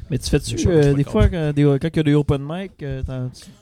Mais 0.10 0.18
tu 0.18 0.30
fais-tu 0.30 0.68
euh, 0.68 0.94
des 0.94 1.04
fois, 1.06 1.30
quand, 1.30 1.54
des- 1.54 1.64
quand 1.64 1.88
il 1.94 1.96
y 1.96 2.00
a 2.00 2.04
des 2.04 2.14
open 2.16 2.42
mic, 2.46 2.72
euh, 2.84 3.02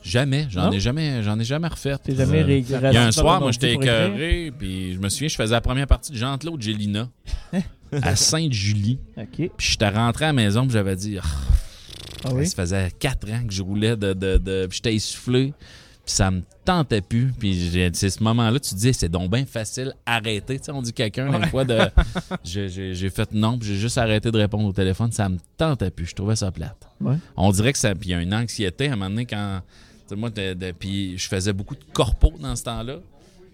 Jamais. 0.02 0.46
J'en 0.50 0.70
ai 0.72 0.80
jamais, 0.80 1.22
j'en 1.22 1.38
ai 1.38 1.44
jamais 1.44 1.68
refait. 1.68 1.96
t'es 1.98 2.14
jamais 2.16 2.42
Euh, 2.42 2.58
Il 2.58 2.68
y 2.92 2.96
a 2.96 3.06
un 3.06 3.12
soir, 3.12 3.40
moi, 3.40 3.52
j'étais 3.52 3.74
écœuré, 3.74 4.52
puis 4.58 4.94
je 4.94 4.98
me 4.98 5.08
souviens, 5.08 5.28
je 5.28 5.36
faisais 5.36 5.52
la 5.54 5.60
première 5.60 5.86
partie 5.86 6.10
de 6.12 6.16
Jean-Claude 6.16 6.60
Gélina 6.60 7.08
à 7.92 8.16
Sainte-Julie. 8.16 8.98
OK. 9.16 9.26
Puis 9.36 9.50
j'étais 9.58 9.88
rentré 9.88 10.24
à 10.24 10.28
la 10.28 10.32
maison, 10.32 10.62
puis 10.64 10.72
j'avais 10.72 10.96
dit, 10.96 11.18
Ah, 11.22 11.26
Ah 12.24 12.34
oui? 12.34 12.46
ça 12.48 12.56
faisait 12.56 12.90
quatre 12.98 13.30
ans 13.30 13.46
que 13.46 13.52
je 13.54 13.62
roulais, 13.62 13.96
de, 13.96 14.12
de, 14.12 14.38
de- 14.38 14.66
puis 14.68 14.76
j'étais 14.78 14.94
essoufflé, 14.94 15.54
ça 16.06 16.30
me 16.30 16.42
tentait 16.64 17.00
plus. 17.00 17.32
Puis 17.38 17.90
c'est 17.94 18.10
ce 18.10 18.22
moment-là, 18.22 18.58
tu 18.60 18.70
te 18.70 18.74
dis, 18.76 18.92
c'est 18.94 19.08
donc 19.08 19.30
bien 19.30 19.44
facile, 19.46 19.94
arrêter. 20.06 20.58
Tu 20.58 20.66
sais, 20.66 20.72
on 20.72 20.82
dit 20.82 20.92
quelqu'un, 20.92 21.32
une 21.32 21.46
fois, 21.48 21.64
de, 21.64 21.78
j'ai, 22.44 23.10
fait 23.10 23.32
non, 23.32 23.58
puis 23.58 23.68
j'ai 23.68 23.76
juste 23.76 23.98
arrêté 23.98 24.30
de 24.30 24.38
répondre 24.38 24.68
au 24.68 24.72
téléphone, 24.72 25.12
ça 25.12 25.28
me 25.28 25.38
tentait 25.56 25.90
plus, 25.90 26.06
je 26.06 26.14
trouvais 26.14 26.36
ça 26.36 26.50
plate. 26.50 26.76
Ouais. 27.00 27.16
On 27.36 27.50
dirait 27.52 27.72
que 27.72 27.78
ça, 27.78 27.94
puis 27.94 28.10
il 28.10 28.12
y 28.12 28.14
a 28.14 28.20
une 28.20 28.34
anxiété 28.34 28.88
à 28.88 28.92
un 28.92 28.96
moment 28.96 29.10
donné 29.10 29.26
quand, 29.26 29.60
tu 30.02 30.08
sais, 30.10 30.16
moi, 30.16 30.30
de- 30.30 30.54
de- 30.54 30.72
puis 30.72 31.16
je 31.18 31.28
faisais 31.28 31.52
beaucoup 31.52 31.74
de 31.74 31.84
corpo 31.92 32.32
dans 32.38 32.54
ce 32.56 32.64
temps-là. 32.64 32.96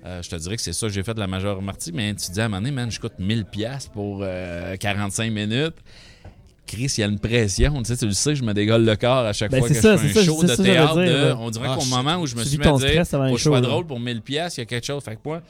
Euh, 0.06 0.22
je 0.22 0.30
te 0.30 0.36
dirais 0.36 0.56
que 0.56 0.62
c'est 0.62 0.72
ça 0.72 0.86
que 0.86 0.92
j'ai 0.94 1.02
fait 1.02 1.12
de 1.12 1.20
la 1.20 1.26
majeure 1.26 1.62
partie, 1.62 1.92
mais 1.92 2.14
tu 2.14 2.26
te 2.28 2.32
dis 2.32 2.40
à 2.40 2.46
un 2.46 2.48
moment 2.48 2.62
donné, 2.62 2.70
man, 2.72 2.90
je 2.90 2.98
coûte 2.98 3.12
1000$ 3.20 3.44
piastres 3.44 3.90
pour 3.92 4.20
euh, 4.22 4.74
45 4.76 5.30
minutes. 5.30 5.74
Chris, 6.70 6.94
il 6.96 7.00
y 7.00 7.04
a 7.04 7.06
une 7.06 7.18
pression. 7.18 7.82
Tu 7.82 7.84
sais, 7.86 7.96
tu 7.96 8.06
le 8.06 8.12
sais, 8.12 8.34
je 8.36 8.44
me 8.44 8.54
dégole 8.54 8.84
le 8.84 8.94
corps 8.96 9.26
à 9.26 9.32
chaque 9.32 9.50
Ben, 9.50 9.58
fois 9.58 9.68
que 9.68 9.74
c'est 9.74 9.80
je 9.80 9.86
ça, 9.86 9.98
fais 9.98 10.04
un 10.04 10.08
c'est 10.12 10.18
ça, 10.20 10.24
show 10.24 10.42
de 10.42 10.46
ça 10.48 10.62
théâtre. 10.62 10.94
dire, 10.94 11.04
de- 11.04 11.26
là. 11.28 11.36
on 11.38 11.50
dirait 11.50 11.66
Ah, 11.68 11.76
qu'au 11.76 11.84
moment 11.86 12.16
où 12.18 12.26
je 12.26 12.36
me 12.36 12.44
suis 12.44 12.58
mis 12.58 12.66
à 12.66 12.72
dire, 12.72 13.04
faut 13.06 13.34
que 13.34 13.36
je 13.38 13.60
drôle 13.60 13.86
pour 13.86 13.98
1000$, 13.98 14.20
piastres, 14.20 14.58
il 14.58 14.62
y 14.62 14.62
a 14.62 14.66
quelque 14.66 14.86
chose. 14.86 15.02
Fait 15.02 15.16
que 15.16 15.20
moi, 15.24 15.42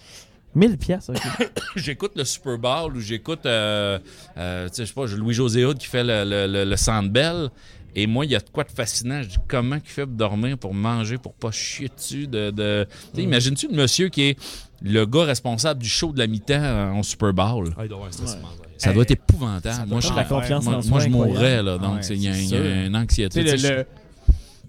1000 0.55 0.79
piastres, 0.79 1.13
OK. 1.15 1.51
j'écoute 1.77 2.13
le 2.17 2.25
Super 2.25 2.59
Bowl 2.59 2.97
ou 2.97 3.01
j'écoute, 3.01 3.45
euh, 3.47 3.99
euh, 4.39 4.69
tu 4.69 4.75
sais, 4.77 4.83
je 4.85 4.89
sais 4.89 4.95
pas, 4.95 5.07
Louis-José 5.07 5.65
Hood 5.65 5.79
qui 5.79 5.87
fait 5.87 6.03
le, 6.05 6.25
le, 6.25 6.47
le, 6.47 6.65
le 6.69 6.77
Sandbell. 6.77 7.51
Et 7.95 8.07
moi, 8.07 8.25
il 8.25 8.31
y 8.31 8.37
a 8.37 8.39
de 8.39 8.49
quoi 8.51 8.63
de 8.65 8.71
fascinant. 8.71 9.21
Je 9.23 9.29
dis, 9.29 9.37
comment 9.49 9.77
il 9.77 9.83
fait 9.91 10.07
pour 10.07 10.15
dormir, 10.15 10.57
pour 10.57 10.73
manger, 10.75 11.19
pour 11.19 11.35
pas 11.35 11.51
chier 11.51 11.89
dessus 11.95 12.29
de... 12.29 12.51
de... 12.51 12.87
Tu 13.13 13.17
sais, 13.17 13.23
Imagines-tu 13.25 13.67
le 13.69 13.75
monsieur 13.75 14.09
qui 14.09 14.23
est 14.23 14.39
le 14.81 15.05
gars 15.07 15.25
responsable 15.25 15.83
du 15.83 15.89
show 15.89 16.13
de 16.13 16.19
la 16.21 16.29
mi-temps 16.29 16.55
euh, 16.55 16.91
en 16.93 17.03
Super 17.03 17.33
Bowl? 17.33 17.75
Ah, 17.77 17.81
il 17.83 17.89
doit 17.89 17.97
avoir 17.97 18.09
un 18.09 18.13
stress 18.13 18.35
ouais. 18.35 18.39
Ça 18.81 18.93
doit 18.93 19.03
être 19.03 19.11
épouvantable. 19.13 19.75
ça 19.75 19.79
doit 19.83 19.87
moi, 19.89 20.01
je 20.01 20.07
serais- 20.07 20.25
confiance 20.27 20.65
moi, 20.65 20.81
moi, 20.89 21.09
mourrais, 21.09 21.63
là. 21.63 21.79
Donc, 21.79 21.95
Ouais, 21.95 22.01
tu 22.01 22.07
sais, 22.07 22.15
il 22.17 22.23
y, 22.23 22.29
a- 22.57 22.87
une 22.87 22.97
anxiété. 22.97 23.45
Tu 23.45 23.57
tu 23.57 23.63
le, 23.69 23.77
le- 23.77 23.87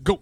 Go! 0.03 0.19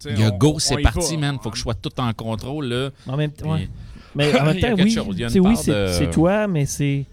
Tu 0.00 0.08
Il 0.10 0.20
y 0.20 0.24
a 0.24 0.30
go, 0.30 0.58
c'est 0.58 0.76
parti, 0.82 1.14
va. 1.14 1.20
man. 1.20 1.38
Faut 1.42 1.50
que 1.50 1.56
je 1.56 1.62
sois 1.62 1.74
tout 1.74 1.92
en 2.00 2.12
contrôle, 2.12 2.66
là. 2.66 2.90
En 3.06 3.16
même 3.16 3.30
temps, 3.32 3.54
Puis- 3.54 3.62
ouais. 3.64 3.68
Mais 4.14 4.38
en 4.40 4.44
même 4.46 4.60
temps, 4.60 4.74
oui, 4.78 4.94
tu 5.30 5.40
oui 5.40 5.56
c'est 5.56 6.10
toi, 6.10 6.46
mais 6.46 6.66
c'est. 6.66 7.04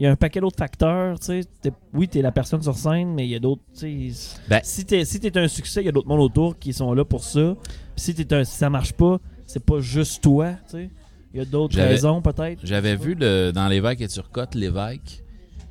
Il 0.00 0.04
y 0.04 0.06
a 0.06 0.10
un 0.10 0.16
paquet 0.16 0.40
d'autres 0.40 0.58
facteurs, 0.58 1.20
tu 1.20 1.44
Oui, 1.92 2.08
t'es 2.08 2.22
la 2.22 2.32
personne 2.32 2.60
sur 2.62 2.76
scène, 2.76 3.14
mais 3.14 3.24
il 3.26 3.30
y 3.30 3.34
a 3.36 3.38
d'autres, 3.38 3.62
tu. 3.78 4.12
Ben- 4.48 4.60
Si 4.64 4.84
t'es 4.84 5.04
si 5.04 5.20
t'es 5.20 5.36
un 5.38 5.46
succès, 5.46 5.82
il 5.82 5.86
y 5.86 5.88
a 5.88 5.92
d'autres 5.92 6.08
monde 6.08 6.20
autour 6.20 6.58
qui 6.58 6.72
sont 6.72 6.92
là 6.94 7.04
pour 7.04 7.22
ça. 7.22 7.54
Puis 7.94 8.04
si, 8.04 8.14
t'es 8.14 8.34
un, 8.34 8.42
si 8.44 8.56
ça 8.56 8.68
marche 8.70 8.92
pas, 8.94 9.18
c'est 9.46 9.64
pas 9.64 9.80
juste 9.80 10.22
toi, 10.22 10.52
tu 10.68 10.70
sais. 10.72 10.90
Il 11.34 11.38
y 11.38 11.40
a 11.40 11.44
d'autres 11.44 11.74
J'avais- 11.74 11.90
raisons, 11.90 12.20
peut-être. 12.20 12.60
J'avais 12.64 12.96
vu 12.96 13.14
le, 13.14 13.52
dans 13.52 13.68
l'évêque 13.68 14.00
et 14.00 14.08
Turcotte, 14.08 14.54
l'évêque. 14.54 15.22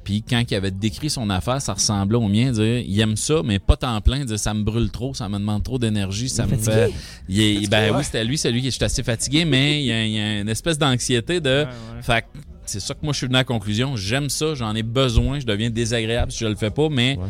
Puis 0.04 0.24
quand 0.28 0.44
il 0.50 0.56
avait 0.56 0.72
décrit 0.72 1.10
son 1.10 1.30
affaire, 1.30 1.62
ça 1.62 1.74
ressemblait 1.74 2.18
au 2.18 2.28
mien. 2.28 2.52
Dire, 2.52 2.80
il 2.80 3.00
aime 3.00 3.16
ça, 3.18 3.42
mais 3.44 3.60
pas 3.60 3.76
temps 3.78 4.00
plein. 4.02 4.26
Dire, 4.26 4.40
ça 4.40 4.54
me 4.54 4.64
brûle 4.64 4.90
trop, 4.90 5.14
ça 5.14 5.30
me 5.30 5.38
demande 5.38 5.64
trop 5.64 5.78
d'énergie, 5.78 6.28
ça 6.30 6.48
me 6.48 6.58
fait. 6.58 6.92
Il 7.30 7.40
est- 7.40 7.70
ben 7.70 7.96
oui, 7.96 8.04
c'était 8.04 8.24
lui, 8.24 8.38
c'est 8.38 8.52
lui 8.52 8.62
qui 8.62 8.68
est 8.68 8.84
assez 8.84 9.04
fatigué, 9.04 9.46
mais 9.46 9.82
il 9.82 9.86
y, 9.86 9.92
a, 9.92 10.06
il 10.06 10.12
y 10.12 10.20
a 10.20 10.40
une 10.42 10.50
espèce 10.50 10.78
d'anxiété 10.78 11.40
de. 11.40 11.66
Ouais. 11.66 12.02
Fait 12.02 12.26
c'est 12.66 12.80
ça 12.80 12.94
que 12.94 13.00
moi 13.04 13.12
je 13.14 13.18
suis 13.18 13.28
venu 13.28 13.36
à 13.36 13.40
la 13.40 13.44
conclusion. 13.44 13.96
J'aime 13.96 14.30
ça, 14.30 14.56
j'en 14.56 14.74
ai 14.76 14.84
besoin, 14.84 15.40
je 15.40 15.46
deviens 15.46 15.70
désagréable 15.70 16.32
si 16.32 16.40
je 16.40 16.48
le 16.48 16.56
fais 16.56 16.70
pas, 16.72 16.90
mais 16.90 17.18
Ouais. 17.18 17.26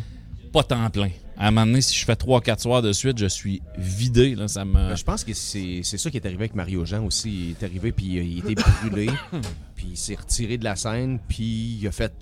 pas 0.53 0.63
temps 0.63 0.89
plein. 0.89 1.09
À 1.37 1.47
un 1.47 1.51
moment 1.51 1.65
donné, 1.65 1.81
si 1.81 1.95
je 1.97 2.05
fais 2.05 2.13
3-4 2.15 2.59
soirs 2.61 2.81
de 2.83 2.93
suite, 2.93 3.17
je 3.17 3.25
suis 3.25 3.61
vidé. 3.75 4.35
Là, 4.35 4.47
ça 4.47 4.63
me... 4.63 4.73
Ben, 4.73 4.95
je 4.95 5.03
pense 5.03 5.23
que 5.23 5.33
c'est 5.33 5.79
c'est 5.81 5.97
ça 5.97 6.11
qui 6.11 6.17
est 6.17 6.25
arrivé 6.25 6.41
avec 6.41 6.53
Mario 6.53 6.85
Jean 6.85 7.03
aussi. 7.03 7.29
Il 7.31 7.49
est 7.51 7.63
arrivé, 7.63 7.91
puis 7.91 8.19
euh, 8.19 8.23
il 8.23 8.37
était 8.39 8.61
brûlé, 8.61 9.07
puis 9.75 9.87
il 9.91 9.97
s'est 9.97 10.13
retiré 10.15 10.59
de 10.59 10.63
la 10.63 10.75
scène, 10.75 11.17
puis 11.27 11.77
il 11.81 11.87
a 11.87 11.91
fait 11.91 12.13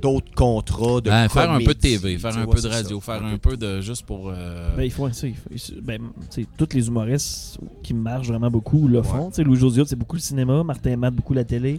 d'autres 0.00 0.32
contrats 0.34 1.00
de 1.00 1.08
Ben, 1.10 1.28
faire 1.28 1.50
un 1.50 1.58
peu 1.58 1.74
de 1.74 1.78
TV, 1.78 2.18
faire 2.18 2.36
un 2.36 2.44
ouais, 2.44 2.54
peu 2.54 2.60
de 2.60 2.68
radio, 2.68 3.00
ça. 3.00 3.12
faire 3.12 3.24
un 3.24 3.38
peu 3.38 3.56
de 3.56 3.80
juste 3.80 4.04
pour. 4.06 4.30
euh, 4.30 4.76
Ben, 4.76 4.82
il 4.84 4.90
faut 4.90 5.08
ça. 5.12 5.26
Il 5.26 5.34
faut, 5.34 5.50
il- 5.50 5.80
ben, 5.82 6.00
tu 6.30 6.42
sais, 6.42 6.48
tous 6.56 6.74
les 6.74 6.86
humoristes 6.88 7.58
qui 7.82 7.94
marchent 7.94 8.28
vraiment 8.28 8.50
beaucoup 8.50 8.88
le 8.88 9.02
font. 9.02 9.28
Tu 9.30 9.36
sais, 9.36 9.44
Louis 9.44 9.56
José, 9.58 9.82
c'est 9.86 9.96
beaucoup 9.96 10.16
le 10.16 10.20
cinéma. 10.22 10.62
Martin 10.64 10.90
et 10.90 10.96
Matt, 10.96 11.14
beaucoup 11.14 11.34
la 11.34 11.44
télé. 11.44 11.78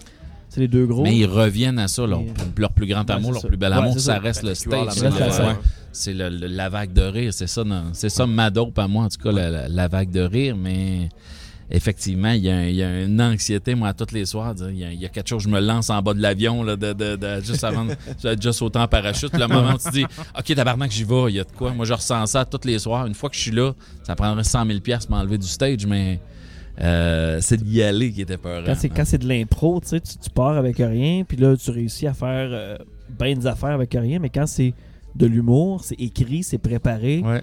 C'est 0.51 0.61
les 0.61 0.67
deux 0.67 0.87
gros. 0.87 1.03
Mais 1.03 1.15
ils 1.15 1.27
reviennent 1.27 1.77
à 1.77 1.87
ça, 1.87 2.07
leur, 2.07 2.21
Et- 2.21 2.33
leur 2.57 2.71
plus 2.71 2.87
grand 2.87 3.03
Ouais, 3.03 3.11
amour, 3.11 3.33
leur 3.33 3.41
ça. 3.41 3.47
plus 3.47 3.57
bel 3.57 3.71
Ouais, 3.71 3.77
amour, 3.77 3.93
ça, 3.93 3.99
ça. 4.15 4.19
reste 4.19 4.41
le 4.41 4.49
Ben, 4.49 4.55
stage. 4.89 4.93
C'est 5.91 6.13
la 6.13 6.29
ouais. 6.65 6.69
Vague 6.69 6.93
de 6.93 7.01
rire, 7.01 7.33
c'est 7.33 7.47
ça, 7.47 7.63
c'est 7.93 8.09
ça 8.09 8.25
ma 8.25 8.49
dope 8.49 8.77
à 8.79 8.87
moi, 8.87 9.03
en 9.05 9.09
tout 9.09 9.21
cas, 9.21 9.31
la, 9.31 9.49
la- 9.51 9.67
la 9.67 9.87
vague 9.87 10.09
de 10.09 10.21
rire, 10.21 10.55
mais 10.57 11.09
effectivement, 11.71 12.31
il 12.31 12.41
y, 12.43 12.49
a, 12.49 12.67
il 12.69 12.75
y 12.75 12.83
a 12.83 13.03
une 13.03 13.21
anxiété, 13.21 13.75
moi, 13.75 13.89
à 13.89 13.93
tous 13.93 14.13
les 14.13 14.25
soirs. 14.25 14.55
Il 14.69 14.77
y, 14.77 14.83
a, 14.83 14.91
il 14.91 14.99
y 14.99 15.05
a 15.05 15.09
quelque 15.09 15.27
chose, 15.29 15.43
je 15.43 15.49
me 15.49 15.59
lance 15.59 15.89
en 15.89 16.01
bas 16.01 16.13
de 16.13 16.21
l'avion, 16.21 16.63
là, 16.63 16.75
de, 16.75 16.93
de- 16.93 17.15
de- 17.15 17.41
juste 17.41 17.63
avant, 17.63 17.85
de- 17.85 18.51
sauté 18.51 18.79
en 18.79 18.87
parachute. 18.87 19.31
Le 19.37 19.47
moment 19.47 19.73
où 19.73 19.77
tu 19.77 19.91
dis, 19.91 20.05
OK, 20.37 20.55
tabarnak, 20.55 20.91
j'y 20.91 21.03
vais, 21.03 21.25
il 21.29 21.35
y 21.35 21.39
a 21.39 21.43
de 21.43 21.51
quoi. 21.51 21.71
Moi, 21.73 21.85
je 21.85 21.93
ressens 21.93 22.25
ça 22.27 22.45
tous 22.45 22.65
les 22.67 22.79
soirs. 22.79 23.05
Une 23.05 23.13
fois 23.13 23.29
que 23.29 23.35
je 23.35 23.41
suis 23.41 23.51
là, 23.51 23.73
ça 24.03 24.15
prendrait 24.15 24.43
100 24.43 24.65
000 24.65 24.79
piastres 24.79 25.11
m'enlever 25.11 25.37
du 25.37 25.47
stage, 25.47 25.85
mais 25.85 26.19
euh, 26.81 27.39
c'est 27.41 27.57
d'y 27.61 27.81
aller 27.83 28.11
qui 28.11 28.21
était 28.21 28.37
peur. 28.37 28.63
Quand 28.65 28.75
c'est, 28.75 28.89
quand 28.89 29.05
c'est 29.05 29.17
de 29.17 29.27
l'impro, 29.27 29.79
tu, 29.81 29.89
sais, 29.89 29.99
tu 29.99 30.17
tu 30.17 30.29
pars 30.29 30.57
avec 30.57 30.77
rien, 30.77 31.23
puis 31.27 31.37
là, 31.37 31.55
tu 31.57 31.71
réussis 31.71 32.07
à 32.07 32.13
faire 32.13 32.49
euh, 32.51 32.77
ben 33.17 33.37
des 33.37 33.47
affaires 33.47 33.71
avec 33.71 33.93
rien, 33.93 34.19
mais 34.19 34.29
quand 34.29 34.47
c'est 34.47 34.73
de 35.15 35.25
l'humour, 35.25 35.83
c'est 35.83 35.99
écrit, 35.99 36.43
c'est 36.43 36.57
préparé, 36.57 37.21
Ouais. 37.25 37.41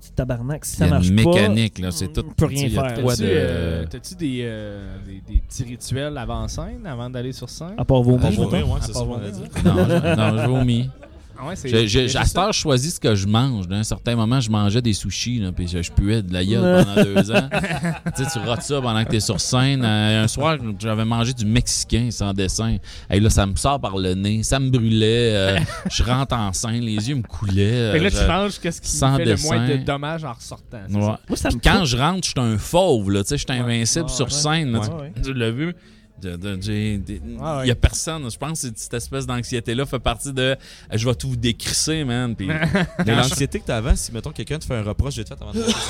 Tu 0.00 0.10
tabarnak, 0.12 0.64
si 0.64 0.76
ça 0.76 0.86
marche 0.86 1.08
pas, 1.08 1.12
mécanique, 1.14 1.78
là, 1.78 1.90
c'est 1.90 2.08
on 2.18 2.22
tout. 2.22 2.30
peut 2.36 2.46
rien 2.46 2.68
faire. 2.68 2.94
T'as-tu 2.94 3.22
de- 3.22 3.28
euh, 3.28 3.84
des, 4.18 4.40
euh, 4.44 4.96
des, 5.06 5.22
des 5.34 5.40
petits 5.40 5.64
rituels 5.64 6.16
avant 6.18 6.46
scène, 6.48 6.86
avant 6.86 7.08
d'aller 7.10 7.32
sur 7.32 7.48
scène? 7.48 7.74
à 7.78 7.84
part 7.84 8.02
vomir, 8.02 8.30
mettons. 8.30 8.50
ouais, 8.50 8.62
À 8.62 8.80
c'est 8.82 8.92
part 8.92 9.02
ça 9.02 9.06
qu'on 9.08 9.14
vomir, 9.14 9.26
a 9.26 9.30
dit. 9.30 9.40
Non, 9.64 9.74
je, 9.88 10.16
non, 10.36 10.38
je 10.42 10.46
vomis. 10.48 10.90
Ah 11.38 11.46
ouais. 11.48 11.54
Je- 11.56 11.68
je- 11.68 11.98
à 11.98 12.02
juste 12.06 12.24
cette 12.26 12.38
heure, 12.38 12.52
je 12.52 12.58
choisis 12.60 12.94
ce 12.94 13.00
que 13.00 13.14
je 13.14 13.26
mange. 13.26 13.66
D'un 13.68 13.82
certain 13.82 14.14
moment, 14.16 14.40
je 14.40 14.50
mangeais 14.50 14.80
des 14.82 14.92
sushis, 14.92 15.40
là, 15.40 15.50
puis 15.52 15.66
je, 15.68 15.82
je 15.82 15.90
puais 15.92 16.22
de 16.22 16.32
la 16.32 16.44
gueule 16.44 16.84
pendant 16.84 17.02
deux 17.04 17.30
ans. 17.32 17.48
tu 18.16 18.24
sais, 18.24 18.30
tu 18.32 18.38
rates 18.48 18.62
ça 18.62 18.80
pendant 18.80 19.04
que 19.04 19.10
tu 19.10 19.16
es 19.16 19.20
sur 19.20 19.40
scène. 19.40 19.82
Euh, 19.84 20.24
un 20.24 20.28
soir, 20.28 20.56
j'avais 20.78 21.04
mangé 21.04 21.32
du 21.32 21.44
mexicain 21.44 22.08
sans 22.10 22.32
dessin. 22.32 22.76
Et 23.10 23.20
là, 23.20 23.30
ça 23.30 23.46
me 23.46 23.56
sort 23.56 23.80
par 23.80 23.96
le 23.98 24.14
nez, 24.14 24.42
ça 24.42 24.60
me 24.60 24.70
brûlait. 24.70 25.34
euh, 25.34 25.58
je 25.90 26.02
rentre 26.02 26.34
en 26.36 26.52
scène, 26.52 26.80
les 26.82 27.08
yeux 27.08 27.16
me 27.16 27.22
coulaient. 27.22 27.92
Que 27.94 27.98
là, 27.98 28.06
euh, 28.06 28.10
tu 28.10 28.16
je- 28.16 28.26
manges 28.26 28.58
qu'est-ce 28.60 28.80
qui 28.80 28.90
sans 28.90 29.16
fait 29.16 29.24
le 29.24 29.36
moins 29.42 29.62
de 29.62 29.72
dessin. 29.72 29.84
dommages 29.84 30.24
en 30.24 30.32
ressortant. 30.32 30.78
c'est 30.88 30.96
Ouais. 30.96 31.02
ça? 31.02 31.20
Moi, 31.28 31.36
ça 31.36 31.48
me 31.50 31.58
Puis 31.58 31.70
quand 31.70 31.84
je 31.84 31.96
rentre, 31.96 32.24
je 32.24 32.30
suis 32.30 32.40
un 32.54 32.58
fauve, 32.58 33.10
là, 33.10 33.22
tu 33.22 33.30
sais, 33.30 33.38
je 33.38 33.44
suis 33.50 33.60
invincible 33.60 34.04
Ouais, 34.06 34.10
sur 34.12 34.26
ouais. 34.26 34.30
scène. 34.30 34.72
là, 34.72 34.78
Ouais, 34.78 34.86
tu- 34.86 34.92
ouais. 34.94 35.12
Tu 35.24 35.34
l'as 35.34 35.50
vu? 35.50 35.74
De- 36.22 36.36
de- 36.36 36.58
j'ai- 36.62 36.96
des- 36.98 37.20
Il 37.26 37.36
ouais. 37.38 37.66
y 37.68 37.70
a 37.70 37.74
personne. 37.74 38.30
Je 38.30 38.38
pense 38.38 38.62
que 38.62 38.68
cette 38.76 38.94
espèce 38.94 39.26
d'anxiété-là 39.26 39.84
fait 39.84 39.98
partie 39.98 40.32
de 40.32 40.56
je 40.92 41.06
vais 41.08 41.14
tout 41.16 41.28
vous 41.30 41.36
décrisser, 41.36 42.04
man. 42.04 42.34
Puis 42.36 42.46
Mais 43.06 43.14
l'anxiété 43.16 43.58
que 43.60 43.66
tu 43.66 43.72
avant, 43.72 43.96
si 43.96 44.12
mettons 44.12 44.30
quelqu'un 44.30 44.58
te 44.58 44.64
fait 44.64 44.76
un 44.76 44.82
reproche 44.82 45.16
de 45.16 45.24
fait 45.24 45.32
avant 45.34 45.46
monter 45.52 45.70
sur 45.72 45.80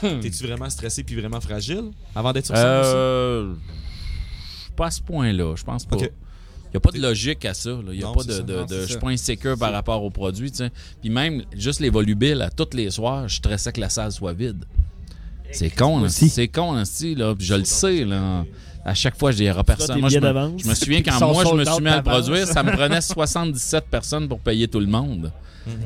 scène, 0.00 0.20
t'es-tu 0.20 0.46
vraiment 0.46 0.70
stressé 0.70 1.02
puis 1.04 1.14
vraiment 1.20 1.40
fragile 1.40 1.90
avant 2.14 2.32
d'être 2.32 2.46
sur 2.46 2.56
scène 2.56 2.80
aussi? 2.80 2.90
Euh, 2.94 3.54
pas 4.76 4.86
à 4.86 4.90
ce 4.90 5.00
point-là. 5.02 5.54
Je 5.56 5.64
pense 5.64 5.84
pas. 5.84 5.96
Ok. 5.96 6.02
Il 6.68 6.70
n'y 6.72 6.76
a 6.78 6.80
pas 6.80 6.90
de 6.90 7.00
logique 7.00 7.44
à 7.44 7.54
ça. 7.54 7.70
Il 7.92 7.98
y 7.98 8.02
a 8.02 8.06
Non, 8.06 8.12
pas 8.14 8.24
de. 8.24 8.32
ça. 8.32 8.42
de- 8.42 8.54
Non, 8.56 8.64
de- 8.64 8.68
c'est 8.74 8.80
je 8.82 8.86
suis 8.86 8.98
pas 8.98 9.08
insécure 9.10 9.56
par 9.58 9.72
rapport 9.72 10.02
au 10.02 10.10
produit. 10.10 10.50
tu 10.50 10.58
sais. 10.58 10.70
Puis 11.00 11.10
même, 11.10 11.42
juste 11.54 11.80
les 11.80 11.90
volubiles, 11.90 12.42
à 12.42 12.50
tous 12.50 12.74
les 12.74 12.90
soirs, 12.90 13.28
je 13.28 13.36
stressais 13.36 13.72
que 13.72 13.80
la 13.80 13.88
salle 13.90 14.10
soit 14.12 14.32
vide. 14.32 14.64
C'est 15.52 15.70
con, 15.70 16.00
là. 16.00 16.06
aussi. 16.06 16.28
C'est 16.28 16.48
con, 16.48 16.72
là, 16.72 16.84
c'est- 16.84 17.14
là. 17.14 17.34
Puis 17.34 17.46
je 17.46 17.54
le 17.54 17.64
sais, 17.64 18.04
là. 18.04 18.44
À 18.86 18.94
chaque 18.94 19.18
fois, 19.18 19.32
je 19.32 19.38
dis, 19.38 19.42
il 19.42 19.46
n'y 19.46 19.50
aura 19.52 19.64
personne. 19.64 19.98
Moi, 19.98 20.08
je 20.08 20.18
me, 20.20 20.58
je 20.58 20.68
me 20.68 20.74
souviens 20.74 21.02
quand 21.02 21.32
moi, 21.32 21.44
je 21.44 21.54
me 21.56 21.64
suis 21.64 21.82
mis 21.82 21.88
à 21.90 21.96
le 21.96 22.02
produire, 22.02 22.46
ça 22.46 22.62
me 22.62 22.70
prenait 22.76 23.00
77 23.00 23.84
personnes 23.90 24.28
pour 24.28 24.38
payer 24.38 24.68
tout 24.68 24.78
le 24.80 24.86
monde 24.86 25.32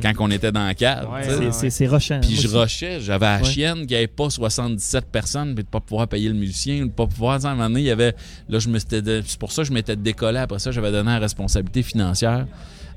quand 0.02 0.12
on 0.18 0.30
était 0.30 0.52
dans 0.52 0.66
la 0.66 0.74
cave. 0.74 1.08
Ouais. 1.10 1.50
C'est- 1.70 1.86
rochant. 1.86 2.20
Puis 2.20 2.36
je 2.36 2.48
rushais, 2.48 3.00
j'avais 3.00 3.24
la 3.24 3.38
Ouais. 3.38 3.44
chienne 3.44 3.86
qui 3.86 3.96
avait 3.96 4.06
pas 4.06 4.28
77 4.28 5.06
personnes, 5.06 5.54
puis 5.54 5.64
de 5.64 5.68
pas 5.70 5.80
pouvoir 5.80 6.06
payer 6.06 6.28
le 6.28 6.34
musicien, 6.34 6.84
de 6.84 6.90
pas 6.90 7.06
pouvoir. 7.06 7.42
À 7.44 7.48
un 7.48 7.54
moment 7.54 7.68
donné, 7.70 7.80
il 7.80 7.86
y 7.86 7.90
avait. 7.90 8.14
Là, 8.50 8.58
je 8.58 8.68
me 8.68 8.78
C'est 8.78 9.38
pour 9.38 9.50
ça 9.52 9.62
que 9.62 9.68
je 9.68 9.72
m'étais 9.72 9.96
décollé. 9.96 10.38
Après 10.38 10.58
ça, 10.58 10.70
j'avais 10.70 10.92
donné 10.92 11.10
la 11.10 11.18
responsabilité 11.18 11.82
financière 11.82 12.46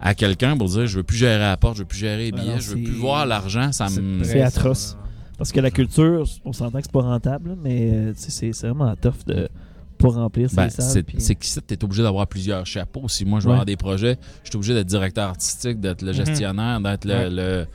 à 0.01 0.13
quelqu'un 0.13 0.57
pour 0.57 0.67
dire 0.67 0.85
je 0.85 0.97
veux 0.97 1.03
plus 1.03 1.15
gérer 1.15 1.39
la 1.39 1.55
porte, 1.55 1.75
je 1.77 1.83
veux 1.83 1.87
plus 1.87 1.99
gérer 1.99 2.17
les 2.25 2.31
billets, 2.33 2.55
non, 2.55 2.59
je 2.59 2.71
veux 2.71 2.83
plus 2.83 2.91
voir 2.91 3.25
l'argent. 3.25 3.71
Ça 3.71 3.87
me. 3.89 4.21
C'est 4.25 4.41
atroce. 4.41 4.97
Parce 5.37 5.53
que 5.53 5.61
la 5.61 5.71
culture, 5.71 6.25
on 6.43 6.51
s'entend 6.51 6.79
que 6.79 6.83
c'est 6.83 6.91
pas 6.91 7.01
rentable, 7.01 7.55
mais 7.63 7.89
euh, 7.91 8.13
c'est 8.15 8.51
vraiment 8.61 8.93
tough 9.01 9.25
de 9.25 9.47
pas 10.07 10.19
remplir 10.19 10.49
ces 10.49 10.55
Ben, 10.55 10.69
salles. 10.69 11.03
c'est 11.17 11.35
qu'ici, 11.35 11.59
tu 11.67 11.73
es 11.73 11.83
obligé 11.83 12.03
d'avoir 12.03 12.27
plusieurs 12.27 12.65
chapeaux. 12.65 13.07
Si 13.07 13.25
moi, 13.25 13.39
je 13.39 13.45
veux 13.45 13.49
Ouais. 13.49 13.53
avoir 13.55 13.65
des 13.65 13.77
projets, 13.77 14.17
je 14.43 14.49
suis 14.49 14.57
obligé 14.57 14.73
d'être 14.73 14.87
directeur 14.87 15.29
artistique, 15.29 15.79
d'être 15.79 16.01
le 16.01 16.13
gestionnaire, 16.13 16.79
d'être 16.81 17.05
le, 17.05 17.13
Ouais. 17.13 17.29
le, 17.29 17.65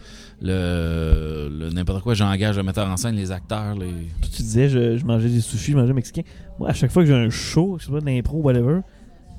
le- 0.41 1.49
le- 1.59 1.71
n'importe 1.71 2.03
quoi. 2.03 2.15
J'engage 2.15 2.57
le 2.57 2.63
metteur 2.63 2.89
en 2.89 2.97
scène, 2.97 3.17
les 3.17 3.31
acteurs, 3.33 3.75
les. 3.75 3.93
Tu 4.23 4.43
disais, 4.43 4.69
je, 4.69 4.97
je 4.97 5.05
mangeais 5.05 5.29
des 5.29 5.41
sushis, 5.41 5.73
je 5.73 5.77
mangeais 5.77 5.93
mexicain. 5.93 6.23
Moi, 6.59 6.69
à 6.71 6.73
chaque 6.75 6.91
fois 6.91 7.03
que 7.03 7.09
j'ai 7.09 7.15
un 7.15 7.31
show, 7.31 7.77
que 7.77 7.85
soit 7.85 8.01
de 8.01 8.07
l'impro 8.07 8.39
ou 8.39 8.43
whatever, 8.43 8.81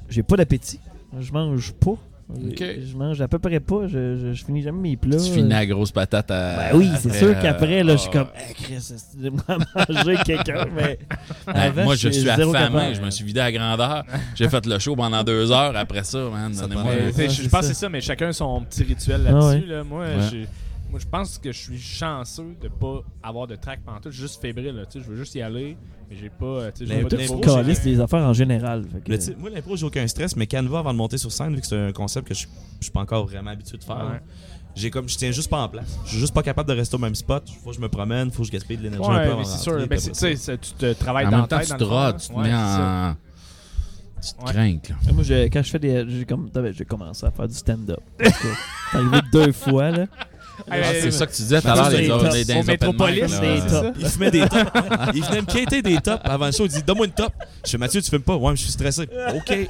j'ai 0.09 0.23
pas 0.23 0.35
d'appétit. 0.35 0.79
Je 1.19 1.31
mange 1.31 1.73
pas. 1.73 1.95
Je 2.31 2.95
mange 2.95 3.19
à 3.21 3.27
peu 3.27 3.39
près 3.39 3.59
pas. 3.59 3.87
Je, 3.87 4.15
je, 4.15 4.33
je 4.33 4.45
finis 4.45 4.61
jamais 4.61 4.79
mes 4.89 4.97
plats. 4.97 5.17
Tu 5.17 5.31
finis 5.31 5.49
la 5.49 5.65
grosse 5.65 5.91
patate 5.91 6.29
à. 6.29 6.57
Ben 6.71 6.77
oui, 6.77 6.89
c'est 6.99 7.13
sûr 7.13 7.29
euh, 7.29 7.41
qu'après, 7.41 7.83
là, 7.83 7.93
je 7.93 8.01
suis 8.01 8.09
ah. 8.13 8.17
comme, 8.19 8.27
hey, 8.35 8.53
Chris, 8.53 8.75
est-ce 8.75 9.17
que 9.17 9.29
moi 9.29 9.57
manger 9.89 10.17
quelqu'un, 10.25 10.65
mais. 10.75 10.99
Avant, 11.47 11.85
moi, 11.85 11.95
je 11.95 12.09
suis 12.09 12.23
capable. 12.23 12.95
je 12.95 13.01
me 13.01 13.09
suis 13.09 13.25
vidé 13.25 13.39
à 13.39 13.51
grandeur. 13.51 14.05
J'ai 14.35 14.47
fait 14.47 14.65
le 14.65 14.77
show 14.77 14.95
pendant 14.95 15.23
deux 15.23 15.51
heures 15.51 15.75
après 15.75 16.03
ça, 16.03 16.19
man. 16.31 16.53
Ça 16.53 16.67
je, 16.69 16.73
pense 16.73 17.35
que 17.35 17.49
ça. 17.49 17.61
c'est 17.63 17.73
ça, 17.73 17.89
mais 17.89 18.01
chacun 18.01 18.31
son 18.31 18.61
petit 18.61 18.83
rituel 18.83 19.23
là-dessus. 19.23 19.37
Ah 19.41 19.49
ouais. 19.49 19.75
là. 19.75 19.83
Moi, 19.83 20.05
Ouais. 20.05 20.27
j'ai- 20.31 20.47
moi, 20.89 20.99
je 20.99 21.07
pense 21.07 21.37
que 21.37 21.51
je 21.51 21.57
suis 21.57 21.79
chanceux 21.79 22.55
de 22.61 22.67
pas 22.67 23.01
avoir 23.23 23.47
de 23.47 23.55
track 23.55 23.81
suis 24.11 24.23
juste 24.23 24.41
fébrile. 24.41 24.75
là, 24.75 24.85
tu 24.85 24.99
sais, 24.99 25.05
je 25.05 25.09
veux 25.11 25.17
juste 25.17 25.35
y 25.35 25.41
aller, 25.41 25.77
mais 26.09 26.15
j'ai 26.15 26.29
pas. 26.29 26.45
euh, 26.45 26.71
tu 26.71 26.79
sais, 26.79 26.85
j'ai 26.87 26.95
Mais 26.95 27.03
pas 27.03 27.09
tout 27.09 27.15
de 27.15 27.21
est 27.21 27.27
faux- 27.27 27.39
Caliste 27.55 27.83
des 27.83 27.99
affaires 27.99 28.23
en 28.23 28.33
général. 28.33 28.83
fait 28.91 29.01
que- 29.01 29.11
Le 29.11 29.17
ti- 29.19 29.35
moi, 29.37 29.49
l'impro, 29.49 29.75
j'ai 29.75 29.85
aucun 29.85 30.07
stress, 30.07 30.35
mais 30.35 30.47
Canva, 30.47 30.79
avant 30.79 30.91
de 30.93 30.97
monter 30.97 31.17
sur 31.17 31.31
scène, 31.31 31.53
vu 31.55 31.61
que 31.61 31.67
c'est 31.67 31.77
un 31.77 31.91
concept 31.91 32.27
que 32.27 32.33
je 32.33 32.47
suis 32.81 32.91
pas 32.91 33.01
encore 33.01 33.25
vraiment 33.25 33.51
habitué 33.51 33.77
de 33.77 33.83
faire, 33.83 33.97
Ouais. 34.11 34.21
j'ai 34.75 34.89
comme, 34.89 35.07
je 35.07 35.17
tiens 35.17 35.31
juste 35.31 35.49
pas 35.49 35.61
en 35.61 35.69
place. 35.69 35.97
Je 36.05 36.09
suis 36.11 36.19
juste 36.19 36.33
pas 36.33 36.43
capable 36.43 36.69
de 36.69 36.75
rester 36.75 36.95
au 36.95 36.99
même 36.99 37.15
spot. 37.15 37.43
Faut 37.63 37.69
que 37.69 37.75
je 37.75 37.81
me 37.81 37.89
promène, 37.89 38.31
faut 38.31 38.41
que 38.41 38.47
je 38.47 38.51
gaspille 38.53 38.77
de 38.77 38.83
l'énergie 38.83 39.09
un 39.09 39.23
peu 39.25 39.31
avant 39.31 39.37
mais 39.37 39.43
de 39.43 39.47
c'est 39.49 39.57
sûr. 39.63 39.77
puis 39.77 39.87
Ben, 39.87 39.99
tu 39.99 40.05
tu 40.57 40.73
te 40.73 40.93
travailles 40.93 41.27
En 41.27 41.31
dans 41.31 41.37
même 41.39 41.47
temps, 41.47 41.57
tête. 41.57 41.67
tu 41.67 41.71
dans 41.73 41.77
te 41.77 41.83
tu 42.13 42.27
te 42.29 42.33
mets 42.39 42.53
en. 42.53 43.15
Tu 44.21 44.33
te 44.33 44.43
Ouais. 44.45 44.51
crains, 44.51 44.77
là. 44.89 45.13
Moi, 45.13 45.23
j'ai- 45.23 45.49
quand 45.49 45.63
je 45.63 45.69
fais 45.69 45.79
des. 45.79 46.05
J'ai 46.09 46.25
comme, 46.25 46.49
j'ai 46.73 46.83
commencé 46.83 47.25
à 47.25 47.31
faire 47.31 47.47
du 47.47 47.53
stand-up. 47.53 47.99
C'est 48.19 48.97
arrivé 48.97 49.19
deux 49.31 49.51
fois, 49.53 49.91
là. 49.91 50.07
Ah, 50.69 50.75
c'est 51.01 51.11
ça 51.11 51.25
que 51.25 51.31
tu 51.31 51.41
disais 51.41 51.61
tout 51.61 51.67
à 51.67 51.75
l'heure, 51.75 51.89
les 51.89 52.43
les 52.43 52.53
Au 52.55 52.63
Métropolis, 52.63 53.21
là. 53.21 53.39
des 53.39 53.61
tops. 53.61 53.97
Il 53.99 54.05
fumait 54.07 54.31
des 54.31 54.41
tops. 54.41 54.71
il 55.13 55.23
venait 55.23 55.41
me 55.41 55.45
quitter 55.45 55.81
des 55.81 55.97
tops 55.97 56.21
avant 56.23 56.45
le 56.47 56.51
show. 56.51 56.65
Il 56.65 56.69
dit 56.71 56.83
Donne-moi 56.83 57.05
une 57.07 57.11
top. 57.13 57.33
Je 57.65 57.71
fais 57.71 57.77
Mathieu, 57.77 58.01
tu 58.01 58.09
fumes 58.09 58.21
pas? 58.21 58.35
Ouais, 58.35 58.51
mais 58.51 58.55
je 58.57 58.61
suis 58.63 58.71
stressé. 58.71 59.07
OK. 59.35 59.67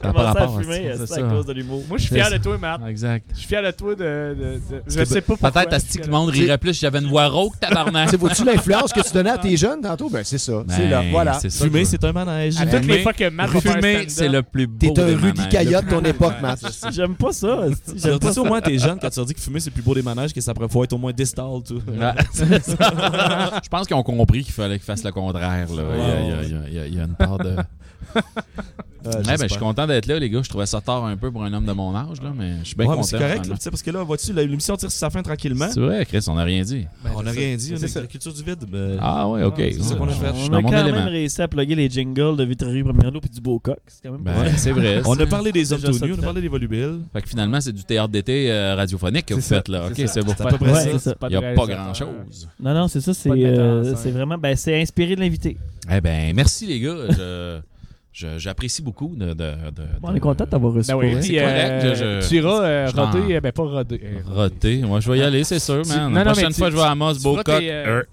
Ça 0.00 0.10
à 0.10 0.12
rapport, 0.12 0.60
fumer, 0.60 0.92
c'est 1.06 1.18
à 1.18 1.22
cause 1.28 1.44
de 1.46 1.52
l'humour. 1.52 1.82
Moi, 1.88 1.98
je 1.98 2.04
suis 2.04 2.14
fier 2.14 2.30
de 2.30 2.36
toi, 2.38 2.56
Matt. 2.56 2.80
Exact. 2.88 3.24
Je 3.32 3.38
suis 3.38 3.48
fier 3.48 3.62
de 3.64 3.70
toi 3.72 3.96
de. 3.96 4.04
de- 4.04 4.76
de- 4.76 4.82
je 4.86 5.04
sais 5.04 5.20
pas 5.20 5.26
pourquoi. 5.26 5.50
Peut-être 5.50 5.72
à 5.72 5.80
ce 5.80 5.98
que 5.98 6.04
le 6.04 6.10
monde 6.12 6.30
rirait 6.30 6.56
plus 6.56 6.72
si 6.74 6.80
j'avais 6.82 7.00
une 7.00 7.08
voix 7.08 7.26
rauque, 7.26 7.58
tabarnak. 7.58 8.08
C'est 8.10 8.16
vois-tu 8.16 8.44
l'influence 8.44 8.92
que 8.92 9.00
tu 9.00 9.12
donnais 9.12 9.30
à 9.30 9.38
tes 9.38 9.56
jeunes 9.56 9.80
tantôt? 9.80 10.08
Ben, 10.08 10.22
c'est 10.22 10.38
ça. 10.38 10.62
c'est 10.68 10.88
là. 10.88 11.00
Ben, 11.02 11.10
Voilà. 11.10 11.34
c'est 11.40 11.50
ça 11.50 11.64
Fumer, 11.64 11.84
c'est 11.84 12.02
un 12.04 12.12
manège. 12.12 12.56
À 12.60 12.66
toutes 12.66 12.72
les 12.74 12.78
Fumer- 12.80 13.02
fois 13.02 13.12
que 13.12 13.28
Matt 13.28 13.50
Fumer, 13.50 14.04
c'est 14.08 14.28
le 14.28 14.42
plus 14.44 14.68
beau. 14.68 14.92
T'es 14.92 15.00
un 15.02 15.16
Rudy. 15.16 15.48
Caillotte 15.48 15.86
de 15.86 15.90
ton 15.90 16.04
époque, 16.04 16.34
Matt. 16.40 16.60
J'aime 16.92 17.16
pas 17.16 17.32
ça. 17.32 17.58
J'aime 17.96 18.18
pas 18.20 18.28
pas 18.28 18.32
ça. 18.32 18.40
au 18.40 18.44
moins 18.44 18.60
t'es 18.60 18.78
jeune 18.78 18.98
quand 19.00 19.10
tu 19.10 19.16
leur 19.18 19.26
dis 19.26 19.34
que 19.34 19.40
fumer 19.40 19.57
c'est 19.60 19.70
le 19.70 19.74
plus 19.74 19.82
beau 19.82 19.94
des 19.94 20.02
manèges 20.02 20.32
que 20.32 20.40
ça 20.40 20.54
pourrait 20.54 20.68
faut 20.68 20.82
être 20.84 20.92
au 20.92 20.98
moins 20.98 21.12
distal 21.12 21.46
tout. 21.66 21.82
Ouais, 21.88 22.12
c'est 22.32 22.62
ça. 22.64 23.60
Je 23.62 23.68
pense 23.68 23.86
qu'ils 23.86 23.96
ont 23.96 24.02
compris 24.02 24.44
qu'il 24.44 24.52
fallait 24.54 24.76
qu'ils 24.78 24.84
fassent 24.86 25.04
le 25.04 25.12
contraire. 25.12 25.68
Là. 25.72 25.82
Y 25.82 26.00
a, 26.00 26.20
il 26.20 26.28
y 26.28 26.32
a- 26.32 26.42
il 26.42 26.50
y 26.50 26.54
a- 26.54 26.68
il 26.68 26.74
y 26.74 26.78
a- 26.78 26.86
il 26.86 26.94
y 26.96 27.00
a 27.00 27.04
une 27.04 27.14
part 27.14 27.38
de. 27.38 27.56
Euh, 29.08 29.18
Ouais, 29.18 29.36
ben, 29.36 29.38
je 29.42 29.48
suis 29.48 29.58
content 29.58 29.86
d'être 29.86 30.06
là, 30.06 30.18
les 30.18 30.30
gars. 30.30 30.40
Je 30.42 30.48
trouvais 30.48 30.66
ça 30.66 30.80
tard 30.80 31.04
un 31.04 31.16
peu 31.16 31.30
pour 31.30 31.42
un 31.44 31.52
homme 31.52 31.64
de 31.66 31.72
mon 31.72 31.94
âge, 31.94 32.22
là, 32.22 32.32
mais 32.36 32.52
je 32.62 32.68
suis 32.68 32.76
bien 32.76 32.86
Ouais, 32.86 32.94
content. 32.94 33.02
c'est 33.06 33.18
correct, 33.18 33.46
là, 33.46 33.54
parce 33.70 33.82
que 33.82 33.90
là, 33.90 34.02
vois-tu, 34.02 34.32
l'émission 34.32 34.76
tire 34.76 34.90
sur 34.90 34.98
sa 34.98 35.10
fin 35.10 35.22
tranquillement. 35.22 35.68
C'est 35.72 35.80
vrai, 35.80 36.04
Chris, 36.06 36.24
on 36.28 36.34
n'a 36.34 36.44
rien 36.44 36.62
dit. 36.62 36.86
on 37.14 37.22
n'a 37.22 37.30
rien 37.30 37.56
dit, 37.56 37.72
on 37.74 37.78
C'est 37.78 37.86
est 37.96 38.00
la 38.00 38.06
culture 38.06 38.32
du 38.32 38.42
vide. 38.42 38.64
ben, 38.70 38.98
Ah 39.00 39.28
ouais, 39.28 39.42
ok. 39.44 39.54
c'est 39.58 39.82
ça 39.82 39.94
qu'on 39.94 40.08
a 40.08 40.12
fait. 40.12 40.26
Je 40.34 40.40
suis 40.42 40.50
On 40.50 40.54
a 40.54 40.62
quand 40.62 40.72
élément. 40.72 40.98
même 40.98 41.08
réussi 41.08 41.42
à 41.42 41.48
plugger 41.48 41.74
les 41.74 41.88
jingles 41.90 42.36
de 42.36 42.44
Vitrerie 42.44 42.82
Première 42.82 43.14
Eau 43.14 43.20
puis 43.20 43.30
du 43.30 43.40
Beaucoq. 43.40 43.76
C'est 43.86 44.02
quand 44.08 44.12
même 44.12 44.22
Ben, 44.22 44.34
c'est 44.56 44.72
vrai. 44.72 45.02
On 45.06 45.18
a 45.18 45.26
parlé 45.26 45.52
des 45.52 45.72
hommes 45.72 45.80
tout 45.80 46.04
nus, 46.04 46.14
on 46.16 46.18
a 46.18 46.22
parlé 46.22 46.40
des 46.40 46.48
volubiles. 46.48 47.00
Fait 47.12 47.22
que 47.22 47.28
finalement, 47.28 47.60
c'est 47.60 47.72
du 47.72 47.84
théâtre 47.84 48.08
d'été 48.08 48.50
euh, 48.50 48.74
radiophonique 48.74 49.26
que 49.26 49.34
vous 49.34 49.40
faites 49.40 49.68
là. 49.68 49.86
Ok, 49.86 49.92
c'est 49.96 50.06
ça. 50.06 50.12
c'est 50.14 50.22
beau. 50.24 50.32
C'est 50.36 50.44
à 50.46 50.48
peu 50.50 50.58
près 50.58 50.72
Ouais, 50.72 50.84
ça. 50.84 50.90
c'est 50.92 50.98
ça. 50.98 51.14
Il 51.22 51.28
n'y 51.28 51.36
a 51.36 51.40
pas 51.40 51.46
réalisateur. 51.64 51.84
grand 51.84 51.94
chose. 51.94 52.48
Non, 52.60 52.74
non, 52.74 52.88
c'est 52.88 53.00
ça. 53.00 53.14
C'est 53.14 53.30
euh, 53.30 53.94
c'est 53.96 54.10
vraiment. 54.10 54.36
Ben, 54.38 54.54
c'est 54.56 54.80
inspiré 54.80 55.14
de 55.16 55.20
l'invité. 55.20 55.56
Eh 55.90 56.00
ben, 56.00 56.34
merci 56.34 56.66
les 56.66 56.80
gars. 56.80 56.94
J'apprécie 58.12 58.82
beaucoup 58.82 59.14
de. 59.14 59.26
de, 59.26 59.34
de- 59.34 59.86
On 60.02 60.12
est 60.14 60.18
content 60.18 60.44
de 60.44 60.50
t'avoir 60.50 60.72
reçu. 60.72 60.88
Ben 60.90 60.96
oui, 60.96 61.14
puis, 61.20 61.36
correct, 61.36 61.84
euh, 61.84 61.94
je- 61.94 62.20
je- 62.22 62.28
tu 62.28 62.36
iras 62.36 62.62
euh, 62.64 62.90
roder, 62.92 63.34
euh, 63.36 63.40
ben 63.40 63.52
pas 63.52 63.62
roder. 63.62 64.00
euh, 64.02 64.18
Roté. 64.34 64.78
Moi, 64.82 64.98
je 65.00 65.12
vais 65.12 65.18
y 65.18 65.22
aller, 65.22 65.44
c'est 65.44 65.58
sûr, 65.60 65.82
Tu- 65.82 65.88
man. 65.90 66.08
non, 66.08 66.14
La 66.18 66.24
non, 66.24 66.32
prochaine 66.32 66.52
fois, 66.52 66.66
tu- 66.68 66.72
je 66.72 66.80
vais 66.80 66.88
à 66.88 66.94
Beaucoq. 66.96 67.44
tes, 67.44 67.70
euh, 67.72 68.02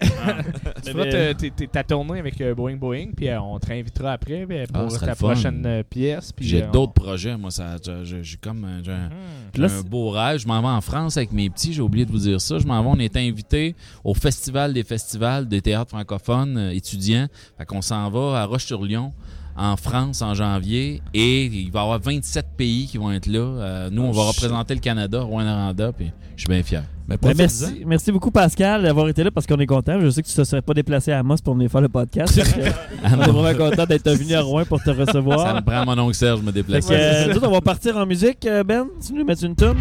Tu 0.84 0.92
feras 0.92 1.06
ta- 1.06 1.34
tes- 1.34 1.50
tes- 1.50 1.66
ta 1.66 1.82
tournée 1.82 2.20
avec 2.20 2.40
euh, 2.40 2.54
Boeing 2.54 2.76
Boeing, 2.76 3.08
puis 3.16 3.28
euh, 3.28 3.40
on 3.40 3.58
te 3.58 3.66
réinvitera 3.66 4.12
après 4.12 4.46
ben, 4.46 4.66
Ah, 4.72 4.84
pour 4.84 4.98
ta 5.00 5.14
prochaine 5.16 5.62
euh, 5.66 5.82
pièce. 5.82 6.32
J'ai 6.38 6.62
euh, 6.62 6.70
d'autres 6.70 6.92
projets, 6.92 7.36
moi. 7.36 7.50
J'ai 7.82 8.36
comme. 8.36 8.64
j'ai 8.84 8.92
un- 8.92 9.08
J'ai 9.54 9.64
un 9.64 9.80
beau 9.82 10.10
rêve. 10.10 10.38
Je 10.38 10.46
m'en 10.46 10.60
vais 10.60 10.68
en 10.68 10.80
France 10.82 11.16
avec 11.16 11.32
mes 11.32 11.50
petits. 11.50 11.72
J'ai 11.72 11.82
oublié 11.82 12.04
de 12.04 12.12
vous 12.12 12.18
dire 12.18 12.40
ça. 12.40 12.58
Je 12.58 12.66
m'en 12.66 12.80
vais. 12.82 12.88
On 12.92 12.98
est 13.00 13.16
invité 13.16 13.74
au 14.04 14.14
Festival 14.14 14.72
des 14.72 14.84
festivals 14.84 15.48
des 15.48 15.62
théâtres 15.62 15.90
francophones 15.90 16.56
euh, 16.58 16.70
étudiants. 16.70 17.26
Fait 17.58 17.64
qu'on 17.64 17.82
s'en 17.82 18.08
va 18.10 18.42
à 18.42 18.44
Roche-sur-Yon 18.44 19.12
en 19.56 19.76
France 19.76 20.22
en 20.22 20.34
janvier. 20.34 21.00
Et 21.14 21.44
il 21.46 21.70
va 21.70 21.80
y 21.80 21.82
avoir 21.82 21.98
27 22.00 22.46
pays 22.56 22.86
qui 22.86 22.98
vont 22.98 23.10
être 23.12 23.26
là. 23.26 23.38
Euh, 23.40 23.88
nous, 23.90 24.02
on 24.02 24.10
va 24.12 24.22
Oh, 24.22 24.28
représenter 24.28 24.74
le 24.74 24.80
Canada, 24.80 25.20
Rouen-Noranda. 25.22 25.92
Puis 25.92 26.10
je 26.36 26.42
suis 26.42 26.48
bien 26.48 26.62
fier. 26.62 26.82
Mais 27.08 27.16
Ben, 27.16 27.34
merci, 27.36 27.82
merci 27.86 28.10
beaucoup 28.10 28.32
Pascal 28.32 28.82
d'avoir 28.82 29.08
été 29.08 29.22
là 29.22 29.30
parce 29.30 29.46
qu'on 29.46 29.58
est 29.58 29.66
content. 29.66 30.00
Je 30.00 30.10
sais 30.10 30.22
que 30.22 30.28
tu 30.28 30.38
ne 30.40 30.44
serais 30.44 30.60
pas 30.62 30.74
déplacé 30.74 31.12
à 31.12 31.20
Amos 31.20 31.36
pour 31.44 31.54
venir 31.54 31.70
faire 31.70 31.80
le 31.80 31.88
podcast. 31.88 32.40
Ah 33.04 33.10
on 33.16 33.22
est 33.22 33.30
vraiment 33.30 33.70
content 33.70 33.84
d'être 33.86 34.10
venu 34.10 34.34
à 34.34 34.40
Rouen 34.42 34.64
pour 34.64 34.80
te 34.82 34.86
Ça 34.86 34.92
recevoir. 34.92 35.54
me 35.54 35.60
prend 35.60 35.84
mon 35.84 35.96
oncle 36.02 36.14
Serge 36.14 36.40
me 36.42 36.50
déplacer. 36.50 36.88
euh, 36.92 37.28
nous 37.28 37.36
autres, 37.36 37.46
on 37.46 37.52
va 37.52 37.60
partir 37.60 37.96
en 37.96 38.04
musique, 38.06 38.44
euh, 38.46 38.64
Ben. 38.64 38.86
Tu 39.06 39.12
nous 39.12 39.24
mettre 39.24 39.44
une 39.44 39.54
tune? 39.54 39.74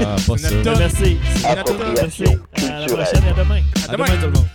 Ah, 0.00 0.16
pas 0.26 0.38
ça. 0.38 0.48
Merci. 0.78 1.16
Merci. 1.42 2.24
À 2.66 2.80
la 2.80 2.86
prochaine 2.86 3.22
et 3.26 3.28
à 3.28 3.44
demain. 3.44 3.60
À 3.86 3.92
À 3.92 3.96
demain. 3.96 4.04
demain 4.06 4.16
tout 4.20 4.26
le 4.26 4.32
monde. 4.32 4.46